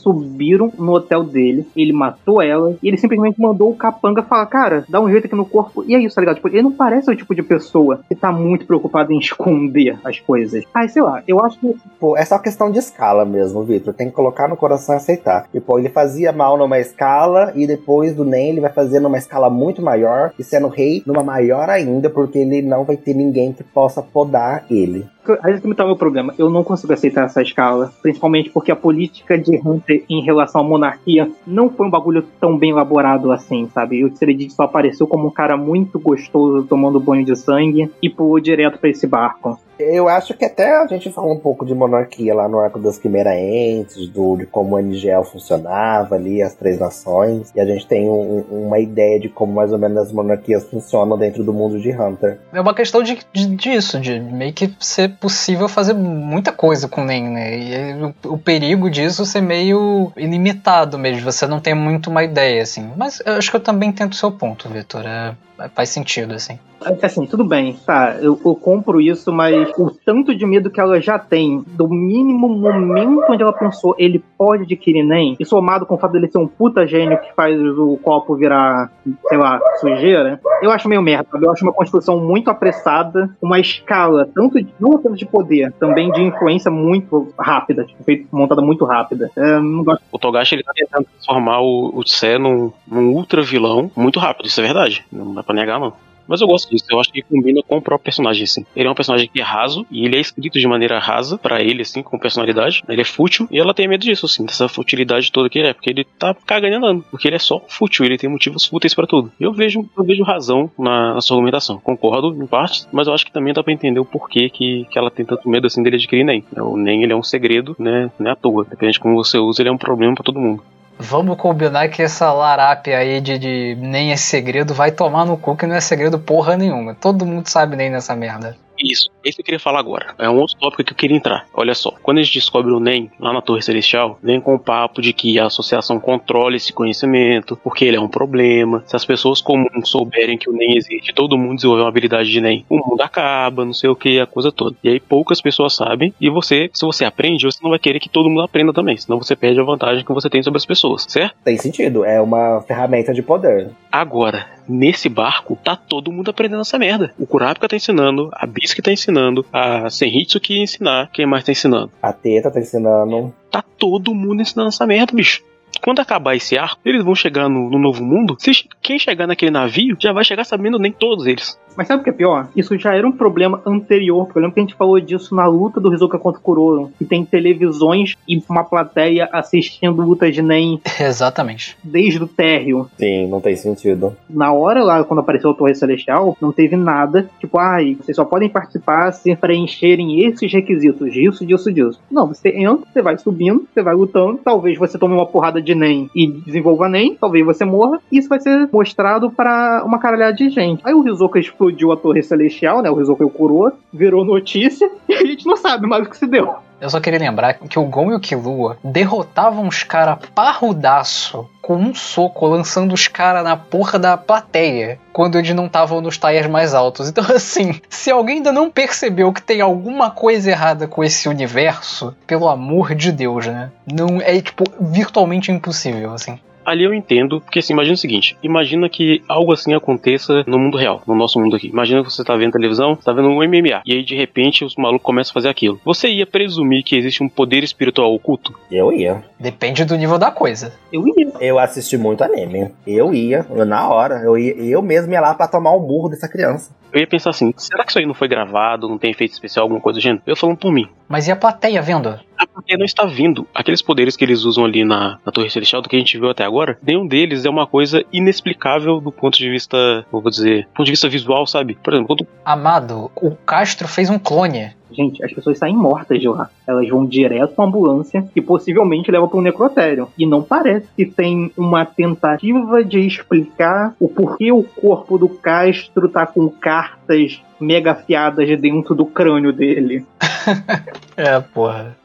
subiram 0.46 0.72
no 0.78 0.92
hotel 0.92 1.24
dele, 1.24 1.66
ele 1.76 1.92
matou 1.92 2.40
ela, 2.40 2.76
e 2.82 2.88
ele 2.88 2.96
simplesmente 2.96 3.40
mandou 3.40 3.70
o 3.70 3.74
capanga 3.74 4.22
falar, 4.22 4.46
cara, 4.46 4.84
dá 4.88 5.00
um 5.00 5.10
jeito 5.10 5.26
aqui 5.26 5.34
no 5.34 5.44
corpo. 5.44 5.84
E 5.86 5.94
é 5.94 5.98
isso, 5.98 6.14
tá 6.14 6.20
ligado? 6.20 6.36
Tipo, 6.36 6.48
ele 6.48 6.62
não 6.62 6.72
parece 6.72 7.10
o 7.10 7.16
tipo 7.16 7.34
de 7.34 7.42
pessoa 7.42 8.00
que 8.08 8.14
tá 8.14 8.30
muito 8.30 8.66
preocupado 8.66 9.12
em 9.12 9.18
esconder 9.20 9.98
as 10.04 10.20
coisas. 10.20 10.64
Ai, 10.72 10.88
sei 10.88 11.02
lá, 11.02 11.22
eu 11.26 11.40
acho 11.40 11.58
que 11.58 11.76
Pô, 11.98 12.16
é 12.16 12.24
só 12.24 12.38
questão 12.38 12.70
de 12.70 12.78
escala 12.78 13.24
mesmo, 13.24 13.62
Vitor. 13.62 13.94
Tem 13.94 14.08
que 14.08 14.14
colocar 14.14 14.48
no 14.48 14.56
coração 14.56 14.94
e 14.94 14.98
aceitar. 14.98 15.48
Tipo, 15.50 15.78
ele 15.78 15.88
fazia 15.88 16.32
mal 16.32 16.56
numa 16.56 16.78
escala 16.78 17.52
e 17.54 17.66
depois 17.66 18.14
do 18.14 18.24
NEM 18.24 18.50
ele 18.50 18.60
vai 18.60 18.72
fazer 18.72 19.00
numa 19.00 19.18
escala 19.18 19.48
muito 19.48 19.82
maior 19.82 20.32
e 20.38 20.44
sendo 20.44 20.68
rei 20.68 21.02
numa 21.06 21.22
maior 21.22 21.68
ainda, 21.68 22.10
porque 22.10 22.38
ele 22.38 22.62
não 22.62 22.84
vai 22.84 22.96
ter 22.96 23.14
ninguém 23.14 23.52
que 23.52 23.64
possa 23.64 24.02
podar 24.02 24.64
ele. 24.70 25.06
Aí 25.42 25.60
que 25.60 25.74
tá 25.74 25.84
o 25.84 25.88
meu 25.88 25.96
problema. 25.96 26.34
Eu 26.38 26.50
não 26.50 26.62
consigo 26.62 26.92
aceitar 26.92 27.24
essa 27.24 27.42
escala. 27.42 27.92
Principalmente 28.02 28.50
porque 28.50 28.70
a 28.70 28.76
política 28.76 29.38
de 29.38 29.60
Hunter 29.64 30.04
em 30.08 30.22
relação 30.22 30.60
à 30.60 30.64
monarquia 30.64 31.30
não 31.46 31.70
foi 31.70 31.86
um 31.86 31.90
bagulho 31.90 32.24
tão 32.40 32.56
bem 32.56 32.70
elaborado 32.70 33.32
assim, 33.32 33.68
sabe? 33.72 34.04
O 34.04 34.10
Tseredit 34.10 34.52
só 34.52 34.64
apareceu 34.64 35.06
como 35.06 35.28
um 35.28 35.30
cara 35.30 35.56
muito 35.56 35.98
gostoso 35.98 36.66
tomando 36.66 37.00
banho 37.00 37.24
de 37.24 37.36
sangue 37.36 37.90
e 38.02 38.08
pulou 38.08 38.40
direto 38.40 38.78
pra 38.78 38.90
esse 38.90 39.06
barco. 39.06 39.58
Eu 39.78 40.08
acho 40.08 40.34
que 40.34 40.44
até 40.44 40.76
a 40.76 40.86
gente 40.86 41.10
falou 41.12 41.32
um 41.32 41.38
pouco 41.38 41.64
de 41.66 41.74
monarquia 41.74 42.34
lá 42.34 42.48
no 42.48 42.58
arco 42.58 42.78
das 42.78 42.98
Quimeraentes, 42.98 44.08
do, 44.08 44.36
de 44.36 44.46
como 44.46 44.74
o 44.76 44.78
NGL 44.78 45.24
funcionava 45.24 46.14
ali, 46.14 46.42
as 46.42 46.54
três 46.54 46.78
nações, 46.78 47.52
e 47.54 47.60
a 47.60 47.64
gente 47.66 47.86
tem 47.86 48.08
um- 48.08 48.44
um- 48.50 48.66
uma 48.66 48.78
ideia 48.78 49.20
de 49.20 49.28
como 49.28 49.52
mais 49.52 49.72
ou 49.72 49.78
menos 49.78 49.98
as 49.98 50.12
monarquias 50.12 50.64
funcionam 50.64 51.18
dentro 51.18 51.44
do 51.44 51.52
mundo 51.52 51.78
de 51.80 51.90
Hunter. 51.90 52.38
É 52.52 52.60
uma 52.60 52.74
questão 52.74 53.02
de, 53.02 53.18
de- 53.32 53.56
disso, 53.56 54.00
de 54.00 54.18
meio 54.20 54.52
que 54.52 54.72
ser 54.80 55.10
possível 55.16 55.68
fazer 55.68 55.92
muita 55.94 56.52
coisa 56.52 56.88
com 56.88 57.02
o 57.02 57.04
NEM, 57.04 57.28
né? 57.30 57.58
E 57.58 58.02
o, 58.02 58.32
o 58.34 58.38
perigo 58.38 58.88
disso 58.90 59.24
ser 59.26 59.40
meio 59.42 60.12
ilimitado 60.16 60.98
mesmo, 60.98 61.30
você 61.30 61.46
não 61.46 61.60
tem 61.60 61.74
muito 61.74 62.08
uma 62.10 62.24
ideia, 62.24 62.62
assim. 62.62 62.90
Mas 62.96 63.22
eu 63.24 63.34
acho 63.34 63.50
que 63.50 63.56
eu 63.56 63.60
também 63.60 63.90
entendo 63.90 64.12
o 64.12 64.16
seu 64.16 64.30
ponto, 64.32 64.68
Vitor. 64.68 65.04
É, 65.06 65.34
faz 65.74 65.88
sentido, 65.88 66.34
assim. 66.34 66.58
Assim, 67.02 67.26
tudo 67.26 67.44
bem, 67.44 67.74
tá, 67.86 68.16
eu, 68.20 68.38
eu 68.44 68.54
compro 68.54 69.00
isso, 69.00 69.32
mas 69.32 69.70
o 69.78 69.90
tanto 69.90 70.34
de 70.34 70.44
medo 70.44 70.70
que 70.70 70.78
ela 70.78 71.00
já 71.00 71.18
tem, 71.18 71.64
do 71.68 71.88
mínimo 71.88 72.48
momento 72.48 73.24
onde 73.30 73.42
ela 73.42 73.52
pensou, 73.52 73.94
ele 73.98 74.22
pode 74.36 74.64
adquirir 74.64 75.02
NEM, 75.02 75.36
e 75.40 75.44
somado 75.44 75.86
com 75.86 75.94
o 75.94 75.98
fato 75.98 76.12
dele 76.12 76.28
ser 76.30 76.38
um 76.38 76.46
puta 76.46 76.86
gênio 76.86 77.18
que 77.18 77.32
faz 77.34 77.58
o 77.58 77.98
copo 78.02 78.36
virar, 78.36 78.92
sei 79.28 79.38
lá, 79.38 79.58
sujeira, 79.80 80.38
eu 80.62 80.70
acho 80.70 80.88
meio 80.88 81.02
merda, 81.02 81.26
sabe? 81.32 81.46
Eu 81.46 81.50
acho 81.50 81.64
uma 81.64 81.72
construção 81.72 82.20
muito 82.20 82.50
apressada, 82.50 83.30
uma 83.40 83.58
escala, 83.58 84.28
tanto 84.34 84.62
de, 84.62 84.68
não 84.78 84.92
apenas 84.92 85.18
de 85.18 85.26
poder, 85.26 85.72
também 85.80 86.12
de 86.12 86.22
influência 86.22 86.70
muito 86.70 87.32
rápida, 87.38 87.84
tipo, 87.84 88.04
feito, 88.04 88.28
montada 88.30 88.60
muito 88.60 88.84
rápida. 88.84 89.30
É, 89.34 89.58
não 89.58 89.82
gosto. 89.82 90.02
O 90.12 90.18
Togashi 90.18 90.54
ele 90.54 90.62
tá 90.62 90.72
tentando 90.74 91.06
transformar 91.06 91.60
o, 91.60 91.90
o 91.94 92.04
Tse 92.04 92.38
num, 92.38 92.70
num 92.86 93.08
ultra 93.08 93.42
vilão 93.42 93.90
muito 93.96 94.20
rápido, 94.20 94.46
isso 94.46 94.60
é 94.60 94.64
verdade. 94.64 95.04
Não 95.10 95.34
dá 95.34 95.42
pra 95.46 95.54
negar, 95.54 95.80
não. 95.80 95.94
Mas 96.26 96.40
eu 96.40 96.48
gosto 96.48 96.70
disso, 96.70 96.84
eu 96.90 97.00
acho 97.00 97.12
que 97.12 97.22
combina 97.22 97.60
com 97.62 97.76
o 97.76 97.82
próprio 97.82 98.04
personagem, 98.04 98.44
assim. 98.44 98.64
Ele 98.74 98.88
é 98.88 98.90
um 98.90 98.94
personagem 98.94 99.28
que 99.32 99.40
é 99.40 99.44
raso, 99.44 99.86
e 99.90 100.04
ele 100.04 100.16
é 100.16 100.20
escrito 100.20 100.58
de 100.58 100.66
maneira 100.66 100.98
rasa 100.98 101.38
pra 101.38 101.62
ele, 101.62 101.82
assim, 101.82 102.02
com 102.02 102.18
personalidade. 102.18 102.82
Ele 102.88 103.00
é 103.00 103.04
fútil, 103.04 103.46
e 103.50 103.58
ela 103.58 103.72
tem 103.72 103.88
medo 103.88 104.02
disso, 104.02 104.26
assim, 104.26 104.44
dessa 104.44 104.68
futilidade 104.68 105.30
toda 105.30 105.48
que 105.48 105.58
ele 105.58 105.68
é, 105.68 105.72
porque 105.72 105.90
ele 105.90 106.04
tá 106.04 106.34
cagando 106.46 106.76
andando. 106.76 107.04
Porque 107.10 107.28
ele 107.28 107.36
é 107.36 107.38
só 107.38 107.62
fútil, 107.68 108.04
ele 108.04 108.18
tem 108.18 108.28
motivos 108.28 108.64
fúteis 108.64 108.94
pra 108.94 109.06
tudo. 109.06 109.30
Eu 109.38 109.52
vejo, 109.52 109.88
eu 109.96 110.04
vejo 110.04 110.24
razão 110.24 110.70
na, 110.78 111.14
na 111.14 111.20
sua 111.20 111.36
argumentação. 111.36 111.78
Concordo 111.78 112.34
em 112.42 112.46
partes, 112.46 112.88
mas 112.92 113.06
eu 113.06 113.14
acho 113.14 113.24
que 113.24 113.32
também 113.32 113.52
dá 113.52 113.62
pra 113.62 113.72
entender 113.72 114.00
o 114.00 114.04
porquê 114.04 114.50
que, 114.50 114.84
que 114.90 114.98
ela 114.98 115.10
tem 115.10 115.24
tanto 115.24 115.48
medo, 115.48 115.66
assim, 115.66 115.82
dele 115.82 115.96
adquirir 115.96 116.24
NEM. 116.24 116.44
O 116.56 116.76
NEM, 116.76 117.04
ele 117.04 117.12
é 117.12 117.16
um 117.16 117.22
segredo, 117.22 117.76
né, 117.78 118.10
não 118.18 118.28
é 118.28 118.32
à 118.32 118.36
toa. 118.36 118.64
Depende 118.64 118.94
de 118.94 119.00
como 119.00 119.14
você 119.14 119.38
usa, 119.38 119.62
ele 119.62 119.68
é 119.68 119.72
um 119.72 119.78
problema 119.78 120.14
pra 120.14 120.24
todo 120.24 120.40
mundo. 120.40 120.62
Vamos 120.98 121.36
combinar 121.36 121.88
que 121.88 122.02
essa 122.02 122.32
larápia 122.32 122.98
aí 122.98 123.20
de, 123.20 123.38
de 123.38 123.76
nem 123.78 124.12
é 124.12 124.16
segredo 124.16 124.72
vai 124.72 124.90
tomar 124.90 125.26
no 125.26 125.36
cu 125.36 125.54
que 125.54 125.66
não 125.66 125.74
é 125.76 125.80
segredo 125.80 126.18
porra 126.18 126.56
nenhuma. 126.56 126.94
Todo 126.94 127.26
mundo 127.26 127.48
sabe 127.48 127.76
nem 127.76 127.90
nessa 127.90 128.16
merda. 128.16 128.56
Isso, 128.78 129.10
esse 129.24 129.40
eu 129.40 129.44
queria 129.44 129.60
falar 129.60 129.80
agora. 129.80 130.14
É 130.18 130.28
um 130.28 130.38
outro 130.38 130.56
tópico 130.58 130.84
que 130.84 130.92
eu 130.92 130.96
queria 130.96 131.16
entrar. 131.16 131.46
Olha 131.54 131.74
só, 131.74 131.92
quando 132.02 132.18
a 132.18 132.22
gente 132.22 132.34
descobre 132.34 132.72
o 132.72 132.80
NEM 132.80 133.10
lá 133.18 133.32
na 133.32 133.42
Torre 133.42 133.62
Celestial, 133.62 134.18
vem 134.22 134.40
com 134.40 134.54
o 134.54 134.58
papo 134.58 135.00
de 135.00 135.12
que 135.12 135.38
a 135.38 135.46
associação 135.46 135.98
controla 135.98 136.56
esse 136.56 136.72
conhecimento, 136.72 137.56
porque 137.62 137.84
ele 137.84 137.96
é 137.96 138.00
um 138.00 138.08
problema. 138.08 138.82
Se 138.86 138.96
as 138.96 139.04
pessoas 139.04 139.40
comuns 139.40 139.88
souberem 139.88 140.38
que 140.38 140.50
o 140.50 140.52
NEM 140.52 140.76
existe, 140.76 141.12
todo 141.12 141.38
mundo 141.38 141.56
desenvolver 141.56 141.82
uma 141.82 141.88
habilidade 141.88 142.30
de 142.30 142.40
NEM, 142.40 142.64
o 142.68 142.76
mundo 142.76 143.00
acaba, 143.00 143.64
não 143.64 143.72
sei 143.72 143.90
o 143.90 143.96
que, 143.96 144.20
a 144.20 144.26
coisa 144.26 144.52
toda. 144.52 144.76
E 144.82 144.88
aí 144.88 145.00
poucas 145.00 145.40
pessoas 145.40 145.74
sabem, 145.74 146.12
e 146.20 146.30
você, 146.30 146.70
se 146.72 146.84
você 146.84 147.04
aprende, 147.04 147.44
você 147.44 147.58
não 147.62 147.70
vai 147.70 147.78
querer 147.78 148.00
que 148.00 148.08
todo 148.08 148.28
mundo 148.28 148.42
aprenda 148.42 148.72
também, 148.72 148.96
senão 148.96 149.18
você 149.18 149.34
perde 149.34 149.60
a 149.60 149.64
vantagem 149.64 150.04
que 150.04 150.12
você 150.12 150.28
tem 150.28 150.42
sobre 150.42 150.58
as 150.58 150.66
pessoas, 150.66 151.06
certo? 151.08 151.34
Tem 151.44 151.56
sentido, 151.56 152.04
é 152.04 152.20
uma 152.20 152.60
ferramenta 152.62 153.12
de 153.12 153.22
poder. 153.22 153.70
Agora, 153.90 154.55
nesse 154.68 155.08
barco, 155.08 155.58
tá 155.62 155.76
todo 155.76 156.12
mundo 156.12 156.30
aprendendo 156.30 156.62
essa 156.62 156.78
merda. 156.78 157.12
O 157.18 157.26
Kurapika 157.26 157.68
tá 157.68 157.76
ensinando, 157.76 158.30
a 158.32 158.46
Bisque 158.46 158.82
tá 158.82 158.92
ensinando, 158.92 159.44
a 159.52 159.88
Senhitsu 159.90 160.40
que 160.40 160.60
ensinar, 160.62 161.10
quem 161.12 161.26
mais 161.26 161.44
tá 161.44 161.52
ensinando? 161.52 161.90
A 162.02 162.12
Teta 162.12 162.50
tá 162.50 162.60
ensinando. 162.60 163.34
Tá 163.50 163.62
todo 163.62 164.14
mundo 164.14 164.42
ensinando 164.42 164.68
essa 164.68 164.86
merda, 164.86 165.14
bicho. 165.14 165.42
Quando 165.80 166.00
acabar 166.00 166.34
esse 166.34 166.58
arco, 166.58 166.80
eles 166.84 167.04
vão 167.04 167.14
chegar 167.14 167.48
no, 167.48 167.70
no 167.70 167.78
novo 167.78 168.04
mundo. 168.04 168.36
Se, 168.38 168.52
quem 168.80 168.98
chegar 168.98 169.26
naquele 169.26 169.50
navio 169.50 169.96
já 169.98 170.12
vai 170.12 170.24
chegar 170.24 170.44
sabendo 170.44 170.78
nem 170.78 170.92
todos 170.92 171.26
eles. 171.26 171.58
Mas 171.76 171.88
sabe 171.88 172.00
o 172.00 172.04
que 172.04 172.10
é 172.10 172.12
pior? 172.12 172.48
Isso 172.56 172.78
já 172.78 172.94
era 172.94 173.06
um 173.06 173.12
problema 173.12 173.60
anterior, 173.66 174.24
porque 174.24 174.38
eu 174.38 174.42
lembro 174.42 174.54
que 174.54 174.60
a 174.60 174.62
gente 174.62 174.74
falou 174.74 174.98
disso 174.98 175.34
na 175.34 175.46
luta 175.46 175.78
do 175.78 175.92
Hisoka 175.92 176.18
contra 176.18 176.40
o 176.40 176.42
Kuroro, 176.42 176.90
que 176.96 177.04
tem 177.04 177.24
televisões 177.24 178.14
e 178.26 178.42
uma 178.48 178.64
plateia 178.64 179.28
assistindo 179.30 180.00
lutas 180.02 180.34
de 180.34 180.40
NEM 180.40 180.80
Exatamente. 180.98 181.76
desde 181.84 182.22
o 182.22 182.26
térreo. 182.26 182.88
Sim, 182.96 183.28
não 183.28 183.40
tem 183.40 183.56
sentido. 183.56 184.16
Na 184.28 184.52
hora 184.52 184.82
lá, 184.82 185.04
quando 185.04 185.20
apareceu 185.20 185.50
a 185.50 185.54
Torre 185.54 185.74
Celestial, 185.74 186.36
não 186.40 186.50
teve 186.50 186.76
nada, 186.76 187.28
tipo, 187.38 187.58
ai, 187.58 187.94
vocês 187.94 188.16
só 188.16 188.24
podem 188.24 188.48
participar 188.48 189.12
se 189.12 189.36
preencherem 189.36 190.24
esses 190.24 190.50
requisitos, 190.50 191.12
disso, 191.12 191.44
disso, 191.44 191.72
disso. 191.72 192.00
Não, 192.10 192.26
você 192.26 192.48
entra, 192.48 192.86
você 192.90 193.02
vai 193.02 193.18
subindo, 193.18 193.66
você 193.72 193.82
vai 193.82 193.94
lutando, 193.94 194.40
talvez 194.42 194.78
você 194.78 194.98
tome 194.98 195.14
uma 195.14 195.26
porrada 195.26 195.60
de 195.60 195.65
NEM 195.74 196.10
e 196.14 196.26
desenvolva 196.26 196.88
NEM, 196.88 197.16
talvez 197.20 197.44
você 197.44 197.64
morra, 197.64 198.00
e 198.10 198.18
isso 198.18 198.28
vai 198.28 198.40
ser 198.40 198.68
mostrado 198.72 199.30
para 199.30 199.82
uma 199.84 199.98
caralhada 199.98 200.34
de 200.34 200.48
gente. 200.48 200.80
Aí 200.84 200.94
o 200.94 201.06
Hisoka 201.06 201.38
explodiu 201.38 201.92
a 201.92 201.96
Torre 201.96 202.22
Celestial, 202.22 202.82
né, 202.82 202.90
o 202.90 203.00
Hisoka 203.00 203.22
e 203.22 203.26
o 203.26 203.30
Kuroro, 203.30 203.74
virou 203.92 204.24
notícia, 204.24 204.90
e 205.08 205.14
a 205.14 205.24
gente 205.24 205.46
não 205.46 205.56
sabe 205.56 205.86
mais 205.86 206.06
o 206.06 206.10
que 206.10 206.16
se 206.16 206.26
deu. 206.26 206.54
Eu 206.80 206.90
só 206.90 207.00
queria 207.00 207.18
lembrar 207.18 207.54
que 207.54 207.78
o 207.78 207.84
Gon 207.84 208.12
e 208.12 208.14
o 208.14 208.20
Killua 208.20 208.76
derrotavam 208.84 209.66
os 209.66 209.82
caras 209.82 210.18
parrudaço 210.34 211.48
com 211.62 211.74
um 211.76 211.94
soco, 211.94 212.46
lançando 212.46 212.92
os 212.92 213.08
caras 213.08 213.42
na 213.42 213.56
porra 213.56 213.98
da 213.98 214.16
plateia, 214.16 215.00
quando 215.12 215.36
eles 215.36 215.52
não 215.52 215.66
estavam 215.66 216.00
nos 216.00 216.16
tires 216.16 216.46
mais 216.46 216.74
altos. 216.74 217.08
Então, 217.08 217.24
assim, 217.34 217.80
se 217.88 218.10
alguém 218.10 218.36
ainda 218.36 218.52
não 218.52 218.70
percebeu 218.70 219.32
que 219.32 219.42
tem 219.42 219.60
alguma 219.60 220.10
coisa 220.10 220.50
errada 220.50 220.86
com 220.86 221.02
esse 221.02 221.28
universo, 221.28 222.14
pelo 222.26 222.48
amor 222.48 222.94
de 222.94 223.10
Deus, 223.10 223.46
né? 223.46 223.72
Não 223.84 224.20
é, 224.20 224.40
tipo, 224.40 224.64
virtualmente 224.80 225.50
impossível, 225.50 226.12
assim. 226.12 226.38
Ali 226.66 226.82
eu 226.82 226.92
entendo, 226.92 227.40
porque 227.40 227.60
assim, 227.60 227.72
imagina 227.72 227.94
o 227.94 227.98
seguinte: 227.98 228.36
imagina 228.42 228.88
que 228.88 229.22
algo 229.28 229.52
assim 229.52 229.72
aconteça 229.72 230.42
no 230.48 230.58
mundo 230.58 230.76
real, 230.76 231.00
no 231.06 231.14
nosso 231.14 231.38
mundo 231.38 231.54
aqui. 231.54 231.68
Imagina 231.68 232.02
que 232.02 232.12
você 232.12 232.24
tá 232.24 232.34
vendo 232.36 232.52
televisão, 232.52 232.96
tá 232.96 233.12
vendo 233.12 233.28
um 233.28 233.36
MMA, 233.36 233.82
e 233.86 233.92
aí 233.92 234.02
de 234.02 234.16
repente 234.16 234.64
os 234.64 234.74
malucos 234.74 235.04
começam 235.04 235.30
a 235.30 235.34
fazer 235.34 235.48
aquilo. 235.48 235.80
Você 235.84 236.08
ia 236.08 236.26
presumir 236.26 236.82
que 236.82 236.96
existe 236.96 237.22
um 237.22 237.28
poder 237.28 237.62
espiritual 237.62 238.12
oculto? 238.12 238.52
Eu 238.70 238.92
ia. 238.92 239.22
Depende 239.38 239.84
do 239.84 239.96
nível 239.96 240.18
da 240.18 240.32
coisa. 240.32 240.72
Eu 240.92 241.06
ia. 241.06 241.32
Eu 241.40 241.58
assisti 241.58 241.96
muito 241.96 242.24
anime. 242.24 242.72
Eu 242.84 243.14
ia, 243.14 243.46
na 243.66 243.88
hora. 243.88 244.16
Eu, 244.24 244.36
ia, 244.36 244.54
eu 244.54 244.82
mesmo 244.82 245.12
ia 245.12 245.20
lá 245.20 245.34
pra 245.34 245.46
tomar 245.46 245.72
um 245.72 245.80
burro 245.80 246.08
dessa 246.08 246.28
criança. 246.28 246.74
Eu 246.92 247.00
ia 247.00 247.06
pensar 247.06 247.30
assim: 247.30 247.52
será 247.56 247.84
que 247.84 247.90
isso 247.90 247.98
aí 247.98 248.06
não 248.06 248.14
foi 248.14 248.26
gravado, 248.26 248.88
não 248.88 248.98
tem 248.98 249.10
efeito 249.10 249.32
especial, 249.32 249.64
alguma 249.64 249.80
coisa 249.80 249.98
do 249.98 250.02
gênero? 250.02 250.22
Eu 250.26 250.34
falando 250.34 250.56
por 250.56 250.72
mim. 250.72 250.88
Mas 251.08 251.28
e 251.28 251.32
a 251.32 251.36
plateia 251.36 251.80
vendo? 251.80 252.08
A 252.36 252.46
plateia 252.46 252.78
não 252.78 252.84
está 252.84 253.06
vindo. 253.06 253.46
Aqueles 253.54 253.80
poderes 253.80 254.16
que 254.16 254.24
eles 254.24 254.44
usam 254.44 254.64
ali 254.64 254.84
na, 254.84 255.18
na 255.24 255.32
Torre 255.32 255.50
Celestial, 255.50 255.80
do 255.80 255.88
que 255.88 255.96
a 255.96 255.98
gente 255.98 256.18
viu 256.18 256.28
até 256.28 256.44
agora, 256.44 256.78
nenhum 256.82 257.06
deles 257.06 257.44
é 257.44 257.50
uma 257.50 257.66
coisa 257.66 258.04
inexplicável 258.12 259.00
do 259.00 259.12
ponto 259.12 259.38
de 259.38 259.48
vista, 259.48 260.04
vou 260.10 260.22
dizer, 260.28 260.64
do 260.64 260.74
ponto 260.74 260.86
de 260.86 260.92
vista 260.92 261.08
visual, 261.08 261.46
sabe? 261.46 261.78
Por 261.82 261.92
exemplo, 261.92 262.08
quando 262.08 262.26
Amado, 262.44 263.10
o 263.16 263.30
Castro 263.30 263.88
fez 263.88 264.10
um 264.10 264.18
clone. 264.18 264.74
Gente, 264.90 265.22
as 265.24 265.32
pessoas 265.32 265.58
saem 265.58 265.76
mortas 265.76 266.20
de 266.20 266.28
lá. 266.28 266.48
Elas 266.66 266.88
vão 266.88 267.04
direto 267.04 267.54
pra 267.54 267.64
ambulância 267.64 268.26
e 268.34 268.40
possivelmente 268.40 269.10
levam 269.10 269.28
para 269.28 269.38
um 269.38 269.42
necrotério. 269.42 270.08
E 270.16 270.24
não 270.24 270.42
parece 270.42 270.86
que 270.96 271.04
tem 271.04 271.50
uma 271.56 271.84
tentativa 271.84 272.84
de 272.84 273.00
explicar 273.00 273.94
o 273.98 274.08
porquê 274.08 274.52
o 274.52 274.62
corpo 274.62 275.18
do 275.18 275.28
Castro 275.28 276.08
tá 276.08 276.26
com 276.26 276.48
cartas 276.48 277.42
mega 277.60 277.92
afiadas 277.92 278.48
dentro 278.60 278.94
do 278.94 279.06
crânio 279.06 279.52
dele. 279.52 280.04
É, 281.16 281.40
porra. 281.40 281.96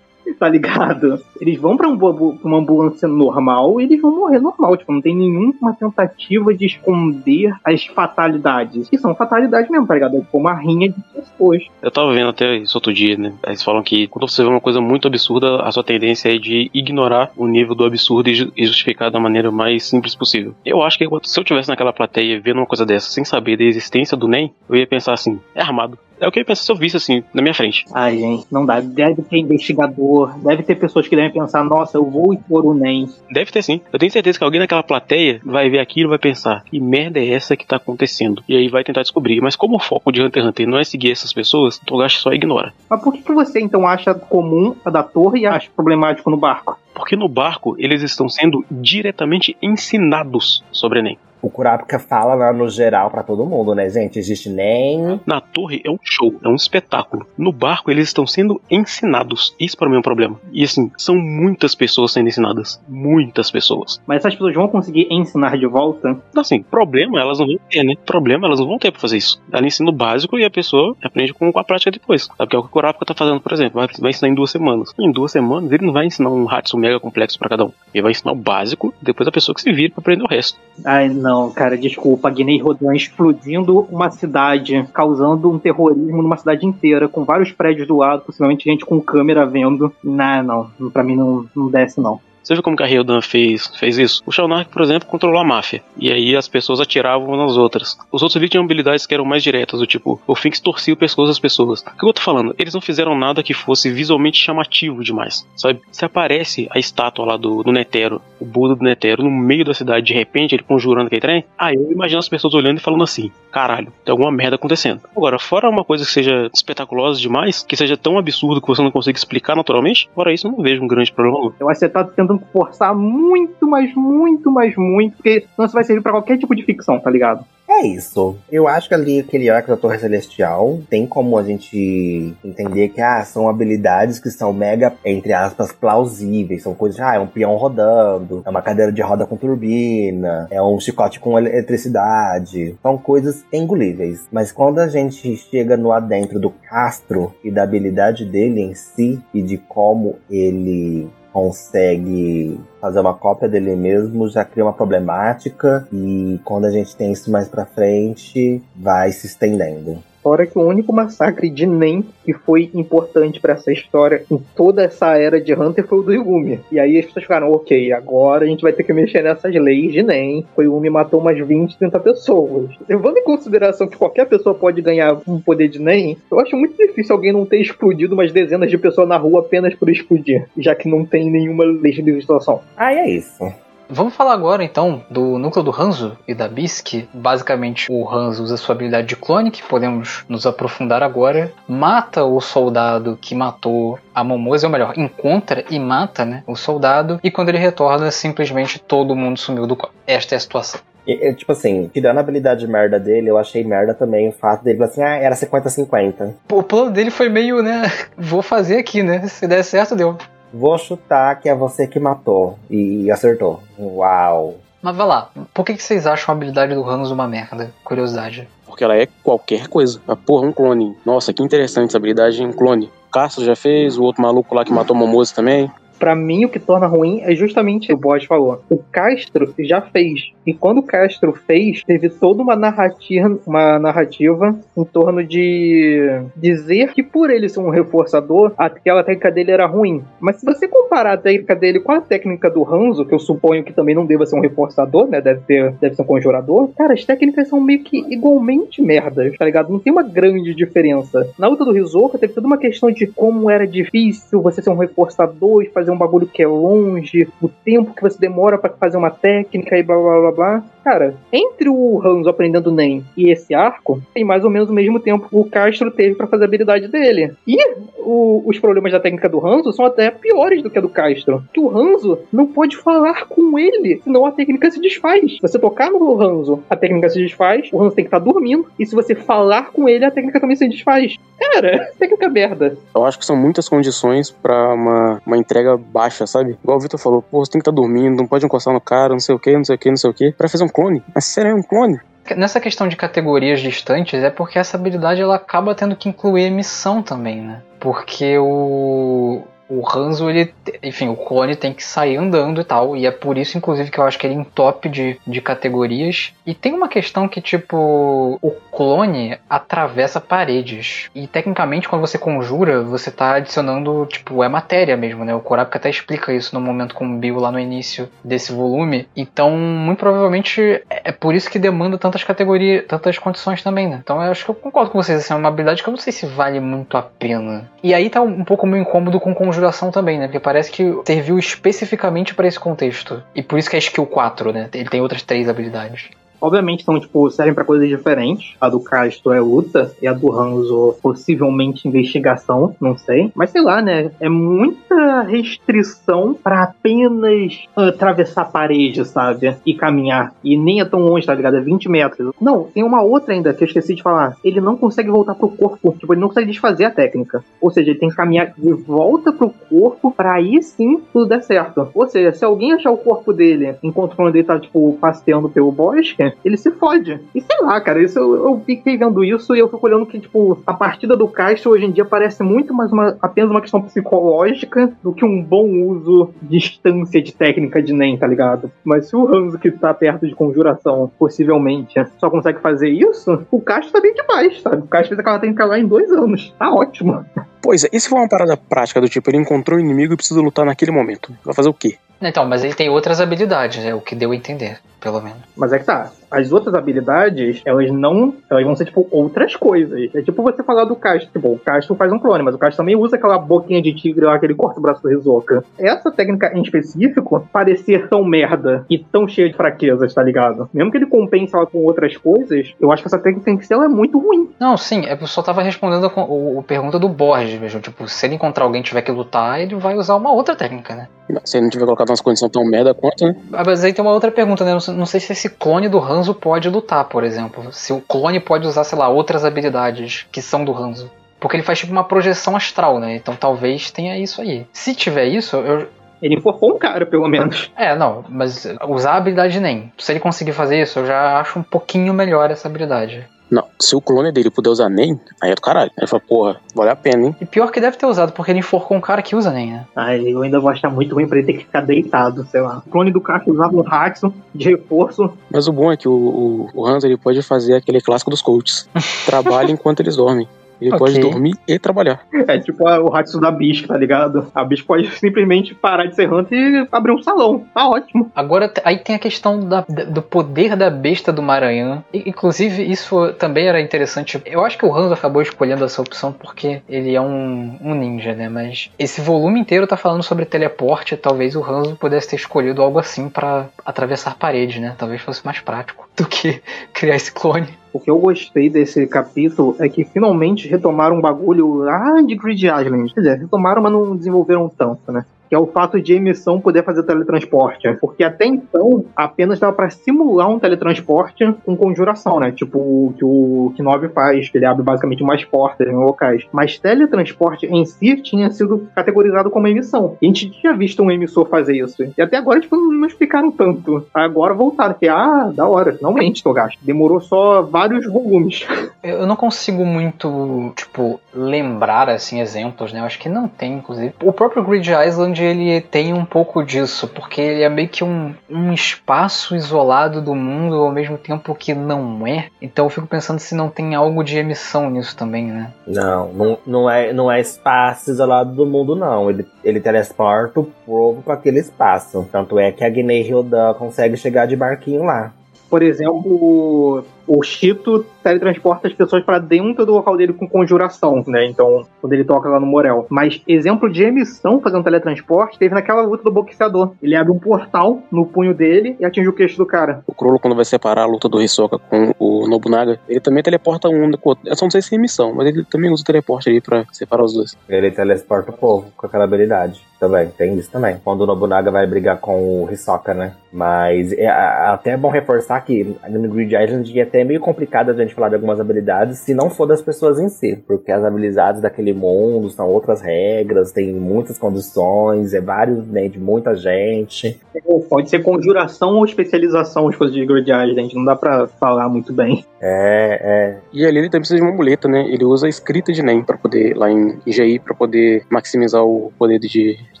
Tá 0.38 0.48
ligado? 0.48 1.22
Eles 1.40 1.58
vão 1.58 1.76
pra 1.76 1.88
um 1.88 1.96
pra 1.96 2.08
uma 2.08 2.58
ambulância 2.58 3.06
normal 3.08 3.80
e 3.80 3.84
eles 3.84 4.00
vão 4.00 4.14
morrer 4.14 4.40
normal. 4.40 4.76
Tipo, 4.76 4.92
não 4.92 5.00
tem 5.00 5.14
nenhuma 5.14 5.72
tentativa 5.74 6.52
de 6.52 6.66
esconder 6.66 7.54
as 7.64 7.86
fatalidades. 7.86 8.88
E 8.92 8.98
são 8.98 9.14
fatalidades 9.14 9.70
mesmo, 9.70 9.86
tá 9.86 9.94
ligado? 9.94 10.16
É 10.16 10.20
tipo 10.20 10.36
uma 10.36 10.54
rinha 10.54 10.88
de 10.88 11.00
pessoas. 11.14 11.62
Eu 11.80 11.90
tava 11.90 12.12
vendo 12.12 12.30
até 12.30 12.56
isso 12.56 12.76
outro 12.76 12.92
dia, 12.92 13.16
né? 13.16 13.32
Eles 13.46 13.62
falam 13.62 13.82
que 13.82 14.08
quando 14.08 14.28
você 14.28 14.42
vê 14.42 14.48
uma 14.48 14.60
coisa 14.60 14.80
muito 14.80 15.08
absurda, 15.08 15.62
a 15.62 15.70
sua 15.70 15.84
tendência 15.84 16.34
é 16.34 16.38
de 16.38 16.70
ignorar 16.74 17.30
o 17.36 17.46
nível 17.46 17.74
do 17.74 17.84
absurdo 17.84 18.28
e 18.28 18.36
e 18.56 18.66
justificar 18.66 19.10
da 19.10 19.20
maneira 19.20 19.50
mais 19.50 19.84
simples 19.84 20.14
possível. 20.14 20.54
Eu 20.64 20.82
acho 20.82 20.98
que 20.98 21.06
se 21.22 21.40
eu 21.40 21.44
tivesse 21.44 21.68
naquela 21.68 21.92
plateia 21.92 22.40
vendo 22.40 22.58
uma 22.58 22.66
coisa 22.66 22.84
dessa 22.84 23.08
sem 23.10 23.24
saber 23.24 23.56
da 23.56 23.64
existência 23.64 24.16
do 24.16 24.28
NEM, 24.28 24.52
eu 24.68 24.76
ia 24.76 24.86
pensar 24.86 25.14
assim, 25.14 25.40
é 25.54 25.62
armado. 25.62 25.98
É 26.20 26.26
o 26.26 26.32
que 26.32 26.38
eu 26.38 26.42
ia 26.42 26.46
pensar 26.46 26.62
se 26.62 26.72
eu 26.72 26.76
visse 26.76 26.96
assim, 26.96 27.22
na 27.32 27.42
minha 27.42 27.54
frente. 27.54 27.84
Ai, 27.92 28.18
gente, 28.18 28.46
não 28.50 28.64
dá. 28.64 28.80
Deve 28.80 29.22
ter 29.22 29.38
investigador, 29.38 30.38
deve 30.38 30.62
ter 30.62 30.74
pessoas 30.76 31.06
que 31.06 31.16
devem 31.16 31.32
pensar, 31.32 31.64
nossa, 31.64 31.98
eu 31.98 32.08
vou 32.08 32.32
expor 32.32 32.64
o 32.64 32.74
NEM. 32.74 33.08
Deve 33.30 33.50
ter 33.50 33.62
sim. 33.62 33.80
Eu 33.92 33.98
tenho 33.98 34.10
certeza 34.10 34.38
que 34.38 34.44
alguém 34.44 34.60
naquela 34.60 34.82
plateia 34.82 35.40
vai 35.44 35.68
ver 35.68 35.78
aquilo 35.78 36.08
e 36.08 36.10
vai 36.10 36.18
pensar, 36.18 36.64
que 36.64 36.80
merda 36.80 37.18
é 37.18 37.28
essa 37.28 37.56
que 37.56 37.66
tá 37.66 37.76
acontecendo? 37.76 38.42
E 38.48 38.56
aí 38.56 38.68
vai 38.68 38.84
tentar 38.84 39.02
descobrir. 39.02 39.40
Mas 39.40 39.56
como 39.56 39.76
o 39.76 39.80
foco 39.80 40.10
de 40.10 40.22
Hunter 40.22 40.42
x 40.42 40.48
Hunter 40.48 40.68
não 40.68 40.78
é 40.78 40.84
seguir 40.84 41.12
essas 41.12 41.32
pessoas, 41.32 41.76
o 41.76 41.84
Togashi 41.84 42.18
só 42.18 42.32
ignora. 42.32 42.72
Mas 42.88 43.02
por 43.02 43.12
que, 43.12 43.22
que 43.22 43.32
você 43.32 43.60
então 43.60 43.86
acha 43.86 44.14
comum 44.14 44.74
a 44.84 44.90
da 44.90 45.02
torre 45.02 45.40
e 45.40 45.46
acha 45.46 45.68
problemático 45.74 46.30
no 46.30 46.36
barco? 46.36 46.78
Porque 46.94 47.14
no 47.14 47.28
barco 47.28 47.76
eles 47.78 48.02
estão 48.02 48.28
sendo 48.28 48.64
diretamente 48.70 49.56
ensinados 49.60 50.64
sobre 50.72 51.00
Enem. 51.00 51.18
O 51.40 51.50
Kurapika 51.50 51.98
fala 51.98 52.34
lá 52.34 52.52
no 52.52 52.68
geral 52.68 53.10
pra 53.10 53.22
todo 53.22 53.46
mundo, 53.46 53.74
né, 53.74 53.88
gente? 53.88 54.18
Existe 54.18 54.48
nem. 54.48 55.20
Na 55.26 55.40
torre 55.40 55.82
é 55.84 55.90
um 55.90 55.98
show, 56.02 56.34
é 56.42 56.48
um 56.48 56.54
espetáculo. 56.54 57.26
No 57.36 57.52
barco 57.52 57.90
eles 57.90 58.08
estão 58.08 58.26
sendo 58.26 58.60
ensinados. 58.70 59.54
Isso 59.60 59.76
pra 59.76 59.88
mim 59.88 59.96
é 59.96 59.98
um 59.98 60.02
problema. 60.02 60.38
E 60.52 60.64
assim, 60.64 60.90
são 60.96 61.16
muitas 61.16 61.74
pessoas 61.74 62.12
sendo 62.12 62.28
ensinadas. 62.28 62.80
Muitas 62.88 63.50
pessoas. 63.50 64.00
Mas 64.06 64.18
essas 64.18 64.34
pessoas 64.34 64.54
vão 64.54 64.68
conseguir 64.68 65.06
ensinar 65.10 65.56
de 65.56 65.66
volta? 65.66 66.16
Assim, 66.36 66.62
problema 66.62 67.20
elas 67.20 67.38
não 67.38 67.46
vão 67.46 67.58
ter, 67.70 67.82
né? 67.82 67.94
Problema 68.04 68.46
elas 68.46 68.60
não 68.60 68.66
vão 68.66 68.78
ter 68.78 68.90
pra 68.90 69.00
fazer 69.00 69.16
isso. 69.16 69.40
Ela 69.52 69.66
ensina 69.66 69.90
o 69.90 69.92
básico 69.92 70.38
e 70.38 70.44
a 70.44 70.50
pessoa 70.50 70.96
aprende 71.02 71.32
com, 71.32 71.50
a 71.54 71.64
prática 71.64 71.90
depois. 71.90 72.28
Sabe 72.36 72.50
que 72.50 72.56
é 72.56 72.58
o 72.58 72.62
que 72.62 72.68
o 72.68 72.72
Kurapika 72.72 73.04
tá 73.04 73.14
fazendo, 73.14 73.40
por 73.40 73.52
exemplo. 73.52 73.80
Vai, 73.80 73.88
vai 73.98 74.10
ensinar 74.10 74.28
em 74.28 74.34
duas 74.34 74.50
semanas. 74.50 74.92
Em 74.98 75.10
duas 75.10 75.32
semanas 75.32 75.70
ele 75.70 75.86
não 75.86 75.92
vai 75.92 76.06
ensinar 76.06 76.30
um 76.30 76.48
Hatsu 76.48 76.76
mega 76.76 77.00
complexo 77.00 77.38
pra 77.38 77.48
cada 77.48 77.64
um. 77.64 77.72
Ele 77.92 78.02
vai 78.02 78.12
ensinar 78.12 78.32
o 78.32 78.36
básico, 78.36 78.94
depois 79.00 79.28
a 79.28 79.32
pessoa 79.32 79.54
que 79.54 79.60
se 79.60 79.72
vira 79.72 79.92
pra 79.92 80.00
aprender 80.00 80.24
o 80.24 80.28
resto. 80.28 80.58
Ai, 80.84 81.08
não, 81.08 81.25
cara, 81.54 81.76
desculpa. 81.76 82.30
Guinei 82.30 82.60
Rodan 82.60 82.94
explodindo 82.94 83.80
uma 83.90 84.10
cidade, 84.10 84.86
causando 84.92 85.50
um 85.50 85.58
terrorismo 85.58 86.22
numa 86.22 86.36
cidade 86.36 86.66
inteira, 86.66 87.08
com 87.08 87.24
vários 87.24 87.52
prédios 87.52 87.86
do 87.86 87.96
lado, 87.96 88.22
possivelmente 88.22 88.68
gente 88.68 88.84
com 88.84 89.00
câmera 89.00 89.46
vendo. 89.46 89.92
Não, 90.02 90.70
não, 90.78 90.90
pra 90.90 91.02
mim 91.02 91.16
não, 91.16 91.46
não 91.54 91.68
desce, 91.68 92.00
não. 92.00 92.20
Você 92.46 92.54
viu 92.54 92.62
como 92.62 92.76
que 92.76 92.82
a 92.84 92.86
Ryodan 92.86 93.20
fez, 93.20 93.66
fez 93.76 93.98
isso? 93.98 94.22
O 94.24 94.30
Shaunark, 94.30 94.70
por 94.70 94.80
exemplo, 94.80 95.08
controlou 95.08 95.40
a 95.40 95.44
máfia. 95.44 95.82
E 95.96 96.12
aí 96.12 96.36
as 96.36 96.46
pessoas 96.46 96.78
atiravam 96.78 97.26
umas 97.26 97.40
nas 97.40 97.56
outras. 97.56 97.98
Os 98.12 98.22
outros 98.22 98.36
ali 98.36 98.48
tinham 98.48 98.62
habilidades 98.62 99.04
que 99.04 99.12
eram 99.12 99.24
mais 99.24 99.42
diretas, 99.42 99.80
do 99.80 99.86
tipo, 99.86 100.20
o 100.24 100.36
Finks 100.36 100.60
torcia 100.60 100.94
o 100.94 100.96
pescoço 100.96 101.26
das 101.26 101.40
pessoas. 101.40 101.80
O 101.80 101.98
que 101.98 102.06
eu 102.06 102.12
tô 102.12 102.22
falando? 102.22 102.54
Eles 102.56 102.72
não 102.72 102.80
fizeram 102.80 103.18
nada 103.18 103.42
que 103.42 103.52
fosse 103.52 103.90
visualmente 103.90 104.38
chamativo 104.38 105.02
demais, 105.02 105.44
sabe? 105.56 105.80
Se 105.90 106.04
aparece 106.04 106.68
a 106.70 106.78
estátua 106.78 107.24
lá 107.24 107.36
do, 107.36 107.64
do 107.64 107.72
Netero, 107.72 108.22
o 108.38 108.44
Buda 108.44 108.76
do 108.76 108.84
Netero, 108.84 109.24
no 109.24 109.30
meio 109.30 109.64
da 109.64 109.74
cidade, 109.74 110.06
de 110.06 110.14
repente, 110.14 110.54
ele 110.54 110.62
conjurando 110.62 111.08
aquele 111.08 111.20
trem, 111.20 111.44
aí 111.58 111.74
eu 111.74 111.90
imagino 111.90 112.20
as 112.20 112.28
pessoas 112.28 112.54
olhando 112.54 112.78
e 112.78 112.80
falando 112.80 113.02
assim, 113.02 113.28
caralho, 113.50 113.92
tem 114.04 114.12
alguma 114.12 114.30
merda 114.30 114.54
acontecendo. 114.54 115.00
Agora, 115.16 115.36
fora 115.36 115.68
uma 115.68 115.82
coisa 115.82 116.04
que 116.04 116.12
seja 116.12 116.48
espetaculosa 116.54 117.20
demais, 117.20 117.64
que 117.64 117.76
seja 117.76 117.96
tão 117.96 118.16
absurdo 118.18 118.60
que 118.60 118.68
você 118.68 118.82
não 118.82 118.92
consiga 118.92 119.18
explicar 119.18 119.56
naturalmente, 119.56 120.08
fora 120.14 120.32
isso 120.32 120.46
eu 120.46 120.52
não 120.52 120.62
vejo 120.62 120.80
um 120.80 120.86
grande 120.86 121.10
problema. 121.10 121.52
Eu 121.58 121.68
acho 121.68 121.80
que 121.80 121.86
você 121.86 121.92
tá 121.92 122.04
tentando 122.04 122.35
forçar 122.38 122.94
muito, 122.94 123.66
mas 123.66 123.94
muito, 123.94 124.50
mas 124.50 124.74
muito, 124.76 125.16
porque 125.16 125.46
isso 125.58 125.72
vai 125.72 125.84
servir 125.84 126.02
pra 126.02 126.12
qualquer 126.12 126.38
tipo 126.38 126.54
de 126.54 126.64
ficção, 126.64 126.98
tá 127.00 127.10
ligado? 127.10 127.44
É 127.68 127.84
isso. 127.84 128.36
Eu 128.50 128.68
acho 128.68 128.88
que 128.88 128.94
ali 128.94 129.20
aquele 129.20 129.50
arco 129.50 129.68
da 129.68 129.76
Torre 129.76 129.98
Celestial 129.98 130.80
tem 130.88 131.06
como 131.06 131.36
a 131.36 131.42
gente 131.42 132.32
entender 132.44 132.90
que 132.90 133.00
ah, 133.00 133.24
são 133.24 133.48
habilidades 133.48 134.20
que 134.20 134.30
são 134.30 134.52
mega, 134.52 134.94
entre 135.04 135.32
aspas, 135.32 135.72
plausíveis. 135.72 136.62
São 136.62 136.74
coisas, 136.74 137.00
ah, 137.00 137.16
é 137.16 137.18
um 137.18 137.26
peão 137.26 137.56
rodando, 137.56 138.42
é 138.46 138.50
uma 138.50 138.62
cadeira 138.62 138.92
de 138.92 139.02
roda 139.02 139.26
com 139.26 139.36
turbina, 139.36 140.46
é 140.50 140.62
um 140.62 140.78
chicote 140.78 141.18
com 141.18 141.36
eletricidade. 141.36 142.76
São 142.80 142.96
coisas 142.96 143.44
engolíveis. 143.52 144.28
Mas 144.30 144.52
quando 144.52 144.78
a 144.78 144.86
gente 144.86 145.36
chega 145.36 145.76
no 145.76 145.90
adentro 145.90 146.38
do 146.38 146.50
Castro 146.50 147.34
e 147.42 147.50
da 147.50 147.64
habilidade 147.64 148.24
dele 148.24 148.60
em 148.60 148.74
si 148.74 149.20
e 149.34 149.42
de 149.42 149.58
como 149.58 150.16
ele 150.30 151.08
consegue 151.36 152.58
fazer 152.80 152.98
uma 152.98 153.12
cópia 153.12 153.46
dele 153.46 153.76
mesmo, 153.76 154.26
já 154.26 154.42
cria 154.42 154.64
uma 154.64 154.72
problemática 154.72 155.86
e 155.92 156.40
quando 156.42 156.64
a 156.64 156.70
gente 156.70 156.96
tem 156.96 157.12
isso 157.12 157.30
mais 157.30 157.46
pra 157.46 157.66
frente, 157.66 158.62
vai 158.74 159.12
se 159.12 159.26
estendendo. 159.26 160.02
Fora 160.26 160.44
que 160.44 160.58
o 160.58 160.62
único 160.62 160.92
massacre 160.92 161.48
de 161.48 161.64
Nen 161.66 162.04
que 162.24 162.32
foi 162.32 162.68
importante 162.74 163.38
para 163.38 163.52
essa 163.52 163.70
história 163.70 164.24
em 164.28 164.36
toda 164.56 164.82
essa 164.82 165.16
era 165.16 165.40
de 165.40 165.54
Hunter 165.54 165.86
foi 165.86 166.00
o 166.00 166.02
do 166.02 166.12
Igumi. 166.12 166.58
E 166.72 166.80
aí 166.80 166.98
as 166.98 167.06
pessoas 167.06 167.22
ficaram, 167.22 167.52
ok, 167.52 167.92
agora 167.92 168.44
a 168.44 168.48
gente 168.48 168.62
vai 168.62 168.72
ter 168.72 168.82
que 168.82 168.92
mexer 168.92 169.22
nessas 169.22 169.54
leis 169.54 169.92
de 169.92 170.02
Nen. 170.02 170.44
O 170.56 170.62
Igumi 170.64 170.90
matou 170.90 171.20
umas 171.20 171.38
20, 171.38 171.78
30 171.78 172.00
pessoas. 172.00 172.70
Levando 172.88 173.18
em 173.18 173.22
consideração 173.22 173.86
que 173.86 173.96
qualquer 173.96 174.24
pessoa 174.26 174.52
pode 174.52 174.82
ganhar 174.82 175.16
um 175.28 175.40
poder 175.40 175.68
de 175.68 175.80
Nen, 175.80 176.18
eu 176.28 176.40
acho 176.40 176.56
muito 176.56 176.76
difícil 176.76 177.14
alguém 177.14 177.32
não 177.32 177.46
ter 177.46 177.60
explodido 177.60 178.14
umas 178.14 178.32
dezenas 178.32 178.68
de 178.68 178.76
pessoas 178.76 179.06
na 179.06 179.16
rua 179.16 179.42
apenas 179.42 179.76
por 179.76 179.88
explodir, 179.88 180.44
já 180.58 180.74
que 180.74 180.88
não 180.88 181.06
tem 181.06 181.30
nenhuma 181.30 181.64
legislação. 181.64 182.62
Ah, 182.76 182.92
é 182.92 183.08
isso. 183.08 183.44
Vamos 183.88 184.14
falar 184.14 184.32
agora 184.32 184.64
então 184.64 185.04
do 185.08 185.38
núcleo 185.38 185.64
do 185.64 185.70
Hanzo 185.70 186.18
e 186.26 186.34
da 186.34 186.48
Bisque. 186.48 187.08
Basicamente, 187.14 187.86
o 187.90 188.08
Hanzo 188.08 188.42
usa 188.42 188.56
sua 188.56 188.74
habilidade 188.74 189.06
de 189.06 189.16
clone, 189.16 189.50
que 189.50 189.62
podemos 189.62 190.24
nos 190.28 190.46
aprofundar 190.46 191.02
agora. 191.02 191.52
Mata 191.68 192.24
o 192.24 192.40
soldado 192.40 193.18
que 193.20 193.34
matou 193.34 193.98
a 194.14 194.24
Momose, 194.24 194.66
ou 194.66 194.72
melhor, 194.72 194.94
encontra 194.96 195.64
e 195.70 195.78
mata 195.78 196.24
né, 196.24 196.42
o 196.46 196.56
soldado. 196.56 197.20
E 197.22 197.30
quando 197.30 197.50
ele 197.50 197.58
retorna, 197.58 198.10
simplesmente 198.10 198.78
todo 198.78 199.14
mundo 199.14 199.38
sumiu 199.38 199.66
do 199.66 199.76
corpo. 199.76 199.94
Esta 200.06 200.34
é 200.34 200.36
a 200.36 200.40
situação. 200.40 200.80
E, 201.06 201.32
tipo 201.34 201.52
assim, 201.52 201.88
tirando 201.94 202.18
a 202.18 202.20
habilidade 202.20 202.66
merda 202.66 202.98
dele, 202.98 203.30
eu 203.30 203.38
achei 203.38 203.62
merda 203.62 203.94
também 203.94 204.28
o 204.28 204.32
fato 204.32 204.64
dele 204.64 204.78
falar 204.78 204.90
assim, 204.90 205.02
ah, 205.02 205.16
era 205.16 205.36
50-50. 205.36 206.34
O 206.50 206.62
plano 206.64 206.90
dele 206.90 207.12
foi 207.12 207.28
meio, 207.28 207.62
né? 207.62 207.82
Vou 208.18 208.42
fazer 208.42 208.78
aqui, 208.78 209.04
né? 209.04 209.24
Se 209.28 209.46
der 209.46 209.62
certo, 209.62 209.94
deu. 209.94 210.18
Vou 210.52 210.78
chutar 210.78 211.40
que 211.40 211.48
é 211.48 211.54
você 211.54 211.86
que 211.86 211.98
matou. 211.98 212.58
E 212.70 213.10
acertou. 213.10 213.62
Uau. 213.78 214.56
Mas 214.82 214.96
vai 214.96 215.06
lá, 215.06 215.30
por 215.52 215.64
que, 215.64 215.74
que 215.74 215.82
vocês 215.82 216.06
acham 216.06 216.32
a 216.32 216.36
habilidade 216.36 216.74
do 216.74 216.82
Ramos 216.82 217.10
uma 217.10 217.26
merda? 217.26 217.72
Curiosidade. 217.82 218.48
Porque 218.64 218.84
ela 218.84 218.96
é 218.96 219.08
qualquer 219.22 219.66
coisa. 219.68 220.00
A 220.06 220.14
porra, 220.14 220.46
um 220.46 220.52
clone. 220.52 220.96
Nossa, 221.04 221.32
que 221.32 221.42
interessante 221.42 221.88
essa 221.88 221.96
habilidade, 221.96 222.44
um 222.44 222.52
clone. 222.52 222.90
O 223.08 223.10
Castro 223.10 223.44
já 223.44 223.56
fez, 223.56 223.98
o 223.98 224.04
outro 224.04 224.22
maluco 224.22 224.54
lá 224.54 224.64
que 224.64 224.72
matou 224.72 224.94
a 224.94 224.98
Momosa 224.98 225.34
também. 225.34 225.70
Pra 225.98 226.14
mim, 226.14 226.44
o 226.44 226.48
que 226.48 226.58
torna 226.58 226.86
ruim 226.86 227.20
é 227.22 227.34
justamente 227.34 227.92
o 227.92 227.96
Boss 227.96 228.24
falou. 228.24 228.62
O 228.70 228.78
Castro 228.78 229.52
já 229.58 229.80
fez. 229.80 230.32
E 230.46 230.52
quando 230.52 230.78
o 230.78 230.82
Castro 230.82 231.32
fez, 231.32 231.82
teve 231.84 232.08
toda 232.08 232.42
uma 232.42 232.54
narrativa, 232.54 233.38
uma 233.46 233.78
narrativa 233.78 234.56
em 234.76 234.84
torno 234.84 235.24
de 235.24 236.20
dizer 236.36 236.92
que 236.92 237.02
por 237.02 237.30
ele 237.30 237.48
ser 237.48 237.60
um 237.60 237.70
reforçador, 237.70 238.52
aquela 238.56 239.02
técnica 239.02 239.30
dele 239.30 239.50
era 239.50 239.66
ruim. 239.66 240.02
Mas 240.20 240.36
se 240.36 240.46
você 240.46 240.68
comparar 240.68 241.14
a 241.14 241.16
técnica 241.16 241.54
dele 241.54 241.80
com 241.80 241.92
a 241.92 242.00
técnica 242.00 242.48
do 242.48 242.62
Hanzo, 242.62 243.04
que 243.04 243.14
eu 243.14 243.18
suponho 243.18 243.64
que 243.64 243.72
também 243.72 243.94
não 243.94 244.06
deva 244.06 244.26
ser 244.26 244.36
um 244.36 244.40
reforçador, 244.40 245.08
né? 245.08 245.20
Deve, 245.20 245.40
ter, 245.40 245.72
deve 245.72 245.94
ser 245.94 246.02
um 246.02 246.06
conjurador. 246.06 246.70
Cara, 246.76 246.94
as 246.94 247.04
técnicas 247.04 247.48
são 247.48 247.60
meio 247.60 247.82
que 247.82 247.98
igualmente 248.12 248.80
merdas, 248.82 249.36
tá 249.36 249.44
ligado? 249.44 249.72
Não 249.72 249.78
tem 249.78 249.92
uma 249.92 250.02
grande 250.02 250.54
diferença. 250.54 251.28
Na 251.38 251.48
luta 251.48 251.64
do 251.64 251.72
Rizoka 251.72 252.18
teve 252.18 252.32
toda 252.32 252.46
uma 252.46 252.58
questão 252.58 252.90
de 252.90 253.06
como 253.06 253.50
era 253.50 253.66
difícil 253.66 254.40
você 254.40 254.62
ser 254.62 254.70
um 254.70 254.76
reforçador 254.76 255.62
e 255.62 255.70
fazer 255.70 255.85
um 255.90 255.98
bagulho 255.98 256.26
que 256.26 256.42
é 256.42 256.46
longe, 256.46 257.28
o 257.40 257.48
tempo 257.48 257.94
que 257.94 258.02
você 258.02 258.18
demora 258.18 258.58
para 258.58 258.70
fazer 258.70 258.96
uma 258.96 259.10
técnica 259.10 259.76
e 259.76 259.82
blá 259.82 259.96
blá 259.96 260.20
blá 260.20 260.32
blá. 260.32 260.64
Cara, 260.86 261.16
entre 261.32 261.68
o 261.68 262.00
Hanzo 262.00 262.28
aprendendo 262.28 262.70
NEM 262.70 263.04
e 263.16 263.28
esse 263.28 263.52
arco, 263.52 264.00
tem 264.14 264.22
mais 264.22 264.44
ou 264.44 264.50
menos 264.50 264.70
o 264.70 264.72
mesmo 264.72 265.00
tempo 265.00 265.26
o 265.32 265.44
Castro 265.44 265.90
teve 265.90 266.14
para 266.14 266.28
fazer 266.28 266.44
a 266.44 266.46
habilidade 266.46 266.86
dele. 266.86 267.32
E 267.44 267.58
o, 267.98 268.44
os 268.46 268.60
problemas 268.60 268.92
da 268.92 269.00
técnica 269.00 269.28
do 269.28 269.44
Hanzo 269.44 269.72
são 269.72 269.84
até 269.84 270.12
piores 270.12 270.62
do 270.62 270.70
que 270.70 270.78
a 270.78 270.80
do 270.80 270.88
Castro. 270.88 271.42
Que 271.52 271.58
o 271.58 271.76
Hanzo 271.76 272.20
não 272.32 272.46
pode 272.46 272.76
falar 272.76 273.26
com 273.26 273.58
ele, 273.58 274.00
senão 274.04 274.24
a 274.24 274.30
técnica 274.30 274.70
se 274.70 274.80
desfaz. 274.80 275.38
Você 275.42 275.58
tocar 275.58 275.90
no 275.90 276.22
Hanzo, 276.22 276.62
a 276.70 276.76
técnica 276.76 277.10
se 277.10 277.20
desfaz, 277.20 277.68
o 277.72 277.82
Hanzo 277.82 277.96
tem 277.96 278.04
que 278.04 278.08
estar 278.08 278.20
tá 278.20 278.24
dormindo, 278.24 278.66
e 278.78 278.86
se 278.86 278.94
você 278.94 279.12
falar 279.12 279.72
com 279.72 279.88
ele, 279.88 280.04
a 280.04 280.10
técnica 280.12 280.40
também 280.40 280.54
se 280.54 280.68
desfaz. 280.68 281.16
Cara, 281.36 281.90
técnica 281.98 282.28
merda. 282.28 282.78
Eu 282.94 283.04
acho 283.04 283.18
que 283.18 283.26
são 283.26 283.34
muitas 283.34 283.68
condições 283.68 284.30
para 284.30 284.72
uma, 284.72 285.20
uma 285.26 285.36
entrega 285.36 285.76
baixa, 285.76 286.28
sabe? 286.28 286.56
Igual 286.62 286.78
o 286.78 286.80
Vitor 286.80 287.00
falou, 287.00 287.22
pô, 287.22 287.44
você 287.44 287.50
tem 287.50 287.60
que 287.60 287.68
estar 287.68 287.72
tá 287.72 287.82
dormindo, 287.82 288.16
não 288.16 288.26
pode 288.26 288.44
encostar 288.44 288.72
no 288.72 288.80
cara, 288.80 289.12
não 289.12 289.20
sei 289.20 289.34
o 289.34 289.38
que, 289.38 289.52
não 289.52 289.64
sei 289.64 289.74
o 289.74 289.78
que, 289.78 289.90
não 289.90 289.96
sei 289.96 290.10
o 290.10 290.14
que, 290.14 290.30
pra 290.30 290.48
fazer 290.48 290.62
um 290.62 290.68
clone. 290.76 291.02
Mas 291.14 291.24
sério, 291.24 291.52
é 291.52 291.54
um 291.54 291.62
clone? 291.62 291.98
Nessa 292.36 292.60
questão 292.60 292.86
de 292.86 292.96
categorias 292.96 293.60
distantes, 293.60 294.22
é 294.22 294.30
porque 294.30 294.58
essa 294.58 294.76
habilidade 294.76 295.22
ela 295.22 295.36
acaba 295.36 295.74
tendo 295.74 295.96
que 295.96 296.08
incluir 296.08 296.42
emissão 296.42 297.02
também, 297.02 297.40
né? 297.40 297.62
Porque 297.80 298.36
o, 298.36 299.42
o 299.68 299.82
Hanzo, 299.88 300.30
ele, 300.30 300.52
enfim, 300.82 301.08
o 301.08 301.16
clone 301.16 301.56
tem 301.56 301.72
que 301.72 301.82
sair 301.82 302.16
andando 302.16 302.60
e 302.60 302.64
tal, 302.64 302.96
e 302.96 303.06
é 303.06 303.10
por 303.10 303.36
isso, 303.36 303.58
inclusive, 303.58 303.90
que 303.90 303.98
eu 303.98 304.04
acho 304.04 304.18
que 304.18 304.26
ele 304.26 304.34
é 304.34 304.38
em 304.38 304.44
top 304.44 304.88
de, 304.88 305.18
de 305.26 305.40
categorias. 305.40 306.32
E 306.46 306.54
tem 306.54 306.72
uma 306.72 306.88
questão 306.88 307.28
que, 307.28 307.40
tipo, 307.40 308.38
o 308.40 308.50
clone 308.70 309.38
atravessa 309.48 310.20
paredes. 310.20 311.10
E 311.14 311.26
tecnicamente, 311.26 311.88
quando 311.88 312.00
você 312.00 312.18
conjura, 312.18 312.82
você 312.82 313.10
tá 313.10 313.34
adicionando, 313.34 314.06
tipo, 314.06 314.42
é 314.42 314.48
matéria 314.48 314.96
mesmo, 314.96 315.24
né? 315.24 315.34
O 315.34 315.40
Kurapika 315.40 315.78
até 315.78 315.90
explica 315.90 316.32
isso 316.32 316.54
no 316.54 316.60
momento 316.60 316.94
com 316.94 317.06
o 317.06 317.18
Bill 317.18 317.38
lá 317.38 317.50
no 317.50 317.58
início 317.58 318.08
desse 318.22 318.52
volume. 318.52 319.08
Então, 319.16 319.50
muito 319.50 319.98
provavelmente, 319.98 320.82
é 320.88 321.12
por 321.12 321.34
isso 321.34 321.50
que 321.50 321.58
demanda 321.58 321.98
tantas 321.98 322.22
categorias, 322.22 322.84
tantas 322.86 323.18
condições 323.18 323.62
também, 323.62 323.88
né? 323.88 324.00
Então, 324.02 324.22
eu 324.22 324.30
acho 324.30 324.44
que 324.44 324.50
eu 324.50 324.54
concordo 324.54 324.90
com 324.90 325.02
vocês, 325.02 325.18
assim, 325.18 325.34
é 325.34 325.36
uma 325.36 325.48
habilidade 325.48 325.82
que 325.82 325.88
eu 325.88 325.92
não 325.92 325.98
sei 325.98 326.12
se 326.12 326.26
vale 326.26 326.60
muito 326.60 326.96
a 326.96 327.02
pena. 327.02 327.68
E 327.82 327.92
aí 327.92 328.08
tá 328.08 328.20
um 328.20 328.44
pouco 328.44 328.66
meio 328.66 328.82
incômodo 328.82 329.18
com 329.18 329.34
conjura 329.34 329.55
conjuração 329.56 329.90
também, 329.90 330.18
né? 330.18 330.26
Porque 330.26 330.40
parece 330.40 330.70
que 330.70 330.84
serviu 331.06 331.38
especificamente 331.38 332.34
para 332.34 332.46
esse 332.46 332.58
contexto. 332.58 333.22
E 333.34 333.42
por 333.42 333.58
isso 333.58 333.70
que 333.70 333.76
é 333.76 333.78
skill 333.78 334.06
4, 334.06 334.52
né? 334.52 334.68
Ele 334.72 334.88
tem 334.88 335.00
outras 335.00 335.22
três 335.22 335.48
habilidades. 335.48 336.10
Obviamente, 336.40 336.84
são, 336.84 336.98
tipo, 337.00 337.30
servem 337.30 337.54
para 337.54 337.64
coisas 337.64 337.88
diferentes. 337.88 338.54
A 338.60 338.68
do 338.68 338.80
Castro 338.80 339.32
é 339.32 339.40
luta 339.40 339.92
e 340.00 340.06
a 340.06 340.12
do 340.12 340.32
Hanzo 340.32 340.96
possivelmente 341.02 341.88
investigação, 341.88 342.74
não 342.80 342.96
sei. 342.96 343.30
Mas 343.34 343.50
sei 343.50 343.62
lá, 343.62 343.80
né? 343.82 344.10
É 344.20 344.28
muita 344.28 345.22
restrição 345.22 346.34
para 346.34 346.62
apenas 346.62 347.64
atravessar 347.74 348.50
paredes, 348.50 349.08
sabe? 349.08 349.54
E 349.64 349.74
caminhar. 349.74 350.34
E 350.42 350.56
nem 350.56 350.80
é 350.80 350.84
tão 350.84 351.00
longe, 351.00 351.26
tá 351.26 351.34
ligado? 351.34 351.56
É 351.56 351.60
20 351.60 351.88
metros. 351.88 352.32
Não, 352.40 352.64
tem 352.64 352.82
uma 352.82 353.02
outra 353.02 353.34
ainda 353.34 353.54
que 353.54 353.62
eu 353.62 353.66
esqueci 353.66 353.94
de 353.94 354.02
falar. 354.02 354.36
Ele 354.44 354.60
não 354.60 354.76
consegue 354.76 355.10
voltar 355.10 355.34
pro 355.34 355.48
corpo. 355.48 355.94
Tipo, 355.98 356.12
ele 356.12 356.20
não 356.20 356.28
consegue 356.28 356.50
desfazer 356.50 356.84
a 356.84 356.90
técnica. 356.90 357.44
Ou 357.60 357.70
seja, 357.70 357.90
ele 357.90 357.98
tem 357.98 358.08
que 358.08 358.16
caminhar 358.16 358.52
de 358.56 358.72
volta 358.72 359.32
pro 359.32 359.50
corpo 359.68 360.10
para 360.10 360.34
aí 360.34 360.62
sim 360.62 361.00
tudo 361.12 361.26
der 361.26 361.42
certo. 361.42 361.88
Ou 361.94 362.08
seja, 362.08 362.32
se 362.32 362.44
alguém 362.44 362.72
achar 362.72 362.90
o 362.90 362.96
corpo 362.96 363.32
dele 363.32 363.74
enquanto 363.82 364.16
quando 364.16 364.34
ele 364.34 364.44
tá, 364.44 364.58
tipo, 364.58 364.96
passeando 365.00 365.48
pelo 365.48 365.72
bosque, 365.72 366.25
ele 366.44 366.56
se 366.56 366.70
fode. 366.70 367.20
E 367.34 367.40
sei 367.40 367.56
lá, 367.60 367.80
cara, 367.80 368.02
isso 368.02 368.18
eu, 368.18 368.34
eu 368.34 368.62
fiquei 368.64 368.96
vendo 368.96 369.24
isso 369.24 369.54
e 369.54 369.58
eu 369.58 369.68
fico 369.68 369.86
olhando 369.86 370.06
que, 370.06 370.18
tipo, 370.18 370.60
a 370.66 370.74
partida 370.74 371.16
do 371.16 371.28
Castro 371.28 371.70
hoje 371.70 371.84
em 371.84 371.90
dia 371.90 372.04
parece 372.04 372.42
muito 372.42 372.74
mais 372.74 372.92
uma, 372.92 373.16
apenas 373.20 373.50
uma 373.50 373.60
questão 373.60 373.82
psicológica 373.82 374.92
do 375.02 375.12
que 375.12 375.24
um 375.24 375.42
bom 375.42 375.66
uso 375.86 376.30
de 376.42 376.58
distância 376.58 377.22
de 377.22 377.32
técnica 377.32 377.82
de 377.82 377.92
NEM, 377.92 378.16
tá 378.16 378.26
ligado? 378.26 378.70
Mas 378.84 379.08
se 379.08 379.16
o 379.16 379.26
Hanzo 379.26 379.58
que 379.58 379.70
tá 379.70 379.92
perto 379.92 380.26
de 380.26 380.34
conjuração, 380.34 381.10
possivelmente, 381.18 381.94
só 382.18 382.30
consegue 382.30 382.60
fazer 382.60 382.88
isso, 382.88 383.46
o 383.50 383.60
Castro 383.60 383.92
tá 383.92 384.00
bem 384.00 384.14
demais, 384.14 384.60
sabe? 384.62 384.78
O 384.78 384.88
Castro 384.88 385.10
fez 385.10 385.20
aquela 385.20 385.38
técnica 385.38 385.64
lá 385.64 385.78
em 385.78 385.86
dois 385.86 386.10
anos. 386.10 386.54
Tá 386.58 386.72
ótimo. 386.72 387.24
Pois 387.62 387.84
é, 387.84 387.88
e 387.92 388.00
se 388.00 388.08
for 388.08 388.16
uma 388.16 388.28
parada 388.28 388.56
prática 388.56 389.00
do 389.00 389.08
tipo, 389.08 389.28
ele 389.30 389.38
encontrou 389.38 389.78
o 389.78 389.80
inimigo 389.80 390.14
e 390.14 390.16
precisa 390.16 390.40
lutar 390.40 390.64
naquele 390.64 390.92
momento? 390.92 391.34
Vai 391.44 391.54
fazer 391.54 391.68
o 391.68 391.74
quê? 391.74 391.96
Então, 392.20 392.46
mas 392.46 392.64
ele 392.64 392.74
tem 392.74 392.88
outras 392.88 393.20
habilidades, 393.20 393.84
é 393.84 393.94
o 393.94 394.00
que 394.00 394.14
deu 394.14 394.32
a 394.32 394.36
entender, 394.36 394.78
pelo 395.06 395.22
menos. 395.22 395.38
Mas 395.56 395.72
é 395.72 395.78
que 395.78 395.84
tá 395.84 396.10
as 396.30 396.52
outras 396.52 396.74
habilidades, 396.74 397.62
elas 397.64 397.90
não. 397.90 398.34
Elas 398.50 398.64
vão 398.64 398.74
ser, 398.74 398.86
tipo, 398.86 399.06
outras 399.10 399.54
coisas. 399.54 400.10
É 400.12 400.22
tipo 400.22 400.42
você 400.42 400.62
falar 400.62 400.84
do 400.84 400.96
Castro. 400.96 401.30
Tipo, 401.32 401.52
o 401.52 401.58
Castro 401.58 401.94
faz 401.94 402.12
um 402.12 402.18
clone, 402.18 402.42
mas 402.42 402.54
o 402.54 402.58
Castro 402.58 402.78
também 402.78 402.96
usa 402.96 403.16
aquela 403.16 403.38
boquinha 403.38 403.80
de 403.80 403.94
tigre 403.94 404.24
lá, 404.24 404.34
aquele 404.34 404.54
corta 404.54 404.80
o 404.80 404.82
braço 404.82 405.02
do 405.02 405.08
Rizoka. 405.08 405.64
Essa 405.78 406.10
técnica 406.10 406.52
em 406.52 406.62
específico, 406.62 407.48
parecer 407.52 408.08
tão 408.08 408.24
merda 408.24 408.84
e 408.90 408.98
tão 408.98 409.28
cheia 409.28 409.48
de 409.48 409.56
fraquezas, 409.56 410.12
tá 410.12 410.22
ligado? 410.22 410.68
Mesmo 410.74 410.90
que 410.90 410.98
ele 410.98 411.06
compense 411.06 411.54
ela 411.54 411.66
com 411.66 411.78
outras 411.84 412.16
coisas, 412.16 412.74
eu 412.80 412.90
acho 412.90 413.02
que 413.02 413.08
essa 413.08 413.18
técnica 413.18 413.50
em 413.50 413.60
si 413.60 413.72
ela 413.72 413.84
é 413.84 413.88
muito 413.88 414.18
ruim. 414.18 414.50
Não, 414.58 414.76
sim, 414.76 415.06
é 415.06 415.16
eu 415.20 415.26
só 415.26 415.42
tava 415.42 415.62
respondendo 415.62 416.06
a, 416.06 416.24
o, 416.24 416.60
a 416.60 416.62
pergunta 416.62 416.98
do 416.98 417.08
Borges 417.08 417.60
mesmo. 417.60 417.80
Tipo, 417.80 418.08
se 418.08 418.26
ele 418.26 418.34
encontrar 418.34 418.64
alguém 418.64 418.80
e 418.80 418.84
tiver 418.84 419.02
que 419.02 419.12
lutar, 419.12 419.60
ele 419.60 419.76
vai 419.76 419.94
usar 419.96 420.16
uma 420.16 420.32
outra 420.32 420.56
técnica, 420.56 420.94
né? 420.94 421.08
Se 421.44 421.56
ele 421.56 421.64
não 421.64 421.70
tiver 421.70 421.84
colocado 421.84 422.10
umas 422.10 422.20
condições 422.20 422.52
tão 422.52 422.64
merda 422.64 422.94
quanto, 422.94 423.26
né? 423.26 423.36
Ah, 423.52 423.64
mas 423.64 423.82
aí 423.82 423.92
tem 423.92 424.04
uma 424.04 424.12
outra 424.12 424.30
pergunta, 424.30 424.64
né? 424.64 424.72
Não 424.72 424.95
sei 425.04 425.20
se 425.20 425.32
esse 425.32 425.50
clone 425.50 425.88
do 425.88 425.98
Hanzo 425.98 426.32
pode 426.32 426.70
lutar 426.70 427.04
por 427.04 427.24
exemplo. 427.24 427.72
Se 427.72 427.92
o 427.92 428.00
clone 428.00 428.40
pode 428.40 428.66
usar, 428.66 428.84
sei 428.84 428.98
lá, 428.98 429.08
outras 429.08 429.44
habilidades 429.44 430.26
que 430.32 430.40
são 430.40 430.64
do 430.64 430.72
Hanzo. 430.72 431.10
Porque 431.38 431.56
ele 431.56 431.62
faz 431.62 431.78
tipo 431.78 431.92
uma 431.92 432.04
projeção 432.04 432.56
astral, 432.56 432.98
né? 432.98 433.14
Então 433.14 433.36
talvez 433.36 433.90
tenha 433.90 434.18
isso 434.18 434.40
aí. 434.40 434.66
Se 434.72 434.94
tiver 434.94 435.26
isso, 435.26 435.56
eu, 435.56 435.88
Ele 436.22 436.36
enforcou 436.36 436.74
um 436.74 436.78
cara, 436.78 437.04
pelo 437.04 437.28
menos. 437.28 437.70
É, 437.76 437.94
não, 437.94 438.24
mas 438.28 438.66
usar 438.88 439.12
a 439.12 439.16
habilidade 439.16 439.60
nem. 439.60 439.92
Se 439.98 440.12
ele 440.12 440.20
conseguir 440.20 440.52
fazer 440.52 440.80
isso, 440.80 441.00
eu 441.00 441.06
já 441.06 441.38
acho 441.38 441.58
um 441.58 441.62
pouquinho 441.62 442.14
melhor 442.14 442.50
essa 442.50 442.68
habilidade. 442.68 443.26
Não, 443.50 443.64
se 443.80 443.94
o 443.94 444.00
clone 444.00 444.32
dele 444.32 444.50
puder 444.50 444.70
usar 444.70 444.88
NEM, 444.88 445.20
aí 445.40 445.50
é 445.50 445.54
do 445.54 445.60
caralho. 445.60 445.90
Aí 445.98 446.06
fala, 446.06 446.22
porra, 446.26 446.56
vale 446.74 446.90
a 446.90 446.96
pena, 446.96 447.26
hein? 447.26 447.36
E 447.40 447.46
pior 447.46 447.70
que 447.70 447.80
deve 447.80 447.96
ter 447.96 448.06
usado, 448.06 448.32
porque 448.32 448.50
ele 448.50 448.58
enforcou 448.58 448.96
um 448.96 449.00
cara 449.00 449.22
que 449.22 449.36
usa 449.36 449.50
NEM, 449.50 449.72
né? 449.72 449.86
Ai, 449.94 450.20
eu 450.26 450.42
ainda 450.42 450.58
vou 450.58 450.70
achar 450.70 450.90
muito 450.90 451.14
ruim 451.14 451.28
pra 451.28 451.38
ele 451.38 451.46
ter 451.46 451.52
que 451.54 451.64
ficar 451.64 451.80
deitado, 451.80 452.46
sei 452.50 452.60
lá. 452.60 452.82
O 452.84 452.90
clone 452.90 453.12
do 453.12 453.20
cara 453.20 453.40
que 453.40 453.50
usava 453.50 453.74
o 453.76 453.86
Hatson 453.86 454.32
de 454.54 454.70
reforço. 454.70 455.32
Mas 455.50 455.68
o 455.68 455.72
bom 455.72 455.92
é 455.92 455.96
que 455.96 456.08
o, 456.08 456.12
o, 456.12 456.70
o 456.74 456.86
Hans 456.86 457.04
ele 457.04 457.16
pode 457.16 457.40
fazer 457.42 457.74
aquele 457.74 458.00
clássico 458.00 458.30
dos 458.30 458.42
coaches. 458.42 458.88
Trabalha 459.24 459.70
enquanto 459.72 460.00
eles 460.00 460.16
dormem. 460.16 460.48
Ele 460.80 460.90
Ok. 460.92 460.98
pode 460.98 461.18
dormir 461.20 461.54
e 461.66 461.78
trabalhar. 461.78 462.20
É 462.46 462.58
tipo 462.58 462.86
a- 462.86 463.00
o 463.00 463.14
Hatson 463.14 463.40
da 463.40 463.50
Bisque, 463.50 463.88
tá 463.88 463.96
ligado? 463.96 464.50
A 464.54 464.64
Bisque 464.64 464.86
pode 464.86 465.08
simplesmente 465.16 465.74
parar 465.74 466.06
de 466.06 466.14
ser 466.14 466.32
Hunter 466.32 466.58
e 466.58 466.88
abrir 466.92 467.12
um 467.12 467.22
salão. 467.22 467.64
Tá 467.74 467.88
ótimo. 467.88 468.30
Agora, 468.34 468.72
aí 468.84 468.98
tem 468.98 469.16
a 469.16 469.18
questão 469.18 469.60
da- 469.60 469.84
do 470.08 470.20
poder 470.22 470.76
da 470.76 470.90
besta 470.90 471.32
do 471.32 471.42
Maranhão. 471.42 472.04
E, 472.12 472.26
Inclusive, 472.36 472.82
isso 472.82 473.32
também 473.34 473.66
era 473.66 473.80
interessante. 473.80 474.40
Eu 474.44 474.64
acho 474.64 474.76
que 474.76 474.84
o 474.84 474.94
Hanzo 474.94 475.14
acabou 475.14 475.40
escolhendo 475.40 475.84
essa 475.84 476.00
opção 476.02 476.32
porque 476.32 476.82
ele 476.88 477.14
é 477.14 477.20
um, 477.20 477.76
um 477.80 477.94
ninja, 477.94 478.34
né? 478.34 478.48
Mas 478.48 478.90
esse 478.98 479.20
volume 479.20 479.58
inteiro 479.60 479.86
tá 479.86 479.96
falando 479.96 480.22
sobre 480.22 480.44
teleporte. 480.44 481.16
Talvez 481.16 481.56
o 481.56 481.62
Hanzo 481.64 481.96
pudesse 481.96 482.28
ter 482.30 482.36
escolhido 482.36 482.82
algo 482.82 482.98
assim 482.98 483.28
pra 483.28 483.66
atravessar 483.84 484.36
parede, 484.36 484.80
né? 484.80 484.94
Talvez 484.98 485.20
fosse 485.22 485.44
mais 485.44 485.60
prático 485.60 486.08
do 486.16 486.26
que 486.26 486.60
criar 486.92 487.16
esse 487.16 487.32
clone. 487.32 487.68
O 487.96 487.98
que 487.98 488.10
eu 488.10 488.18
gostei 488.18 488.68
desse 488.68 489.06
capítulo 489.06 489.74
é 489.78 489.88
que 489.88 490.04
finalmente 490.04 490.68
retomaram 490.68 491.16
um 491.16 491.20
bagulho 491.22 491.82
de 492.26 492.36
Grid 492.36 492.66
Island. 492.66 493.14
Quer 493.14 493.20
dizer, 493.20 493.38
retomaram, 493.38 493.80
mas 493.80 493.90
não 493.90 494.14
desenvolveram 494.14 494.68
tanto, 494.68 495.10
né? 495.10 495.24
Que 495.48 495.54
é 495.54 495.58
o 495.58 495.66
fato 495.66 496.00
de 496.00 496.12
a 496.12 496.16
emissão 496.16 496.60
poder 496.60 496.84
fazer 496.84 497.02
teletransporte. 497.02 497.92
Porque 498.00 498.24
até 498.24 498.46
então, 498.46 499.04
apenas 499.14 499.58
dava 499.58 499.72
pra 499.72 499.90
simular 499.90 500.50
um 500.50 500.58
teletransporte 500.58 501.44
com 501.64 501.76
conjuração, 501.76 502.40
né? 502.40 502.50
Tipo 502.52 502.78
o 502.78 503.14
que 503.16 503.24
o 503.24 503.72
Kinobi 503.76 504.08
faz, 504.08 504.48
que 504.48 504.58
ele 504.58 504.66
abre 504.66 504.82
basicamente 504.82 505.22
umas 505.22 505.44
portas 505.44 505.86
em 505.86 505.94
locais. 505.94 506.44
Mas 506.52 506.78
teletransporte 506.78 507.66
em 507.66 507.84
si 507.84 508.16
tinha 508.16 508.50
sido 508.50 508.88
categorizado 508.94 509.50
como 509.50 509.68
emissão. 509.68 510.16
E 510.20 510.26
a 510.26 510.28
gente 510.28 510.50
tinha 510.50 510.74
visto 510.74 511.02
um 511.02 511.10
emissor 511.10 511.48
fazer 511.48 511.76
isso. 511.76 512.02
E 512.16 512.22
até 512.22 512.36
agora, 512.36 512.60
tipo, 512.60 512.76
não 512.76 513.06
explicaram 513.06 513.50
tanto. 513.50 514.06
Agora 514.12 514.54
voltaram, 514.54 514.94
que, 514.94 515.08
ah, 515.08 515.50
da 515.54 515.66
hora, 515.66 515.94
finalmente, 515.94 516.42
Togashi. 516.42 516.78
Demorou 516.82 517.20
só 517.20 517.62
vários 517.62 518.06
volumes. 518.06 518.66
Eu 519.02 519.26
não 519.26 519.36
consigo 519.36 519.84
muito, 519.84 520.72
tipo, 520.74 521.20
lembrar, 521.32 522.08
assim, 522.08 522.40
exemplos, 522.40 522.92
né? 522.92 523.00
Eu 523.00 523.04
acho 523.04 523.18
que 523.18 523.28
não 523.28 523.46
tem, 523.46 523.74
inclusive. 523.74 524.12
O 524.22 524.32
próprio 524.32 524.64
Grid 524.64 524.88
Island, 524.90 525.35
ele 525.44 525.80
tem 525.80 526.12
um 526.12 526.24
pouco 526.24 526.64
disso, 526.64 527.08
porque 527.08 527.40
ele 527.40 527.62
é 527.62 527.68
meio 527.68 527.88
que 527.88 528.04
um, 528.04 528.34
um 528.48 528.72
espaço 528.72 529.54
isolado 529.56 530.20
do 530.20 530.34
mundo, 530.34 530.76
ao 530.76 530.92
mesmo 530.92 531.18
tempo 531.18 531.54
que 531.54 531.74
não 531.74 532.26
é. 532.26 532.48
Então 532.60 532.86
eu 532.86 532.90
fico 532.90 533.06
pensando 533.06 533.38
se 533.38 533.54
não 533.54 533.68
tem 533.68 533.94
algo 533.94 534.22
de 534.22 534.36
emissão 534.38 534.90
nisso 534.90 535.16
também, 535.16 535.46
né? 535.46 535.72
Não, 535.86 536.32
não, 536.32 536.58
não, 536.66 536.90
é, 536.90 537.12
não 537.12 537.30
é 537.30 537.40
espaço 537.40 538.10
isolado 538.10 538.54
do 538.54 538.66
mundo, 538.66 538.94
não. 538.96 539.30
Ele, 539.30 539.46
ele 539.64 539.80
teleporta 539.80 540.60
o 540.60 540.64
povo 540.64 541.22
para 541.22 541.34
aquele 541.34 541.60
espaço. 541.60 542.28
Tanto 542.30 542.58
é 542.58 542.72
que 542.72 542.84
a 542.84 542.88
Guinea 542.88 543.26
Hilda 543.26 543.74
consegue 543.74 544.16
chegar 544.16 544.46
de 544.46 544.56
barquinho 544.56 545.04
lá. 545.04 545.32
Por 545.68 545.82
exemplo, 545.82 547.04
o 547.26 547.42
Chito 547.42 548.04
teletransporta 548.22 548.88
as 548.88 548.94
pessoas 548.94 549.22
para 549.24 549.38
dentro 549.38 549.86
do 549.86 549.92
local 549.92 550.16
dele 550.16 550.32
com 550.32 550.48
conjuração, 550.48 551.22
né? 551.26 551.46
Então, 551.46 551.86
quando 552.00 552.12
ele 552.12 552.24
toca 552.24 552.48
lá 552.48 552.58
no 552.58 552.66
Morel. 552.66 553.06
Mas 553.08 553.40
exemplo 553.46 553.90
de 553.90 554.02
emissão 554.02 554.60
fazendo 554.60 554.82
teletransporte 554.82 555.58
teve 555.58 555.74
naquela 555.74 556.02
luta 556.02 556.24
do 556.24 556.32
boxeador. 556.32 556.92
Ele 557.00 557.14
abre 557.14 557.32
um 557.32 557.38
portal 557.38 558.02
no 558.10 558.26
punho 558.26 558.52
dele 558.52 558.96
e 558.98 559.04
atinge 559.04 559.28
o 559.28 559.32
queixo 559.32 559.56
do 559.56 559.64
cara. 559.64 560.02
O 560.06 560.14
Crollo, 560.14 560.40
quando 560.40 560.56
vai 560.56 560.64
separar 560.64 561.02
a 561.02 561.06
luta 561.06 561.28
do 561.28 561.40
Hisoka 561.40 561.78
com 561.78 562.12
o 562.18 562.48
Nobunaga, 562.48 562.98
ele 563.08 563.20
também 563.20 563.42
teleporta 563.42 563.88
um 563.88 564.10
com 564.12 564.28
o 564.28 564.30
outro. 564.30 564.48
Eu 564.48 564.56
só 564.56 564.64
não 564.64 564.70
sei 564.70 564.82
se 564.82 564.94
é 564.94 564.98
emissão, 564.98 565.32
mas 565.32 565.46
ele 565.48 565.64
também 565.64 565.90
usa 565.90 566.02
o 566.02 566.06
teleporte 566.06 566.48
ali 566.48 566.60
pra 566.60 566.84
separar 566.92 567.24
os 567.24 567.32
dois. 567.32 567.56
Ele 567.68 567.90
teleporta 567.90 568.50
o 568.50 568.54
povo 568.54 568.86
com 568.96 569.06
aquela 569.06 569.24
habilidade. 569.24 569.80
Também, 569.98 570.28
tem 570.28 570.54
isso 570.58 570.70
também. 570.70 570.96
Quando 571.02 571.22
o 571.22 571.26
Nobunaga 571.26 571.70
vai 571.70 571.86
brigar 571.86 572.18
com 572.18 572.64
o 572.64 572.70
Hisoka, 572.70 573.14
né? 573.14 573.32
Mas 573.50 574.12
é 574.12 574.28
até 574.28 574.90
é 574.90 574.96
bom 574.96 575.08
reforçar 575.08 575.60
que 575.60 575.96
no 576.08 576.28
Grid 576.28 576.54
Island 576.54 577.00
é 577.00 577.04
até 577.16 577.24
meio 577.24 577.40
complicado 577.40 577.90
a 577.90 577.94
gente 577.94 578.14
falar 578.14 578.28
de 578.28 578.34
algumas 578.34 578.60
habilidades 578.60 579.18
se 579.18 579.32
não 579.32 579.48
for 579.48 579.66
das 579.66 579.80
pessoas 579.80 580.20
em 580.20 580.28
si. 580.28 580.62
Porque 580.66 580.92
as 580.92 581.02
habilidades 581.02 581.62
daquele 581.62 581.94
mundo 581.94 582.50
são 582.50 582.68
outras 582.68 583.00
regras, 583.00 583.72
tem 583.72 583.94
muitas 583.94 584.38
condições, 584.38 585.32
é 585.32 585.40
vários, 585.40 585.86
né, 585.86 586.08
de 586.08 586.18
muita 586.18 586.54
gente. 586.54 587.40
Pode 587.88 588.10
ser 588.10 588.22
conjuração 588.22 588.96
ou 588.96 589.04
especialização 589.04 589.88
as 589.88 589.96
coisas 589.96 590.14
de 590.14 590.26
Grid 590.26 590.50
Island. 590.50 590.94
Não 590.94 591.04
dá 591.04 591.16
pra 591.16 591.46
falar 591.46 591.88
muito 591.88 592.12
bem. 592.12 592.44
É, 592.60 593.20
é. 593.22 593.58
E 593.72 593.86
ali 593.86 593.98
ele 593.98 594.08
também 594.08 594.20
precisa 594.20 594.38
de 594.38 594.42
uma 594.42 594.54
muleta, 594.54 594.88
né? 594.88 595.06
Ele 595.08 595.24
usa 595.24 595.46
a 595.46 595.48
escrita 595.48 595.92
de 595.92 596.02
NEM 596.02 596.22
pra 596.22 596.36
poder, 596.36 596.76
lá 596.76 596.90
em 596.90 597.18
IGI, 597.26 597.58
pra 597.58 597.74
poder 597.74 598.24
maximizar 598.30 598.84
o 598.84 599.12
poder 599.18 599.38
de, 599.38 599.48
de 599.48 600.00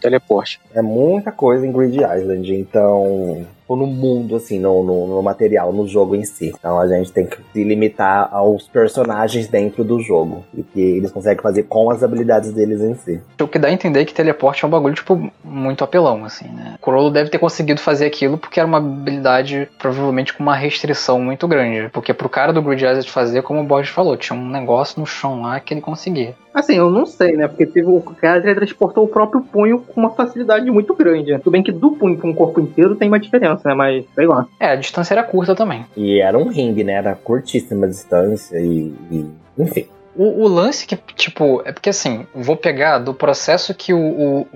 teleporte. 0.00 0.60
É 0.74 0.82
muita 0.82 1.30
coisa 1.30 1.66
em 1.66 1.72
Grid 1.72 1.96
Island, 1.96 2.54
então. 2.54 3.46
Ou 3.66 3.76
no 3.76 3.86
mundo, 3.86 4.36
assim, 4.36 4.58
no, 4.58 4.82
no, 4.82 5.06
no 5.06 5.22
material, 5.22 5.72
no 5.72 5.86
jogo 5.86 6.14
em 6.14 6.24
si. 6.24 6.52
Então 6.58 6.78
a 6.78 6.86
gente 6.86 7.12
tem 7.12 7.26
que 7.26 7.38
se 7.52 7.64
limitar 7.64 8.28
aos 8.32 8.68
personagens 8.68 9.48
dentro 9.48 9.82
do 9.82 10.00
jogo. 10.00 10.44
E 10.54 10.62
que 10.62 10.80
eles 10.80 11.10
conseguem 11.10 11.42
fazer 11.42 11.64
com 11.64 11.90
as 11.90 12.02
habilidades 12.02 12.52
deles 12.52 12.80
em 12.80 12.94
si. 12.94 13.20
O 13.40 13.48
que 13.48 13.58
dá 13.58 13.68
a 13.68 13.72
entender 13.72 14.00
é 14.00 14.04
que 14.04 14.14
teleporte 14.14 14.64
é 14.64 14.68
um 14.68 14.70
bagulho, 14.70 14.94
tipo, 14.94 15.30
muito 15.42 15.82
apelão, 15.82 16.24
assim, 16.24 16.48
né? 16.48 16.74
O 16.76 16.78
Corolla 16.78 17.10
deve 17.10 17.30
ter 17.30 17.38
conseguido 17.38 17.80
fazer 17.80 18.06
aquilo 18.06 18.38
porque 18.38 18.60
era 18.60 18.66
uma 18.66 18.78
habilidade, 18.78 19.68
provavelmente, 19.78 20.34
com 20.34 20.42
uma 20.42 20.56
restrição 20.56 21.20
muito 21.20 21.48
grande. 21.48 21.88
Porque 21.90 22.12
pro 22.12 22.28
cara 22.28 22.52
do 22.52 22.62
Grid 22.62 22.84
fazer, 23.08 23.42
como 23.42 23.60
o 23.60 23.64
Borges 23.64 23.90
falou, 23.92 24.16
tinha 24.16 24.38
um 24.38 24.48
negócio 24.48 25.00
no 25.00 25.06
chão 25.06 25.42
lá 25.42 25.58
que 25.60 25.72
ele 25.72 25.80
conseguia. 25.80 26.34
Assim, 26.54 26.76
eu 26.76 26.88
não 26.88 27.04
sei, 27.04 27.32
né? 27.32 27.48
Porque 27.48 27.66
teve 27.66 27.88
o 27.88 28.00
cara 28.00 28.40
teletransportou 28.40 29.04
o 29.04 29.08
próprio 29.08 29.42
punho 29.42 29.80
com 29.80 30.00
uma 30.00 30.10
facilidade 30.10 30.70
muito 30.70 30.94
grande. 30.94 31.32
né? 31.32 31.38
Tudo 31.38 31.50
bem 31.50 31.64
que 31.64 31.72
do 31.72 31.90
punho 31.92 32.16
para 32.16 32.30
um 32.30 32.34
corpo 32.34 32.60
inteiro 32.60 32.94
tem 32.94 33.08
uma 33.08 33.18
diferença, 33.18 33.53
né? 33.64 33.74
Mas, 33.74 34.04
sei 34.14 34.26
lá. 34.26 34.46
É, 34.58 34.68
a 34.68 34.76
distância 34.76 35.14
era 35.14 35.22
curta 35.22 35.54
também. 35.54 35.84
E 35.96 36.20
era 36.20 36.38
um 36.38 36.48
ringue, 36.48 36.84
né? 36.84 36.94
Era 36.94 37.14
curtíssima 37.14 37.86
distância 37.86 38.58
e. 38.58 38.94
e- 39.10 39.30
enfim. 39.58 39.86
O, 40.16 40.44
o 40.44 40.48
lance 40.48 40.86
que, 40.86 40.96
tipo, 40.96 41.60
é 41.64 41.72
porque 41.72 41.90
assim, 41.90 42.24
vou 42.32 42.56
pegar 42.56 42.98
do 42.98 43.12
processo 43.12 43.74
que 43.74 43.92
o, 43.92 43.98
o, 43.98 44.46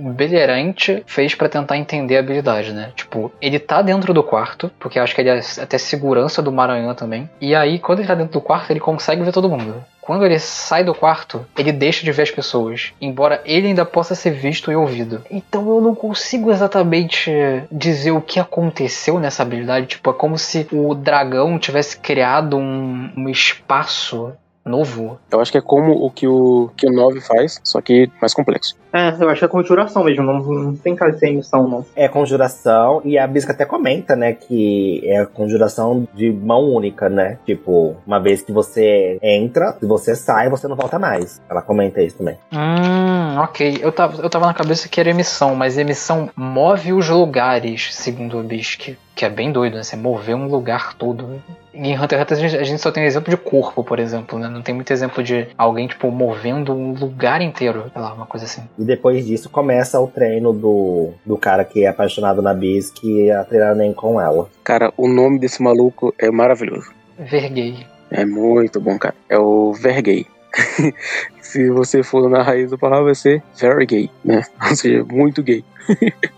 fez 1.04 1.34
pra 1.34 1.48
tentar 1.48 1.76
entender 1.76 2.16
a 2.16 2.20
habilidade, 2.20 2.72
né? 2.72 2.92
Tipo, 2.94 3.32
ele 3.40 3.58
tá 3.58 3.82
dentro 3.82 4.14
do 4.14 4.22
quarto, 4.22 4.70
porque 4.78 4.98
eu 4.98 5.02
acho 5.02 5.14
que 5.14 5.20
ele 5.20 5.30
é 5.30 5.40
até 5.60 5.76
segurança 5.76 6.40
do 6.40 6.52
Maranhão 6.52 6.94
também. 6.94 7.28
E 7.40 7.54
aí, 7.54 7.78
quando 7.80 7.98
ele 7.98 8.08
tá 8.08 8.14
dentro 8.14 8.34
do 8.34 8.40
quarto, 8.40 8.70
ele 8.70 8.80
consegue 8.80 9.22
ver 9.22 9.32
todo 9.32 9.48
mundo. 9.48 9.84
Quando 10.08 10.24
ele 10.24 10.38
sai 10.38 10.82
do 10.82 10.94
quarto, 10.94 11.44
ele 11.54 11.70
deixa 11.70 12.02
de 12.02 12.10
ver 12.10 12.22
as 12.22 12.30
pessoas, 12.30 12.94
embora 12.98 13.42
ele 13.44 13.66
ainda 13.66 13.84
possa 13.84 14.14
ser 14.14 14.30
visto 14.30 14.72
e 14.72 14.74
ouvido. 14.74 15.22
Então 15.30 15.68
eu 15.68 15.82
não 15.82 15.94
consigo 15.94 16.50
exatamente 16.50 17.30
dizer 17.70 18.12
o 18.12 18.22
que 18.22 18.40
aconteceu 18.40 19.20
nessa 19.20 19.42
habilidade. 19.42 19.86
Tipo, 19.86 20.08
é 20.08 20.14
como 20.14 20.38
se 20.38 20.66
o 20.72 20.94
dragão 20.94 21.58
tivesse 21.58 21.98
criado 21.98 22.56
um, 22.56 23.10
um 23.14 23.28
espaço 23.28 24.32
novo 24.68 25.18
Eu 25.30 25.40
acho 25.40 25.50
que 25.50 25.58
é 25.58 25.60
como 25.60 25.92
o 25.92 26.10
que 26.10 26.26
o, 26.26 26.70
que 26.76 26.86
o 26.86 26.92
9 26.92 27.20
faz, 27.20 27.60
só 27.64 27.80
que 27.80 28.10
mais 28.20 28.34
complexo. 28.34 28.76
É, 28.92 29.14
eu 29.20 29.28
acho 29.28 29.40
que 29.40 29.44
é 29.44 29.48
conjuração 29.48 30.04
mesmo. 30.04 30.24
Não, 30.24 30.40
não 30.40 30.76
tem 30.76 30.94
cara 30.94 31.12
de 31.12 31.18
ser 31.18 31.28
emissão, 31.28 31.68
não. 31.68 31.84
É 31.94 32.08
conjuração, 32.08 33.02
e 33.04 33.18
a 33.18 33.26
Bisca 33.26 33.52
até 33.52 33.64
comenta, 33.64 34.16
né, 34.16 34.32
que 34.32 35.02
é 35.04 35.24
conjuração 35.26 36.06
de 36.14 36.32
mão 36.32 36.64
única, 36.72 37.08
né? 37.08 37.38
Tipo, 37.44 37.96
uma 38.06 38.18
vez 38.18 38.42
que 38.42 38.52
você 38.52 39.18
entra, 39.22 39.76
se 39.78 39.86
você 39.86 40.14
sai, 40.14 40.48
você 40.48 40.66
não 40.66 40.76
volta 40.76 40.98
mais. 40.98 41.40
Ela 41.48 41.62
comenta 41.62 42.02
isso 42.02 42.18
também. 42.18 42.36
Hum, 42.52 43.38
ok. 43.38 43.78
Eu 43.80 43.92
tava, 43.92 44.22
eu 44.22 44.30
tava 44.30 44.46
na 44.46 44.54
cabeça 44.54 44.88
que 44.88 45.00
era 45.00 45.10
emissão, 45.10 45.54
mas 45.54 45.78
emissão 45.78 46.30
move 46.36 46.92
os 46.92 47.08
lugares, 47.08 47.94
segundo 47.94 48.38
o 48.38 48.42
Bisque. 48.42 48.96
Que 49.18 49.24
é 49.24 49.28
bem 49.28 49.50
doido, 49.50 49.74
né? 49.74 49.82
Você 49.82 49.96
mover 49.96 50.36
um 50.36 50.46
lugar 50.46 50.94
todo. 50.94 51.42
Em 51.74 51.98
Hunter 51.98 52.20
x 52.20 52.22
Hunter 52.22 52.38
a 52.38 52.40
gente, 52.40 52.56
a 52.56 52.62
gente 52.62 52.80
só 52.80 52.92
tem 52.92 53.02
exemplo 53.02 53.30
de 53.30 53.36
corpo, 53.36 53.82
por 53.82 53.98
exemplo, 53.98 54.38
né? 54.38 54.48
Não 54.48 54.62
tem 54.62 54.72
muito 54.72 54.92
exemplo 54.92 55.24
de 55.24 55.48
alguém, 55.58 55.88
tipo, 55.88 56.08
movendo 56.12 56.72
um 56.72 56.92
lugar 56.92 57.42
inteiro. 57.42 57.90
Sei 57.92 58.00
lá, 58.00 58.14
uma 58.14 58.26
coisa 58.26 58.46
assim. 58.46 58.62
E 58.78 58.84
depois 58.84 59.26
disso 59.26 59.50
começa 59.50 59.98
o 59.98 60.06
treino 60.06 60.52
do, 60.52 61.10
do 61.26 61.36
cara 61.36 61.64
que 61.64 61.84
é 61.84 61.88
apaixonado 61.88 62.40
na 62.40 62.54
Bisca 62.54 63.00
e 63.02 63.28
a 63.28 63.42
treinar 63.42 63.74
nem 63.74 63.92
com 63.92 64.20
ela. 64.20 64.48
Cara, 64.62 64.92
o 64.96 65.08
nome 65.08 65.40
desse 65.40 65.60
maluco 65.60 66.14
é 66.16 66.30
maravilhoso. 66.30 66.92
Verguei. 67.18 67.84
É 68.12 68.24
muito 68.24 68.80
bom, 68.80 68.96
cara. 69.00 69.16
É 69.28 69.36
o 69.36 69.72
Vergay. 69.72 70.28
Se 71.40 71.70
você 71.70 72.02
for 72.02 72.28
na 72.28 72.42
raiz 72.42 72.70
da 72.70 72.76
palavra, 72.76 73.06
vai 73.06 73.14
ser 73.14 73.42
very 73.58 73.86
gay, 73.86 74.10
né? 74.22 74.42
Ou 74.68 74.76
seja, 74.76 75.04
muito 75.04 75.42
gay. 75.42 75.64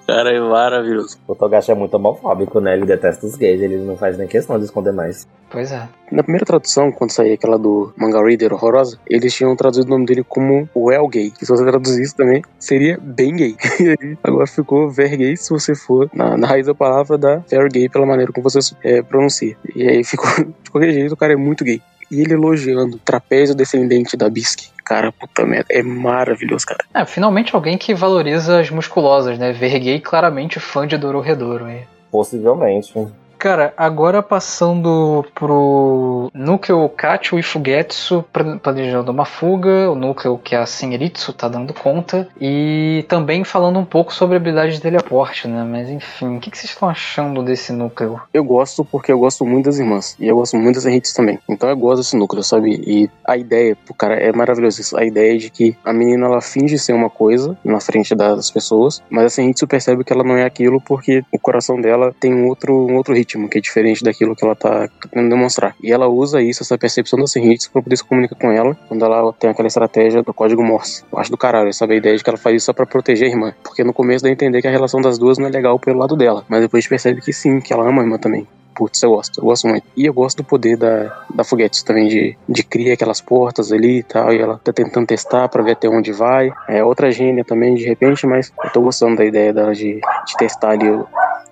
Cara, 0.07 0.33
é 0.33 0.41
maravilhoso. 0.41 1.19
O 1.27 1.35
Togashi 1.35 1.73
é 1.73 1.75
muito 1.75 1.95
homofóbico, 1.95 2.61
né? 2.61 2.75
Ele 2.75 2.87
detesta 2.87 3.27
os 3.27 3.35
gays, 3.35 3.61
ele 3.61 3.79
não 3.79 3.97
faz 3.97 4.17
nem 4.17 4.29
questão 4.29 4.57
de 4.57 4.67
esconder 4.67 4.93
mais. 4.93 5.27
Pois 5.51 5.73
é. 5.73 5.89
Na 6.13 6.23
primeira 6.23 6.47
tradução, 6.47 6.93
quando 6.93 7.11
saía 7.11 7.35
aquela 7.35 7.59
do 7.59 7.93
Manga 7.97 8.23
Reader 8.23 8.53
horrorosa, 8.53 8.99
eles 9.09 9.35
tinham 9.35 9.57
traduzido 9.57 9.89
o 9.89 9.91
nome 9.91 10.07
dele 10.07 10.23
como 10.23 10.69
Well 10.77 11.09
Gay. 11.09 11.33
E 11.43 11.45
se 11.45 11.51
você 11.51 11.65
traduzisse 11.65 12.15
também, 12.15 12.43
seria 12.59 12.97
bem 13.03 13.35
gay. 13.35 13.57
agora 14.23 14.47
ficou 14.47 14.89
ver 14.89 15.17
gay 15.17 15.37
se 15.37 15.51
você 15.51 15.75
for 15.75 16.09
na, 16.15 16.37
na 16.37 16.47
raiz 16.47 16.67
da 16.67 16.75
palavra 16.75 17.19
da 17.19 17.37
ver 17.39 17.69
gay 17.69 17.89
pela 17.89 18.07
maneira 18.07 18.33
como 18.33 18.49
você 18.49 18.61
é, 18.85 19.03
pronuncia. 19.03 19.57
E 19.75 19.89
aí 19.89 20.05
ficou, 20.05 20.29
de 20.63 20.71
qualquer 20.71 20.93
jeito, 20.93 21.13
o 21.15 21.17
cara 21.17 21.33
é 21.33 21.37
muito 21.37 21.65
gay. 21.65 21.83
E 22.11 22.21
ele 22.21 22.35
elogiando 22.35 22.99
trapézio 22.99 23.55
descendente 23.55 24.17
da 24.17 24.29
Bisque. 24.29 24.69
Cara, 24.85 25.13
puta 25.13 25.47
merda, 25.47 25.67
é 25.71 25.83
maravilhoso, 25.83 26.67
cara. 26.67 26.85
É, 26.93 27.05
finalmente 27.05 27.55
alguém 27.55 27.79
que 27.79 27.95
valoriza 27.95 28.61
as 28.61 28.71
musculosas, 28.71 29.39
né? 29.39 29.53
Verguei 29.53 30.01
claramente 30.01 30.59
fã 30.59 30.87
de 30.87 30.99
Dororedoro 30.99 31.67
aí. 31.67 31.83
Possivelmente. 32.11 32.93
Cara, 33.41 33.73
agora 33.75 34.23
passando 34.23 35.25
pro 35.35 36.31
núcleo 36.35 36.87
Kacho 36.91 37.39
e 37.39 37.43
Fugetsu 37.43 38.23
planejando 38.63 39.11
uma 39.11 39.25
fuga, 39.25 39.91
o 39.91 39.95
núcleo 39.95 40.37
que 40.37 40.55
a 40.55 40.67
Senritsu 40.67 41.33
tá 41.33 41.49
dando 41.49 41.73
conta, 41.73 42.29
e 42.39 43.03
também 43.09 43.43
falando 43.43 43.79
um 43.79 43.85
pouco 43.87 44.13
sobre 44.13 44.37
a 44.37 44.39
habilidade 44.39 44.75
de 44.75 44.83
teleporte, 44.83 45.49
né? 45.49 45.65
Mas 45.65 45.89
enfim, 45.89 46.37
o 46.37 46.39
que, 46.39 46.51
vocês 46.51 46.71
estão 46.71 46.87
achando 46.87 47.43
desse 47.43 47.73
núcleo? 47.73 48.21
Eu 48.35 48.45
gosto 48.45 48.85
porque 48.85 49.11
eu 49.11 49.19
gosto 49.19 49.47
muito 49.47 49.65
das 49.65 49.79
irmãs, 49.79 50.15
e 50.21 50.29
eu 50.29 50.37
gosto 50.37 50.59
muito 50.59 50.75
das 50.75 50.85
Senritsu 50.85 51.15
também. 51.17 51.39
Então 51.49 51.71
eu 51.71 51.77
gosto 51.79 52.03
desse 52.03 52.17
núcleo, 52.17 52.43
sabe? 52.43 52.75
E 52.87 53.11
a 53.25 53.39
ideia, 53.39 53.75
pro 53.75 53.95
cara, 53.95 54.17
é 54.17 54.31
maravilhoso 54.33 54.83
isso. 54.83 54.99
A 54.99 55.05
ideia 55.07 55.39
de 55.39 55.49
que 55.49 55.75
a 55.83 55.95
menina 55.95 56.27
ela 56.27 56.43
finge 56.43 56.79
ser 56.79 56.93
uma 56.93 57.09
coisa 57.09 57.57
na 57.65 57.81
frente 57.81 58.15
das 58.15 58.51
pessoas, 58.51 59.03
mas 59.09 59.25
a 59.25 59.31
Senritsu 59.31 59.67
percebe 59.67 60.05
que 60.05 60.13
ela 60.13 60.25
não 60.25 60.37
é 60.37 60.45
aquilo 60.45 60.79
porque 60.79 61.25
o 61.33 61.39
coração 61.39 61.81
dela 61.81 62.15
tem 62.21 62.35
um 62.35 62.47
outro, 62.47 62.75
um 62.75 62.97
outro 62.97 63.15
ritmo 63.15 63.30
ritmo, 63.31 63.49
que 63.49 63.59
é 63.59 63.61
diferente 63.61 64.03
daquilo 64.03 64.35
que 64.35 64.45
ela 64.45 64.57
tá 64.57 64.89
querendo 65.11 65.31
demonstrar. 65.31 65.75
E 65.83 65.93
ela 65.93 66.09
usa 66.09 66.43
isso, 66.43 66.63
essa 66.63 66.77
percepção 66.77 67.19
da 67.19 67.27
Senritsu, 67.27 67.71
pra 67.71 67.83
poder 67.83 67.97
se 67.97 68.05
comunicar 68.05 68.37
com 68.37 68.51
ela 68.51 68.77
quando 68.89 69.05
ela 69.05 69.33
tem 69.33 69.51
aquela 69.51 69.69
estratégia 69.69 70.23
do 70.23 70.35
código 70.35 70.63
Morse. 70.63 71.05
Eu 71.13 71.19
acho 71.19 71.31
do 71.31 71.37
caralho, 71.39 71.73
sabe? 71.73 71.95
A 71.95 71.97
ideia 71.97 72.17
de 72.17 72.25
que 72.25 72.31
ela 72.31 72.39
faz 72.39 72.57
isso 72.57 72.67
só 72.67 72.73
pra 72.73 72.87
proteger 72.87 73.29
a 73.29 73.31
irmã. 73.31 73.55
Porque 73.63 73.85
no 73.85 73.93
começo 73.93 74.25
dá 74.25 74.29
a 74.29 74.33
entender 74.33 74.61
que 74.61 74.69
a 74.69 74.71
relação 74.71 75.01
das 75.01 75.19
duas 75.19 75.39
não 75.39 75.47
é 75.47 75.51
legal 75.51 75.79
pelo 75.79 75.99
lado 75.99 76.17
dela. 76.17 76.45
Mas 76.49 76.63
depois 76.63 76.81
a 76.81 76.83
gente 76.83 76.91
percebe 76.91 77.21
que 77.21 77.33
sim, 77.33 77.61
que 77.61 77.73
ela 77.73 77.89
ama 77.89 78.03
a 78.03 78.05
irmã 78.05 78.19
também 78.19 78.47
putz, 78.73 79.03
eu 79.03 79.11
gosto, 79.11 79.41
eu 79.41 79.45
gosto 79.45 79.69
muito. 79.69 79.87
E 79.95 80.07
eu 80.07 80.15
gosto 80.15 80.39
do 80.39 80.45
poder 80.45 80.75
da, 80.75 81.25
da 81.35 81.45
Foguetes 81.45 81.83
também, 81.83 82.09
de, 82.09 82.35
de 82.49 82.63
criar 82.63 82.95
aquelas 82.95 83.21
portas 83.21 83.71
ali 83.73 83.99
e 83.99 84.03
tal, 84.03 84.33
e 84.33 84.39
ela 84.39 84.59
tá 84.59 84.73
tentando 84.73 85.07
testar 85.07 85.51
para 85.51 85.63
ver 85.63 85.73
até 85.73 85.87
onde 85.87 86.13
vai. 86.13 86.51
É 86.67 86.83
outra 86.83 87.11
gênia 87.11 87.45
também, 87.45 87.75
de 87.75 87.85
repente, 87.85 88.27
mas 88.27 88.51
eu 88.65 88.71
tô 88.71 88.81
gostando 88.81 89.17
da 89.17 89.25
ideia 89.25 89.53
dela 89.53 89.75
de, 89.75 90.01
de 90.27 90.37
testar 90.39 90.71
ali 90.71 90.89
o, 90.89 91.07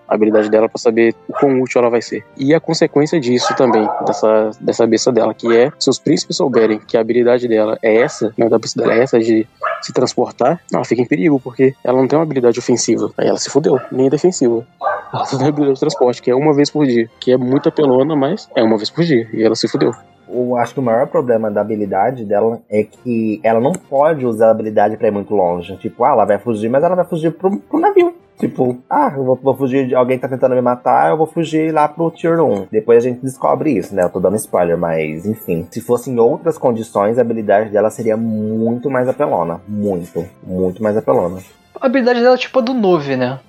a 0.09 0.15
habilidade 0.15 0.51
dela 0.51 0.69
para 0.69 0.79
saber 0.79 1.15
o 1.29 1.33
quão 1.33 1.61
útil 1.61 1.81
ela 1.81 1.91
vai 1.91 2.03
ser. 2.03 2.25
E 2.37 2.55
a 2.55 2.61
consequência 2.61 3.21
disso 3.21 3.55
também, 3.57 3.87
dessa, 4.07 4.51
dessa 4.61 4.87
besta 4.87 5.13
dela, 5.13 5.35
que 5.35 5.55
é, 5.55 5.71
se 5.79 5.91
os 5.91 5.99
príncipes 5.99 6.37
souberem 6.37 6.79
que 6.79 6.97
a 6.97 7.01
habilidade 7.01 7.47
dela 7.47 7.79
é 7.83 7.97
essa, 7.97 8.33
né, 8.37 8.49
da 8.49 8.59
besta 8.59 8.81
dela 8.81 8.95
é 8.95 9.03
essa 9.03 9.19
de 9.19 9.47
se 9.83 9.93
transportar, 9.93 10.61
ela 10.73 10.85
fica 10.85 11.03
em 11.03 11.07
perigo, 11.07 11.39
porque 11.39 11.75
ela 11.85 11.99
não 11.99 12.09
tem 12.09 12.19
uma 12.19 12.25
habilidade 12.25 12.59
ofensiva. 12.59 13.11
Aí 13.17 13.29
ela 13.29 13.39
se 13.39 13.51
fudeu, 13.51 13.79
nem 13.93 14.09
defensiva. 14.09 14.67
Ela 15.13 15.25
só 15.25 15.37
tem 15.37 15.47
uma 15.47 15.49
habilidade 15.49 15.75
de 15.75 15.81
transporte, 15.81 16.23
que 16.23 16.31
é 16.31 16.35
uma 16.35 16.53
vez 16.53 16.71
por 16.71 16.87
dia. 16.87 17.09
Que 17.21 17.33
é 17.33 17.37
muito 17.37 17.69
apelona, 17.69 18.15
mas 18.17 18.49
é 18.55 18.63
uma 18.63 18.77
vez 18.77 18.91
por 18.91 19.05
dia. 19.05 19.29
E 19.33 19.43
ela 19.43 19.55
se 19.55 19.69
fudeu. 19.69 19.93
Eu 20.31 20.57
acho 20.57 20.75
que 20.75 20.81
o 20.81 20.83
maior 20.83 21.07
problema 21.07 21.51
da 21.51 21.63
habilidade 21.63 22.25
dela 22.25 22.61
é 22.69 22.83
que 22.85 23.41
ela 23.43 23.61
não 23.61 23.73
pode 23.73 24.27
usar 24.27 24.49
a 24.49 24.51
habilidade 24.51 24.97
pra 24.99 25.09
ir 25.09 25.11
muito 25.11 25.35
longe. 25.35 25.77
Tipo, 25.79 26.05
ah, 26.05 26.11
ela 26.11 26.25
vai 26.27 26.39
fugir, 26.39 26.69
mas 26.69 26.85
ela 26.85 26.95
vai 26.95 27.05
fugir 27.07 27.33
pro, 27.33 27.59
pro 27.59 27.81
navio. 27.81 28.15
Tipo, 28.39 28.79
ah, 28.89 29.13
eu 29.17 29.25
vou, 29.25 29.39
vou, 29.43 29.57
fugir 29.57 29.89
de 29.89 29.95
alguém 29.95 30.19
tá 30.19 30.29
tentando 30.29 30.55
me 30.55 30.61
matar, 30.61 31.11
eu 31.11 31.17
vou 31.17 31.27
fugir 31.27 31.73
lá 31.73 31.89
pro 31.89 32.11
Tier 32.11 32.41
1. 32.41 32.69
Depois 32.71 33.05
a 33.05 33.09
gente 33.09 33.21
descobre 33.21 33.77
isso, 33.77 33.95
né? 33.95 34.05
Eu 34.05 34.11
tô 34.11 34.21
dando 34.21 34.37
spoiler, 34.37 34.79
mas 34.79 35.27
enfim. 35.27 35.67
Se 35.71 35.81
fosse 35.81 36.11
em 36.11 36.19
outras 36.19 36.57
condições, 36.57 37.19
a 37.19 37.23
habilidade 37.23 37.71
dela 37.71 37.91
seria 37.91 38.17
muito 38.17 38.89
mais 38.89 39.09
apelona. 39.09 39.61
Muito, 39.67 40.25
muito 40.47 40.81
mais 40.83 40.97
apelona. 40.97 41.41
A 41.81 41.87
habilidade 41.87 42.21
dela 42.21 42.35
é 42.35 42.39
tipo 42.39 42.61
a 42.61 42.63
do 42.63 42.75
Nove, 42.75 43.17
né? 43.17 43.41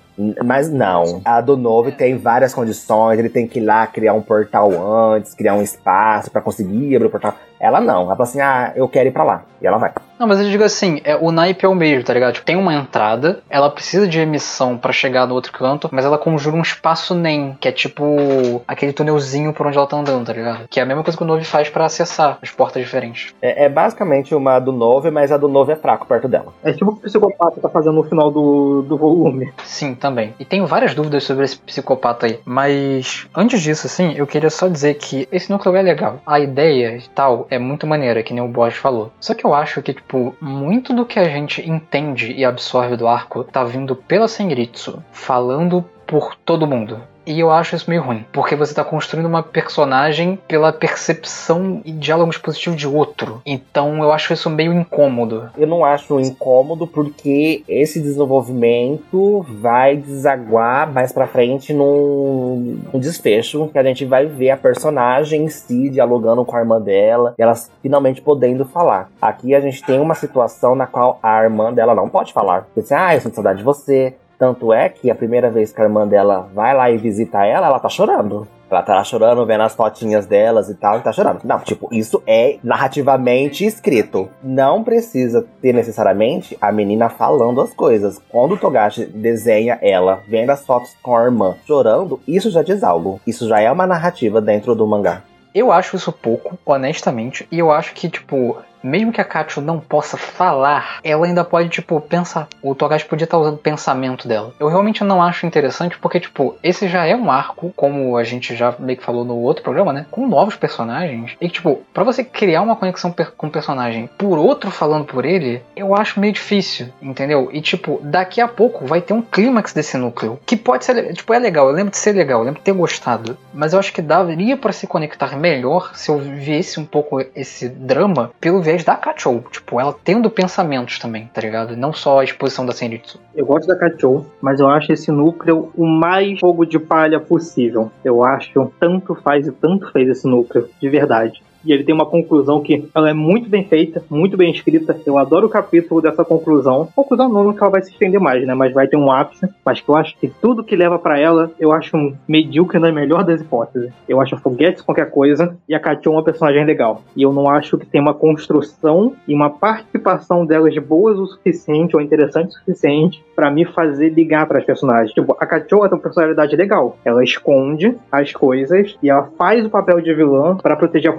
Mas 0.44 0.70
não. 0.70 1.22
A 1.24 1.40
do 1.40 1.56
novo 1.56 1.90
tem 1.92 2.18
várias 2.18 2.52
condições. 2.52 3.18
Ele 3.18 3.30
tem 3.30 3.46
que 3.46 3.58
ir 3.58 3.64
lá 3.64 3.86
criar 3.86 4.12
um 4.12 4.20
portal 4.20 4.70
antes, 5.14 5.34
criar 5.34 5.54
um 5.54 5.62
espaço 5.62 6.30
para 6.30 6.42
conseguir 6.42 6.94
abrir 6.94 7.06
o 7.06 7.10
portal. 7.10 7.34
Ela 7.60 7.80
não. 7.80 8.06
Ela 8.06 8.16
fala 8.16 8.22
assim: 8.22 8.40
ah, 8.40 8.72
eu 8.74 8.88
quero 8.88 9.08
ir 9.08 9.12
pra 9.12 9.22
lá. 9.22 9.42
E 9.60 9.66
ela 9.66 9.76
vai. 9.76 9.92
Não, 10.18 10.26
mas 10.26 10.40
eu 10.40 10.48
digo 10.48 10.64
assim: 10.64 11.00
é, 11.04 11.16
o 11.16 11.30
naipe 11.30 11.64
é 11.64 11.68
o 11.68 11.74
mesmo, 11.74 12.04
tá 12.04 12.14
ligado? 12.14 12.34
Tipo, 12.34 12.46
tem 12.46 12.56
uma 12.56 12.74
entrada, 12.74 13.40
ela 13.48 13.70
precisa 13.70 14.08
de 14.08 14.18
emissão 14.18 14.76
para 14.76 14.92
chegar 14.92 15.26
no 15.26 15.34
outro 15.34 15.52
canto, 15.52 15.88
mas 15.92 16.04
ela 16.04 16.18
conjura 16.18 16.56
um 16.56 16.62
espaço 16.62 17.14
NEM, 17.14 17.56
que 17.60 17.68
é 17.68 17.72
tipo 17.72 18.62
aquele 18.66 18.92
túnelzinho 18.92 19.52
por 19.52 19.66
onde 19.66 19.76
ela 19.76 19.86
tá 19.86 19.96
andando, 19.96 20.26
tá 20.26 20.32
ligado? 20.32 20.68
Que 20.68 20.80
é 20.80 20.82
a 20.82 20.86
mesma 20.86 21.02
coisa 21.02 21.16
que 21.16 21.22
o 21.22 21.26
Nove 21.26 21.44
faz 21.44 21.68
para 21.68 21.84
acessar 21.84 22.38
as 22.42 22.50
portas 22.50 22.82
diferentes. 22.82 23.34
É, 23.40 23.64
é, 23.64 23.68
basicamente 23.68 24.34
uma 24.34 24.58
do 24.58 24.72
Nove, 24.72 25.10
mas 25.10 25.30
a 25.32 25.36
do 25.36 25.48
Nove 25.48 25.72
é 25.72 25.76
fraco 25.76 26.06
perto 26.06 26.28
dela. 26.28 26.52
É 26.62 26.72
tipo 26.72 26.90
o 26.90 26.94
que 26.94 27.00
o 27.00 27.02
psicopata 27.02 27.60
tá 27.60 27.68
fazendo 27.68 27.94
no 27.94 28.04
final 28.04 28.30
do, 28.30 28.82
do 28.82 28.96
volume. 28.96 29.52
Sim, 29.64 29.94
também. 29.94 30.34
E 30.38 30.44
tenho 30.44 30.66
várias 30.66 30.94
dúvidas 30.94 31.24
sobre 31.24 31.44
esse 31.44 31.58
psicopata 31.58 32.26
aí. 32.26 32.40
Mas 32.44 33.26
antes 33.34 33.60
disso, 33.60 33.86
assim, 33.86 34.14
eu 34.14 34.26
queria 34.26 34.50
só 34.50 34.68
dizer 34.68 34.94
que 34.94 35.28
esse 35.30 35.50
núcleo 35.50 35.76
é 35.76 35.82
legal. 35.82 36.20
A 36.26 36.38
ideia 36.38 36.96
e 36.96 37.08
tal 37.14 37.46
é 37.50 37.58
muito 37.58 37.86
maneira, 37.86 38.22
que 38.22 38.32
nem 38.32 38.42
o 38.42 38.48
Bosch 38.48 38.76
falou. 38.76 39.12
Só 39.20 39.34
que 39.34 39.44
eu 39.44 39.52
acho 39.52 39.82
que, 39.82 39.92
tipo, 39.92 40.34
muito 40.40 40.94
do 40.94 41.04
que 41.04 41.18
a 41.18 41.24
gente 41.24 41.68
entende 41.68 42.32
e 42.32 42.44
absorve 42.44 42.96
do 42.96 43.08
arco 43.08 43.44
tá 43.44 43.64
vindo 43.64 43.96
pela 43.96 44.28
Senritsu, 44.28 45.02
falando 45.12 45.84
por 46.06 46.36
todo 46.36 46.66
mundo. 46.66 47.00
E 47.30 47.38
eu 47.38 47.48
acho 47.52 47.76
isso 47.76 47.88
meio 47.88 48.02
ruim, 48.02 48.26
porque 48.32 48.56
você 48.56 48.72
está 48.72 48.82
construindo 48.82 49.26
uma 49.26 49.40
personagem 49.40 50.36
pela 50.48 50.72
percepção 50.72 51.80
e 51.84 51.92
diálogos 51.92 52.36
positivos 52.36 52.76
de 52.76 52.88
outro. 52.88 53.40
Então 53.46 54.02
eu 54.02 54.10
acho 54.10 54.32
isso 54.32 54.50
meio 54.50 54.72
incômodo. 54.72 55.48
Eu 55.56 55.68
não 55.68 55.84
acho 55.84 56.18
incômodo 56.18 56.88
porque 56.88 57.62
esse 57.68 58.00
desenvolvimento 58.00 59.46
vai 59.48 59.96
desaguar 59.96 60.92
mais 60.92 61.12
pra 61.12 61.28
frente 61.28 61.72
num, 61.72 62.80
num 62.92 62.98
desfecho 62.98 63.68
que 63.68 63.78
a 63.78 63.84
gente 63.84 64.04
vai 64.04 64.26
ver 64.26 64.50
a 64.50 64.56
personagem 64.56 65.44
em 65.44 65.48
si 65.48 65.88
dialogando 65.88 66.44
com 66.44 66.56
a 66.56 66.58
irmã 66.58 66.80
dela, 66.80 67.32
elas 67.38 67.70
finalmente 67.80 68.20
podendo 68.20 68.64
falar. 68.64 69.08
Aqui 69.22 69.54
a 69.54 69.60
gente 69.60 69.84
tem 69.84 70.00
uma 70.00 70.16
situação 70.16 70.74
na 70.74 70.88
qual 70.88 71.20
a 71.22 71.44
irmã 71.44 71.72
dela 71.72 71.94
não 71.94 72.08
pode 72.08 72.32
falar. 72.32 72.62
Porque 72.62 72.80
assim, 72.80 72.94
ah, 72.94 73.14
eu 73.14 73.20
sinto 73.20 73.36
saudade 73.36 73.58
de 73.58 73.64
você, 73.64 74.16
tanto 74.40 74.72
é 74.72 74.88
que 74.88 75.10
a 75.10 75.14
primeira 75.14 75.50
vez 75.50 75.70
que 75.70 75.82
a 75.82 75.84
irmã 75.84 76.08
dela 76.08 76.48
vai 76.54 76.74
lá 76.74 76.90
e 76.90 76.96
visita 76.96 77.44
ela, 77.44 77.66
ela 77.66 77.78
tá 77.78 77.90
chorando. 77.90 78.48
Ela 78.70 78.80
tá 78.82 79.04
chorando, 79.04 79.44
vendo 79.44 79.64
as 79.64 79.74
fotinhas 79.74 80.24
delas 80.24 80.70
e 80.70 80.74
tal, 80.74 80.96
e 80.96 81.02
tá 81.02 81.12
chorando. 81.12 81.40
Não, 81.44 81.58
tipo, 81.58 81.88
isso 81.92 82.22
é 82.26 82.56
narrativamente 82.64 83.66
escrito. 83.66 84.30
Não 84.42 84.82
precisa 84.82 85.46
ter 85.60 85.74
necessariamente 85.74 86.56
a 86.58 86.72
menina 86.72 87.10
falando 87.10 87.60
as 87.60 87.74
coisas. 87.74 88.18
Quando 88.30 88.54
o 88.54 88.56
Togashi 88.56 89.04
desenha 89.04 89.78
ela, 89.82 90.22
vendo 90.26 90.50
as 90.50 90.64
fotos 90.64 90.96
com 91.02 91.14
a 91.14 91.24
irmã 91.24 91.56
chorando, 91.66 92.18
isso 92.26 92.50
já 92.50 92.62
diz 92.62 92.82
algo. 92.82 93.20
Isso 93.26 93.46
já 93.46 93.60
é 93.60 93.70
uma 93.70 93.86
narrativa 93.86 94.40
dentro 94.40 94.74
do 94.74 94.86
mangá. 94.86 95.22
Eu 95.54 95.70
acho 95.70 95.96
isso 95.96 96.12
pouco, 96.12 96.56
honestamente, 96.64 97.46
e 97.50 97.58
eu 97.58 97.70
acho 97.70 97.92
que, 97.92 98.08
tipo, 98.08 98.56
mesmo 98.82 99.12
que 99.12 99.20
a 99.20 99.24
Katsu 99.24 99.60
não 99.60 99.78
possa 99.78 100.16
falar, 100.16 101.00
ela 101.02 101.26
ainda 101.26 101.44
pode, 101.44 101.68
tipo, 101.68 102.00
pensar. 102.00 102.48
O 102.62 102.74
Togashi 102.74 103.04
podia 103.04 103.24
estar 103.24 103.38
usando 103.38 103.54
o 103.54 103.58
pensamento 103.58 104.26
dela. 104.26 104.52
Eu 104.58 104.68
realmente 104.68 105.04
não 105.04 105.22
acho 105.22 105.46
interessante 105.46 105.98
porque, 105.98 106.20
tipo, 106.20 106.56
esse 106.62 106.88
já 106.88 107.06
é 107.06 107.14
um 107.14 107.30
arco, 107.30 107.72
como 107.76 108.16
a 108.16 108.24
gente 108.24 108.54
já 108.54 108.74
meio 108.78 108.98
que 108.98 109.04
falou 109.04 109.24
no 109.24 109.36
outro 109.36 109.62
programa, 109.62 109.92
né? 109.92 110.06
Com 110.10 110.26
novos 110.26 110.56
personagens. 110.56 111.36
E, 111.40 111.48
tipo, 111.48 111.82
para 111.92 112.04
você 112.04 112.24
criar 112.24 112.62
uma 112.62 112.76
conexão 112.76 113.14
com 113.36 113.46
o 113.46 113.50
personagem 113.50 114.08
por 114.18 114.38
outro 114.38 114.70
falando 114.70 115.04
por 115.04 115.24
ele, 115.24 115.62
eu 115.76 115.94
acho 115.94 116.20
meio 116.20 116.32
difícil, 116.32 116.88
entendeu? 117.00 117.50
E, 117.52 117.60
tipo, 117.60 118.00
daqui 118.02 118.40
a 118.40 118.48
pouco 118.48 118.86
vai 118.86 119.00
ter 119.00 119.12
um 119.12 119.22
clímax 119.22 119.72
desse 119.72 119.96
núcleo. 119.96 120.38
Que 120.46 120.56
pode 120.56 120.84
ser, 120.84 121.12
tipo, 121.14 121.32
é 121.32 121.38
legal. 121.38 121.68
Eu 121.68 121.74
lembro 121.74 121.90
de 121.90 121.98
ser 121.98 122.12
legal, 122.12 122.40
eu 122.40 122.44
lembro 122.44 122.60
de 122.60 122.64
ter 122.64 122.72
gostado. 122.72 123.36
Mas 123.52 123.72
eu 123.72 123.78
acho 123.78 123.92
que 123.92 124.02
daria 124.02 124.56
para 124.56 124.72
se 124.72 124.86
conectar 124.86 125.36
melhor 125.36 125.92
se 125.94 126.10
eu 126.10 126.18
viesse 126.18 126.78
um 126.80 126.84
pouco 126.84 127.20
esse 127.34 127.68
drama 127.68 128.30
pelo 128.40 128.60
vez 128.70 128.84
da 128.84 128.96
Kachou. 128.96 129.42
Tipo, 129.50 129.80
ela 129.80 129.94
tendo 130.04 130.30
pensamentos 130.30 130.98
também, 130.98 131.28
tá 131.32 131.40
ligado? 131.40 131.76
Não 131.76 131.92
só 131.92 132.20
a 132.20 132.24
exposição 132.24 132.64
da 132.64 132.72
Senritsu. 132.72 133.20
Eu 133.34 133.44
gosto 133.46 133.66
da 133.66 133.76
Kachou, 133.76 134.26
mas 134.40 134.60
eu 134.60 134.68
acho 134.68 134.92
esse 134.92 135.10
núcleo 135.10 135.72
o 135.76 135.86
mais 135.86 136.38
fogo 136.38 136.64
de 136.64 136.78
palha 136.78 137.18
possível. 137.18 137.90
Eu 138.04 138.24
acho 138.24 138.72
tanto 138.78 139.14
faz 139.16 139.46
e 139.46 139.52
tanto 139.52 139.90
fez 139.92 140.08
esse 140.08 140.26
núcleo, 140.26 140.68
de 140.80 140.88
verdade. 140.88 141.42
E 141.64 141.72
ele 141.72 141.84
tem 141.84 141.94
uma 141.94 142.06
conclusão 142.06 142.60
que 142.60 142.88
ela 142.94 143.10
é 143.10 143.14
muito 143.14 143.48
bem 143.48 143.64
feita, 143.64 144.02
muito 144.10 144.36
bem 144.36 144.50
escrita. 144.50 144.98
Eu 145.04 145.18
adoro 145.18 145.46
o 145.46 145.50
capítulo 145.50 146.00
dessa 146.00 146.24
conclusão. 146.24 146.88
Conclusão 146.94 147.28
não 147.28 147.52
que 147.52 147.62
ela 147.62 147.70
vai 147.70 147.82
se 147.82 147.90
estender 147.90 148.20
mais, 148.20 148.46
né? 148.46 148.54
Mas 148.54 148.72
vai 148.72 148.86
ter 148.86 148.96
um 148.96 149.10
ápice. 149.10 149.48
Mas 149.64 149.80
que 149.80 149.88
eu 149.88 149.96
acho 149.96 150.16
que 150.18 150.28
tudo 150.28 150.64
que 150.64 150.76
leva 150.76 150.98
para 150.98 151.18
ela, 151.18 151.50
eu 151.58 151.72
acho 151.72 151.96
um 151.96 152.14
medíocre 152.26 152.78
na 152.78 152.92
melhor 152.92 153.24
das 153.24 153.40
hipóteses. 153.40 153.92
Eu 154.08 154.20
acho 154.20 154.36
foguetes 154.38 154.82
qualquer 154.82 155.10
coisa 155.10 155.56
e 155.68 155.74
a 155.74 155.80
Katia 155.80 156.10
é 156.10 156.14
uma 156.14 156.24
personagem 156.24 156.64
legal. 156.64 157.02
E 157.16 157.22
eu 157.22 157.32
não 157.32 157.48
acho 157.48 157.78
que 157.78 157.86
tem 157.86 158.00
uma 158.00 158.14
construção 158.14 159.14
e 159.26 159.34
uma 159.34 159.50
participação 159.50 160.44
delas 160.46 160.76
boas 160.78 161.18
o 161.18 161.26
suficiente 161.26 161.96
ou 161.96 162.02
interessante 162.02 162.48
o 162.48 162.58
suficiente 162.58 163.22
para 163.34 163.50
me 163.50 163.64
fazer 163.64 164.10
ligar 164.10 164.46
para 164.46 164.58
as 164.58 164.64
personagens. 164.64 165.12
Tipo, 165.12 165.36
a 165.38 165.46
Katia 165.46 165.68
tem 165.68 165.78
uma 165.78 165.98
personalidade 165.98 166.56
legal. 166.56 166.96
Ela 167.04 167.24
esconde 167.24 167.96
as 168.10 168.32
coisas 168.32 168.96
e 169.02 169.10
ela 169.10 169.28
faz 169.38 169.64
o 169.64 169.70
papel 169.70 170.00
de 170.00 170.12
vilã 170.14 170.56
para 170.56 170.76
proteger 170.76 171.10
a 171.10 171.14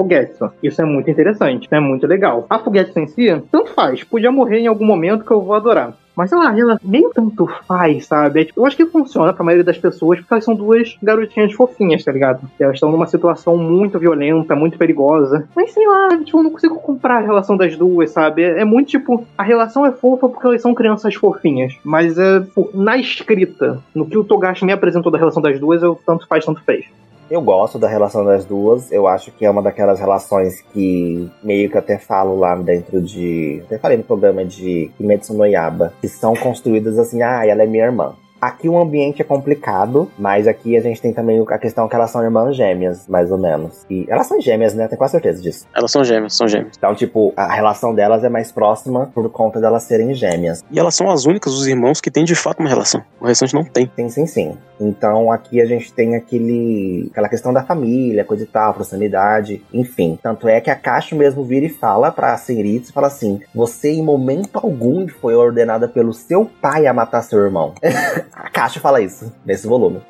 Isso 0.62 0.82
é 0.82 0.86
muito 0.86 1.10
interessante, 1.10 1.68
é 1.72 1.80
muito 1.80 2.08
legal. 2.08 2.46
A 2.50 2.60
Fugetsu 2.60 3.00
em 3.00 3.08
si, 3.08 3.42
tanto 3.52 3.72
faz. 3.74 4.04
Podia 4.04 4.32
morrer 4.32 4.60
em 4.60 4.68
algum 4.68 4.86
momento 4.86 5.26
que 5.26 5.32
eu 5.32 5.42
vou 5.42 5.56
adorar. 5.56 5.96
Mas 6.16 6.30
sei 6.30 6.38
lá, 6.38 6.58
ela 6.58 6.80
meio 6.84 7.10
tanto 7.14 7.48
faz, 7.68 8.06
sabe? 8.06 8.42
É, 8.42 8.46
tipo, 8.46 8.60
eu 8.60 8.66
acho 8.66 8.76
que 8.76 8.86
funciona 8.86 9.34
pra 9.34 9.44
maioria 9.44 9.64
das 9.64 9.78
pessoas 9.78 10.20
porque 10.20 10.34
elas 10.34 10.44
são 10.44 10.56
duas 10.56 10.98
garotinhas 11.02 11.54
fofinhas, 11.54 12.04
tá 12.04 12.12
ligado? 12.12 12.42
Elas 12.60 12.76
estão 12.76 12.92
numa 12.92 13.08
situação 13.08 13.58
muito 13.58 13.98
violenta, 13.98 14.56
muito 14.56 14.78
perigosa. 14.78 15.48
Mas 15.56 15.72
sei 15.72 15.88
lá, 15.88 16.10
tipo, 16.24 16.38
eu 16.38 16.44
não 16.44 16.52
consigo 16.52 16.76
comprar 16.80 17.18
a 17.18 17.22
relação 17.22 17.56
das 17.56 17.76
duas, 17.78 18.12
sabe? 18.12 18.44
É, 18.44 18.62
é 18.62 18.66
muito 18.66 18.90
tipo, 18.90 19.26
a 19.38 19.44
relação 19.44 19.86
é 19.86 19.92
fofa 19.92 20.28
porque 20.28 20.46
elas 20.46 20.62
são 20.62 20.74
crianças 20.74 21.16
fofinhas. 21.16 21.74
Mas 21.84 22.18
é, 22.18 22.42
tipo, 22.42 22.70
na 22.74 22.98
escrita, 22.98 23.80
no 23.96 24.06
que 24.06 24.18
o 24.18 24.24
Togashi 24.24 24.66
me 24.66 24.74
apresentou 24.74 25.12
da 25.12 25.18
relação 25.18 25.42
das 25.42 25.60
duas, 25.60 25.82
eu 25.82 25.98
tanto 26.06 26.28
faz, 26.28 26.46
tanto 26.46 26.62
fez. 26.64 26.86
Eu 27.32 27.42
gosto 27.42 27.80
da 27.80 27.88
relação 27.88 28.26
das 28.26 28.44
duas. 28.44 28.92
Eu 28.92 29.08
acho 29.08 29.32
que 29.32 29.46
é 29.46 29.50
uma 29.50 29.62
daquelas 29.62 30.02
relações 30.02 30.60
que 30.74 31.32
meio 31.42 31.72
que 31.72 31.78
até 31.78 31.98
falo 31.98 32.38
lá 32.38 32.54
dentro 32.58 33.02
de. 33.02 33.64
Até 33.68 33.78
falei 33.78 33.96
no 33.96 34.04
programa 34.04 34.44
de 34.44 34.92
Kimetsu 34.98 35.34
no 35.34 35.46
Yaba. 35.46 35.94
Que 36.02 36.10
são 36.10 36.36
construídas 36.36 37.00
assim, 37.00 37.22
ah, 37.22 37.46
ela 37.48 37.64
é 37.64 37.66
minha 37.66 37.86
irmã. 37.86 38.16
Aqui 38.42 38.68
o 38.68 38.80
ambiente 38.80 39.22
é 39.22 39.24
complicado, 39.24 40.12
mas 40.18 40.48
aqui 40.48 40.76
a 40.76 40.82
gente 40.82 41.00
tem 41.00 41.14
também 41.14 41.46
a 41.48 41.58
questão 41.60 41.88
que 41.88 41.96
elas 41.96 42.10
são 42.10 42.24
irmãs 42.24 42.56
gêmeas, 42.56 43.08
mais 43.08 43.32
ou 43.32 43.38
menos. 43.38 43.86
E 43.88 44.08
elas 44.10 44.26
são 44.26 44.42
gêmeas, 44.42 44.74
né? 44.74 44.88
Tenho 44.88 44.98
quase 44.98 45.12
certeza 45.12 45.40
disso. 45.40 45.68
Elas 45.76 45.92
são 45.92 46.04
gêmeas, 46.04 46.34
são 46.34 46.48
gêmeas. 46.48 46.74
Então, 46.76 46.96
tipo, 46.96 47.32
a 47.38 47.54
relação 47.54 47.94
delas 47.94 48.24
é 48.24 48.30
mais 48.30 48.52
próxima 48.52 49.12
por 49.14 49.30
conta 49.30 49.62
delas 49.62 49.84
serem 49.84 50.16
gêmeas. 50.16 50.64
E 50.72 50.80
elas 50.80 50.96
são 50.96 51.12
as 51.12 51.26
únicas 51.26 51.54
dos 51.54 51.68
irmãos 51.68 52.02
que 52.02 52.10
têm 52.10 52.26
de 52.26 52.34
fato 52.34 52.62
uma 52.62 52.70
relação. 52.70 53.04
O 53.20 53.28
restante 53.28 53.54
não 53.54 53.64
tem. 53.64 53.86
Tem 53.86 54.10
sim, 54.10 54.26
sim. 54.26 54.58
Então 54.82 55.32
aqui 55.32 55.62
a 55.62 55.66
gente 55.66 55.94
tem 55.94 56.16
aquele, 56.16 57.08
aquela 57.12 57.30
questão 57.30 57.54
da 57.54 57.64
família, 57.64 58.26
coisa 58.26 58.44
e 58.44 58.48
tal, 58.48 58.74
proximidade, 58.74 59.64
enfim. 59.72 60.18
Tanto 60.22 60.48
é 60.48 60.60
que 60.60 60.72
a 60.72 60.76
Caixa 60.76 61.16
mesmo 61.16 61.44
vira 61.44 61.68
e 61.68 61.70
fala 61.70 62.12
pra 62.12 62.36
Senritsu, 62.38 62.92
fala 62.92 63.06
assim, 63.06 63.40
você 63.54 63.92
em 63.92 64.02
momento 64.02 64.56
algum 64.56 65.08
foi 65.08 65.36
ordenada 65.36 65.88
pelo 65.88 66.12
seu 66.12 66.50
pai 66.60 66.88
a 66.88 66.94
matar 66.94 67.22
seu 67.22 67.40
irmão. 67.40 67.76
A 68.34 68.50
Caixa 68.50 68.80
fala 68.80 69.02
isso 69.02 69.32
nesse 69.46 69.68
volume. 69.68 70.02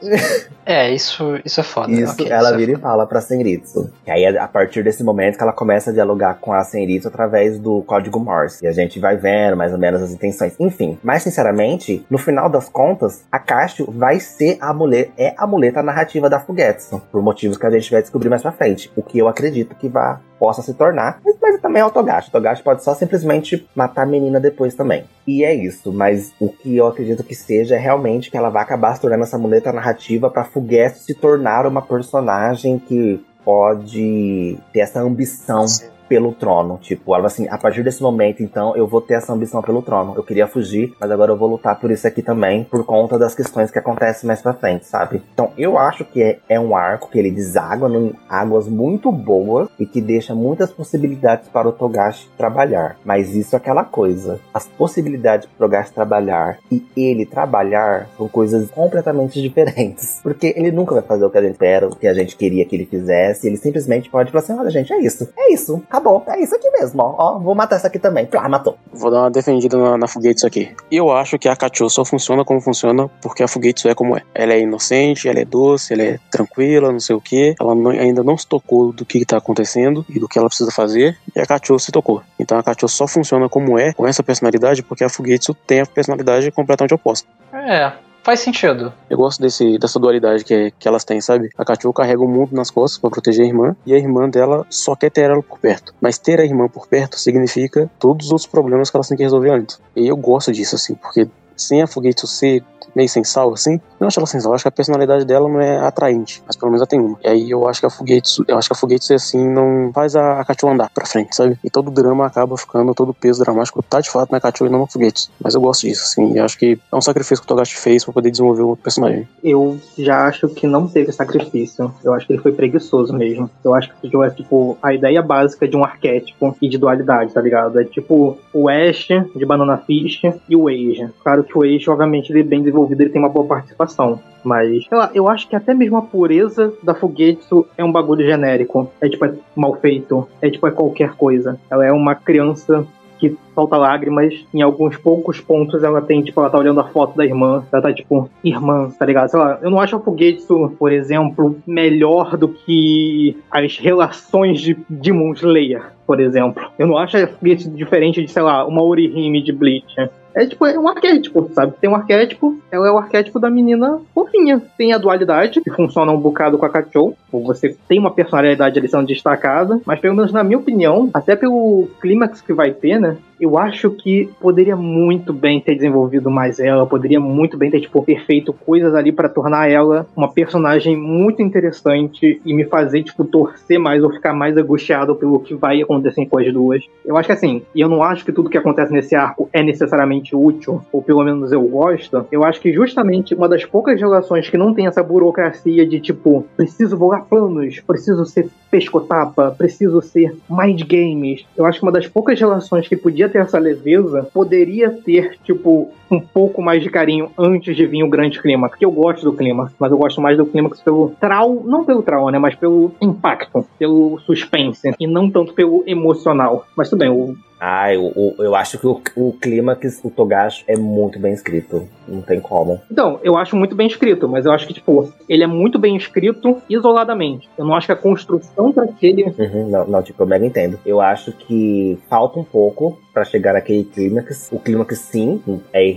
É, 0.63 0.93
isso, 0.93 1.39
isso 1.43 1.59
é 1.59 1.63
foda. 1.63 1.91
Isso 1.91 2.13
okay, 2.13 2.31
ela 2.31 2.49
isso 2.49 2.57
vira 2.57 2.71
é 2.73 2.75
e 2.75 2.77
fala 2.77 3.05
pra 3.05 3.19
Senritsu. 3.19 3.91
E 4.05 4.11
aí, 4.11 4.25
a 4.25 4.47
partir 4.47 4.83
desse 4.83 5.03
momento, 5.03 5.37
que 5.37 5.43
ela 5.43 5.51
começa 5.51 5.89
a 5.89 5.93
dialogar 5.93 6.35
com 6.35 6.53
a 6.53 6.63
Senritsu 6.63 7.07
através 7.07 7.59
do 7.59 7.81
código 7.81 8.19
Morse. 8.19 8.63
E 8.63 8.67
a 8.67 8.71
gente 8.71 8.99
vai 8.99 9.17
vendo 9.17 9.57
mais 9.57 9.73
ou 9.73 9.79
menos 9.79 10.01
as 10.01 10.11
intenções. 10.11 10.53
Enfim, 10.59 10.99
mas 11.03 11.23
sinceramente, 11.23 12.05
no 12.09 12.17
final 12.17 12.47
das 12.47 12.69
contas, 12.69 13.23
a 13.31 13.39
Caixa 13.39 13.83
vai 13.87 14.19
ser 14.19 14.57
a 14.61 14.71
mulher, 14.73 15.09
é 15.17 15.33
a 15.37 15.47
muleta 15.47 15.81
narrativa 15.81 16.29
da 16.29 16.39
Fugetsu. 16.39 17.01
Por 17.11 17.21
motivos 17.21 17.57
que 17.57 17.65
a 17.65 17.71
gente 17.71 17.91
vai 17.91 18.01
descobrir 18.01 18.29
mais 18.29 18.41
pra 18.41 18.51
frente. 18.51 18.91
O 18.95 19.01
que 19.01 19.17
eu 19.17 19.27
acredito 19.27 19.75
que 19.75 19.89
vai 19.89 20.19
possa 20.41 20.63
se 20.63 20.73
tornar. 20.73 21.19
Mas, 21.23 21.35
mas 21.39 21.61
também 21.61 21.83
é 21.83 21.85
o 21.85 21.91
Togashi. 21.91 22.29
O 22.29 22.31
Togashi 22.31 22.63
pode 22.63 22.83
só 22.83 22.95
simplesmente 22.95 23.69
matar 23.75 24.01
a 24.01 24.05
menina 24.07 24.39
depois 24.39 24.73
também. 24.73 25.03
E 25.27 25.43
é 25.43 25.53
isso. 25.53 25.93
Mas 25.93 26.33
o 26.39 26.49
que 26.49 26.75
eu 26.77 26.87
acredito 26.87 27.23
que 27.23 27.35
seja 27.35 27.75
é 27.75 27.77
realmente 27.77 28.31
que 28.31 28.35
ela 28.35 28.49
vai 28.49 28.63
acabar 28.63 28.95
se 28.95 29.01
tornando 29.01 29.21
essa 29.21 29.37
muleta 29.37 29.71
narrativa 29.71 30.31
pra 30.31 30.43
Fugetsu 30.43 31.03
se 31.03 31.13
tornar 31.13 31.67
uma 31.67 31.83
personagem 31.83 32.79
que 32.79 33.23
pode 33.45 34.57
ter 34.73 34.79
essa 34.79 34.99
ambição 34.99 35.67
pelo 36.11 36.33
trono. 36.33 36.77
Tipo, 36.81 37.15
ela 37.15 37.27
assim, 37.27 37.47
a 37.47 37.57
partir 37.57 37.83
desse 37.83 38.03
momento, 38.03 38.43
então, 38.43 38.75
eu 38.75 38.85
vou 38.85 38.99
ter 38.99 39.13
essa 39.13 39.31
ambição 39.31 39.61
pelo 39.61 39.81
trono. 39.81 40.13
Eu 40.17 40.23
queria 40.23 40.45
fugir, 40.45 40.93
mas 40.99 41.09
agora 41.09 41.31
eu 41.31 41.37
vou 41.37 41.47
lutar 41.47 41.79
por 41.79 41.89
isso 41.89 42.05
aqui 42.05 42.21
também, 42.21 42.65
por 42.65 42.83
conta 42.83 43.17
das 43.17 43.33
questões 43.33 43.71
que 43.71 43.79
acontecem 43.79 44.27
mais 44.27 44.41
pra 44.41 44.51
frente, 44.51 44.85
sabe? 44.85 45.21
Então, 45.33 45.51
eu 45.57 45.77
acho 45.77 46.03
que 46.03 46.21
é, 46.21 46.39
é 46.49 46.59
um 46.59 46.75
arco 46.75 47.09
que 47.09 47.17
ele 47.17 47.31
deságua 47.31 47.89
em 47.89 48.11
águas 48.27 48.67
muito 48.67 49.09
boas 49.09 49.69
e 49.79 49.85
que 49.85 50.01
deixa 50.01 50.35
muitas 50.35 50.69
possibilidades 50.69 51.47
para 51.47 51.69
o 51.69 51.71
Togashi 51.71 52.27
trabalhar. 52.37 52.97
Mas 53.05 53.33
isso 53.33 53.55
é 53.55 53.57
aquela 53.57 53.85
coisa. 53.85 54.37
As 54.53 54.67
possibilidades 54.67 55.47
para 55.47 55.65
o 55.65 55.69
Togashi 55.69 55.93
trabalhar 55.93 56.59
e 56.69 56.83
ele 56.97 57.25
trabalhar 57.25 58.09
são 58.17 58.27
coisas 58.27 58.69
completamente 58.69 59.41
diferentes. 59.41 60.19
Porque 60.23 60.53
ele 60.57 60.73
nunca 60.73 60.93
vai 60.93 61.03
fazer 61.03 61.23
o 61.23 61.29
que 61.29 61.37
a 61.37 61.41
gente 61.41 61.53
espera, 61.53 61.87
o 61.87 61.95
que 61.95 62.07
a 62.07 62.13
gente 62.13 62.35
queria 62.35 62.65
que 62.65 62.75
ele 62.75 62.85
fizesse. 62.85 63.47
Ele 63.47 63.55
simplesmente 63.55 64.09
pode 64.09 64.29
falar 64.29 64.43
assim: 64.43 64.53
olha, 64.53 64.69
gente, 64.69 64.91
é 64.91 64.99
isso. 64.99 65.29
É 65.37 65.53
isso. 65.53 65.81
É 66.27 66.41
isso 66.41 66.55
aqui 66.55 66.69
mesmo, 66.71 67.01
ó. 67.01 67.15
ó 67.17 67.39
vou 67.39 67.55
matar 67.55 67.75
essa 67.75 67.87
aqui 67.87 67.99
também. 67.99 68.25
Plá, 68.25 68.47
matou. 68.47 68.77
Vou 68.91 69.11
dar 69.11 69.21
uma 69.21 69.31
defendida 69.31 69.77
na, 69.77 69.97
na 69.97 70.07
Fugetsu 70.07 70.47
aqui. 70.47 70.73
Eu 70.91 71.11
acho 71.11 71.37
que 71.37 71.47
a 71.47 71.55
Kacho 71.55 71.89
só 71.89 72.03
funciona 72.03 72.43
como 72.43 72.61
funciona 72.61 73.09
porque 73.21 73.43
a 73.43 73.47
Fugetsu 73.47 73.87
é 73.89 73.95
como 73.95 74.17
é. 74.17 74.21
Ela 74.33 74.53
é 74.53 74.61
inocente, 74.61 75.27
ela 75.27 75.39
é 75.39 75.45
doce, 75.45 75.93
ela 75.93 76.03
é 76.03 76.19
tranquila, 76.29 76.91
não 76.91 76.99
sei 76.99 77.15
o 77.15 77.21
que. 77.21 77.55
Ela 77.59 77.75
não, 77.75 77.91
ainda 77.91 78.23
não 78.23 78.37
se 78.37 78.47
tocou 78.47 78.91
do 78.91 79.05
que 79.05 79.25
tá 79.25 79.37
acontecendo 79.37 80.05
e 80.09 80.19
do 80.19 80.27
que 80.27 80.37
ela 80.37 80.47
precisa 80.47 80.71
fazer. 80.71 81.17
E 81.35 81.39
a 81.39 81.45
Kacho 81.45 81.77
se 81.79 81.91
tocou. 81.91 82.21
Então 82.39 82.57
a 82.57 82.63
Kacho 82.63 82.87
só 82.87 83.07
funciona 83.07 83.47
como 83.47 83.77
é, 83.77 83.93
com 83.93 84.07
essa 84.07 84.23
personalidade, 84.23 84.83
porque 84.83 85.03
a 85.03 85.09
Fugetsu 85.09 85.53
tem 85.53 85.81
a 85.81 85.85
personalidade 85.85 86.51
completamente 86.51 86.93
oposta. 86.93 87.27
É, 87.53 87.91
Faz 88.23 88.39
sentido. 88.39 88.93
Eu 89.09 89.17
gosto 89.17 89.41
desse, 89.41 89.77
dessa 89.79 89.99
dualidade 89.99 90.43
que, 90.43 90.71
que 90.77 90.87
elas 90.87 91.03
têm, 91.03 91.19
sabe? 91.19 91.49
A 91.57 91.65
Kachu 91.65 91.91
carrega 91.91 92.21
o 92.21 92.27
mundo 92.27 92.53
nas 92.53 92.69
costas 92.69 92.99
para 92.99 93.09
proteger 93.09 93.45
a 93.45 93.47
irmã, 93.47 93.75
e 93.85 93.93
a 93.93 93.97
irmã 93.97 94.29
dela 94.29 94.65
só 94.69 94.95
quer 94.95 95.09
ter 95.09 95.29
ela 95.29 95.41
por 95.41 95.59
perto. 95.59 95.93
Mas 95.99 96.19
ter 96.19 96.39
a 96.39 96.45
irmã 96.45 96.67
por 96.67 96.87
perto 96.87 97.19
significa 97.19 97.89
todos 97.99 98.27
os 98.27 98.31
outros 98.31 98.47
problemas 98.47 98.89
que 98.89 98.97
elas 98.97 99.07
têm 99.07 99.17
que 99.17 99.23
resolver 99.23 99.49
antes. 99.49 99.79
E 99.95 100.07
eu 100.07 100.15
gosto 100.15 100.51
disso, 100.51 100.75
assim, 100.75 100.93
porque 100.93 101.27
sem 101.61 101.81
a 101.81 101.87
Fugetsu 101.87 102.27
ser 102.27 102.63
meio 102.95 103.09
sem 103.09 103.23
sal, 103.23 103.53
assim. 103.53 103.79
Não 103.99 104.07
acho 104.07 104.19
ela 104.19 104.27
sem 104.27 104.39
sal, 104.39 104.53
acho 104.53 104.63
que 104.63 104.67
a 104.67 104.71
personalidade 104.71 105.25
dela 105.25 105.47
não 105.47 105.61
é 105.61 105.77
atraente, 105.77 106.41
mas 106.45 106.55
pelo 106.55 106.71
menos 106.71 106.81
ela 106.81 106.87
tem 106.87 106.99
uma. 106.99 107.17
E 107.23 107.27
aí 107.27 107.51
eu 107.51 107.67
acho 107.67 107.79
que 107.79 107.85
a 107.85 107.89
Fugetsu, 107.89 108.43
eu 108.47 108.57
acho 108.57 108.67
que 108.67 108.73
a 108.73 108.77
Fugetsu 108.77 109.13
assim 109.13 109.47
não 109.49 109.91
faz 109.93 110.15
a, 110.15 110.41
a 110.41 110.67
andar 110.67 110.89
pra 110.93 111.05
frente, 111.05 111.35
sabe? 111.35 111.57
E 111.63 111.69
todo 111.69 111.87
o 111.87 111.91
drama 111.91 112.25
acaba 112.25 112.57
ficando, 112.57 112.93
todo 112.93 113.09
o 113.09 113.13
peso 113.13 113.43
dramático 113.43 113.81
tá 113.83 113.99
de 114.01 114.09
fato 114.09 114.31
na 114.31 114.39
Kachu 114.39 114.65
e 114.65 114.69
não 114.69 114.79
na 114.79 114.87
Fugetsu. 114.87 115.29
Mas 115.41 115.55
eu 115.55 115.61
gosto 115.61 115.81
disso, 115.81 116.03
assim, 116.03 116.37
eu 116.37 116.43
acho 116.43 116.57
que 116.57 116.79
é 116.91 116.95
um 116.95 117.01
sacrifício 117.01 117.37
que 117.37 117.45
o 117.45 117.47
Togashi 117.47 117.77
fez 117.77 118.03
pra 118.03 118.13
poder 118.13 118.31
desenvolver 118.31 118.63
o 118.63 118.75
personagem. 118.75 119.27
Eu 119.43 119.79
já 119.97 120.27
acho 120.27 120.47
que 120.49 120.67
não 120.67 120.87
teve 120.87 121.11
sacrifício. 121.11 121.93
Eu 122.03 122.13
acho 122.13 122.27
que 122.27 122.33
ele 122.33 122.41
foi 122.41 122.51
preguiçoso 122.51 123.13
mesmo. 123.13 123.49
Eu 123.63 123.73
acho 123.73 123.91
que 124.01 124.11
é 124.23 124.29
tipo 124.29 124.77
a 124.81 124.93
ideia 124.93 125.21
básica 125.21 125.67
de 125.67 125.75
um 125.75 125.83
arquétipo 125.83 126.55
e 126.61 126.67
de 126.67 126.77
dualidade, 126.77 127.33
tá 127.33 127.41
ligado? 127.41 127.79
É 127.79 127.83
tipo 127.83 128.37
o 128.53 128.69
Ash 128.69 129.07
de 129.35 129.45
Banana 129.45 129.77
Fish 129.77 130.21
e 130.47 130.55
o 130.55 130.67
Age. 130.67 131.09
Claro 131.23 131.43
que 131.43 131.50
o 131.57 131.63
Age, 131.63 131.89
obviamente, 131.89 132.31
ele 132.31 132.41
é 132.41 132.43
bem 132.43 132.59
desenvolvido, 132.59 133.01
ele 133.01 133.09
tem 133.09 133.21
uma 133.21 133.29
boa 133.29 133.45
participação. 133.45 134.19
Mas, 134.43 134.85
sei 134.85 134.97
lá, 134.97 135.11
eu 135.13 135.29
acho 135.29 135.47
que 135.47 135.55
até 135.55 135.73
mesmo 135.73 135.97
a 135.97 136.01
pureza 136.01 136.73
da 136.81 136.95
Fugetsu 136.95 137.65
é 137.77 137.83
um 137.83 137.91
bagulho 137.91 138.25
genérico. 138.25 138.89
É 138.99 139.07
tipo, 139.07 139.25
é 139.25 139.33
mal 139.55 139.75
feito. 139.75 140.27
É 140.41 140.49
tipo, 140.49 140.65
é 140.67 140.71
qualquer 140.71 141.13
coisa. 141.13 141.59
Ela 141.69 141.85
é 141.85 141.91
uma 141.91 142.15
criança 142.15 142.85
que 143.21 143.37
solta 143.53 143.77
lágrimas. 143.77 144.33
Em 144.51 144.63
alguns 144.63 144.97
poucos 144.97 145.39
pontos 145.39 145.83
ela 145.83 146.01
tem, 146.01 146.23
tipo, 146.23 146.39
ela 146.39 146.49
tá 146.49 146.57
olhando 146.57 146.79
a 146.79 146.85
foto 146.85 147.15
da 147.15 147.23
irmã. 147.23 147.63
Ela 147.71 147.81
tá, 147.81 147.93
tipo, 147.93 148.27
irmã, 148.43 148.89
tá 148.97 149.05
ligado? 149.05 149.29
Sei 149.29 149.39
lá, 149.39 149.59
eu 149.61 149.69
não 149.69 149.79
acho 149.79 149.95
a 149.95 149.99
Fugetsu, 149.99 150.73
por 150.79 150.91
exemplo, 150.91 151.55
melhor 151.67 152.35
do 152.35 152.49
que 152.49 153.37
as 153.51 153.77
relações 153.77 154.59
de 154.59 154.75
Demon 154.89 155.33
Slayer, 155.33 155.91
por 156.07 156.19
exemplo. 156.19 156.63
Eu 156.79 156.87
não 156.87 156.97
acho 156.97 157.15
a 157.15 157.27
Fugetsu 157.27 157.69
diferente 157.69 158.21
de, 158.23 158.31
sei 158.31 158.41
lá, 158.41 158.65
uma 158.65 158.81
Orihime 158.81 159.43
de 159.43 159.53
Bleach. 159.53 160.09
É 160.33 160.45
tipo, 160.45 160.65
é 160.65 160.77
um 160.79 160.87
arquétipo, 160.87 161.49
sabe? 161.53 161.73
Tem 161.79 161.89
um 161.89 161.95
arquétipo, 161.95 162.59
ela 162.71 162.87
é 162.87 162.91
o 162.91 162.97
arquétipo 162.97 163.39
da 163.39 163.49
menina 163.49 163.99
fofinha. 164.13 164.61
Tem 164.77 164.93
a 164.93 164.97
dualidade, 164.97 165.61
que 165.61 165.71
funciona 165.71 166.11
um 166.11 166.19
bocado 166.19 166.57
com 166.57 166.65
a 166.65 166.69
Kachou. 166.69 167.15
Você 167.31 167.75
tem 167.87 167.99
uma 167.99 168.11
personalidade 168.11 168.79
ali 168.79 168.87
sendo 168.87 169.05
destacada, 169.05 169.79
mas 169.85 169.99
pelo 169.99 170.15
menos 170.15 170.31
na 170.31 170.43
minha 170.43 170.57
opinião, 170.57 171.09
até 171.13 171.35
pelo 171.35 171.87
clímax 171.99 172.41
que 172.41 172.53
vai 172.53 172.71
ter, 172.71 172.99
né? 172.99 173.17
Eu 173.41 173.57
acho 173.57 173.89
que 173.89 174.29
poderia 174.39 174.75
muito 174.75 175.33
bem 175.33 175.59
ter 175.59 175.73
desenvolvido 175.73 176.29
mais 176.29 176.59
ela, 176.59 176.85
poderia 176.85 177.19
muito 177.19 177.57
bem 177.57 177.71
ter, 177.71 177.81
tipo, 177.81 178.03
ter 178.03 178.23
feito 178.23 178.53
coisas 178.53 178.93
ali 178.93 179.11
para 179.11 179.27
tornar 179.27 179.69
ela 179.69 180.05
uma 180.15 180.31
personagem 180.31 180.95
muito 180.95 181.41
interessante 181.41 182.39
e 182.45 182.53
me 182.53 182.63
fazer, 182.65 183.01
tipo, 183.01 183.25
torcer 183.25 183.79
mais 183.79 184.03
ou 184.03 184.11
ficar 184.11 184.33
mais 184.33 184.55
angustiado 184.55 185.15
pelo 185.15 185.39
que 185.39 185.55
vai 185.55 185.81
acontecer 185.81 186.25
com 186.27 186.37
as 186.37 186.53
duas. 186.53 186.83
Eu 187.03 187.17
acho 187.17 187.25
que 187.25 187.33
assim, 187.33 187.63
e 187.73 187.81
eu 187.81 187.89
não 187.89 188.03
acho 188.03 188.23
que 188.23 188.31
tudo 188.31 188.49
que 188.49 188.57
acontece 188.57 188.93
nesse 188.93 189.15
arco 189.15 189.49
é 189.51 189.63
necessariamente 189.63 190.35
útil, 190.35 190.81
ou 190.91 191.01
pelo 191.01 191.23
menos 191.23 191.51
eu 191.51 191.63
gosto, 191.63 192.25
eu 192.31 192.43
acho 192.43 192.61
que 192.61 192.71
justamente 192.71 193.33
uma 193.33 193.49
das 193.49 193.65
poucas 193.65 193.99
relações 193.99 194.49
que 194.49 194.57
não 194.57 194.71
tem 194.71 194.85
essa 194.85 195.01
burocracia 195.01 195.85
de, 195.87 195.99
tipo, 195.99 196.45
preciso 196.55 196.95
voar 196.95 197.25
planos, 197.25 197.79
preciso 197.79 198.23
ser 198.23 198.49
pescotapa, 198.69 199.53
preciso 199.57 200.01
ser 200.01 200.35
mind 200.49 200.83
games. 200.83 201.45
Eu 201.57 201.65
acho 201.65 201.79
que 201.79 201.85
uma 201.85 201.91
das 201.91 202.07
poucas 202.07 202.39
relações 202.39 202.87
que 202.87 202.95
podia 202.95 203.30
ter 203.31 203.39
essa 203.39 203.57
leveza 203.57 204.27
poderia 204.33 204.91
ter, 204.91 205.37
tipo, 205.43 205.89
um 206.09 206.19
pouco 206.19 206.61
mais 206.61 206.83
de 206.83 206.89
carinho 206.89 207.31
antes 207.37 207.75
de 207.75 207.85
vir 207.85 208.03
o 208.03 208.09
grande 208.09 208.41
clima. 208.41 208.69
Porque 208.69 208.85
eu 208.85 208.91
gosto 208.91 209.23
do 209.23 209.33
clima, 209.33 209.71
mas 209.79 209.91
eu 209.91 209.97
gosto 209.97 210.21
mais 210.21 210.37
do 210.37 210.45
clímax 210.45 210.81
pelo 210.81 211.13
trau, 211.19 211.63
não 211.65 211.85
pelo 211.85 212.03
trau, 212.03 212.29
né? 212.29 212.37
Mas 212.37 212.55
pelo 212.55 212.91
impacto, 213.01 213.65
pelo 213.79 214.19
suspense, 214.19 214.93
e 214.99 215.07
não 215.07 215.29
tanto 215.29 215.53
pelo 215.53 215.83
emocional. 215.87 216.65
Mas 216.75 216.89
tudo 216.89 216.99
bem, 216.99 217.09
o 217.09 217.35
ah, 217.63 217.93
eu, 217.93 218.11
eu, 218.15 218.45
eu 218.45 218.55
acho 218.55 218.79
que 218.79 218.87
o, 218.87 218.99
o 219.15 219.33
clímax 219.33 220.01
do 220.01 220.09
Togashi 220.09 220.63
é 220.67 220.75
muito 220.75 221.19
bem 221.19 221.31
escrito. 221.31 221.87
Não 222.07 222.19
tem 222.23 222.39
como. 222.39 222.81
Então, 222.91 223.19
eu 223.23 223.37
acho 223.37 223.55
muito 223.55 223.75
bem 223.75 223.85
escrito, 223.85 224.27
mas 224.27 224.47
eu 224.47 224.51
acho 224.51 224.65
que, 224.65 224.73
tipo, 224.73 225.13
ele 225.29 225.43
é 225.43 225.47
muito 225.47 225.77
bem 225.77 225.95
escrito 225.95 226.59
isoladamente. 226.67 227.47
Eu 227.55 227.63
não 227.63 227.75
acho 227.75 227.85
que 227.85 227.93
a 227.93 227.95
construção 227.95 228.71
para 228.73 228.85
aquele. 228.85 229.25
Uhum, 229.25 229.69
não, 229.69 229.85
não, 229.85 230.01
tipo, 230.01 230.23
eu 230.23 230.25
mega 230.25 230.43
entendo. 230.43 230.79
Eu 230.83 230.99
acho 230.99 231.31
que 231.33 231.99
falta 232.09 232.39
um 232.39 232.43
pouco 232.43 232.99
para 233.13 233.23
chegar 233.23 233.53
naquele 233.53 233.83
clímax. 233.83 234.49
O 234.51 234.57
clímax, 234.57 234.97
sim, 234.97 235.39
é, 235.71 235.87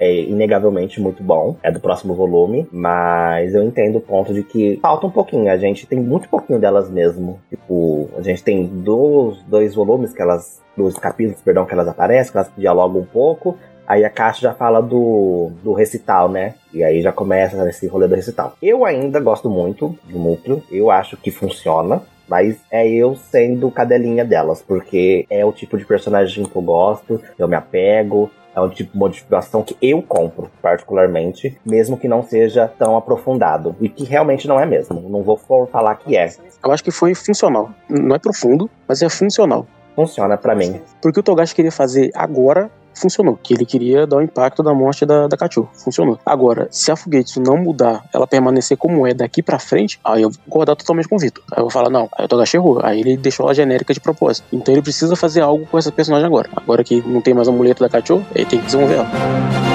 é, 0.00 0.20
inegavelmente 0.24 1.00
muito 1.00 1.22
bom. 1.22 1.56
É 1.62 1.72
do 1.72 1.80
próximo 1.80 2.12
volume. 2.14 2.68
Mas 2.70 3.54
eu 3.54 3.64
entendo 3.64 3.96
o 3.96 4.02
ponto 4.02 4.34
de 4.34 4.42
que 4.42 4.78
falta 4.82 5.06
um 5.06 5.10
pouquinho. 5.10 5.50
A 5.50 5.56
gente 5.56 5.86
tem 5.86 5.98
muito 5.98 6.28
pouquinho 6.28 6.60
delas 6.60 6.90
mesmo. 6.90 7.40
Tipo, 7.48 8.10
a 8.18 8.20
gente 8.20 8.44
tem 8.44 8.66
dois, 8.66 9.38
dois 9.48 9.74
volumes 9.74 10.12
que 10.12 10.20
elas 10.20 10.62
dos 10.76 10.96
capítulos, 10.98 11.40
perdão, 11.40 11.64
que 11.64 11.72
elas 11.72 11.88
aparecem, 11.88 12.32
que 12.32 12.38
elas 12.38 12.50
dialogam 12.56 13.00
um 13.00 13.06
pouco. 13.06 13.56
Aí 13.86 14.04
a 14.04 14.10
caixa 14.10 14.40
já 14.40 14.54
fala 14.54 14.80
do, 14.80 15.50
do 15.62 15.72
recital, 15.74 16.28
né? 16.28 16.54
E 16.72 16.82
aí 16.82 17.02
já 17.02 17.12
começa 17.12 17.68
esse 17.68 17.86
rolê 17.86 18.08
do 18.08 18.14
recital. 18.14 18.56
Eu 18.62 18.84
ainda 18.84 19.20
gosto 19.20 19.50
muito 19.50 19.98
do 20.04 20.18
núcleo, 20.18 20.62
eu 20.70 20.90
acho 20.90 21.16
que 21.16 21.30
funciona. 21.30 22.02
Mas 22.26 22.56
é 22.70 22.88
eu 22.88 23.14
sendo 23.14 23.70
cadelinha 23.70 24.24
delas, 24.24 24.62
porque 24.62 25.26
é 25.28 25.44
o 25.44 25.52
tipo 25.52 25.76
de 25.76 25.84
personagem 25.84 26.46
que 26.46 26.56
eu 26.56 26.62
gosto, 26.62 27.20
eu 27.38 27.46
me 27.46 27.54
apego, 27.54 28.30
é 28.56 28.60
um 28.62 28.68
tipo 28.70 28.92
de 28.92 28.98
modificação 28.98 29.62
que 29.62 29.76
eu 29.82 30.00
compro, 30.00 30.50
particularmente, 30.62 31.58
mesmo 31.66 31.98
que 31.98 32.08
não 32.08 32.22
seja 32.22 32.66
tão 32.66 32.96
aprofundado. 32.96 33.76
E 33.80 33.88
que 33.90 34.04
realmente 34.04 34.48
não 34.48 34.58
é 34.58 34.64
mesmo. 34.64 35.00
Não 35.08 35.22
vou 35.22 35.36
falar 35.36 35.96
que 35.96 36.16
é. 36.16 36.32
Eu 36.64 36.72
acho 36.72 36.82
que 36.82 36.90
foi 36.90 37.14
funcional. 37.14 37.70
Não 37.90 38.16
é 38.16 38.18
profundo, 38.18 38.70
mas 38.88 39.02
é 39.02 39.08
funcional 39.08 39.66
funciona 39.94 40.36
para 40.36 40.54
mim. 40.54 40.80
Porque 41.00 41.20
o 41.20 41.22
Togashi 41.22 41.54
queria 41.54 41.72
fazer 41.72 42.10
agora 42.14 42.70
funcionou. 42.94 43.38
Que 43.42 43.54
ele 43.54 43.66
queria 43.66 44.06
dar 44.06 44.16
o 44.16 44.22
impacto 44.22 44.62
da 44.62 44.72
morte 44.72 45.04
da, 45.04 45.26
da. 45.26 45.36
Funcionou. 45.74 46.18
Agora, 46.24 46.68
se 46.70 46.90
a 46.90 46.96
Fugetsu 46.96 47.40
não 47.40 47.56
mudar, 47.56 48.04
ela 48.14 48.26
permanecer 48.26 48.76
como 48.76 49.06
é 49.06 49.12
daqui 49.12 49.42
pra 49.42 49.58
frente, 49.58 50.00
aí 50.02 50.22
eu 50.22 50.30
vou 50.30 50.38
concordar 50.44 50.74
totalmente 50.76 51.08
com 51.08 51.16
o 51.16 51.18
Vitor. 51.18 51.44
Aí 51.52 51.58
eu 51.58 51.64
vou 51.64 51.70
falar, 51.70 51.90
não, 51.90 52.08
aí 52.16 52.24
o 52.24 52.28
Togashi 52.28 52.56
errou. 52.56 52.80
Aí 52.82 53.00
ele 53.00 53.16
deixou 53.16 53.44
ela 53.44 53.54
genérica 53.54 53.92
de 53.92 54.00
propósito. 54.00 54.46
Então 54.52 54.72
ele 54.72 54.82
precisa 54.82 55.14
fazer 55.16 55.40
algo 55.40 55.66
com 55.66 55.76
essa 55.76 55.92
personagem 55.92 56.26
agora. 56.26 56.48
Agora 56.56 56.82
que 56.82 57.02
não 57.06 57.20
tem 57.20 57.34
mais 57.34 57.48
a 57.48 57.52
muleta 57.52 57.84
da 57.84 57.90
Kachu, 57.90 58.24
ele 58.34 58.46
tem 58.46 58.58
que 58.58 58.66
desenvolver 58.66 58.94
ela. 58.94 59.73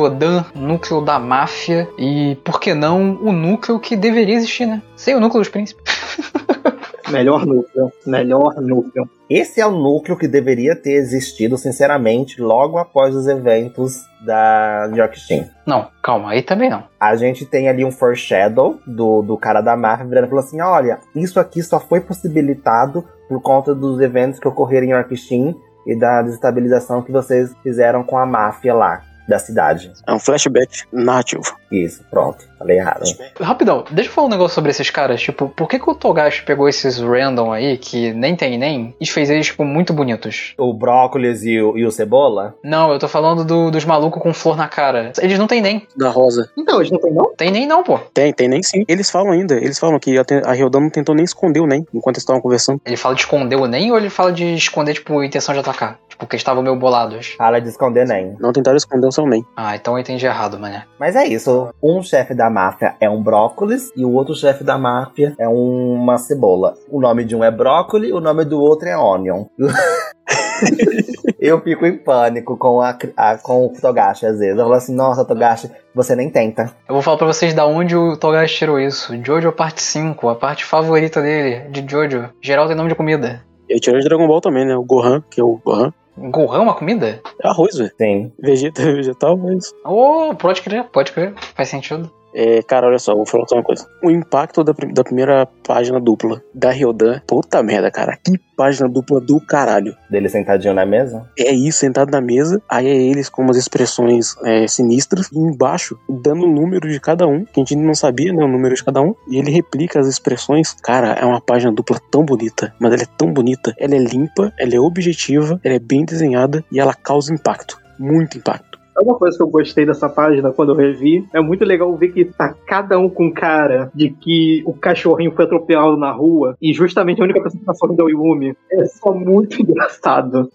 Ryodan, 0.00 0.44
núcleo 0.54 1.00
da 1.00 1.18
máfia 1.18 1.88
e, 1.98 2.36
por 2.44 2.58
que 2.58 2.72
não, 2.72 3.18
o 3.22 3.32
núcleo 3.32 3.78
que 3.78 3.96
deveria 3.96 4.36
existir, 4.36 4.66
né? 4.66 4.82
Sem 4.96 5.14
o 5.14 5.20
núcleo 5.20 5.42
dos 5.42 5.50
príncipes. 5.50 5.84
Melhor 7.10 7.44
núcleo. 7.44 7.92
Melhor 8.06 8.54
núcleo. 8.60 9.08
Esse 9.28 9.60
é 9.60 9.66
o 9.66 9.72
núcleo 9.72 10.16
que 10.16 10.28
deveria 10.28 10.76
ter 10.76 10.92
existido, 10.92 11.58
sinceramente, 11.58 12.40
logo 12.40 12.78
após 12.78 13.14
os 13.14 13.26
eventos 13.26 14.00
da 14.24 14.88
York 14.94 15.18
Team. 15.26 15.46
Não, 15.66 15.88
calma, 16.02 16.30
aí 16.30 16.42
também 16.42 16.70
não. 16.70 16.84
A 16.98 17.16
gente 17.16 17.44
tem 17.44 17.68
ali 17.68 17.84
um 17.84 17.90
foreshadow 17.90 18.78
do, 18.86 19.22
do 19.22 19.36
cara 19.36 19.60
da 19.60 19.76
máfia 19.76 20.06
virando 20.06 20.26
e 20.26 20.28
falando 20.28 20.44
assim: 20.44 20.60
olha, 20.60 21.00
isso 21.14 21.40
aqui 21.40 21.62
só 21.62 21.80
foi 21.80 22.00
possibilitado 22.00 23.04
por 23.28 23.42
conta 23.42 23.74
dos 23.74 24.00
eventos 24.00 24.38
que 24.38 24.48
ocorreram 24.48 24.86
em 24.86 24.90
York 24.90 25.14
Team 25.28 25.54
e 25.86 25.98
da 25.98 26.22
desestabilização 26.22 27.02
que 27.02 27.10
vocês 27.10 27.52
fizeram 27.62 28.04
com 28.04 28.16
a 28.16 28.26
máfia 28.26 28.72
lá 28.72 29.09
da 29.28 29.38
cidade. 29.38 29.92
É 30.06 30.12
um 30.12 30.18
flashback 30.18 30.84
narrativo. 30.92 31.56
Isso, 31.70 32.04
pronto. 32.10 32.50
Falei 32.58 32.78
errado. 32.78 33.04
Rapidão, 33.40 33.84
deixa 33.90 34.10
eu 34.10 34.14
falar 34.14 34.26
um 34.26 34.30
negócio 34.30 34.54
sobre 34.54 34.70
esses 34.70 34.90
caras. 34.90 35.22
Tipo, 35.22 35.48
por 35.48 35.66
que, 35.66 35.78
que 35.78 35.88
o 35.88 35.94
Togashi 35.94 36.42
pegou 36.42 36.68
esses 36.68 36.98
random 36.98 37.52
aí, 37.52 37.78
que 37.78 38.12
nem 38.12 38.36
tem 38.36 38.58
nem, 38.58 38.94
e 39.00 39.06
fez 39.06 39.30
eles, 39.30 39.46
tipo, 39.46 39.64
muito 39.64 39.94
bonitos? 39.94 40.54
O 40.58 40.74
brócolis 40.74 41.42
e 41.42 41.58
o, 41.60 41.78
e 41.78 41.86
o 41.86 41.90
cebola? 41.90 42.54
Não, 42.62 42.92
eu 42.92 42.98
tô 42.98 43.08
falando 43.08 43.44
do, 43.44 43.70
dos 43.70 43.84
malucos 43.84 44.22
com 44.22 44.34
flor 44.34 44.56
na 44.56 44.68
cara. 44.68 45.12
Eles 45.20 45.38
não 45.38 45.46
tem 45.46 45.62
nem. 45.62 45.86
Da 45.96 46.10
rosa. 46.10 46.50
Então, 46.56 46.80
eles 46.80 46.90
não 46.90 47.00
tem 47.00 47.12
não? 47.12 47.32
Tem 47.34 47.50
nem 47.50 47.66
não, 47.66 47.82
pô. 47.82 47.98
Tem, 48.12 48.32
tem 48.32 48.48
nem 48.48 48.62
sim. 48.62 48.84
Eles 48.86 49.10
falam 49.10 49.32
ainda. 49.32 49.54
Eles 49.54 49.78
falam 49.78 49.98
que 49.98 50.18
a, 50.18 50.24
a 50.44 50.52
Ryodan 50.52 50.80
não 50.80 50.90
tentou 50.90 51.14
nem 51.14 51.24
esconder 51.24 51.60
o 51.60 51.66
nem 51.66 51.86
enquanto 51.94 52.16
eles 52.16 52.22
estavam 52.22 52.42
conversando. 52.42 52.80
Ele 52.84 52.96
fala 52.96 53.14
de 53.14 53.22
esconder 53.22 53.56
o 53.56 53.66
nem 53.66 53.90
ou 53.90 53.96
ele 53.96 54.10
fala 54.10 54.32
de 54.32 54.54
esconder, 54.54 54.94
tipo, 54.94 55.22
intenção 55.22 55.54
de 55.54 55.60
atacar? 55.60 55.98
Tipo, 56.08 56.26
que 56.26 56.36
estavam 56.36 56.62
meio 56.62 56.76
bolados. 56.76 57.34
Fala 57.38 57.60
de 57.60 57.68
esconder 57.68 58.06
nem. 58.06 58.36
Não 58.38 58.52
tentaram 58.52 58.76
esconder 58.76 59.06
o 59.06 59.12
Ah, 59.56 59.76
então 59.76 59.94
eu 59.94 60.00
entendi 60.00 60.26
errado, 60.26 60.58
mané. 60.58 60.84
Mas 60.98 61.16
é 61.16 61.26
isso. 61.26 61.72
Um 61.82 62.02
chefe 62.02 62.34
da 62.34 62.50
máfia 62.50 62.94
é 63.00 63.08
um 63.08 63.22
brócolis 63.22 63.90
e 63.96 64.04
o 64.04 64.12
outro 64.12 64.34
chefe 64.34 64.64
da 64.64 64.78
máfia 64.78 65.34
é 65.38 65.48
uma 65.48 66.18
cebola. 66.18 66.74
O 66.88 67.00
nome 67.00 67.24
de 67.24 67.34
um 67.34 67.44
é 67.44 67.50
brócolis, 67.50 68.12
o 68.12 68.20
nome 68.20 68.44
do 68.44 68.60
outro 68.60 68.88
é 68.88 68.96
onion. 68.96 69.46
eu 71.40 71.60
fico 71.60 71.86
em 71.86 71.96
pânico 71.96 72.56
com, 72.56 72.80
a, 72.80 72.96
a, 73.16 73.38
com 73.38 73.66
o 73.66 73.72
Togashi 73.72 74.26
às 74.26 74.38
vezes. 74.38 74.56
Eu 74.56 74.64
falo 74.64 74.74
assim, 74.74 74.94
nossa, 74.94 75.24
Togashi, 75.24 75.70
você 75.94 76.14
nem 76.14 76.30
tenta. 76.30 76.74
Eu 76.88 76.94
vou 76.94 77.02
falar 77.02 77.16
pra 77.16 77.26
vocês 77.26 77.54
da 77.54 77.66
onde 77.66 77.96
o 77.96 78.16
Togashi 78.16 78.56
tirou 78.56 78.78
isso. 78.78 79.12
Jojo 79.24 79.52
parte 79.52 79.82
5, 79.82 80.28
a 80.28 80.34
parte 80.34 80.64
favorita 80.64 81.20
dele, 81.22 81.68
de 81.70 81.84
Jojo. 81.90 82.28
Geral 82.42 82.66
tem 82.66 82.76
nome 82.76 82.90
de 82.90 82.94
comida. 82.94 83.42
Ele 83.68 83.80
tirou 83.80 84.00
de 84.00 84.04
Dragon 84.04 84.26
Ball 84.26 84.40
também, 84.40 84.66
né? 84.66 84.76
O 84.76 84.84
Gohan, 84.84 85.22
que 85.30 85.40
é 85.40 85.44
o 85.44 85.60
Gohan. 85.64 85.92
Gohan 86.16 86.58
é 86.58 86.60
uma 86.60 86.74
comida? 86.74 87.20
É 87.42 87.48
arroz, 87.48 87.76
velho. 87.76 87.92
Sim. 87.96 88.32
Vegeta, 88.38 88.82
vegetal, 88.92 89.36
mas. 89.36 89.72
Oh, 89.84 90.34
pode 90.34 90.60
crer, 90.62 90.84
pode 90.90 91.12
crer. 91.12 91.34
Faz 91.54 91.68
sentido. 91.68 92.10
É, 92.34 92.62
cara, 92.62 92.86
olha 92.86 92.98
só, 92.98 93.14
vou 93.14 93.26
falar 93.26 93.46
só 93.48 93.56
uma 93.56 93.62
coisa. 93.62 93.86
O 94.02 94.10
impacto 94.10 94.62
da, 94.62 94.72
da 94.92 95.04
primeira 95.04 95.46
página 95.66 96.00
dupla 96.00 96.42
da 96.54 96.70
Ryodan, 96.70 97.20
puta 97.26 97.62
merda, 97.62 97.90
cara. 97.90 98.18
Que 98.22 98.38
página 98.56 98.88
dupla 98.88 99.20
do 99.20 99.40
caralho. 99.40 99.96
Dele 100.10 100.28
sentadinho 100.28 100.74
na 100.74 100.84
mesa? 100.84 101.26
É 101.38 101.50
isso, 101.50 101.78
sentado 101.78 102.10
na 102.10 102.20
mesa. 102.20 102.60
Aí 102.68 102.86
é 102.86 102.94
eles 102.94 103.28
com 103.28 103.42
umas 103.42 103.56
expressões 103.56 104.36
é, 104.44 104.66
sinistras. 104.66 105.30
E 105.32 105.38
embaixo, 105.38 105.98
dando 106.08 106.44
o 106.44 106.52
número 106.52 106.88
de 106.88 107.00
cada 107.00 107.26
um, 107.26 107.44
que 107.44 107.60
a 107.60 107.64
gente 107.64 107.76
não 107.76 107.94
sabia, 107.94 108.32
né? 108.32 108.44
O 108.44 108.48
número 108.48 108.74
de 108.74 108.84
cada 108.84 109.00
um. 109.00 109.14
E 109.28 109.38
ele 109.38 109.50
replica 109.50 109.98
as 109.98 110.06
expressões. 110.06 110.74
Cara, 110.82 111.12
é 111.12 111.24
uma 111.24 111.40
página 111.40 111.72
dupla 111.72 111.98
tão 112.10 112.24
bonita. 112.24 112.74
Mas 112.78 112.92
ela 112.92 113.02
é 113.02 113.08
tão 113.16 113.32
bonita. 113.32 113.74
Ela 113.78 113.94
é 113.94 113.98
limpa, 113.98 114.52
ela 114.58 114.74
é 114.74 114.80
objetiva, 114.80 115.60
ela 115.64 115.74
é 115.74 115.78
bem 115.78 116.04
desenhada 116.04 116.64
e 116.70 116.78
ela 116.78 116.94
causa 116.94 117.32
impacto. 117.32 117.80
Muito 117.98 118.38
impacto. 118.38 118.69
É 118.98 119.02
uma 119.02 119.16
coisa 119.16 119.36
que 119.36 119.42
eu 119.42 119.48
gostei 119.48 119.86
dessa 119.86 120.08
página 120.08 120.52
quando 120.52 120.72
eu 120.72 120.76
revi. 120.76 121.26
É 121.32 121.40
muito 121.40 121.64
legal 121.64 121.94
ver 121.96 122.12
que 122.12 122.24
tá 122.24 122.54
cada 122.66 122.98
um 122.98 123.08
com 123.08 123.32
cara 123.32 123.90
de 123.94 124.10
que 124.10 124.62
o 124.66 124.72
cachorrinho 124.72 125.32
foi 125.32 125.44
atropelado 125.44 125.96
na 125.96 126.10
rua 126.10 126.56
e 126.60 126.72
justamente 126.72 127.20
a 127.20 127.24
única 127.24 127.42
pessoa 127.42 127.60
que 127.60 127.66
tá 127.66 127.74
sorrindo 127.74 128.02
é 128.02 128.04
o 128.04 128.08
Yumi. 128.08 128.56
É 128.72 128.84
só 128.86 129.12
muito 129.12 129.60
engraçado. 129.62 130.50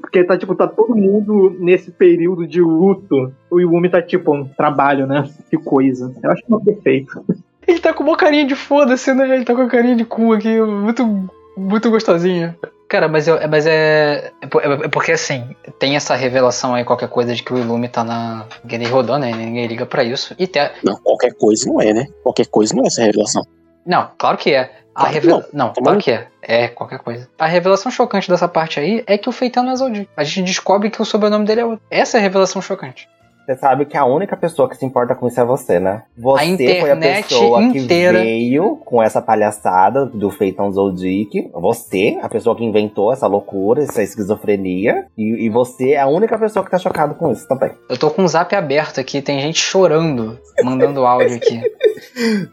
Porque 0.00 0.24
tá, 0.24 0.36
tipo, 0.36 0.54
tá 0.54 0.66
todo 0.66 0.94
mundo 0.94 1.56
nesse 1.58 1.90
período 1.90 2.46
de 2.46 2.60
luto. 2.60 3.32
O 3.50 3.60
Yumi 3.60 3.88
tá, 3.88 4.02
tipo, 4.02 4.34
um 4.34 4.44
trabalho, 4.44 5.06
né? 5.06 5.28
Que 5.50 5.56
coisa. 5.56 6.12
Eu 6.22 6.30
acho 6.30 6.44
que 6.44 6.54
é 6.54 6.58
perfeito. 6.58 7.24
Ele 7.66 7.78
tá 7.78 7.92
com 7.92 8.02
uma 8.02 8.16
carinha 8.16 8.46
de 8.46 8.54
foda-se, 8.54 9.12
né? 9.12 9.34
Ele 9.34 9.44
tá 9.44 9.54
com 9.54 9.62
a 9.62 9.68
carinha 9.68 9.94
de 9.94 10.04
cu 10.04 10.32
aqui, 10.32 10.60
muito, 10.60 11.28
muito 11.56 11.90
gostosinha. 11.90 12.56
Cara, 12.88 13.06
mas, 13.06 13.28
eu, 13.28 13.38
mas 13.48 13.66
é, 13.66 14.32
é, 14.40 14.84
é, 14.84 14.88
porque 14.88 15.12
assim, 15.12 15.54
tem 15.78 15.94
essa 15.94 16.14
revelação 16.14 16.74
aí, 16.74 16.84
qualquer 16.84 17.08
coisa, 17.08 17.34
de 17.34 17.42
que 17.42 17.52
o 17.52 17.58
Ilume 17.58 17.86
tá 17.86 18.02
na 18.02 18.46
Guerra 18.64 18.88
rodando, 18.88 19.26
né? 19.26 19.32
Ninguém 19.32 19.66
liga 19.66 19.84
pra 19.84 20.02
isso. 20.02 20.34
E 20.38 20.46
tem 20.46 20.70
Não, 20.82 20.96
qualquer 20.96 21.34
coisa 21.34 21.70
não 21.70 21.80
é, 21.82 21.92
né? 21.92 22.06
Qualquer 22.22 22.46
coisa 22.46 22.74
não 22.74 22.84
é 22.84 22.86
essa 22.86 23.02
revelação. 23.02 23.42
Não, 23.84 24.10
claro 24.16 24.38
que 24.38 24.54
é. 24.54 24.70
A 24.94 25.00
Claro 25.00 25.14
revela... 25.14 25.48
Não, 25.52 25.72
Tá 25.72 25.82
claro 25.82 25.98
que 25.98 26.10
é. 26.10 26.28
É, 26.42 26.68
qualquer 26.68 26.98
coisa. 26.98 27.28
A 27.38 27.46
revelação 27.46 27.92
chocante 27.92 28.28
dessa 28.28 28.48
parte 28.48 28.80
aí 28.80 29.04
é 29.06 29.18
que 29.18 29.28
o 29.28 29.32
Feitão 29.32 29.62
não 29.62 29.72
é 29.72 29.76
Zoldyck. 29.76 30.08
A 30.16 30.24
gente 30.24 30.42
descobre 30.46 30.90
que 30.90 31.00
o 31.00 31.04
sobrenome 31.04 31.44
dele 31.44 31.60
é 31.60 31.64
outro. 31.64 31.84
Essa 31.90 32.16
é 32.16 32.20
a 32.20 32.22
revelação 32.22 32.60
chocante. 32.60 33.08
Você 33.48 33.56
sabe 33.56 33.86
que 33.86 33.96
a 33.96 34.04
única 34.04 34.36
pessoa 34.36 34.68
que 34.68 34.76
se 34.76 34.84
importa 34.84 35.14
com 35.14 35.26
isso 35.26 35.40
é 35.40 35.44
você, 35.44 35.80
né? 35.80 36.02
Você 36.18 36.80
foi 36.80 36.90
a 36.90 36.96
pessoa 36.96 37.62
inteira. 37.62 38.18
que 38.18 38.24
veio 38.26 38.76
com 38.84 39.02
essa 39.02 39.22
palhaçada 39.22 40.04
do 40.04 40.30
Feitão 40.30 40.70
Zoldyck. 40.70 41.50
Você, 41.54 42.18
a 42.20 42.28
pessoa 42.28 42.54
que 42.54 42.62
inventou 42.62 43.10
essa 43.10 43.26
loucura, 43.26 43.82
essa 43.82 44.02
esquizofrenia. 44.02 45.06
E, 45.16 45.46
e 45.46 45.48
você 45.48 45.92
é 45.92 46.00
a 46.00 46.06
única 46.06 46.38
pessoa 46.38 46.62
que 46.62 46.70
tá 46.70 46.76
chocado 46.76 47.14
com 47.14 47.32
isso 47.32 47.48
também. 47.48 47.70
Eu 47.88 47.96
tô 47.96 48.10
com 48.10 48.22
o 48.22 48.28
zap 48.28 48.54
aberto 48.54 49.00
aqui, 49.00 49.22
tem 49.22 49.40
gente 49.40 49.58
chorando, 49.58 50.38
mandando 50.62 51.06
áudio 51.06 51.36
aqui. 51.36 51.58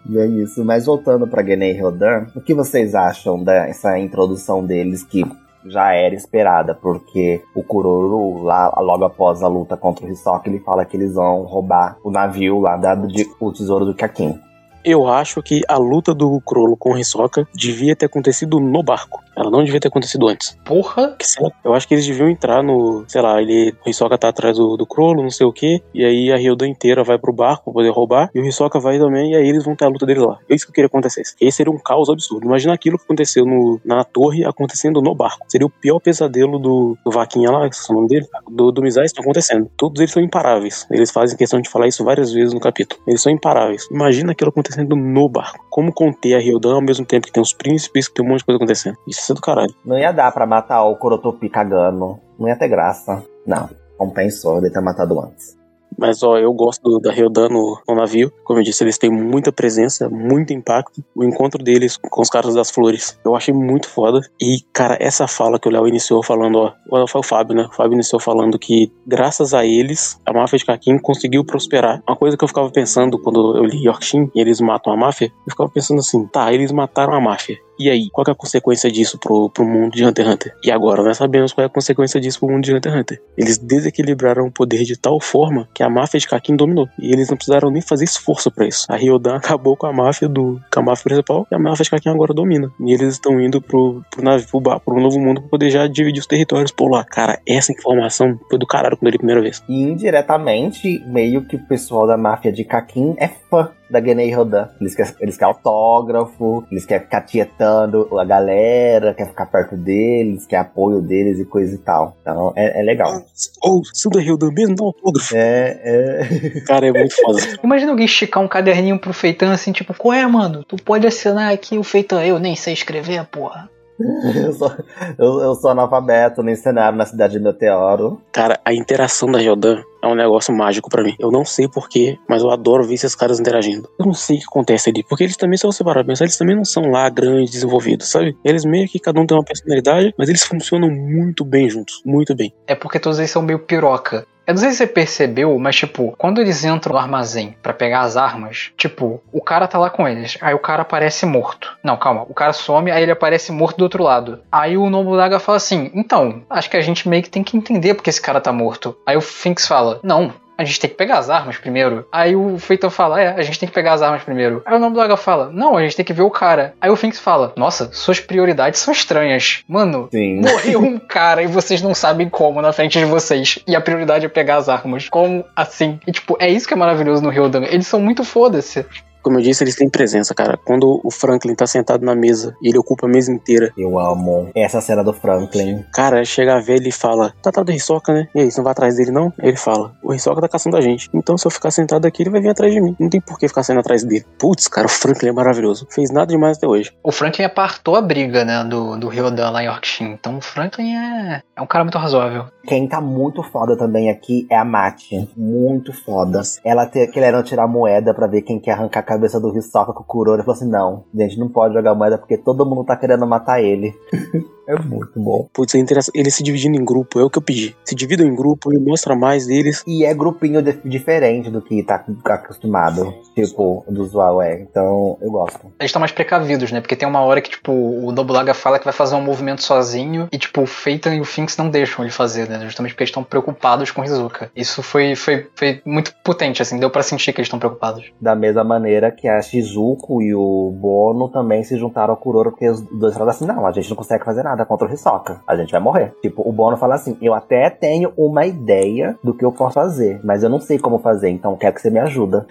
E 0.09 0.17
é 0.17 0.25
isso. 0.25 0.63
Mas 0.63 0.85
voltando 0.85 1.27
pra 1.27 1.43
Genei 1.43 1.79
Rodan, 1.79 2.27
o 2.35 2.41
que 2.41 2.53
vocês 2.53 2.95
acham 2.95 3.43
dessa 3.43 3.97
introdução 3.99 4.65
deles 4.65 5.03
que 5.03 5.23
já 5.65 5.93
era 5.93 6.15
esperada? 6.15 6.73
Porque 6.73 7.41
o 7.53 7.63
Kuroro, 7.63 8.43
lá, 8.43 8.73
logo 8.79 9.05
após 9.05 9.41
a 9.41 9.47
luta 9.47 9.75
contra 9.75 10.05
o 10.05 10.09
Hisoka, 10.09 10.49
ele 10.49 10.59
fala 10.59 10.85
que 10.85 10.95
eles 10.95 11.15
vão 11.15 11.43
roubar 11.43 11.97
o 12.03 12.11
navio 12.11 12.59
lá 12.59 12.77
da, 12.77 12.95
de, 12.95 13.27
o 13.39 13.51
tesouro 13.51 13.85
do 13.85 13.95
Kakin. 13.95 14.39
Eu 14.85 15.07
acho 15.07 15.41
que 15.41 15.61
a 15.67 15.77
luta 15.77 16.13
do 16.13 16.39
Crollo 16.41 16.77
com 16.77 16.93
o 16.93 16.97
Hisoka 16.97 17.47
devia 17.55 17.95
ter 17.95 18.05
acontecido 18.05 18.59
no 18.59 18.83
barco. 18.83 19.23
Ela 19.35 19.49
não 19.49 19.63
devia 19.63 19.79
ter 19.79 19.87
acontecido 19.87 20.27
antes. 20.27 20.57
Porra, 20.63 21.15
Que, 21.17 21.25
eu 21.63 21.73
acho 21.73 21.87
que 21.87 21.95
eles 21.95 22.05
deviam 22.05 22.29
entrar 22.29 22.63
no. 22.63 23.03
Sei 23.07 23.19
lá, 23.19 23.41
ele. 23.41 23.75
O 23.85 23.89
Hisoka 23.89 24.15
tá 24.17 24.29
atrás 24.29 24.57
do, 24.57 24.77
do 24.77 24.85
Crollo, 24.85 25.23
não 25.23 25.31
sei 25.31 25.45
o 25.45 25.51
que. 25.51 25.81
E 25.93 26.05
aí 26.05 26.31
a 26.31 26.39
Hilda 26.39 26.67
inteira 26.67 27.03
vai 27.03 27.17
pro 27.17 27.33
barco 27.33 27.65
pra 27.65 27.73
poder 27.73 27.89
roubar. 27.89 28.29
E 28.33 28.39
o 28.39 28.45
Hisoka 28.45 28.79
vai 28.79 28.99
também. 28.99 29.31
E 29.31 29.35
aí 29.35 29.49
eles 29.49 29.65
vão 29.65 29.75
ter 29.75 29.85
a 29.85 29.89
luta 29.89 30.05
deles 30.05 30.23
lá. 30.23 30.37
É 30.47 30.55
isso 30.55 30.65
que 30.65 30.69
eu 30.69 30.75
queria 30.75 30.87
que 30.87 30.95
acontecesse. 30.95 31.35
Esse 31.41 31.57
seria 31.57 31.73
um 31.73 31.79
caos 31.79 32.07
absurdo. 32.07 32.45
Imagina 32.45 32.73
aquilo 32.73 32.97
que 32.99 33.05
aconteceu 33.05 33.43
no, 33.43 33.81
na 33.83 34.03
torre 34.03 34.45
acontecendo 34.45 35.01
no 35.01 35.15
barco. 35.15 35.45
Seria 35.49 35.65
o 35.65 35.69
pior 35.69 35.99
pesadelo 35.99 36.59
do, 36.59 36.97
do 37.03 37.11
Vaquinha 37.11 37.49
lá, 37.49 37.67
esse 37.67 37.89
é 37.89 37.93
o 37.93 37.95
nome 37.97 38.07
dele. 38.07 38.27
Do, 38.49 38.71
do 38.71 38.81
Mizai 38.81 39.05
está 39.05 39.21
acontecendo. 39.21 39.69
Todos 39.75 39.99
eles 39.99 40.11
são 40.11 40.21
imparáveis. 40.21 40.87
Eles 40.91 41.11
fazem 41.11 41.37
questão 41.37 41.59
de 41.59 41.69
falar 41.69 41.87
isso 41.87 42.03
várias 42.03 42.31
vezes 42.31 42.53
no 42.53 42.59
capítulo. 42.59 43.01
Eles 43.07 43.21
são 43.21 43.31
imparáveis. 43.31 43.87
Imagina 43.91 44.31
aquilo 44.31 44.49
acontecendo 44.49 44.74
no 44.83 45.29
barco. 45.29 45.65
Como 45.69 45.93
conter 45.93 46.35
a 46.35 46.41
Hilda 46.41 46.69
ao 46.69 46.81
mesmo 46.81 47.05
tempo 47.05 47.27
que 47.27 47.33
tem 47.33 47.41
os 47.41 47.53
príncipes, 47.53 48.07
que 48.07 48.15
tem 48.15 48.25
um 48.25 48.29
monte 48.29 48.39
de 48.39 48.45
coisa 48.45 48.57
acontecendo. 48.57 48.97
Isso 49.07 49.31
é 49.31 49.35
do 49.35 49.41
caralho. 49.41 49.73
Não 49.85 49.97
ia 49.97 50.11
dar 50.11 50.31
pra 50.31 50.45
matar 50.45 50.83
o 50.83 50.95
Kurotopi 50.95 51.49
cagando. 51.49 52.19
Não 52.39 52.47
ia 52.47 52.55
ter 52.55 52.67
graça. 52.67 53.23
Não. 53.45 53.69
Compensou 53.97 54.57
ele 54.57 54.69
ter 54.69 54.81
matado 54.81 55.19
antes. 55.19 55.57
Mas 55.97 56.23
ó, 56.23 56.37
eu 56.37 56.51
gosto 56.53 56.81
do- 56.81 56.99
da 56.99 57.11
Ryodan 57.11 57.49
no, 57.49 57.79
no 57.87 57.95
navio. 57.95 58.31
Como 58.43 58.59
eu 58.59 58.63
disse, 58.63 58.83
eles 58.83 58.97
têm 58.97 59.09
muita 59.09 59.51
presença, 59.51 60.09
muito 60.09 60.53
impacto. 60.53 61.03
O 61.15 61.23
encontro 61.23 61.63
deles 61.63 61.97
com 61.97 62.21
os 62.21 62.29
caras 62.29 62.53
das 62.53 62.69
flores, 62.71 63.17
eu 63.23 63.35
achei 63.35 63.53
muito 63.53 63.87
foda. 63.89 64.21
E, 64.41 64.59
cara, 64.73 64.97
essa 64.99 65.27
fala 65.27 65.59
que 65.59 65.67
o 65.67 65.71
Léo 65.71 65.87
iniciou 65.87 66.23
falando, 66.23 66.73
ó, 66.91 67.07
foi 67.07 67.19
o 67.19 67.23
Fábio, 67.23 67.55
né? 67.55 67.67
O 67.71 67.75
Fábio 67.75 67.93
iniciou 67.93 68.19
falando 68.19 68.57
que, 68.59 68.91
graças 69.05 69.53
a 69.53 69.65
eles, 69.65 70.19
a 70.25 70.33
máfia 70.33 70.57
de 70.59 70.65
Kakin 70.65 70.97
conseguiu 70.99 71.43
prosperar. 71.45 72.01
Uma 72.07 72.15
coisa 72.17 72.37
que 72.37 72.43
eu 72.43 72.47
ficava 72.47 72.69
pensando 72.69 73.17
quando 73.19 73.57
eu 73.57 73.63
li 73.65 73.85
Yorkshin 73.85 74.29
e 74.35 74.39
eles 74.41 74.59
matam 74.59 74.91
a 74.93 74.97
máfia, 74.97 75.27
eu 75.27 75.51
ficava 75.51 75.69
pensando 75.69 75.99
assim, 75.99 76.25
tá, 76.27 76.51
eles 76.53 76.71
mataram 76.71 77.13
a 77.13 77.21
máfia. 77.21 77.57
E 77.79 77.89
aí, 77.89 78.09
qual 78.11 78.25
é 78.27 78.31
a 78.31 78.35
consequência 78.35 78.91
disso 78.91 79.17
pro, 79.17 79.49
pro 79.49 79.65
mundo 79.65 79.93
de 79.93 80.05
Hunter 80.05 80.25
x 80.25 80.33
Hunter? 80.33 80.55
E 80.63 80.71
agora, 80.71 81.03
nós 81.03 81.17
sabemos 81.17 81.53
qual 81.53 81.63
é 81.63 81.67
a 81.67 81.69
consequência 81.69 82.19
disso 82.19 82.39
pro 82.39 82.49
mundo 82.49 82.63
de 82.63 82.73
Hunter 82.73 82.91
x 82.91 83.01
Hunter. 83.01 83.21
Eles 83.37 83.57
desequilibraram 83.57 84.47
o 84.47 84.51
poder 84.51 84.83
de 84.83 84.97
tal 84.97 85.19
forma 85.19 85.67
que 85.73 85.83
a 85.83 85.89
máfia 85.89 86.19
de 86.19 86.27
Kakin 86.27 86.55
dominou. 86.55 86.87
E 86.99 87.11
eles 87.11 87.29
não 87.29 87.37
precisaram 87.37 87.69
nem 87.69 87.81
fazer 87.81 88.05
esforço 88.05 88.49
pra 88.51 88.67
isso. 88.67 88.85
A 88.89 88.95
Ryodan 88.95 89.35
acabou 89.37 89.75
com 89.75 89.87
a 89.87 89.93
máfia 89.93 90.27
do 90.27 90.59
com 90.73 90.79
a 90.79 90.83
máfia 90.83 91.03
principal 91.03 91.47
e 91.51 91.55
a 91.55 91.59
máfia 91.59 91.83
de 91.83 91.91
Kakin 91.91 92.09
agora 92.09 92.33
domina. 92.33 92.71
E 92.79 92.93
eles 92.93 93.13
estão 93.13 93.39
indo 93.41 93.61
pro, 93.61 94.03
pro 94.09 94.23
navio, 94.23 94.47
pro, 94.47 94.59
bar, 94.59 94.79
pro 94.79 94.99
novo 94.99 95.19
mundo 95.19 95.41
pra 95.41 95.49
poder 95.49 95.69
já 95.69 95.87
dividir 95.87 96.19
os 96.19 96.27
territórios 96.27 96.71
por 96.71 96.89
lá. 96.89 97.03
Cara, 97.03 97.39
essa 97.47 97.71
informação 97.71 98.39
foi 98.49 98.57
do 98.57 98.65
caralho 98.65 98.97
quando 98.97 99.13
a 99.13 99.17
primeira 99.17 99.41
vez. 99.41 99.63
E 99.67 99.81
indiretamente, 99.81 101.03
meio 101.05 101.45
que 101.45 101.55
o 101.55 101.67
pessoal 101.67 102.07
da 102.07 102.17
máfia 102.17 102.51
de 102.51 102.63
Kakin 102.63 103.15
é 103.17 103.27
fã 103.27 103.71
da 103.89 104.01
Genei 104.01 104.33
Rodan. 104.33 104.67
Eles 104.79 104.95
querem, 104.95 105.13
eles 105.19 105.37
querem 105.37 105.53
autógrafo, 105.53 106.63
eles 106.71 106.85
querem 106.85 107.03
ficar 107.03 107.21
tietando 107.21 108.19
a 108.19 108.25
galera, 108.25 109.13
quer 109.13 109.27
ficar 109.27 109.45
perto 109.47 109.75
deles, 109.75 110.45
quer 110.45 110.57
apoio 110.57 111.01
deles 111.01 111.39
e 111.39 111.45
coisa 111.45 111.75
e 111.75 111.77
tal. 111.77 112.17
Então 112.21 112.53
é, 112.55 112.79
é 112.79 112.83
legal. 112.83 113.23
Ou, 113.61 113.83
se 113.85 114.07
o 114.07 114.11
da 114.11 114.19
Ryodan 114.19 114.51
mesmo 114.51 114.75
dá 114.75 114.83
um 114.83 114.87
autógrafo. 114.87 115.35
É, 115.35 115.79
é. 115.83 116.61
Cara, 116.67 116.87
é 116.87 116.91
muito 116.91 117.15
foda. 117.15 117.39
imagina 117.63 117.91
alguém 117.91 118.05
esticar 118.05 118.43
um 118.43 118.47
caderninho 118.47 118.99
pro 118.99 119.13
Feitão 119.13 119.51
assim, 119.51 119.71
tipo, 119.71 119.93
qual 119.93 120.13
é, 120.13 120.25
mano? 120.25 120.63
Tu 120.63 120.75
pode 120.77 121.05
assinar 121.07 121.53
aqui 121.53 121.77
o 121.77 121.83
Feitão. 121.83 122.21
Eu 122.21 122.39
nem 122.39 122.55
sei 122.55 122.73
escrever, 122.73 123.25
porra. 123.25 123.69
Eu, 123.99 124.53
sou, 124.53 124.71
eu, 125.17 125.39
eu 125.41 125.55
sou 125.55 125.69
analfabeto 125.69 126.43
no 126.43 126.55
cenário 126.55 126.97
na 126.97 127.05
cidade 127.05 127.33
de 127.33 127.39
Meteoro. 127.39 128.21
Cara, 128.31 128.59
a 128.63 128.73
interação 128.73 129.31
da 129.31 129.39
Ryodan 129.39 129.81
é 130.01 130.07
um 130.07 130.15
negócio 130.15 130.53
mágico 130.53 130.89
pra 130.89 131.03
mim. 131.03 131.15
Eu 131.19 131.31
não 131.31 131.45
sei 131.45 131.67
porquê, 131.67 132.17
mas 132.27 132.41
eu 132.41 132.51
adoro 132.51 132.83
ver 132.83 132.95
esses 132.95 133.15
caras 133.15 133.39
interagindo. 133.39 133.89
Eu 133.97 134.05
não 134.05 134.13
sei 134.13 134.37
o 134.37 134.39
que 134.39 134.45
acontece 134.45 134.89
ali, 134.89 135.03
porque 135.03 135.23
eles 135.23 135.37
também, 135.37 135.57
se 135.57 135.65
você 135.65 135.83
parar 135.83 136.03
pra 136.03 136.11
pensar, 136.11 136.25
eles 136.25 136.37
também 136.37 136.55
não 136.55 136.65
são 136.65 136.91
lá 136.91 137.09
grandes, 137.09 137.51
desenvolvidos, 137.51 138.09
sabe? 138.09 138.37
Eles 138.43 138.65
meio 138.65 138.87
que 138.87 138.99
cada 138.99 139.19
um 139.19 139.25
tem 139.25 139.37
uma 139.37 139.43
personalidade, 139.43 140.13
mas 140.17 140.29
eles 140.29 140.43
funcionam 140.43 140.89
muito 140.89 141.43
bem 141.43 141.69
juntos, 141.69 142.01
muito 142.05 142.35
bem. 142.35 142.53
É 142.67 142.75
porque 142.75 142.99
todos 142.99 143.17
eles 143.19 143.31
são 143.31 143.41
meio 143.41 143.59
piroca. 143.59 144.27
Eu 144.47 144.53
não 144.53 144.61
sei 144.61 144.71
se 144.71 144.77
você 144.77 144.87
percebeu, 144.87 145.57
mas 145.57 145.75
tipo, 145.75 146.13
quando 146.17 146.39
eles 146.39 146.63
entram 146.63 146.93
no 146.93 146.99
armazém 146.99 147.55
pra 147.63 147.73
pegar 147.73 148.01
as 148.01 148.15
armas, 148.15 148.71
tipo, 148.77 149.19
o 149.31 149.41
cara 149.41 149.67
tá 149.67 149.79
lá 149.79 149.89
com 149.89 150.07
eles, 150.07 150.37
aí 150.39 150.53
o 150.53 150.59
cara 150.59 150.83
aparece 150.83 151.25
morto. 151.25 151.75
Não, 151.83 151.97
calma, 151.97 152.25
o 152.29 152.33
cara 152.33 152.53
some, 152.53 152.91
aí 152.91 153.01
ele 153.01 153.11
aparece 153.11 153.51
morto 153.51 153.77
do 153.77 153.83
outro 153.83 154.03
lado. 154.03 154.39
Aí 154.51 154.77
o 154.77 154.89
Nobunaga 154.89 155.39
fala 155.39 155.57
assim: 155.57 155.89
"Então, 155.95 156.43
acho 156.47 156.69
que 156.69 156.77
a 156.77 156.81
gente 156.81 157.09
meio 157.09 157.23
que 157.23 157.29
tem 157.29 157.43
que 157.43 157.57
entender 157.57 157.95
porque 157.95 158.09
esse 158.09 158.21
cara 158.21 158.39
tá 158.39 158.53
morto". 158.53 158.95
Aí 159.05 159.17
o 159.17 159.21
Finks 159.21 159.67
fala: 159.67 159.99
"Não, 160.03 160.31
a 160.57 160.63
gente 160.63 160.79
tem 160.79 160.89
que 160.89 160.95
pegar 160.95 161.17
as 161.17 161.29
armas 161.29 161.57
primeiro. 161.57 162.07
Aí 162.11 162.35
o 162.35 162.57
Feitão 162.57 162.89
fala, 162.89 163.21
é, 163.21 163.29
a 163.29 163.41
gente 163.41 163.59
tem 163.59 163.67
que 163.67 163.75
pegar 163.75 163.93
as 163.93 164.01
armas 164.01 164.23
primeiro. 164.23 164.61
Aí 164.65 164.75
o 164.75 164.79
Nobunaga 164.79 165.17
fala, 165.17 165.49
não, 165.51 165.77
a 165.77 165.81
gente 165.81 165.95
tem 165.95 166.05
que 166.05 166.13
ver 166.13 166.21
o 166.21 166.29
cara. 166.29 166.73
Aí 166.79 166.89
o 166.89 166.95
Finks 166.95 167.19
fala, 167.19 167.53
nossa, 167.55 167.89
suas 167.91 168.19
prioridades 168.19 168.79
são 168.79 168.93
estranhas. 168.93 169.63
Mano, 169.67 170.07
Sim. 170.11 170.41
morreu 170.41 170.79
um 170.83 170.97
cara 170.99 171.43
e 171.43 171.47
vocês 171.47 171.81
não 171.81 171.93
sabem 171.93 172.29
como 172.29 172.61
na 172.61 172.73
frente 172.73 172.99
de 172.99 173.05
vocês. 173.05 173.59
E 173.67 173.75
a 173.75 173.81
prioridade 173.81 174.25
é 174.25 174.29
pegar 174.29 174.57
as 174.57 174.69
armas. 174.69 175.09
Como 175.09 175.43
assim? 175.55 175.99
E 176.07 176.11
tipo, 176.11 176.37
é 176.39 176.49
isso 176.49 176.67
que 176.67 176.73
é 176.73 176.77
maravilhoso 176.77 177.21
no 177.21 177.29
Ryodan. 177.29 177.63
Eles 177.63 177.87
são 177.87 177.99
muito 177.99 178.23
foda-se. 178.23 178.85
Como 179.25 179.39
eu 179.39 179.41
disse, 179.41 179.63
eles 179.63 179.75
têm 179.75 179.89
presença, 179.89 180.35
cara. 180.35 180.55
Quando 180.63 181.01
o 181.03 181.09
Franklin 181.09 181.55
tá 181.55 181.65
sentado 181.65 182.05
na 182.05 182.13
mesa 182.13 182.55
e 182.61 182.69
ele 182.69 182.77
ocupa 182.77 183.07
a 183.07 183.09
mesa 183.09 183.33
inteira, 183.33 183.73
Eu 183.75 183.97
amo 183.97 184.51
essa 184.55 184.79
cena 184.79 185.03
do 185.03 185.11
Franklin. 185.11 185.83
cara, 185.91 186.23
chega 186.23 186.55
a 186.55 186.59
ver 186.59 186.75
ele 186.75 186.89
e 186.89 186.91
fala: 186.91 187.33
Tá, 187.41 187.51
tá 187.51 187.63
do 187.63 187.71
Hisoka, 187.71 188.13
né? 188.13 188.27
E 188.35 188.41
aí, 188.41 188.51
você 188.51 188.59
não 188.59 188.63
vai 188.65 188.71
atrás 188.73 188.97
dele, 188.97 189.09
não? 189.09 189.33
Aí 189.39 189.49
ele 189.49 189.57
fala: 189.57 189.95
O 190.03 190.13
Hisoka 190.13 190.41
tá 190.41 190.47
caçando 190.47 190.77
a 190.77 190.81
gente. 190.81 191.09
Então, 191.11 191.39
se 191.39 191.47
eu 191.47 191.49
ficar 191.49 191.71
sentado 191.71 192.05
aqui, 192.05 192.21
ele 192.21 192.29
vai 192.29 192.39
vir 192.39 192.49
atrás 192.49 192.71
de 192.71 192.79
mim. 192.79 192.95
Não 192.99 193.09
tem 193.09 193.19
por 193.19 193.39
que 193.39 193.47
ficar 193.47 193.63
saindo 193.63 193.79
atrás 193.79 194.03
dele. 194.03 194.23
Putz, 194.37 194.67
cara, 194.67 194.85
o 194.85 194.89
Franklin 194.89 195.29
é 195.29 195.33
maravilhoso. 195.33 195.87
Fez 195.89 196.11
nada 196.11 196.27
demais 196.27 196.57
até 196.57 196.67
hoje. 196.67 196.91
O 197.03 197.11
Franklin 197.11 197.45
apartou 197.45 197.95
a 197.95 198.03
briga, 198.03 198.45
né, 198.45 198.63
do, 198.63 198.95
do 198.95 199.07
Ryodan 199.07 199.49
lá 199.49 199.63
em 199.63 199.65
Yorkshire. 199.65 200.11
Então 200.11 200.37
o 200.37 200.41
Franklin 200.41 200.93
é, 200.95 201.41
é 201.55 201.61
um 201.63 201.65
cara 201.65 201.83
muito 201.83 201.97
razoável. 201.97 202.45
Quem 202.67 202.87
tá 202.87 203.01
muito 203.01 203.41
foda 203.41 203.75
também 203.75 204.11
aqui 204.11 204.45
é 204.51 204.55
a 204.57 204.65
Mati. 204.65 205.27
Muito 205.35 205.91
foda. 205.93 206.41
Ela 206.63 206.85
te, 206.85 207.07
querendo 207.07 207.41
tirar 207.41 207.67
moeda 207.67 208.13
pra 208.13 208.27
ver 208.27 208.43
quem 208.43 208.59
quer 208.59 208.71
arrancar 208.71 208.99
a 208.99 209.03
cabeça 209.15 209.39
do 209.39 209.55
Hisoka 209.57 209.93
com 209.93 210.03
o 210.03 210.05
Kuroro. 210.05 210.35
Ela 210.35 210.43
falou 210.43 210.57
assim: 210.57 210.69
não, 210.69 211.05
a 211.13 211.21
gente 211.23 211.39
não 211.39 211.49
pode 211.49 211.73
jogar 211.73 211.95
moeda 211.95 212.17
porque 212.17 212.37
todo 212.37 212.65
mundo 212.65 212.85
tá 212.85 212.95
querendo 212.95 213.25
matar 213.25 213.61
ele. 213.61 213.93
é 214.67 214.75
muito 214.81 215.19
bom. 215.19 215.47
Putz, 215.53 215.75
é 215.75 215.77
interessante. 215.79 216.17
Ele 216.17 216.29
se 216.31 216.43
dividindo 216.43 216.77
em 216.77 216.85
grupo, 216.85 217.19
é 217.19 217.23
o 217.23 217.29
que 217.29 217.37
eu 217.37 217.41
pedi. 217.41 217.75
Se 217.83 217.95
dividam 217.95 218.25
em 218.27 218.35
grupo 218.35 218.73
e 218.73 218.77
mostra 218.79 219.15
mais 219.15 219.45
deles. 219.45 219.83
E 219.87 220.03
é 220.05 220.13
grupinho 220.13 220.61
de- 220.61 220.79
diferente 220.83 221.49
do 221.49 221.61
que 221.61 221.83
tá 221.83 222.03
acostumado. 222.25 223.13
Tipo, 223.35 223.83
do 223.89 224.01
usual 224.01 224.41
é. 224.41 224.59
Então, 224.61 225.17
eu 225.21 225.31
gosto. 225.31 225.59
Eles 225.79 225.89
estão 225.89 225.99
mais 225.99 226.11
precavidos, 226.11 226.71
né? 226.71 226.81
Porque 226.81 226.95
tem 226.95 227.07
uma 227.07 227.21
hora 227.21 227.41
que, 227.41 227.49
tipo, 227.49 227.71
o 227.71 228.11
Nobunaga 228.11 228.53
fala 228.53 228.79
que 228.79 228.85
vai 228.85 228.93
fazer 228.93 229.15
um 229.15 229.21
movimento 229.21 229.61
sozinho 229.63 230.27
e, 230.31 230.37
tipo, 230.37 230.61
o 230.61 230.65
Feitan 230.65 231.15
e 231.15 231.21
o 231.21 231.25
Finks 231.25 231.57
não 231.57 231.69
deixam 231.69 232.03
ele 232.03 232.11
fazer, 232.11 232.47
né? 232.49 232.59
Justamente 232.63 232.91
porque 232.93 233.03
eles 233.03 233.09
estão 233.09 233.23
preocupados 233.23 233.91
com 233.91 234.01
o 234.01 234.05
Hizuka. 234.05 234.51
Isso 234.55 234.81
foi, 234.81 235.15
foi, 235.15 235.47
foi 235.55 235.81
muito 235.85 236.13
potente, 236.23 236.61
assim, 236.61 236.79
deu 236.79 236.89
pra 236.89 237.03
sentir 237.03 237.33
que 237.33 237.39
eles 237.39 237.47
estão 237.47 237.59
preocupados. 237.59 238.11
Da 238.21 238.35
mesma 238.35 238.63
maneira 238.63 239.11
que 239.11 239.27
a 239.27 239.41
Shizuko 239.41 240.21
e 240.21 240.33
o 240.33 240.71
Bono 240.71 241.29
também 241.29 241.63
se 241.63 241.77
juntaram 241.77 242.11
ao 242.13 242.17
Kuroro, 242.17 242.51
porque 242.51 242.69
os 242.69 242.81
dois 242.81 243.13
falaram 243.13 243.31
assim: 243.31 243.45
não, 243.45 243.65
a 243.65 243.71
gente 243.71 243.89
não 243.89 243.97
consegue 243.97 244.23
fazer 244.23 244.43
nada 244.43 244.54
contra 244.63 244.87
o 244.87 244.93
Hisoka. 244.93 245.41
A 245.47 245.55
gente 245.55 245.71
vai 245.71 245.81
morrer. 245.81 246.13
Tipo, 246.21 246.47
o 246.47 246.51
Bono 246.51 246.77
fala 246.77 246.95
assim: 246.95 247.17
eu 247.19 247.33
até 247.33 247.69
tenho 247.69 248.13
uma 248.15 248.45
ideia 248.45 249.17
do 249.23 249.33
que 249.33 249.43
eu 249.43 249.51
posso 249.51 249.73
fazer, 249.73 250.19
mas 250.23 250.43
eu 250.43 250.49
não 250.49 250.59
sei 250.59 250.77
como 250.77 250.99
fazer, 250.99 251.29
então 251.29 251.57
quero 251.57 251.73
que 251.73 251.81
você 251.81 251.89
me 251.89 251.99
ajuda. 251.99 252.45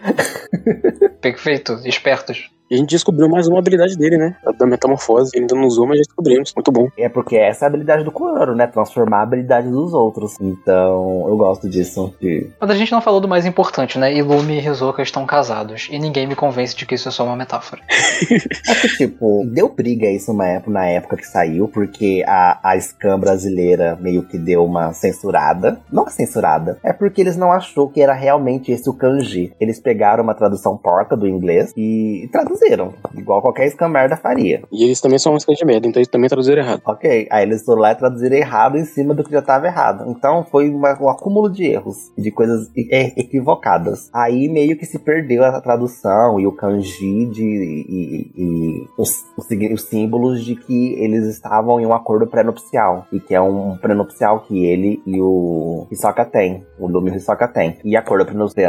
Perfeito, 1.23 1.81
espertos. 1.85 2.51
E 2.75 2.77
a 2.77 2.79
gente 2.79 2.91
descobriu 2.91 3.29
mais 3.29 3.47
uma 3.47 3.61
habilidade 3.61 3.97
dele, 3.97 4.19
né? 4.19 4.35
A 4.45 4.51
da 4.51 4.67
metamorfose. 4.67 5.31
Ele 5.33 5.45
ainda 5.45 5.55
não 5.55 5.65
usou, 5.65 5.87
mas 5.87 5.99
já 5.99 6.03
descobrimos. 6.09 6.53
Muito 6.57 6.73
bom. 6.73 6.89
É 6.99 7.09
porque 7.09 7.37
essa 7.37 7.65
é 7.65 7.67
a 7.67 7.69
habilidade 7.69 8.03
do 8.03 8.11
Kuroro, 8.11 8.57
né? 8.57 8.67
Transformar 8.67 9.19
a 9.19 9.23
habilidade 9.23 9.69
dos 9.69 9.95
outros. 9.95 10.35
Então, 10.41 11.25
eu 11.29 11.37
gosto 11.37 11.69
disso. 11.69 12.13
De... 12.21 12.51
Mas 12.61 12.71
a 12.71 12.75
gente 12.75 12.91
não 12.91 13.01
falou 13.01 13.21
do 13.21 13.29
mais 13.29 13.47
importante, 13.47 13.97
né? 13.97 14.13
Ilumi 14.13 14.59
e 14.59 14.69
Hisoka 14.69 15.03
estão 15.03 15.25
casados. 15.25 15.87
E 15.89 16.01
ninguém 16.01 16.27
me 16.27 16.35
convence 16.35 16.75
de 16.75 16.85
que 16.85 16.97
isso 16.97 17.09
é 17.09 17.13
só 17.13 17.25
uma 17.25 17.37
metáfora. 17.37 17.81
é 17.89 18.75
que, 18.75 18.89
tipo, 18.97 19.45
deu 19.47 19.69
briga 19.69 20.11
isso 20.11 20.33
na 20.33 20.49
época, 20.49 20.71
na 20.73 20.87
época 20.87 21.17
que 21.17 21.29
saiu, 21.29 21.69
porque 21.69 22.25
a, 22.27 22.59
a 22.73 22.81
Scam 22.81 23.21
brasileira 23.21 23.97
meio 24.01 24.25
que 24.25 24.37
deu 24.37 24.65
uma 24.65 24.93
censurada. 24.93 25.79
Não 25.93 26.09
censurada, 26.09 26.77
é 26.83 26.93
porque 26.93 27.21
eles 27.21 27.37
não 27.37 27.53
achou 27.53 27.89
que 27.89 28.03
era 28.03 28.15
realmente 28.15 28.73
esse 28.73 28.91
o 28.91 28.95
kanji. 28.95 29.53
Eles 29.61 29.79
pegaram 29.79 30.25
uma 30.25 30.35
tradução 30.35 30.77
porca 30.77 31.17
do 31.17 31.29
inglês 31.29 31.73
e, 31.77 32.25
e 32.25 32.29
traduziram, 32.65 32.95
igual 33.17 33.43
qualquer 33.43 33.71
Scam 33.71 33.89
merda 33.89 34.17
faria. 34.17 34.63
E 34.73 34.85
eles 34.85 35.01
também 35.01 35.19
são 35.19 35.33
uma 35.33 35.39
de 35.39 35.65
merda, 35.65 35.87
então 35.87 36.01
eles 36.01 36.09
também 36.09 36.29
traduziram 36.29 36.63
errado. 36.63 36.83
Ok, 36.87 37.29
aí 37.31 37.43
eles 37.43 37.65
foram 37.65 37.83
lá 37.83 37.93
e 37.93 37.95
traduziram 37.95 38.37
errado 38.37 38.77
em 38.79 38.85
cima 38.85 39.15
do 39.15 39.23
que 39.23 39.31
já 39.31 39.41
estava 39.41 39.67
errado. 39.67 40.05
Então 40.09 40.45
foi 40.51 40.71
uma, 40.71 41.01
um 41.01 41.09
acúmulo 41.09 41.51
de 41.51 41.65
erros, 41.65 42.11
de 42.17 42.31
coisas 42.31 42.71
equivocadas. 42.75 44.09
Aí 44.13 44.49
meio 44.49 44.77
que 44.77 44.87
se 44.87 44.99
perdeu 44.99 45.45
a 45.45 45.61
tradução 45.61 46.41
e 46.41 46.47
o 46.47 46.53
kanji 46.53 47.27
de, 47.27 47.43
e, 47.43 48.33
e 48.37 48.89
os, 48.97 49.25
os, 49.37 49.47
os, 49.73 49.83
símbolos 49.83 50.45
de 50.45 50.57
que 50.57 50.95
eles 50.95 51.27
estavam 51.27 51.81
em 51.81 51.87
um 51.87 51.93
acordo 51.93 52.27
pré-nupcial. 52.27 53.07
E 53.13 53.21
que 53.21 53.35
é 53.35 53.41
um 53.41 53.77
pré-nupcial 53.77 54.41
que 54.41 54.65
ele 54.65 55.03
e 55.07 55.21
o 55.21 55.87
Hisoka 55.91 56.25
tem. 56.25 56.65
O 56.79 56.89
Lumi 56.89 57.11
e 57.11 57.17
Hisoka 57.17 57.47
tem. 57.47 57.79
E 57.85 57.97
acordo 57.97 58.27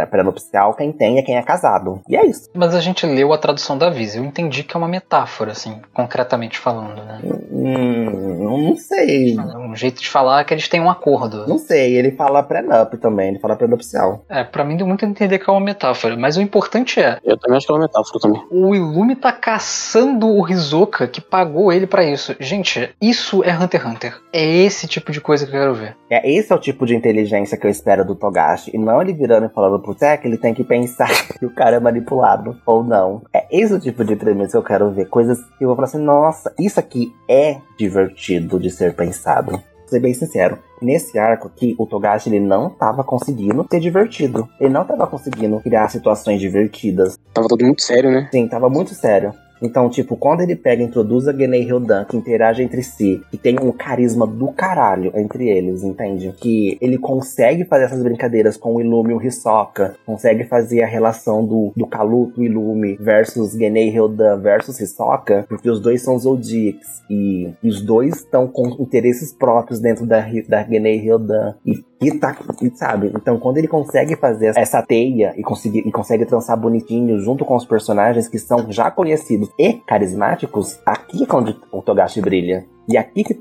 pré-nupcial, 0.10 0.74
quem 0.74 0.92
tem 0.92 1.18
é 1.18 1.22
quem 1.22 1.38
é 1.38 1.42
casado. 1.42 2.02
E 2.10 2.16
é 2.16 2.26
isso. 2.26 2.50
Mas 2.54 2.76
a 2.76 2.80
gente 2.80 3.06
leu 3.06 3.32
a 3.34 3.38
tradução 3.38 3.74
da 3.77 3.89
Visa. 3.89 4.18
Eu 4.18 4.26
entendi 4.26 4.64
que 4.64 4.76
é 4.76 4.80
uma 4.80 4.88
metáfora, 4.88 5.52
assim, 5.52 5.81
concretamente 5.93 6.57
falando, 6.57 7.03
né? 7.03 7.19
Hum, 7.52 8.65
não 8.68 8.76
sei. 8.76 9.38
Um 9.39 9.76
jeito 9.76 10.02
de 10.02 10.10
falar 10.10 10.41
é 10.41 10.43
que 10.43 10.53
eles 10.53 10.68
têm 10.68 10.81
um 10.81 10.89
acordo. 10.89 11.47
Não 11.47 11.57
sei, 11.57 11.95
ele 11.95 12.11
fala 12.11 12.43
pré-nup 12.43 12.97
também, 12.97 13.30
ele 13.30 13.39
fala 13.39 13.56
pré-nupcial. 13.56 14.23
É, 14.30 14.43
pra 14.43 14.64
mim 14.64 14.77
deu 14.77 14.88
muito 14.88 15.06
a 15.06 15.07
entender 15.07 15.39
que 15.39 15.49
é 15.49 15.53
uma 15.53 15.61
metáfora, 15.61 16.15
mas 16.15 16.38
o 16.38 16.41
importante 16.41 16.99
é. 16.99 17.19
Eu 17.23 17.38
também 17.38 17.57
acho 17.57 17.65
que 17.65 17.72
é 17.72 17.76
uma 17.76 17.81
metáfora 17.81 18.19
também. 18.19 18.43
O 18.52 18.76
Illume 18.76 19.15
tá 19.15 19.31
caçando 19.31 20.27
o 20.27 20.47
Hisoka 20.49 21.07
que 21.07 21.22
pagou 21.22 21.72
ele 21.72 21.88
para 21.88 22.03
isso. 22.03 22.35
Gente, 22.39 22.89
isso 23.02 23.43
é 23.43 23.56
Hunter 23.56 23.81
x 23.81 23.91
Hunter. 23.91 24.22
É 24.31 24.45
esse 24.45 24.88
tipo 24.88 25.11
de 25.11 25.22
coisa 25.22 25.45
que 25.45 25.56
eu 25.56 25.60
quero 25.60 25.73
ver. 25.73 25.95
É, 26.10 26.30
esse 26.30 26.52
é 26.52 26.56
o 26.56 26.60
tipo 26.60 26.85
de 26.85 26.95
inteligência 26.95 27.57
que 27.57 27.65
eu 27.65 27.72
espero 27.72 28.06
do 28.06 28.15
Togashi. 28.15 28.72
E 28.73 28.77
não 28.77 29.02
ele 29.02 29.14
virando 29.14 29.47
e 29.47 29.49
falando 29.49 29.80
pro 29.81 29.95
Tech, 29.95 30.26
ele 30.26 30.38
tem 30.38 30.53
que 30.53 30.64
pensar 30.64 31.10
que 31.39 31.45
o 31.45 31.49
cara 31.49 31.77
é 31.77 31.80
manipulado 31.80 32.57
ou 32.65 32.84
não. 32.84 33.23
É 33.34 33.45
esse 33.49 33.65
o 33.72 33.80
tipo 33.80 34.04
de 34.04 34.14
inteligência 34.14 34.52
que 34.52 34.58
eu 34.58 34.64
quero 34.64 34.92
ver. 34.92 35.08
Coisas 35.08 35.40
que 35.58 35.64
eu 35.64 35.68
vou 35.68 35.76
falar 35.76 35.88
assim, 35.88 36.00
nossa, 36.00 36.54
isso 36.60 36.80
aqui 36.80 37.14
é 37.30 37.58
divertido 37.78 38.60
de 38.60 38.70
ser 38.70 38.96
pensado. 38.96 39.52
Vou 39.52 39.90
ser 39.90 40.00
bem 40.00 40.14
sincero, 40.14 40.58
nesse 40.82 41.18
arco 41.18 41.48
aqui, 41.48 41.76
o 41.78 41.86
Togashi 41.86 42.30
ele 42.30 42.40
não 42.40 42.68
estava 42.68 43.04
conseguindo 43.04 43.66
ser 43.70 43.80
divertido. 43.80 44.48
Ele 44.60 44.70
não 44.70 44.82
estava 44.82 45.06
conseguindo 45.08 45.60
criar 45.60 45.90
situações 45.90 46.40
divertidas. 46.40 47.18
Tava 47.34 47.48
tudo 47.48 47.66
muito 47.66 47.84
sério, 47.84 48.12
né? 48.12 48.30
Sim, 48.32 48.48
tava 48.48 48.70
muito 48.70 48.94
sério. 48.94 49.34
Então, 49.66 49.90
tipo, 49.90 50.16
quando 50.16 50.42
ele 50.42 50.56
pega 50.56 50.84
e 50.84 50.86
introduz 50.86 51.28
a 51.28 51.34
Genei 51.34 51.64
Ryodan, 51.64 52.06
que 52.06 52.16
interage 52.16 52.62
entre 52.62 52.84
si, 52.84 53.22
que 53.32 53.38
tem 53.38 53.58
um 53.60 53.72
carisma 53.72 54.28
do 54.28 54.50
caralho 54.50 55.12
entre 55.16 55.50
eles, 55.50 55.84
entende? 55.84 56.34
Que 56.38 56.78
ele 56.80 56.98
consegue 56.98 57.66
fazer 57.66 57.86
essas 57.86 58.04
brincadeiras 58.04 58.56
com 58.56 58.76
o 58.76 58.82
Ilume 58.82 59.12
e 59.12 59.16
o 59.16 59.22
Hisoka, 59.22 59.96
consegue 60.06 60.44
fazer 60.44 60.84
a 60.84 60.88
relação 60.88 61.46
do, 61.46 61.74
do 61.76 61.88
Kaluto 61.88 62.44
Ilume 62.44 62.96
versus 62.98 63.54
Genei 63.54 63.90
Ryodan 63.90 64.40
versus 64.40 64.80
Hisoka, 64.80 65.46
porque 65.50 65.70
os 65.70 65.80
dois 65.80 66.02
são 66.02 66.18
Zodiacs 66.18 67.02
e, 67.10 67.50
e 67.64 67.68
os 67.68 67.82
dois 67.82 68.18
estão 68.18 68.48
com 68.48 68.68
interesses 68.80 69.34
próprios 69.34 69.80
dentro 69.80 70.06
da, 70.06 70.26
da 70.48 70.64
Genei 70.64 70.98
Ryodan. 70.98 71.56
E 71.66 71.84
e 72.07 72.19
tá, 72.19 72.36
sabe? 72.76 73.11
Então, 73.15 73.40
quando 73.40 73.57
ele 73.57 73.68
consegue 73.68 74.15
fazer 74.15 74.53
essa 74.56 74.82
teia 74.82 75.34
e, 75.38 75.44
conseguir, 75.44 75.80
e 75.80 75.91
consegue 75.91 76.26
trançar 76.26 76.57
bonitinho 76.57 77.19
junto 77.19 77.45
com 77.45 77.56
os 77.56 77.65
personagens 77.65 78.27
que 78.27 78.40
são 78.40 78.72
já 78.72 78.91
conhecidos 78.91 79.49
e 79.57 79.73
carismáticos, 79.73 80.80
aqui 80.86 81.23
é 81.23 81.36
onde 81.36 81.57
o 81.72 81.82
Togashi 81.82 82.22
brilha. 82.22 82.74
E 82.88 82.98
aqui 82.98 83.24
que 83.24 83.34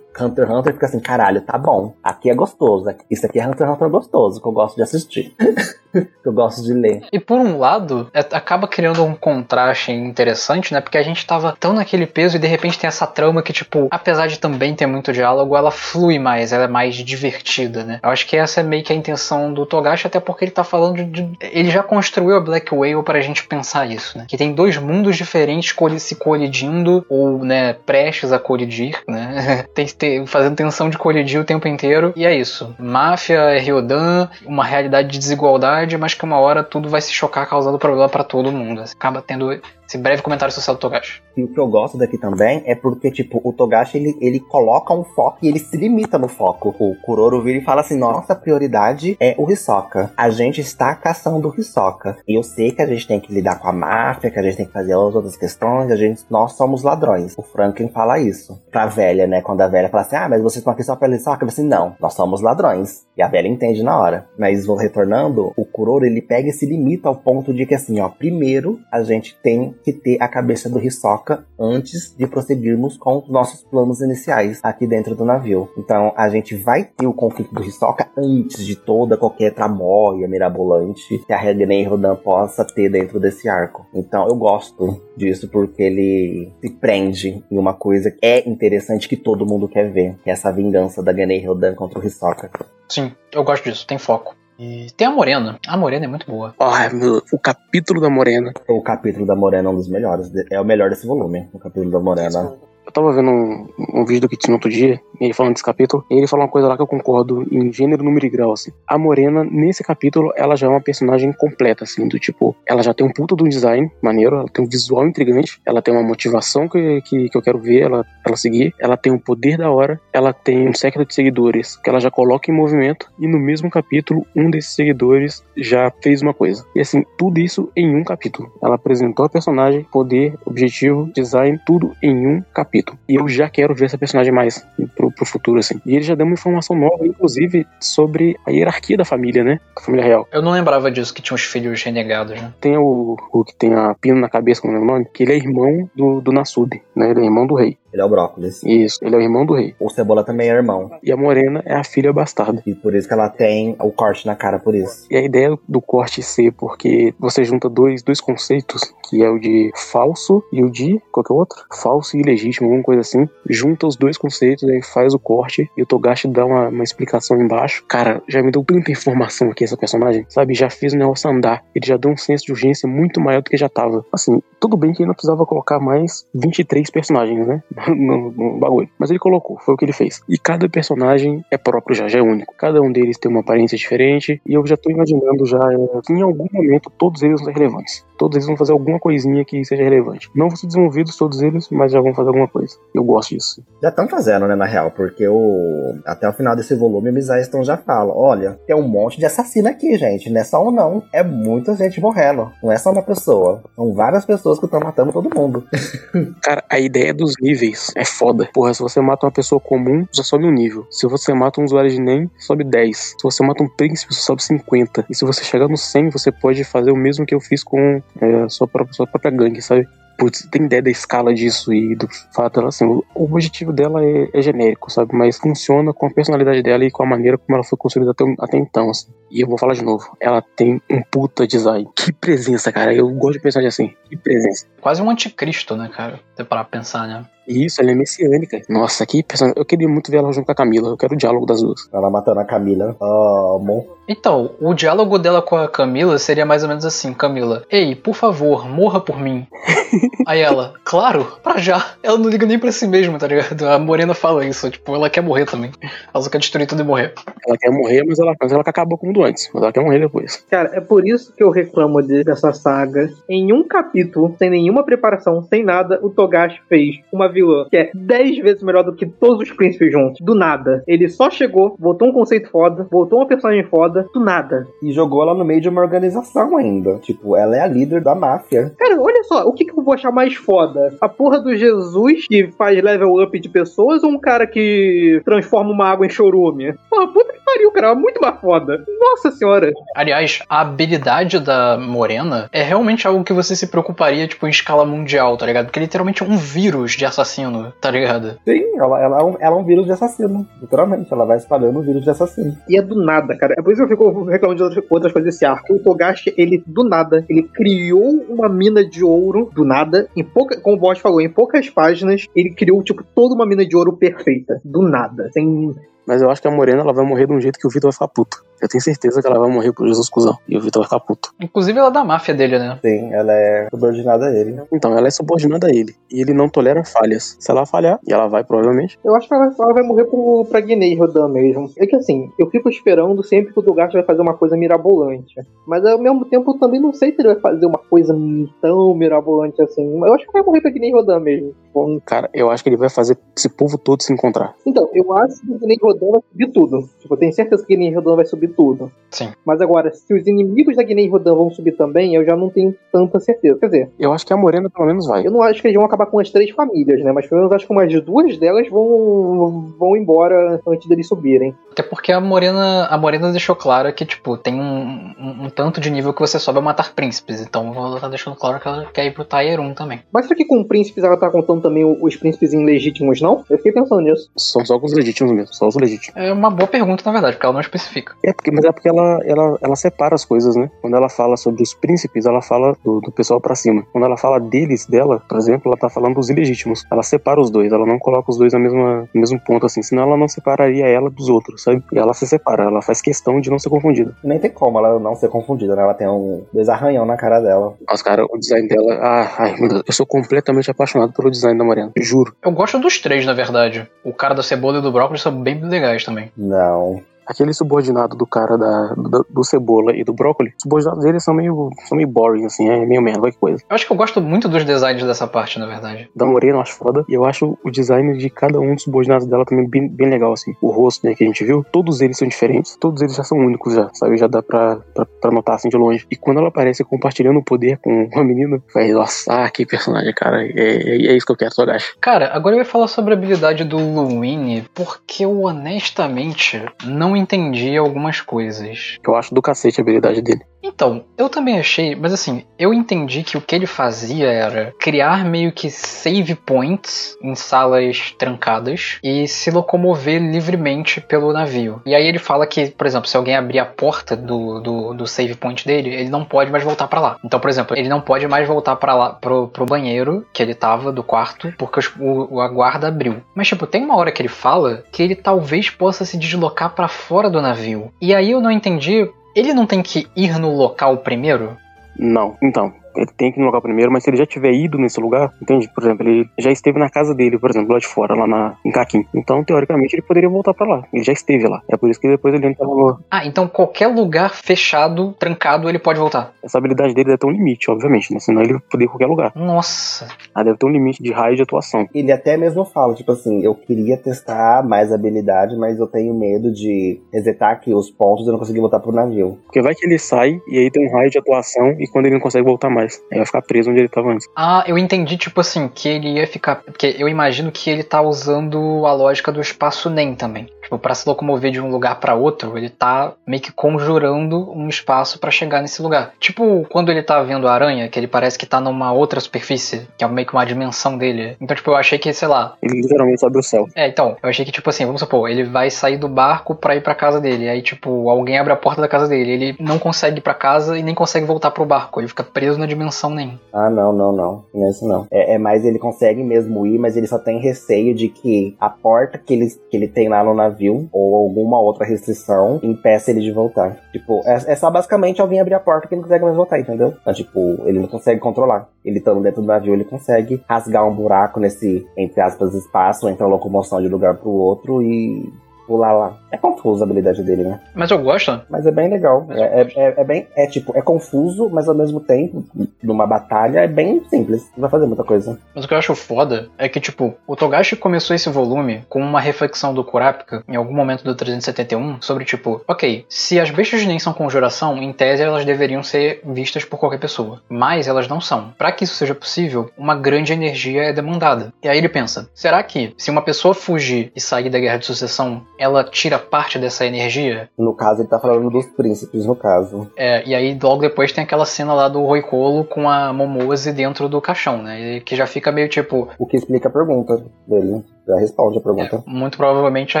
Hunter 0.20 0.46
x 0.46 0.54
Hunter 0.54 0.72
fica 0.72 0.86
assim, 0.86 1.00
caralho, 1.00 1.40
tá 1.40 1.56
bom. 1.58 1.94
Aqui 2.02 2.30
é 2.30 2.34
gostoso. 2.34 2.86
Isso 3.10 3.26
aqui 3.26 3.40
é 3.40 3.46
Hunter 3.46 3.66
x 3.66 3.74
Hunter 3.74 3.88
gostoso, 3.88 4.40
que 4.40 4.48
eu 4.48 4.52
gosto 4.52 4.76
de 4.76 4.82
assistir. 4.82 5.34
que 5.92 6.28
eu 6.28 6.32
gosto 6.32 6.62
de 6.62 6.72
ler. 6.72 7.06
E 7.12 7.18
por 7.18 7.38
um 7.38 7.58
lado, 7.58 8.10
é, 8.12 8.20
acaba 8.20 8.68
criando 8.68 9.02
um 9.04 9.14
contraste 9.14 9.92
interessante, 9.92 10.72
né? 10.72 10.80
Porque 10.80 10.98
a 10.98 11.02
gente 11.02 11.26
tava 11.26 11.56
tão 11.58 11.72
naquele 11.72 12.06
peso 12.06 12.36
e 12.36 12.38
de 12.38 12.46
repente 12.46 12.78
tem 12.78 12.88
essa 12.88 13.06
trama 13.06 13.42
que, 13.42 13.52
tipo, 13.52 13.88
apesar 13.90 14.26
de 14.26 14.38
também 14.38 14.74
ter 14.74 14.86
muito 14.86 15.12
diálogo, 15.12 15.56
ela 15.56 15.70
flui 15.70 16.18
mais, 16.18 16.52
ela 16.52 16.64
é 16.64 16.68
mais 16.68 16.96
divertida, 16.96 17.84
né? 17.84 18.00
Eu 18.02 18.10
acho 18.10 18.26
que 18.26 18.36
essa 18.36 18.60
é 18.60 18.62
meio 18.62 18.84
que 18.84 18.92
a 18.92 18.96
intenção 18.96 19.52
do 19.52 19.66
Togashi, 19.66 20.06
até 20.06 20.20
porque 20.20 20.44
ele 20.44 20.52
tá 20.52 20.64
falando 20.64 21.04
de. 21.04 21.28
Ele 21.40 21.70
já 21.70 21.82
construiu 21.82 22.36
a 22.36 22.40
Black 22.40 22.74
Whale 22.74 23.02
pra 23.02 23.20
gente 23.20 23.46
pensar 23.46 23.90
isso, 23.90 24.18
né? 24.18 24.26
Que 24.28 24.36
tem 24.36 24.52
dois 24.52 24.76
mundos 24.76 25.16
diferentes 25.16 25.74
se 25.98 26.16
colidindo, 26.16 27.04
ou, 27.08 27.44
né, 27.44 27.72
prestes 27.72 28.32
a 28.32 28.38
colidir, 28.38 29.00
né? 29.08 29.64
tem 29.74 29.86
que 29.86 29.94
ter, 29.94 30.26
fazendo 30.26 30.56
tensão 30.56 30.90
de 30.90 30.98
colidir 30.98 31.40
o 31.40 31.44
tempo 31.44 31.66
inteiro. 31.66 32.12
E 32.14 32.26
é 32.26 32.34
isso. 32.34 32.74
Máfia 32.78 33.38
é 33.38 33.58
Ryodan, 33.58 34.28
uma 34.44 34.64
realidade 34.64 35.08
de 35.08 35.18
desigualdade, 35.18 35.96
mas 35.96 36.14
que 36.14 36.24
uma 36.24 36.38
hora 36.38 36.62
tudo 36.62 36.88
vai 36.88 37.00
se 37.00 37.12
chocar 37.12 37.48
causando 37.48 37.78
problema 37.78 38.08
para 38.08 38.24
todo 38.24 38.52
mundo. 38.52 38.82
Acaba 38.82 39.22
tendo 39.22 39.58
esse 39.88 39.96
breve 39.96 40.20
comentário 40.20 40.52
social 40.52 40.76
do 40.76 40.80
Togashi. 40.80 41.22
E 41.34 41.42
o 41.42 41.48
que 41.48 41.58
eu 41.58 41.66
gosto 41.66 41.96
daqui 41.96 42.18
também 42.18 42.62
é 42.66 42.74
porque, 42.74 43.10
tipo, 43.10 43.40
o 43.42 43.54
Togashi, 43.54 43.96
ele, 43.96 44.18
ele 44.20 44.38
coloca 44.38 44.92
um 44.92 45.02
foco 45.02 45.38
e 45.40 45.48
ele 45.48 45.58
se 45.58 45.74
limita 45.78 46.18
no 46.18 46.28
foco. 46.28 46.74
O 46.78 46.94
Kuroro 46.96 47.42
vira 47.42 47.58
e 47.58 47.64
fala 47.64 47.80
assim, 47.80 47.96
nossa 47.96 48.34
prioridade 48.34 49.16
é 49.18 49.34
o 49.38 49.50
Hisoka. 49.50 50.12
A 50.14 50.28
gente 50.28 50.60
está 50.60 50.94
caçando 50.94 51.48
o 51.48 51.58
Hisoka. 51.58 52.18
E 52.28 52.36
eu 52.36 52.42
sei 52.42 52.70
que 52.70 52.82
a 52.82 52.86
gente 52.86 53.08
tem 53.08 53.18
que 53.18 53.32
lidar 53.32 53.58
com 53.58 53.66
a 53.66 53.72
máfia, 53.72 54.30
que 54.30 54.38
a 54.38 54.42
gente 54.42 54.58
tem 54.58 54.66
que 54.66 54.72
fazer 54.72 54.92
as 54.92 55.14
outras 55.14 55.38
questões, 55.38 55.90
a 55.90 55.96
gente, 55.96 56.22
nós 56.28 56.52
somos 56.52 56.82
ladrões. 56.82 57.32
O 57.38 57.42
Franklin 57.42 57.88
fala 57.88 58.18
isso 58.18 58.60
pra 58.70 58.84
velha, 58.84 59.26
né? 59.26 59.40
Quando 59.40 59.62
a 59.62 59.68
velha 59.68 59.88
fala 59.88 60.02
assim, 60.02 60.16
ah, 60.16 60.28
mas 60.28 60.42
vocês 60.42 60.58
estão 60.58 60.74
aqui 60.74 60.82
só 60.82 60.96
pelo 60.96 61.14
Hisoka? 61.14 61.46
Eu 61.46 61.48
assim, 61.48 61.66
não, 61.66 61.96
nós 61.98 62.12
somos 62.12 62.42
ladrões. 62.42 63.06
E 63.16 63.22
a 63.22 63.28
velha 63.28 63.48
entende 63.48 63.82
na 63.82 63.98
hora. 63.98 64.26
Mas 64.38 64.66
vou 64.66 64.76
retornando, 64.76 65.50
o 65.56 65.64
Kuroro, 65.64 66.04
ele 66.04 66.20
pega 66.20 66.50
e 66.50 66.52
se 66.52 66.66
limita 66.66 67.08
ao 67.08 67.16
ponto 67.16 67.54
de 67.54 67.64
que 67.64 67.74
assim, 67.74 68.00
ó, 68.00 68.10
primeiro 68.10 68.78
a 68.92 69.02
gente 69.02 69.34
tem 69.42 69.77
que 69.88 69.92
ter 69.92 70.22
a 70.22 70.28
cabeça 70.28 70.68
do 70.68 70.78
Hisoka 70.78 71.46
antes 71.58 72.14
de 72.14 72.26
prosseguirmos 72.26 72.96
com 72.96 73.18
os 73.18 73.28
nossos 73.28 73.62
planos 73.62 74.00
iniciais 74.00 74.60
aqui 74.62 74.86
dentro 74.86 75.14
do 75.14 75.24
navio. 75.24 75.70
Então 75.78 76.12
a 76.16 76.28
gente 76.28 76.54
vai 76.56 76.84
ter 76.84 77.06
o 77.06 77.14
conflito 77.14 77.54
do 77.54 77.64
Hisoka 77.64 78.08
antes 78.16 78.66
de 78.66 78.76
toda 78.76 79.16
qualquer 79.16 79.54
tramóia 79.54 80.28
mirabolante 80.28 81.18
que 81.26 81.32
a 81.32 81.38
Regne 81.38 81.84
Rodan 81.84 82.16
possa 82.16 82.64
ter 82.64 82.90
dentro 82.90 83.18
desse 83.18 83.48
arco. 83.48 83.86
Então 83.94 84.28
eu 84.28 84.36
gosto 84.36 85.00
disso 85.16 85.48
porque 85.48 85.82
ele 85.82 86.52
se 86.60 86.70
prende 86.70 87.42
em 87.50 87.58
uma 87.58 87.72
coisa 87.72 88.10
que 88.10 88.18
é 88.22 88.48
interessante 88.48 89.08
que 89.08 89.16
todo 89.16 89.46
mundo 89.46 89.68
quer 89.68 89.90
ver, 89.90 90.16
que 90.22 90.28
é 90.28 90.32
essa 90.32 90.52
vingança 90.52 91.02
da 91.02 91.12
Ganei 91.12 91.44
Rodan 91.46 91.74
contra 91.74 91.98
o 91.98 92.04
Hisoka. 92.04 92.50
Sim, 92.88 93.12
eu 93.32 93.44
gosto 93.44 93.64
disso, 93.64 93.86
tem 93.86 93.98
foco. 93.98 94.37
E 94.58 94.88
tem 94.96 95.06
a 95.06 95.10
Morena. 95.10 95.58
A 95.68 95.76
Morena 95.76 96.06
é 96.06 96.08
muito 96.08 96.26
boa. 96.26 96.52
Ai, 96.58 96.92
meu, 96.92 97.22
o 97.32 97.38
capítulo 97.38 98.00
da 98.00 98.10
Morena. 98.10 98.52
O 98.68 98.82
capítulo 98.82 99.24
da 99.24 99.36
Morena 99.36 99.68
é 99.68 99.72
um 99.72 99.76
dos 99.76 99.88
melhores. 99.88 100.32
É 100.50 100.60
o 100.60 100.64
melhor 100.64 100.90
desse 100.90 101.06
volume. 101.06 101.48
O 101.52 101.60
capítulo 101.60 101.92
da 101.92 102.00
Morena. 102.00 102.52
Eu 102.88 102.92
tava 102.92 103.12
vendo 103.12 103.30
um, 103.30 103.68
um 103.92 104.04
vídeo 104.06 104.22
do 104.22 104.28
Kitsune 104.30 104.54
outro 104.54 104.70
dia, 104.70 104.98
ele 105.20 105.34
falando 105.34 105.52
desse 105.52 105.62
capítulo, 105.62 106.06
e 106.10 106.14
ele 106.14 106.26
falou 106.26 106.46
uma 106.46 106.50
coisa 106.50 106.66
lá 106.66 106.74
que 106.74 106.80
eu 106.80 106.86
concordo 106.86 107.46
em 107.52 107.70
gênero, 107.70 108.02
número 108.02 108.24
e 108.24 108.30
grau, 108.30 108.52
assim. 108.52 108.72
A 108.86 108.96
Morena, 108.96 109.44
nesse 109.44 109.84
capítulo, 109.84 110.32
ela 110.34 110.56
já 110.56 110.68
é 110.68 110.70
uma 110.70 110.80
personagem 110.80 111.30
completa, 111.34 111.84
assim, 111.84 112.08
do 112.08 112.18
tipo, 112.18 112.56
ela 112.66 112.82
já 112.82 112.94
tem 112.94 113.06
um 113.06 113.12
puta 113.12 113.36
do 113.36 113.46
design 113.46 113.92
maneiro, 114.00 114.36
ela 114.36 114.48
tem 114.48 114.64
um 114.64 114.68
visual 114.68 115.06
intrigante, 115.06 115.60
ela 115.66 115.82
tem 115.82 115.92
uma 115.92 116.02
motivação 116.02 116.66
que, 116.66 117.02
que, 117.02 117.28
que 117.28 117.36
eu 117.36 117.42
quero 117.42 117.58
ver, 117.58 117.82
ela, 117.82 118.06
ela 118.26 118.36
seguir, 118.38 118.74
ela 118.80 118.96
tem 118.96 119.12
um 119.12 119.18
poder 119.18 119.58
da 119.58 119.70
hora, 119.70 120.00
ela 120.10 120.32
tem 120.32 120.66
um 120.66 120.72
séquito 120.72 121.04
de 121.04 121.14
seguidores 121.14 121.76
que 121.76 121.90
ela 121.90 122.00
já 122.00 122.10
coloca 122.10 122.50
em 122.50 122.54
movimento, 122.54 123.12
e 123.18 123.28
no 123.28 123.38
mesmo 123.38 123.68
capítulo, 123.68 124.26
um 124.34 124.50
desses 124.50 124.74
seguidores 124.74 125.44
já 125.54 125.92
fez 126.02 126.22
uma 126.22 126.32
coisa. 126.32 126.64
E 126.74 126.80
assim, 126.80 127.04
tudo 127.18 127.38
isso 127.38 127.70
em 127.76 127.94
um 127.94 128.02
capítulo. 128.02 128.50
Ela 128.62 128.76
apresentou 128.76 129.26
a 129.26 129.28
personagem, 129.28 129.86
poder, 129.92 130.38
objetivo, 130.46 131.10
design, 131.14 131.60
tudo 131.66 131.92
em 132.02 132.26
um 132.26 132.42
capítulo 132.54 132.77
capítulo. 132.78 132.98
E 133.08 133.14
eu 133.16 133.28
já 133.28 133.48
quero 133.48 133.74
ver 133.74 133.86
essa 133.86 133.98
personagem 133.98 134.32
mais 134.32 134.64
pro, 134.94 135.07
pro 135.18 135.26
futuro, 135.26 135.58
assim. 135.58 135.80
E 135.84 135.94
ele 135.94 136.02
já 136.02 136.14
deu 136.14 136.24
uma 136.24 136.34
informação 136.34 136.76
nova, 136.76 137.06
inclusive, 137.06 137.66
sobre 137.80 138.38
a 138.46 138.50
hierarquia 138.50 138.96
da 138.96 139.04
família, 139.04 139.44
né? 139.44 139.60
A 139.76 139.80
família 139.80 140.06
real. 140.06 140.28
Eu 140.32 140.40
não 140.40 140.52
lembrava 140.52 140.90
disso, 140.90 141.12
que 141.12 141.20
tinha 141.20 141.34
os 141.34 141.42
filhos 141.42 141.82
renegados, 141.82 142.40
né? 142.40 142.52
Tem 142.60 142.76
o, 142.76 143.16
o 143.32 143.44
que 143.44 143.54
tem 143.54 143.74
a 143.74 143.94
pina 143.94 144.20
na 144.20 144.28
cabeça, 144.28 144.62
como 144.62 144.76
é 144.76 144.80
o 144.80 144.84
nome, 144.84 145.06
que 145.12 145.22
ele 145.22 145.32
é 145.32 145.36
irmão 145.36 145.90
do, 145.94 146.20
do 146.20 146.32
Nasud, 146.32 146.80
né? 146.94 147.10
Ele 147.10 147.20
é 147.20 147.24
irmão 147.24 147.46
do 147.46 147.54
rei. 147.54 147.76
Ele 147.92 148.02
é 148.02 148.04
o 148.04 148.08
brócolis. 148.08 148.62
Isso, 148.62 148.98
ele 149.02 149.14
é 149.14 149.18
o 149.18 149.22
irmão 149.22 149.46
do 149.46 149.54
rei. 149.54 149.74
O 149.80 149.88
Cebola 149.88 150.22
também 150.22 150.50
é 150.50 150.52
irmão. 150.52 150.90
E 151.02 151.10
a 151.10 151.16
Morena 151.16 151.62
é 151.64 151.74
a 151.74 151.84
filha 151.84 152.12
bastarda. 152.12 152.62
E 152.66 152.74
por 152.74 152.94
isso 152.94 153.08
que 153.08 153.14
ela 153.14 153.28
tem 153.28 153.76
o 153.80 153.90
corte 153.90 154.26
na 154.26 154.36
cara 154.36 154.58
por 154.58 154.74
isso. 154.74 155.06
E 155.10 155.16
a 155.16 155.22
ideia 155.22 155.56
do 155.66 155.80
corte 155.80 156.22
ser 156.22 156.52
porque 156.52 157.14
você 157.18 157.44
junta 157.44 157.68
dois, 157.68 158.02
dois 158.02 158.20
conceitos, 158.20 158.82
que 159.08 159.22
é 159.22 159.30
o 159.30 159.38
de 159.38 159.70
falso 159.74 160.42
e 160.52 160.62
o 160.62 160.70
de 160.70 161.00
qualquer 161.10 161.32
outro, 161.32 161.64
falso 161.82 162.16
e 162.16 162.20
ilegítimo, 162.20 162.66
alguma 162.66 162.84
coisa 162.84 163.00
assim. 163.00 163.28
Junta 163.48 163.86
os 163.86 163.96
dois 163.96 164.18
conceitos, 164.18 164.68
aí 164.68 164.82
faz 164.82 165.07
o 165.14 165.18
corte 165.18 165.70
e 165.76 165.82
o 165.82 165.86
Togashi 165.86 166.28
dá 166.28 166.44
uma, 166.44 166.68
uma 166.68 166.84
explicação 166.84 167.40
embaixo. 167.40 167.84
Cara, 167.88 168.22
já 168.28 168.42
me 168.42 168.50
deu 168.50 168.64
tanta 168.64 168.90
informação 168.90 169.50
aqui 169.50 169.64
essa 169.64 169.76
personagem, 169.76 170.26
sabe? 170.28 170.54
Já 170.54 170.70
fez 170.70 170.92
o 170.92 170.98
negócio 170.98 171.30
andar. 171.30 171.64
Ele 171.74 171.86
já 171.86 171.96
deu 171.96 172.10
um 172.10 172.16
senso 172.16 172.46
de 172.46 172.52
urgência 172.52 172.88
muito 172.88 173.20
maior 173.20 173.42
do 173.42 173.50
que 173.50 173.56
já 173.56 173.68
tava. 173.68 174.04
Assim, 174.12 174.42
tudo 174.60 174.76
bem 174.76 174.92
que 174.92 175.02
ele 175.02 175.08
não 175.08 175.14
precisava 175.14 175.46
colocar 175.46 175.78
mais 175.78 176.26
23 176.34 176.90
personagens, 176.90 177.46
né? 177.46 177.62
No, 177.98 178.30
no 178.30 178.58
bagulho. 178.58 178.88
Mas 178.98 179.10
ele 179.10 179.18
colocou, 179.18 179.58
foi 179.58 179.74
o 179.74 179.76
que 179.76 179.84
ele 179.84 179.92
fez. 179.92 180.22
E 180.28 180.38
cada 180.38 180.68
personagem 180.68 181.44
é 181.50 181.58
próprio 181.58 181.96
já, 181.96 182.06
já 182.06 182.18
é 182.20 182.22
único. 182.22 182.54
Cada 182.56 182.80
um 182.80 182.92
deles 182.92 183.18
tem 183.18 183.30
uma 183.30 183.40
aparência 183.40 183.76
diferente. 183.76 184.40
E 184.46 184.54
eu 184.54 184.64
já 184.66 184.76
tô 184.76 184.90
imaginando 184.90 185.44
já 185.46 185.58
é, 185.58 186.00
que 186.04 186.12
em 186.12 186.22
algum 186.22 186.46
momento 186.52 186.90
todos 186.90 187.22
eles 187.22 187.40
vão 187.40 187.52
ser 187.52 187.58
relevantes. 187.58 188.06
Todos 188.16 188.36
eles 188.36 188.46
vão 188.46 188.56
fazer 188.56 188.72
alguma 188.72 188.98
coisinha 188.98 189.44
que 189.44 189.64
seja 189.64 189.82
relevante. 189.82 190.30
Não 190.34 190.48
vão 190.48 190.56
ser 190.56 190.66
desenvolvidos 190.66 191.16
todos 191.16 191.42
eles, 191.42 191.68
mas 191.70 191.92
já 191.92 192.00
vão 192.00 192.14
fazer 192.14 192.28
alguma 192.28 192.48
coisa. 192.48 192.76
Eu 192.94 193.04
gosto 193.04 193.30
disso. 193.30 193.62
Já 193.82 193.88
estão 193.88 194.08
fazendo, 194.08 194.46
né, 194.46 194.54
na 194.54 194.64
real, 194.64 194.90
porque 194.98 195.28
o... 195.28 195.94
até 196.04 196.28
o 196.28 196.32
final 196.32 196.56
desse 196.56 196.74
volume, 196.74 197.10
o 197.10 197.12
Mizaiston 197.12 197.62
já 197.62 197.76
fala: 197.76 198.12
olha, 198.12 198.58
tem 198.66 198.74
um 198.74 198.86
monte 198.86 199.16
de 199.16 199.24
assassino 199.24 199.68
aqui, 199.68 199.96
gente. 199.96 200.28
Não 200.28 200.40
é 200.40 200.44
só 200.44 200.66
um, 200.66 200.72
não. 200.72 201.04
É 201.12 201.22
muita 201.22 201.76
gente 201.76 202.00
morrendo. 202.00 202.52
Não 202.60 202.72
é 202.72 202.76
só 202.76 202.90
uma 202.90 203.02
pessoa. 203.02 203.62
São 203.76 203.94
várias 203.94 204.24
pessoas 204.24 204.58
que 204.58 204.64
estão 204.64 204.80
matando 204.80 205.12
todo 205.12 205.32
mundo. 205.32 205.64
Cara, 206.42 206.64
a 206.68 206.80
ideia 206.80 207.14
dos 207.14 207.34
níveis 207.40 207.92
é 207.94 208.04
foda. 208.04 208.48
Porra, 208.52 208.74
se 208.74 208.82
você 208.82 209.00
mata 209.00 209.24
uma 209.24 209.30
pessoa 209.32 209.60
comum, 209.60 210.04
já 210.12 210.24
sobe 210.24 210.44
um 210.44 210.50
nível. 210.50 210.84
Se 210.90 211.06
você 211.06 211.32
mata 211.32 211.60
um 211.60 211.64
usuário 211.64 211.90
de 211.90 212.00
NEM, 212.00 212.28
sobe 212.36 212.64
10. 212.64 212.98
Se 212.98 213.22
você 213.22 213.44
mata 213.46 213.62
um 213.62 213.68
príncipe, 213.68 214.12
sobe 214.12 214.42
50. 214.42 215.06
E 215.08 215.14
se 215.14 215.24
você 215.24 215.44
chegar 215.44 215.68
no 215.68 215.76
100, 215.76 216.10
você 216.10 216.32
pode 216.32 216.64
fazer 216.64 216.90
o 216.90 216.96
mesmo 216.96 217.24
que 217.24 217.36
eu 217.36 217.40
fiz 217.40 217.62
com 217.62 218.02
é, 218.20 218.48
sua, 218.48 218.66
própria, 218.66 218.92
sua 218.92 219.06
própria 219.06 219.30
gangue, 219.30 219.62
sabe? 219.62 219.86
Putz, 220.18 220.48
tem 220.50 220.64
ideia 220.64 220.82
da 220.82 220.90
escala 220.90 221.32
disso 221.32 221.72
e 221.72 221.94
do 221.94 222.08
fato 222.34 222.58
ela 222.58 222.70
assim, 222.70 222.84
o 222.84 223.04
objetivo 223.14 223.72
dela 223.72 224.04
é, 224.04 224.28
é, 224.34 224.42
genérico, 224.42 224.90
sabe? 224.90 225.14
Mas 225.14 225.38
funciona 225.38 225.94
com 225.94 226.06
a 226.06 226.10
personalidade 226.10 226.60
dela 226.60 226.84
e 226.84 226.90
com 226.90 227.04
a 227.04 227.06
maneira 227.06 227.38
como 227.38 227.56
ela 227.56 227.64
foi 227.64 227.78
construída 227.78 228.10
até, 228.10 228.24
até 228.40 228.58
então, 228.58 228.90
assim. 228.90 229.12
E 229.30 229.40
eu 229.40 229.46
vou 229.46 229.56
falar 229.56 229.74
de 229.74 229.84
novo, 229.84 230.16
ela 230.20 230.42
tem 230.42 230.82
um 230.90 231.02
puta 231.02 231.46
design. 231.46 231.88
Que 231.94 232.12
presença, 232.12 232.72
cara. 232.72 232.92
Eu 232.92 233.08
gosto 233.10 233.34
de 233.34 233.40
pensar 233.40 233.64
assim. 233.64 233.94
Que 234.08 234.16
presença. 234.16 234.66
Quase 234.80 235.00
um 235.00 235.08
anticristo, 235.08 235.76
né, 235.76 235.88
cara? 235.88 236.18
Você 236.34 236.42
parar 236.42 236.64
pra 236.64 236.78
pensar, 236.78 237.06
né? 237.06 237.24
Isso, 237.48 237.80
ela 237.80 237.90
é 237.90 237.94
messiânica. 237.94 238.60
Nossa, 238.68 239.06
que 239.06 239.22
personagem. 239.22 239.58
Eu 239.58 239.64
queria 239.64 239.88
muito 239.88 240.10
ver 240.10 240.18
ela 240.18 240.32
junto 240.32 240.44
com 240.44 240.52
a 240.52 240.54
Camila. 240.54 240.90
Eu 240.90 240.96
quero 240.96 241.14
o 241.14 241.16
diálogo 241.16 241.46
das 241.46 241.62
duas. 241.62 241.88
Ela 241.92 242.10
matando 242.10 242.40
a 242.40 242.44
Camila. 242.44 242.94
Oh, 243.00 243.58
bom. 243.58 243.86
Então, 244.06 244.52
o 244.60 244.72
diálogo 244.72 245.18
dela 245.18 245.42
com 245.42 245.56
a 245.56 245.68
Camila 245.68 246.18
seria 246.18 246.46
mais 246.46 246.62
ou 246.62 246.68
menos 246.68 246.84
assim: 246.84 247.12
Camila, 247.12 247.64
ei, 247.70 247.94
por 247.94 248.14
favor, 248.14 248.68
morra 248.68 249.00
por 249.00 249.20
mim. 249.20 249.46
Aí 250.26 250.40
ela, 250.40 250.74
claro, 250.84 251.26
pra 251.42 251.58
já. 251.58 251.94
Ela 252.02 252.18
não 252.18 252.28
liga 252.28 252.46
nem 252.46 252.58
pra 252.58 252.70
si 252.70 252.86
mesma, 252.86 253.18
tá 253.18 253.26
ligado? 253.26 253.66
A 253.66 253.78
Morena 253.78 254.14
fala 254.14 254.44
isso, 254.44 254.70
tipo, 254.70 254.94
ela 254.94 255.08
quer 255.08 255.22
morrer 255.22 255.46
também. 255.46 255.70
Ela 256.12 256.22
só 256.22 256.30
quer 256.30 256.38
destruir 256.38 256.66
tudo 256.66 256.82
e 256.82 256.84
morrer. 256.84 257.14
Ela 257.46 257.56
quer 257.58 257.70
morrer, 257.70 258.04
mas 258.06 258.18
ela, 258.18 258.34
mas 258.40 258.52
ela 258.52 258.62
acabou 258.64 258.98
com 258.98 259.06
tudo 259.06 259.24
antes. 259.24 259.50
Mas 259.52 259.62
ela 259.62 259.72
quer 259.72 259.82
morrer 259.82 260.00
depois. 260.00 260.44
Cara, 260.50 260.70
é 260.74 260.80
por 260.80 261.06
isso 261.06 261.32
que 261.34 261.42
eu 261.42 261.50
reclamo 261.50 262.02
de, 262.02 262.24
dessa 262.24 262.52
saga. 262.52 263.10
Em 263.28 263.52
um 263.52 263.66
capítulo, 263.66 264.34
sem 264.38 264.50
nenhuma 264.50 264.84
preparação, 264.84 265.42
sem 265.42 265.62
nada, 265.62 265.98
o 266.02 266.10
Togashi 266.10 266.60
fez 266.68 267.00
uma 267.12 267.28
vilã 267.38 267.66
que 267.70 267.76
é 267.76 267.90
10 267.94 268.38
vezes 268.38 268.62
melhor 268.62 268.84
do 268.84 268.94
que 268.94 269.06
todos 269.06 269.48
os 269.48 269.54
príncipes 269.54 269.92
juntos. 269.92 270.18
Do 270.20 270.34
nada. 270.34 270.82
Ele 270.86 271.08
só 271.08 271.30
chegou, 271.30 271.76
botou 271.78 272.08
um 272.08 272.12
conceito 272.12 272.50
foda, 272.50 272.86
botou 272.90 273.20
uma 273.20 273.26
personagem 273.26 273.64
foda, 273.64 274.06
do 274.12 274.20
nada. 274.20 274.66
E 274.82 274.92
jogou 274.92 275.22
ela 275.22 275.34
no 275.34 275.44
meio 275.44 275.60
de 275.60 275.68
uma 275.68 275.80
organização 275.80 276.56
ainda. 276.56 276.98
Tipo, 276.98 277.36
ela 277.36 277.56
é 277.56 277.60
a 277.60 277.66
líder 277.66 278.00
da 278.00 278.14
máfia. 278.14 278.72
Cara, 278.78 279.00
olha 279.00 279.22
só, 279.24 279.46
o 279.46 279.52
que, 279.52 279.64
que 279.64 279.72
eu 279.72 279.82
vou 279.82 279.94
achar 279.94 280.10
mais 280.10 280.34
foda? 280.34 280.94
A 281.00 281.08
porra 281.08 281.40
do 281.40 281.54
Jesus 281.56 282.26
que 282.26 282.48
faz 282.52 282.82
level 282.82 283.22
up 283.22 283.38
de 283.38 283.48
pessoas 283.48 284.02
ou 284.02 284.10
um 284.10 284.18
cara 284.18 284.46
que 284.46 285.20
transforma 285.24 285.70
uma 285.70 285.88
água 285.88 286.06
em 286.06 286.10
chorume? 286.10 286.74
Porra, 286.90 287.08
puta 287.08 287.32
que 287.32 287.40
pariu, 287.44 287.70
cara. 287.72 287.88
É 287.88 287.94
muito 287.94 288.20
mais 288.20 288.38
foda. 288.40 288.84
Nossa 289.00 289.30
senhora. 289.30 289.72
Aliás, 289.94 290.42
a 290.48 290.60
habilidade 290.60 291.38
da 291.38 291.78
Morena 291.78 292.48
é 292.52 292.62
realmente 292.62 293.06
algo 293.06 293.24
que 293.24 293.32
você 293.32 293.54
se 293.54 293.68
preocuparia, 293.68 294.26
tipo, 294.26 294.46
em 294.46 294.50
escala 294.50 294.84
mundial, 294.84 295.36
tá 295.36 295.46
ligado? 295.46 295.66
Porque 295.66 295.78
é 295.78 295.82
literalmente 295.82 296.22
um 296.24 296.36
vírus 296.36 296.92
de 296.92 297.04
assassino, 297.28 297.72
tá 297.80 297.90
ligado? 297.90 298.38
Sim, 298.44 298.76
ela, 298.76 299.00
ela, 299.00 299.20
é 299.20 299.22
um, 299.22 299.36
ela 299.38 299.56
é 299.56 299.58
um 299.58 299.64
vírus 299.64 299.84
de 299.84 299.92
assassino. 299.92 300.46
Literalmente, 300.60 301.12
ela 301.12 301.24
vai 301.24 301.36
espalhando 301.36 301.78
o 301.78 301.82
vírus 301.82 302.02
de 302.02 302.10
assassino. 302.10 302.56
E 302.68 302.78
é 302.78 302.82
do 302.82 302.94
nada, 302.96 303.36
cara. 303.36 303.54
É 303.58 303.62
por 303.62 303.72
isso 303.72 303.86
que 303.86 303.92
eu 303.92 303.96
fico 303.96 304.24
reclamando 304.24 304.56
de 304.56 304.62
outras, 304.62 304.84
outras 304.90 305.12
coisas 305.12 305.32
desse 305.32 305.44
arco. 305.44 305.74
O 305.74 305.82
Togashi, 305.82 306.32
ele, 306.36 306.62
do 306.66 306.84
nada, 306.84 307.24
ele 307.28 307.42
criou 307.42 308.10
uma 308.28 308.48
mina 308.48 308.84
de 308.84 309.04
ouro, 309.04 309.50
do 309.54 309.64
nada, 309.64 310.08
em 310.16 310.24
pouca, 310.24 310.60
como 310.60 310.76
o 310.76 310.80
Boss 310.80 310.98
falou, 310.98 311.20
em 311.20 311.28
poucas 311.28 311.68
páginas, 311.68 312.26
ele 312.34 312.50
criou, 312.54 312.82
tipo, 312.82 313.04
toda 313.14 313.34
uma 313.34 313.46
mina 313.46 313.66
de 313.66 313.76
ouro 313.76 313.96
perfeita. 313.96 314.60
Do 314.64 314.82
nada. 314.82 315.30
Sem 315.32 315.74
mas 316.06 316.22
eu 316.22 316.30
acho 316.30 316.40
que 316.40 316.48
a 316.48 316.50
Morena 316.50 316.80
ela 316.80 316.94
vai 316.94 317.04
morrer 317.04 317.26
de 317.26 317.34
um 317.34 317.40
jeito 317.40 317.58
que 317.58 317.66
o 317.66 317.70
Vitor 317.70 317.90
vai 317.90 317.92
ficar 317.92 318.08
puto. 318.08 318.42
Eu 318.60 318.68
tenho 318.68 318.82
certeza 318.82 319.20
que 319.20 319.26
ela 319.26 319.38
vai 319.38 319.50
morrer 319.50 319.72
por 319.72 319.86
Jesus 319.86 320.08
cuzão. 320.08 320.36
E 320.48 320.56
o 320.56 320.60
Vitor 320.60 320.82
vai 320.82 320.88
ficar 320.88 321.00
puto. 321.00 321.32
Inclusive 321.40 321.78
ela 321.78 321.88
é 321.88 321.92
da 321.92 322.04
máfia 322.04 322.34
dele, 322.34 322.58
né? 322.58 322.78
Sim, 322.82 323.12
ela 323.12 323.32
é 323.32 323.68
subordinada 323.70 324.26
a 324.26 324.34
ele. 324.34 324.60
Então, 324.72 324.96
ela 324.96 325.06
é 325.06 325.10
subordinada 325.10 325.66
a 325.68 325.70
ele. 325.70 325.94
E 326.10 326.20
ele 326.20 326.32
não 326.32 326.48
tolera 326.48 326.84
falhas. 326.84 327.36
Se 327.38 327.50
ela 327.50 327.66
falhar, 327.66 327.98
e 328.06 328.12
ela 328.12 328.28
vai 328.28 328.44
provavelmente. 328.44 328.98
Eu 329.04 329.14
acho 329.14 329.28
que 329.28 329.34
ela, 329.34 329.52
ela 329.58 329.74
vai 329.74 329.82
morrer 329.82 330.04
pro, 330.04 330.46
pra 330.48 330.60
Guinei 330.60 330.96
Rodan 330.96 331.28
mesmo. 331.28 331.70
É 331.76 331.86
que 331.86 331.96
assim, 331.96 332.30
eu 332.38 332.48
fico 332.50 332.68
esperando 332.68 333.22
sempre 333.22 333.52
que 333.52 333.58
o 333.58 333.62
Dogato 333.62 333.92
vai 333.92 334.02
fazer 334.02 334.22
uma 334.22 334.34
coisa 334.34 334.56
mirabolante. 334.56 335.34
Mas 335.66 335.84
ao 335.84 335.98
mesmo 335.98 336.24
tempo 336.24 336.50
eu 336.50 336.58
também 336.58 336.80
não 336.80 336.92
sei 336.92 337.12
se 337.12 337.20
ele 337.20 337.34
vai 337.34 337.40
fazer 337.40 337.66
uma 337.66 337.78
coisa 337.78 338.16
tão 338.60 338.94
mirabolante 338.94 339.60
assim. 339.62 339.96
Mas 339.98 340.08
eu 340.08 340.14
acho 340.14 340.26
que 340.26 340.32
vai 340.32 340.42
morrer 340.42 340.60
pra 340.60 340.70
Guinei 340.70 340.92
Rodan 340.92 341.20
mesmo. 341.20 341.54
Bom, 341.72 342.00
cara, 342.04 342.28
eu 342.34 342.50
acho 342.50 342.62
que 342.62 342.70
ele 342.70 342.76
vai 342.76 342.88
fazer 342.88 343.16
esse 343.36 343.48
povo 343.48 343.78
todo 343.78 344.02
se 344.02 344.12
encontrar. 344.12 344.54
Então, 344.66 344.88
eu 344.92 345.12
acho 345.16 345.40
que 345.40 345.52
o 345.52 345.58
Guinei 345.58 345.76
Rodan 345.80 346.10
vai 346.10 346.20
subir 346.30 346.52
tudo. 346.52 346.88
Tipo, 346.98 347.14
eu 347.14 347.18
tenho 347.18 347.32
certeza 347.32 347.64
que 347.64 347.74
o 347.74 347.76
Guinei 347.76 347.94
Rodan 347.94 348.16
vai 348.16 348.26
subir 348.26 348.47
tudo. 348.48 348.90
Sim. 349.10 349.30
Mas 349.44 349.58
agora, 349.62 349.90
se 349.92 350.12
os 350.12 350.26
inimigos 350.26 350.76
da 350.76 350.82
Guinei 350.82 351.08
Rodan 351.08 351.34
vão 351.34 351.50
subir 351.50 351.72
também, 351.72 352.14
eu 352.14 352.24
já 352.26 352.36
não 352.36 352.50
tenho 352.50 352.74
tanta 352.92 353.18
certeza. 353.18 353.58
Quer 353.58 353.66
dizer, 353.66 353.90
Eu 353.98 354.12
acho 354.12 354.26
que 354.26 354.34
a 354.34 354.36
Morena 354.36 354.68
pelo 354.68 354.86
menos 354.86 355.06
vai. 355.06 355.26
eu 355.26 355.30
não 355.30 355.40
acho 355.42 355.62
que 355.62 355.68
eles 355.68 355.76
vão 355.76 355.86
acabar 355.86 356.04
com 356.06 356.18
as 356.18 356.30
três 356.30 356.50
famílias, 356.50 357.02
né? 357.02 357.10
Mas 357.10 357.26
pelo 357.26 357.40
menos 357.40 357.54
acho 357.54 357.66
que 357.66 357.72
umas 357.72 357.90
duas 358.04 358.36
delas 358.36 358.68
vão, 358.68 359.72
vão 359.78 359.96
embora 359.96 360.60
antes 360.66 360.86
deles 360.86 361.08
subirem. 361.08 361.54
Até 361.72 361.82
porque 361.82 362.12
a 362.12 362.20
Morena, 362.20 362.86
a 362.86 362.98
Morena 362.98 363.30
deixou 363.30 363.56
claro 363.56 363.90
que, 363.94 364.04
tipo, 364.04 364.36
tem 364.36 364.54
um, 364.60 365.14
um, 365.18 365.44
um 365.46 365.50
tanto 365.50 365.80
de 365.80 365.90
nível 365.90 366.12
que 366.12 366.20
você 366.20 366.38
sobe 366.38 366.58
a 366.58 366.62
matar 366.62 366.92
príncipes. 366.92 367.40
Então 367.40 367.72
ela 367.74 368.00
tá 368.00 368.08
deixando 368.08 368.36
claro 368.36 368.60
que 368.60 368.68
ela 368.68 368.84
quer 368.92 369.06
ir 369.06 369.14
pro 369.14 369.24
Tier 369.24 369.58
1 369.58 369.72
também. 369.74 370.00
Mas 370.12 370.26
será 370.26 370.36
que 370.36 370.44
com 370.44 370.62
príncipes 370.64 371.02
ela 371.02 371.16
tá 371.16 371.30
contando 371.30 371.62
também 371.62 371.84
os 371.84 372.14
príncipes 372.16 372.52
ilegítimos, 372.52 373.22
não? 373.22 373.42
Eu 373.48 373.56
fiquei 373.56 373.72
pensando 373.72 374.02
nisso. 374.02 374.30
São 374.36 374.64
só 374.66 374.76
os 374.76 374.92
legítimos 374.92 375.32
mesmo, 375.32 375.54
só 375.54 375.66
os 375.66 375.76
legítimos. 375.76 376.14
É 376.16 376.30
uma 376.32 376.50
boa 376.50 376.66
pergunta, 376.68 377.02
na 377.06 377.12
verdade, 377.12 377.36
porque 377.36 377.46
ela 377.46 377.54
não 377.54 377.60
especifica. 377.60 378.14
É 378.22 378.32
porque, 378.38 378.52
mas 378.52 378.64
é 378.64 378.70
porque 378.70 378.88
ela, 378.88 379.20
ela, 379.24 379.58
ela 379.60 379.76
separa 379.76 380.14
as 380.14 380.24
coisas, 380.24 380.54
né? 380.54 380.70
Quando 380.80 380.96
ela 380.96 381.08
fala 381.08 381.36
sobre 381.36 381.62
os 381.62 381.74
príncipes, 381.74 382.24
ela 382.24 382.40
fala 382.40 382.76
do, 382.84 383.00
do 383.00 383.10
pessoal 383.10 383.40
pra 383.40 383.56
cima. 383.56 383.84
Quando 383.92 384.04
ela 384.04 384.16
fala 384.16 384.38
deles, 384.38 384.86
dela, 384.86 385.20
por 385.28 385.36
exemplo, 385.36 385.62
ela 385.66 385.76
tá 385.76 385.88
falando 385.88 386.14
dos 386.14 386.30
ilegítimos. 386.30 386.84
Ela 386.90 387.02
separa 387.02 387.40
os 387.40 387.50
dois, 387.50 387.72
ela 387.72 387.84
não 387.84 387.98
coloca 387.98 388.30
os 388.30 388.38
dois 388.38 388.52
na 388.52 388.60
mesma, 388.60 389.08
no 389.12 389.20
mesmo 389.20 389.40
ponto, 389.40 389.66
assim, 389.66 389.82
senão 389.82 390.04
ela 390.04 390.16
não 390.16 390.28
separaria 390.28 390.86
ela 390.86 391.10
dos 391.10 391.28
outros, 391.28 391.62
sabe? 391.62 391.82
E 391.92 391.98
ela 391.98 392.14
se 392.14 392.26
separa, 392.26 392.64
ela 392.64 392.80
faz 392.80 393.02
questão 393.02 393.40
de 393.40 393.50
não 393.50 393.58
ser 393.58 393.68
confundida. 393.68 394.14
Nem 394.22 394.38
tem 394.38 394.50
como 394.50 394.78
ela 394.78 394.98
não 395.00 395.16
ser 395.16 395.28
confundida, 395.28 395.74
né? 395.74 395.82
Ela 395.82 395.94
tem 395.94 396.08
um 396.08 396.44
desarranhão 396.52 397.04
na 397.04 397.16
cara 397.16 397.40
dela. 397.40 397.74
Mas, 397.88 398.02
cara, 398.02 398.24
o 398.24 398.38
design 398.38 398.68
dela. 398.68 398.94
Ah, 399.00 399.34
ai, 399.38 399.56
meu 399.56 399.68
Deus. 399.68 399.82
Eu 399.86 399.92
sou 399.92 400.06
completamente 400.06 400.70
apaixonado 400.70 401.12
pelo 401.12 401.30
design 401.30 401.58
da 401.58 401.64
Morena. 401.64 401.90
Juro. 401.98 402.34
Eu 402.44 402.52
gosto 402.52 402.78
dos 402.78 403.00
três, 403.00 403.26
na 403.26 403.32
verdade. 403.32 403.88
O 404.04 404.12
cara 404.12 404.34
da 404.34 404.42
cebola 404.42 404.78
e 404.78 404.82
do 404.82 404.92
brócolis 404.92 405.22
são 405.22 405.32
bem 405.32 405.60
legais 405.60 406.04
também. 406.04 406.30
Não. 406.36 407.02
Aquele 407.28 407.52
subordinado 407.52 408.16
do 408.16 408.26
cara 408.26 408.56
da, 408.56 408.94
do, 408.94 409.26
do 409.28 409.44
cebola 409.44 409.94
e 409.94 410.02
do 410.02 410.12
brócolis, 410.12 410.54
os 410.56 410.62
subordinados 410.62 411.04
deles 411.04 411.22
são 411.22 411.34
meio, 411.34 411.70
são 411.86 411.96
meio 411.96 412.08
boring, 412.08 412.46
assim, 412.46 412.68
é 412.68 412.86
meio 412.86 413.02
merda, 413.02 413.20
qualquer 413.20 413.38
coisa. 413.38 413.62
Eu 413.68 413.74
acho 413.74 413.86
que 413.86 413.92
eu 413.92 413.96
gosto 413.96 414.20
muito 414.20 414.48
dos 414.48 414.64
designs 414.64 415.04
dessa 415.04 415.26
parte, 415.26 415.58
na 415.58 415.66
verdade. 415.66 416.08
Da 416.16 416.24
Morena 416.24 416.56
eu 416.56 416.60
acho 416.60 416.74
foda. 416.74 417.04
E 417.08 417.14
eu 417.14 417.24
acho 417.24 417.58
o 417.62 417.70
design 417.70 418.16
de 418.16 418.30
cada 418.30 418.58
um 418.58 418.74
dos 418.74 418.84
subordinados 418.84 419.26
dela 419.26 419.44
também 419.44 419.68
bem, 419.68 419.88
bem 419.88 420.08
legal, 420.08 420.32
assim. 420.32 420.54
O 420.62 420.70
rosto, 420.70 421.06
né, 421.06 421.14
que 421.14 421.22
a 421.22 421.26
gente 421.26 421.44
viu, 421.44 421.64
todos 421.70 422.00
eles 422.00 422.16
são 422.16 422.26
diferentes. 422.26 422.76
Todos 422.76 423.02
eles 423.02 423.14
já 423.14 423.22
são 423.22 423.38
únicos, 423.38 423.74
já, 423.74 423.90
sabe? 423.92 424.16
Já 424.16 424.26
dá 424.26 424.42
pra, 424.42 424.76
pra, 424.94 425.06
pra 425.20 425.30
notar, 425.30 425.56
assim, 425.56 425.68
de 425.68 425.76
longe. 425.76 426.06
E 426.10 426.16
quando 426.16 426.38
ela 426.38 426.48
aparece 426.48 426.82
compartilhando 426.84 427.38
o 427.38 427.44
poder 427.44 427.78
com 427.78 428.08
uma 428.14 428.24
menina, 428.24 428.62
vai, 428.74 428.90
nossa, 428.92 429.44
ah, 429.44 429.50
que 429.50 429.66
personagem, 429.66 430.12
cara. 430.14 430.42
É, 430.42 430.52
é, 430.54 431.06
é 431.08 431.16
isso 431.16 431.26
que 431.26 431.32
eu 431.32 431.36
quero, 431.36 431.54
só 431.54 431.66
gacho. 431.66 431.94
Cara, 432.00 432.30
agora 432.32 432.56
eu 432.56 432.60
ia 432.60 432.64
falar 432.64 432.88
sobre 432.88 433.12
a 433.12 433.16
habilidade 433.16 433.64
do 433.64 433.76
Luwine, 433.76 434.64
porque 434.74 435.24
eu 435.24 435.42
honestamente 435.42 436.62
não 436.84 437.16
entendi 437.18 437.76
algumas 437.76 438.20
coisas. 438.20 438.96
Eu 439.06 439.14
acho 439.14 439.34
do 439.34 439.42
cacete 439.42 439.80
a 439.80 439.82
habilidade 439.82 440.22
dele. 440.22 440.42
Então, 440.62 441.04
eu 441.16 441.28
também 441.28 441.58
achei, 441.58 441.94
mas 441.94 442.12
assim, 442.12 442.44
eu 442.58 442.74
entendi 442.74 443.22
que 443.22 443.36
o 443.36 443.40
que 443.40 443.54
ele 443.54 443.66
fazia 443.66 444.30
era 444.30 444.74
criar 444.78 445.24
meio 445.24 445.52
que 445.52 445.70
save 445.70 446.34
points 446.34 447.16
em 447.22 447.34
salas 447.34 448.14
trancadas 448.18 448.98
e 449.02 449.26
se 449.28 449.50
locomover 449.50 450.20
livremente 450.20 451.00
pelo 451.00 451.32
navio. 451.32 451.80
E 451.86 451.94
aí 451.94 452.06
ele 452.06 452.18
fala 452.18 452.46
que, 452.46 452.66
por 452.70 452.86
exemplo, 452.86 453.08
se 453.08 453.16
alguém 453.16 453.36
abrir 453.36 453.60
a 453.60 453.66
porta 453.66 454.16
do, 454.16 454.60
do, 454.60 454.94
do 454.94 455.06
save 455.06 455.34
point 455.34 455.64
dele, 455.66 455.94
ele 455.94 456.10
não 456.10 456.24
pode 456.24 456.50
mais 456.50 456.64
voltar 456.64 456.88
para 456.88 457.00
lá. 457.00 457.16
Então, 457.24 457.38
por 457.38 457.48
exemplo, 457.48 457.76
ele 457.76 457.88
não 457.88 458.00
pode 458.00 458.26
mais 458.26 458.46
voltar 458.46 458.76
para 458.76 458.94
lá 458.94 459.10
pro, 459.10 459.48
pro 459.48 459.66
banheiro 459.66 460.26
que 460.32 460.42
ele 460.42 460.54
tava 460.54 460.92
do 460.92 461.02
quarto, 461.02 461.52
porque 461.56 461.78
os, 461.78 461.92
o, 461.98 462.40
a 462.40 462.48
guarda 462.48 462.88
abriu. 462.88 463.22
Mas, 463.34 463.48
tipo, 463.48 463.66
tem 463.66 463.84
uma 463.84 463.96
hora 463.96 464.10
que 464.10 464.20
ele 464.20 464.28
fala 464.28 464.82
que 464.90 465.02
ele 465.02 465.14
talvez 465.14 465.70
possa 465.70 466.04
se 466.04 466.16
deslocar 466.16 466.74
para 466.74 466.88
fora 467.08 467.30
do 467.30 467.40
navio. 467.40 467.90
E 468.00 468.14
aí 468.14 468.30
eu 468.30 468.40
não 468.40 468.50
entendi 468.50 469.10
ele 469.34 469.54
não 469.54 469.66
tem 469.66 469.82
que 469.82 470.06
ir 470.16 470.38
no 470.38 470.54
local 470.54 470.98
primeiro? 470.98 471.56
Não. 471.96 472.36
Então, 472.42 472.72
ele 472.98 473.10
tem 473.16 473.32
que 473.32 473.38
ir 473.38 473.40
no 473.40 473.46
local 473.46 473.62
primeiro, 473.62 473.90
mas 473.90 474.02
se 474.02 474.10
ele 474.10 474.16
já 474.16 474.26
tiver 474.26 474.52
ido 474.52 474.78
nesse 474.78 475.00
lugar, 475.00 475.32
entende? 475.40 475.68
Por 475.72 475.84
exemplo, 475.84 476.08
ele 476.08 476.28
já 476.38 476.50
esteve 476.50 476.78
na 476.78 476.90
casa 476.90 477.14
dele, 477.14 477.38
por 477.38 477.50
exemplo, 477.50 477.72
lá 477.72 477.78
de 477.78 477.86
fora, 477.86 478.14
lá 478.14 478.26
na, 478.26 478.56
em 478.64 478.70
Caquim. 478.70 479.06
Então, 479.14 479.44
teoricamente, 479.44 479.94
ele 479.94 480.02
poderia 480.02 480.28
voltar 480.28 480.52
para 480.54 480.66
lá. 480.66 480.84
Ele 480.92 481.02
já 481.02 481.12
esteve 481.12 481.46
lá. 481.46 481.62
É 481.68 481.76
por 481.76 481.88
isso 481.88 482.00
que 482.00 482.08
depois 482.08 482.34
ele 482.34 482.46
entra 482.46 482.66
no. 482.66 482.98
Ah, 483.10 483.24
então 483.24 483.46
qualquer 483.46 483.86
lugar 483.86 484.34
fechado, 484.34 485.14
trancado, 485.18 485.68
ele 485.68 485.78
pode 485.78 485.98
voltar. 485.98 486.32
Essa 486.42 486.58
habilidade 486.58 486.94
dele 486.94 487.06
deve 487.06 487.18
ter 487.18 487.26
um 487.26 487.30
limite, 487.30 487.70
obviamente, 487.70 488.12
né? 488.12 488.20
Senão 488.20 488.42
ele 488.42 488.58
poderia 488.58 488.84
ir 488.84 488.88
em 488.88 488.90
qualquer 488.90 489.06
lugar. 489.06 489.32
Nossa. 489.34 490.08
Ah, 490.34 490.42
deve 490.42 490.58
ter 490.58 490.66
um 490.66 490.70
limite 490.70 491.02
de 491.02 491.12
raio 491.12 491.36
de 491.36 491.42
atuação. 491.42 491.86
Ele 491.94 492.10
até 492.12 492.36
mesmo 492.36 492.64
fala, 492.64 492.94
tipo 492.94 493.12
assim, 493.12 493.42
eu 493.44 493.54
queria 493.54 493.96
testar 493.96 494.66
mais 494.66 494.92
habilidade, 494.92 495.56
mas 495.56 495.78
eu 495.78 495.86
tenho 495.86 496.14
medo 496.14 496.52
de 496.52 497.00
resetar 497.12 497.52
aqui 497.52 497.72
os 497.72 497.90
pontos 497.90 498.24
e 498.24 498.28
eu 498.28 498.32
não 498.32 498.38
conseguir 498.38 498.60
voltar 498.60 498.80
pro 498.80 498.92
navio. 498.92 499.38
Porque 499.44 499.62
vai 499.62 499.74
que 499.74 499.86
ele 499.86 499.98
sai 499.98 500.40
e 500.48 500.58
aí 500.58 500.70
tem 500.70 500.86
um 500.86 500.92
raio 500.92 501.10
de 501.10 501.18
atuação 501.18 501.70
e 501.78 501.86
quando 501.86 502.06
ele 502.06 502.14
não 502.14 502.20
consegue 502.20 502.44
voltar 502.44 502.70
mais. 502.70 502.87
Aí 503.10 503.18
vai 503.18 503.26
ficar 503.26 503.42
preso 503.42 503.70
onde 503.70 503.80
ele 503.80 503.88
tava 503.88 504.10
antes. 504.10 504.26
Ah, 504.36 504.64
eu 504.66 504.78
entendi, 504.78 505.16
tipo 505.16 505.40
assim, 505.40 505.68
que 505.68 505.88
ele 505.88 506.14
ia 506.14 506.26
ficar. 506.26 506.56
Porque 506.56 506.96
eu 506.98 507.08
imagino 507.08 507.52
que 507.52 507.70
ele 507.70 507.82
tá 507.82 508.00
usando 508.00 508.86
a 508.86 508.92
lógica 508.92 509.30
do 509.30 509.40
espaço 509.40 509.90
NEM 509.90 510.14
também. 510.14 510.48
Tipo, 510.62 510.78
pra 510.78 510.94
se 510.94 511.08
locomover 511.08 511.50
de 511.50 511.60
um 511.60 511.70
lugar 511.70 511.98
para 511.98 512.14
outro, 512.14 512.58
ele 512.58 512.68
tá 512.68 513.14
meio 513.26 513.42
que 513.42 513.50
conjurando 513.50 514.52
um 514.52 514.68
espaço 514.68 515.18
para 515.18 515.30
chegar 515.30 515.62
nesse 515.62 515.80
lugar. 515.80 516.12
Tipo, 516.20 516.66
quando 516.68 516.90
ele 516.90 517.02
tá 517.02 517.22
vendo 517.22 517.48
a 517.48 517.54
aranha, 517.54 517.88
que 517.88 517.98
ele 517.98 518.06
parece 518.06 518.38
que 518.38 518.44
tá 518.44 518.60
numa 518.60 518.92
outra 518.92 519.18
superfície, 519.18 519.88
que 519.96 520.04
é 520.04 520.08
meio 520.08 520.26
que 520.26 520.34
uma 520.34 520.44
dimensão 520.44 520.98
dele. 520.98 521.38
Então, 521.40 521.56
tipo, 521.56 521.70
eu 521.70 521.76
achei 521.76 521.98
que, 521.98 522.12
sei 522.12 522.28
lá. 522.28 522.54
Ele 522.62 522.82
literalmente 522.82 523.18
sobe 523.18 523.38
o 523.38 523.42
céu. 523.42 523.66
É, 523.74 523.88
então, 523.88 524.18
eu 524.22 524.28
achei 524.28 524.44
que, 524.44 524.52
tipo 524.52 524.68
assim, 524.68 524.84
vamos 524.84 525.00
supor, 525.00 525.30
ele 525.30 525.44
vai 525.44 525.70
sair 525.70 525.96
do 525.96 526.06
barco 526.06 526.54
pra 526.54 526.76
ir 526.76 526.82
pra 526.82 526.94
casa 526.94 527.18
dele. 527.18 527.48
Aí, 527.48 527.62
tipo, 527.62 528.10
alguém 528.10 528.38
abre 528.38 528.52
a 528.52 528.56
porta 528.56 528.82
da 528.82 528.88
casa 528.88 529.08
dele. 529.08 529.32
Ele 529.32 529.56
não 529.58 529.78
consegue 529.78 530.18
ir 530.18 530.22
pra 530.22 530.34
casa 530.34 530.78
e 530.78 530.82
nem 530.82 530.94
consegue 530.94 531.24
voltar 531.24 531.50
pro 531.50 531.64
barco. 531.64 531.98
Ele 531.98 532.08
fica 532.08 532.22
preso 532.22 532.58
na 532.58 532.66
dimensão 532.66 532.77
nem. 533.10 533.38
Ah, 533.52 533.70
não, 533.70 533.92
não, 533.92 534.12
não. 534.12 534.44
Não 534.54 534.68
é 534.68 534.70
não. 534.82 535.06
É, 535.10 535.34
é 535.34 535.38
mais 535.38 535.64
ele 535.64 535.78
consegue 535.78 536.22
mesmo 536.22 536.66
ir, 536.66 536.78
mas 536.78 536.96
ele 536.96 537.06
só 537.06 537.18
tem 537.18 537.40
receio 537.40 537.94
de 537.94 538.08
que 538.08 538.56
a 538.60 538.68
porta 538.68 539.18
que 539.18 539.34
ele, 539.34 539.48
que 539.70 539.76
ele 539.76 539.88
tem 539.88 540.08
lá 540.08 540.22
no 540.22 540.34
navio 540.34 540.88
ou 540.92 541.16
alguma 541.16 541.60
outra 541.60 541.86
restrição 541.86 542.60
impeça 542.62 543.10
ele 543.10 543.20
de 543.20 543.32
voltar. 543.32 543.76
Tipo, 543.92 544.20
é, 544.24 544.52
é 544.52 544.56
só 544.56 544.70
basicamente 544.70 545.20
alguém 545.20 545.40
abrir 545.40 545.54
a 545.54 545.60
porta 545.60 545.88
que 545.88 545.94
ele 545.94 546.00
não 546.00 546.08
consegue 546.08 546.24
mais 546.24 546.36
voltar, 546.36 546.60
entendeu? 546.60 546.94
Então, 547.00 547.12
tipo, 547.12 547.40
ele 547.64 547.80
não 547.80 547.88
consegue 547.88 548.20
controlar. 548.20 548.68
Ele 548.84 548.98
estando 548.98 549.22
dentro 549.22 549.42
do 549.42 549.46
navio, 549.46 549.74
ele 549.74 549.84
consegue 549.84 550.42
rasgar 550.48 550.86
um 550.86 550.94
buraco 550.94 551.40
nesse, 551.40 551.86
entre 551.96 552.20
aspas, 552.20 552.54
espaço, 552.54 553.08
entre 553.08 553.22
a 553.22 553.26
locomoção 553.26 553.80
de 553.80 553.88
lugar 553.88 554.16
pro 554.16 554.30
outro 554.30 554.82
e 554.82 555.32
pular 555.68 555.92
lá. 555.92 556.16
É 556.32 556.38
confuso 556.38 556.82
a 556.82 556.86
habilidade 556.86 557.22
dele, 557.22 557.44
né? 557.44 557.60
Mas 557.74 557.90
eu 557.90 557.98
gosto. 557.98 558.40
Mas 558.48 558.66
é 558.66 558.70
bem 558.70 558.88
legal. 558.88 559.26
É, 559.30 559.66
é, 559.76 559.94
é, 559.98 560.04
bem. 560.04 560.26
É 560.34 560.46
tipo, 560.46 560.72
é 560.74 560.80
confuso, 560.80 561.50
mas 561.50 561.68
ao 561.68 561.74
mesmo 561.74 562.00
tempo, 562.00 562.42
numa 562.82 563.06
batalha, 563.06 563.60
é 563.60 563.68
bem 563.68 564.02
simples. 564.08 564.50
Não 564.56 564.62
vai 564.62 564.70
fazer 564.70 564.86
muita 564.86 565.04
coisa. 565.04 565.38
Mas 565.54 565.64
o 565.64 565.68
que 565.68 565.74
eu 565.74 565.78
acho 565.78 565.94
foda 565.94 566.48
é 566.56 566.68
que, 566.68 566.80
tipo, 566.80 567.14
o 567.26 567.36
Togashi 567.36 567.76
começou 567.76 568.16
esse 568.16 568.30
volume 568.30 568.82
com 568.88 569.00
uma 569.00 569.20
reflexão 569.20 569.74
do 569.74 569.84
Kurapika, 569.84 570.42
em 570.48 570.56
algum 570.56 570.74
momento 570.74 571.04
do 571.04 571.14
371, 571.14 572.00
sobre, 572.00 572.24
tipo, 572.24 572.62
ok, 572.66 573.04
se 573.08 573.38
as 573.38 573.50
bestas 573.50 573.84
nem 573.84 573.98
são 573.98 574.14
conjuração, 574.14 574.78
em 574.78 574.92
tese 574.92 575.22
elas 575.22 575.44
deveriam 575.44 575.82
ser 575.82 576.22
vistas 576.24 576.64
por 576.64 576.78
qualquer 576.78 576.98
pessoa. 576.98 577.42
Mas 577.48 577.86
elas 577.86 578.08
não 578.08 578.20
são. 578.20 578.54
Para 578.56 578.72
que 578.72 578.84
isso 578.84 578.94
seja 578.94 579.14
possível, 579.14 579.70
uma 579.76 579.94
grande 579.94 580.32
energia 580.32 580.84
é 580.84 580.92
demandada. 580.92 581.52
E 581.62 581.68
aí 581.68 581.76
ele 581.76 581.88
pensa: 581.88 582.30
será 582.34 582.62
que, 582.62 582.94
se 582.96 583.10
uma 583.10 583.22
pessoa 583.22 583.54
fugir 583.54 584.12
e 584.14 584.20
sair 584.20 584.48
da 584.48 584.58
guerra 584.58 584.78
de 584.78 584.86
sucessão, 584.86 585.42
ela 585.58 585.84
tira 585.84 586.18
parte 586.18 586.58
dessa 586.58 586.86
energia? 586.86 587.48
No 587.58 587.74
caso, 587.74 588.02
ele 588.02 588.08
tá 588.08 588.18
falando 588.18 588.50
dos 588.50 588.66
príncipes, 588.66 589.26
no 589.26 589.34
caso. 589.34 589.90
É, 589.96 590.26
e 590.26 590.34
aí 590.34 590.58
logo 590.60 590.82
depois 590.82 591.12
tem 591.12 591.24
aquela 591.24 591.44
cena 591.44 591.74
lá 591.74 591.88
do 591.88 592.04
Roicolo 592.04 592.64
com 592.64 592.88
a 592.88 593.12
Momose 593.12 593.72
dentro 593.72 594.08
do 594.08 594.20
caixão, 594.20 594.62
né? 594.62 595.00
Que 595.00 595.16
já 595.16 595.26
fica 595.26 595.52
meio 595.52 595.68
tipo. 595.68 596.08
O 596.18 596.26
que 596.26 596.36
explica 596.36 596.68
a 596.68 596.72
pergunta 596.72 597.24
dele. 597.46 597.84
Já 598.06 598.16
responde 598.16 598.58
a 598.58 598.60
pergunta. 598.62 599.04
É, 599.06 599.10
muito 599.10 599.36
provavelmente 599.36 599.98
a 599.98 600.00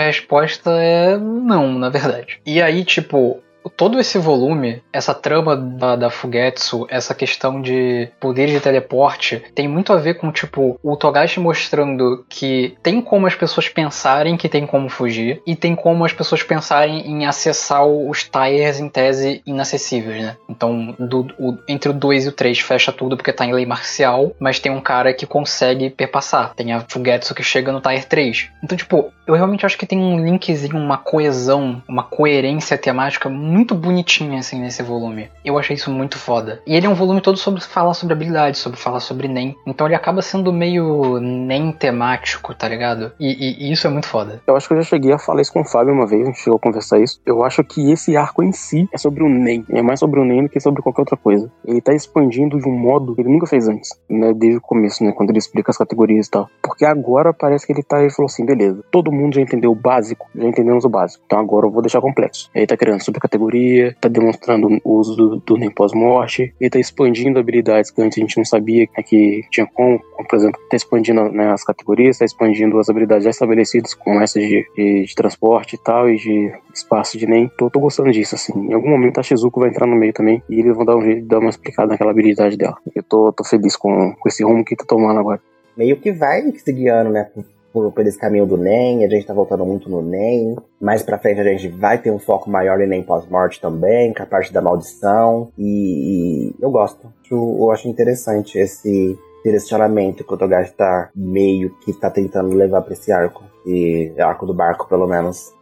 resposta 0.00 0.70
é 0.70 1.16
não, 1.18 1.78
na 1.78 1.90
verdade. 1.90 2.40
E 2.46 2.62
aí, 2.62 2.84
tipo, 2.84 3.38
todo 3.76 3.98
esse 3.98 4.18
volume, 4.18 4.82
essa 4.92 5.14
trama 5.14 5.56
da, 5.56 5.96
da 5.96 6.10
Fugetsu, 6.10 6.86
essa 6.88 7.14
questão 7.14 7.60
de 7.60 8.08
poder 8.20 8.48
de 8.48 8.60
teleporte, 8.60 9.42
tem 9.54 9.68
muito 9.68 9.92
a 9.92 9.96
ver 9.96 10.14
com, 10.14 10.30
tipo, 10.30 10.78
o 10.82 10.96
Togashi 10.96 11.40
mostrando 11.40 12.24
que 12.28 12.76
tem 12.82 13.00
como 13.00 13.26
as 13.26 13.34
pessoas 13.34 13.68
pensarem 13.68 14.36
que 14.36 14.48
tem 14.48 14.66
como 14.66 14.88
fugir, 14.88 15.42
e 15.46 15.54
tem 15.54 15.74
como 15.74 16.04
as 16.04 16.12
pessoas 16.12 16.42
pensarem 16.42 17.06
em 17.06 17.26
acessar 17.26 17.84
os 17.86 18.24
tires 18.24 18.80
em 18.80 18.88
tese 18.88 19.42
inacessíveis, 19.46 20.22
né? 20.22 20.36
Então, 20.48 20.94
do, 20.98 21.28
o, 21.38 21.58
entre 21.68 21.90
o 21.90 21.94
2 21.94 22.26
e 22.26 22.28
o 22.28 22.32
3 22.32 22.58
fecha 22.60 22.92
tudo 22.92 23.16
porque 23.16 23.32
tá 23.32 23.44
em 23.44 23.52
lei 23.52 23.66
marcial, 23.66 24.32
mas 24.38 24.58
tem 24.58 24.72
um 24.72 24.80
cara 24.80 25.12
que 25.12 25.26
consegue 25.26 25.90
perpassar. 25.90 26.54
Tem 26.54 26.72
a 26.72 26.80
Fugetsu 26.80 27.34
que 27.34 27.42
chega 27.42 27.72
no 27.72 27.80
Tire 27.80 28.04
3. 28.04 28.50
Então, 28.62 28.76
tipo, 28.76 29.12
eu 29.26 29.34
realmente 29.34 29.66
acho 29.66 29.76
que 29.76 29.86
tem 29.86 29.98
um 29.98 30.24
linkzinho, 30.24 30.76
uma 30.76 30.96
coesão, 30.96 31.82
uma 31.86 32.02
coerência 32.02 32.78
temática 32.78 33.28
muito 33.28 33.57
bonitinha, 33.74 34.38
assim, 34.38 34.60
nesse 34.60 34.82
volume. 34.82 35.28
Eu 35.44 35.58
achei 35.58 35.76
isso 35.76 35.90
muito 35.90 36.18
foda. 36.18 36.60
E 36.66 36.74
ele 36.74 36.86
é 36.86 36.88
um 36.88 36.94
volume 36.94 37.20
todo 37.20 37.36
sobre 37.36 37.60
falar 37.60 37.94
sobre 37.94 38.14
habilidades, 38.14 38.60
sobre 38.60 38.78
falar 38.78 39.00
sobre 39.00 39.28
NEM. 39.28 39.56
Então 39.66 39.86
ele 39.86 39.94
acaba 39.94 40.22
sendo 40.22 40.52
meio 40.52 41.18
NEM 41.20 41.72
temático, 41.72 42.54
tá 42.54 42.68
ligado? 42.68 43.12
E, 43.18 43.26
e, 43.28 43.68
e, 43.68 43.72
isso 43.72 43.86
é 43.86 43.90
muito 43.90 44.06
foda. 44.06 44.42
Eu 44.46 44.56
acho 44.56 44.68
que 44.68 44.74
eu 44.74 44.82
já 44.82 44.88
cheguei 44.88 45.12
a 45.12 45.18
falar 45.18 45.42
isso 45.42 45.52
com 45.52 45.60
o 45.60 45.64
Fábio 45.64 45.92
uma 45.92 46.06
vez, 46.06 46.22
a 46.22 46.26
gente 46.26 46.40
chegou 46.40 46.56
a 46.56 46.60
conversar 46.60 46.98
isso. 47.00 47.20
Eu 47.24 47.44
acho 47.44 47.62
que 47.64 47.90
esse 47.90 48.16
arco 48.16 48.42
em 48.42 48.52
si 48.52 48.88
é 48.92 48.98
sobre 48.98 49.22
o 49.22 49.28
NEM. 49.28 49.64
É 49.70 49.82
mais 49.82 50.00
sobre 50.00 50.20
o 50.20 50.24
NEM 50.24 50.44
do 50.44 50.48
que 50.48 50.60
sobre 50.60 50.82
qualquer 50.82 51.02
outra 51.02 51.16
coisa. 51.16 51.50
Ele 51.64 51.80
tá 51.80 51.92
expandindo 51.92 52.58
de 52.58 52.68
um 52.68 52.76
modo 52.76 53.14
que 53.14 53.20
ele 53.20 53.30
nunca 53.30 53.46
fez 53.46 53.68
antes, 53.68 53.90
né? 54.08 54.32
Desde 54.34 54.58
o 54.58 54.60
começo, 54.60 55.04
né? 55.04 55.12
Quando 55.12 55.30
ele 55.30 55.38
explica 55.38 55.70
as 55.70 55.78
categorias 55.78 56.26
e 56.26 56.30
tal. 56.30 56.48
Porque 56.62 56.84
agora 56.84 57.32
parece 57.32 57.66
que 57.66 57.72
ele 57.72 57.82
tá 57.82 58.04
e 58.04 58.10
falou 58.10 58.26
assim: 58.26 58.44
beleza, 58.44 58.82
todo 58.90 59.12
mundo 59.12 59.34
já 59.34 59.40
entendeu 59.40 59.70
o 59.72 59.74
básico, 59.74 60.28
já 60.34 60.46
entendemos 60.46 60.84
o 60.84 60.88
básico. 60.88 61.22
Então 61.26 61.38
agora 61.38 61.66
eu 61.66 61.70
vou 61.70 61.82
deixar 61.82 62.00
complexo. 62.00 62.50
Aí 62.54 62.66
tá 62.66 62.76
criando 62.76 63.00
subcategoria, 63.38 63.96
tá 64.00 64.08
demonstrando 64.08 64.80
o 64.84 64.98
uso 64.98 65.16
do, 65.16 65.36
do 65.36 65.56
NEM 65.56 65.70
pós-morte, 65.70 66.52
ele 66.60 66.70
tá 66.70 66.78
expandindo 66.78 67.38
habilidades 67.38 67.90
que 67.90 68.02
antes 68.02 68.18
a 68.18 68.20
gente 68.20 68.36
não 68.36 68.44
sabia 68.44 68.86
que 68.86 69.44
tinha 69.50 69.66
como, 69.66 70.00
como 70.00 70.28
por 70.28 70.36
exemplo, 70.36 70.60
tá 70.68 70.76
expandindo 70.76 71.30
né, 71.30 71.52
as 71.52 71.64
categorias, 71.64 72.18
tá 72.18 72.24
expandindo 72.24 72.78
as 72.78 72.88
habilidades 72.88 73.24
já 73.24 73.30
estabelecidas, 73.30 73.94
como 73.94 74.20
essa 74.20 74.40
de, 74.40 74.66
de, 74.76 75.04
de 75.04 75.14
transporte 75.14 75.76
e 75.76 75.78
tal, 75.78 76.10
e 76.10 76.16
de 76.16 76.52
espaço 76.74 77.16
de 77.16 77.26
NEM. 77.26 77.50
Tô, 77.56 77.70
tô 77.70 77.80
gostando 77.80 78.10
disso, 78.10 78.34
assim. 78.34 78.52
Em 78.58 78.74
algum 78.74 78.90
momento 78.90 79.20
a 79.20 79.22
Shizuko 79.22 79.60
vai 79.60 79.70
entrar 79.70 79.86
no 79.86 79.96
meio 79.96 80.12
também, 80.12 80.42
e 80.48 80.58
eles 80.58 80.74
vão 80.74 80.84
dar 80.84 80.96
um 80.96 81.02
jeito 81.02 81.22
de 81.22 81.28
dar 81.28 81.38
uma 81.38 81.50
explicada 81.50 81.88
naquela 81.88 82.10
habilidade 82.10 82.56
dela. 82.56 82.76
Eu 82.94 83.02
tô, 83.02 83.32
tô 83.32 83.44
feliz 83.44 83.76
com, 83.76 84.14
com 84.14 84.28
esse 84.28 84.42
rumo 84.42 84.64
que 84.64 84.76
tá 84.76 84.84
tomando 84.86 85.20
agora. 85.20 85.40
Meio 85.76 85.96
que 85.96 86.10
vai 86.10 86.50
se 86.52 86.72
guiando, 86.72 87.10
né? 87.10 87.28
Por, 87.72 87.92
por 87.92 88.06
esse 88.06 88.18
caminho 88.18 88.46
do 88.46 88.56
NEM, 88.56 89.04
a 89.04 89.08
gente 89.08 89.26
tá 89.26 89.34
voltando 89.34 89.64
muito 89.64 89.88
no 89.90 90.02
NEM. 90.02 90.56
Mais 90.80 91.02
pra 91.02 91.18
frente 91.18 91.40
a 91.40 91.44
gente 91.44 91.68
vai 91.68 91.98
ter 91.98 92.10
um 92.10 92.18
foco 92.18 92.50
maior 92.50 92.80
em 92.80 92.86
NEM 92.86 93.02
pós-morte 93.02 93.60
também, 93.60 94.12
com 94.12 94.22
a 94.22 94.26
parte 94.26 94.52
da 94.52 94.60
maldição. 94.60 95.50
E, 95.58 96.50
e 96.50 96.54
eu 96.60 96.70
gosto. 96.70 97.12
Eu 97.30 97.70
acho 97.70 97.88
interessante 97.88 98.58
esse 98.58 99.18
direcionamento 99.44 100.24
que 100.24 100.34
o 100.34 100.36
Togashi 100.36 100.72
tá 100.72 101.10
meio 101.14 101.70
que 101.84 101.92
tá 101.92 102.10
tentando 102.10 102.54
levar 102.54 102.82
pra 102.82 102.92
esse 102.92 103.12
arco. 103.12 103.44
E 103.66 104.12
arco 104.18 104.46
do 104.46 104.54
barco, 104.54 104.88
pelo 104.88 105.06
menos. 105.06 105.52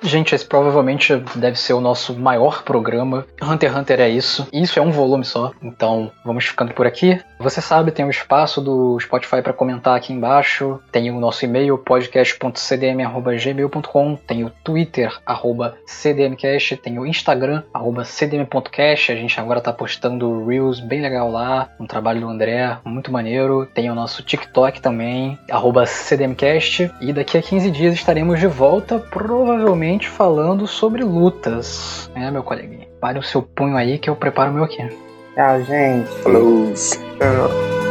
Gente, 0.00 0.32
esse 0.34 0.44
provavelmente 0.44 1.16
deve 1.34 1.58
ser 1.58 1.72
o 1.72 1.80
nosso 1.80 2.16
maior 2.16 2.62
programa. 2.62 3.26
Hunter 3.42 3.70
x 3.70 3.78
Hunter 3.78 4.00
é 4.00 4.08
isso. 4.08 4.46
Isso 4.52 4.78
é 4.78 4.82
um 4.82 4.92
volume 4.92 5.24
só. 5.24 5.50
Então, 5.60 6.12
vamos 6.24 6.44
ficando 6.44 6.72
por 6.72 6.86
aqui. 6.86 7.20
Você 7.40 7.60
sabe, 7.60 7.90
tem 7.90 8.04
o 8.04 8.10
espaço 8.10 8.60
do 8.60 8.96
Spotify 9.00 9.42
para 9.42 9.52
comentar 9.52 9.96
aqui 9.96 10.12
embaixo. 10.12 10.78
Tem 10.92 11.10
o 11.10 11.18
nosso 11.18 11.44
e-mail, 11.44 11.76
podcast.cdm.gmail.com. 11.78 14.14
Tem 14.16 14.44
o 14.44 14.52
Twitter, 14.62 15.18
arroba 15.26 15.76
cdmcast. 15.86 16.76
Tem 16.76 16.96
o 16.98 17.06
Instagram, 17.06 17.64
arroba 17.74 18.04
cdm.cast. 18.04 19.12
A 19.12 19.16
gente 19.16 19.40
agora 19.40 19.60
tá 19.60 19.72
postando 19.72 20.46
Reels 20.46 20.78
bem 20.80 21.00
legal 21.00 21.30
lá. 21.30 21.70
Um 21.78 21.86
trabalho 21.86 22.20
do 22.20 22.28
André, 22.28 22.76
muito 22.84 23.12
maneiro. 23.12 23.66
Tem 23.66 23.90
o 23.90 23.94
nosso 23.94 24.22
TikTok 24.22 24.80
também, 24.80 25.38
arroba 25.50 25.84
cdmcast. 25.86 26.90
E 27.00 27.12
daqui 27.12 27.36
a 27.36 27.42
15 27.42 27.68
dias 27.70 27.94
estaremos 27.94 28.38
de 28.38 28.46
volta, 28.46 28.98
provavelmente 28.98 29.87
finalmente 29.88 30.08
falando 30.08 30.66
sobre 30.66 31.02
lutas, 31.02 32.10
né, 32.14 32.30
meu 32.30 32.42
coleguinha? 32.42 32.86
Pare 33.00 33.18
o 33.18 33.22
seu 33.22 33.42
punho 33.42 33.76
aí 33.76 33.98
que 33.98 34.10
eu 34.10 34.16
preparo 34.16 34.50
o 34.50 34.54
meu 34.54 34.64
aqui. 34.64 34.86
Tchau, 35.34 35.62
gente. 35.62 36.08
Falou. 36.22 36.72
Tchau. 36.74 37.87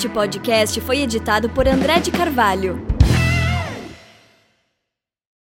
Este 0.00 0.08
podcast 0.08 0.80
foi 0.80 1.02
editado 1.02 1.50
por 1.50 1.68
André 1.68 2.00
de 2.00 2.10
Carvalho. 2.10 2.89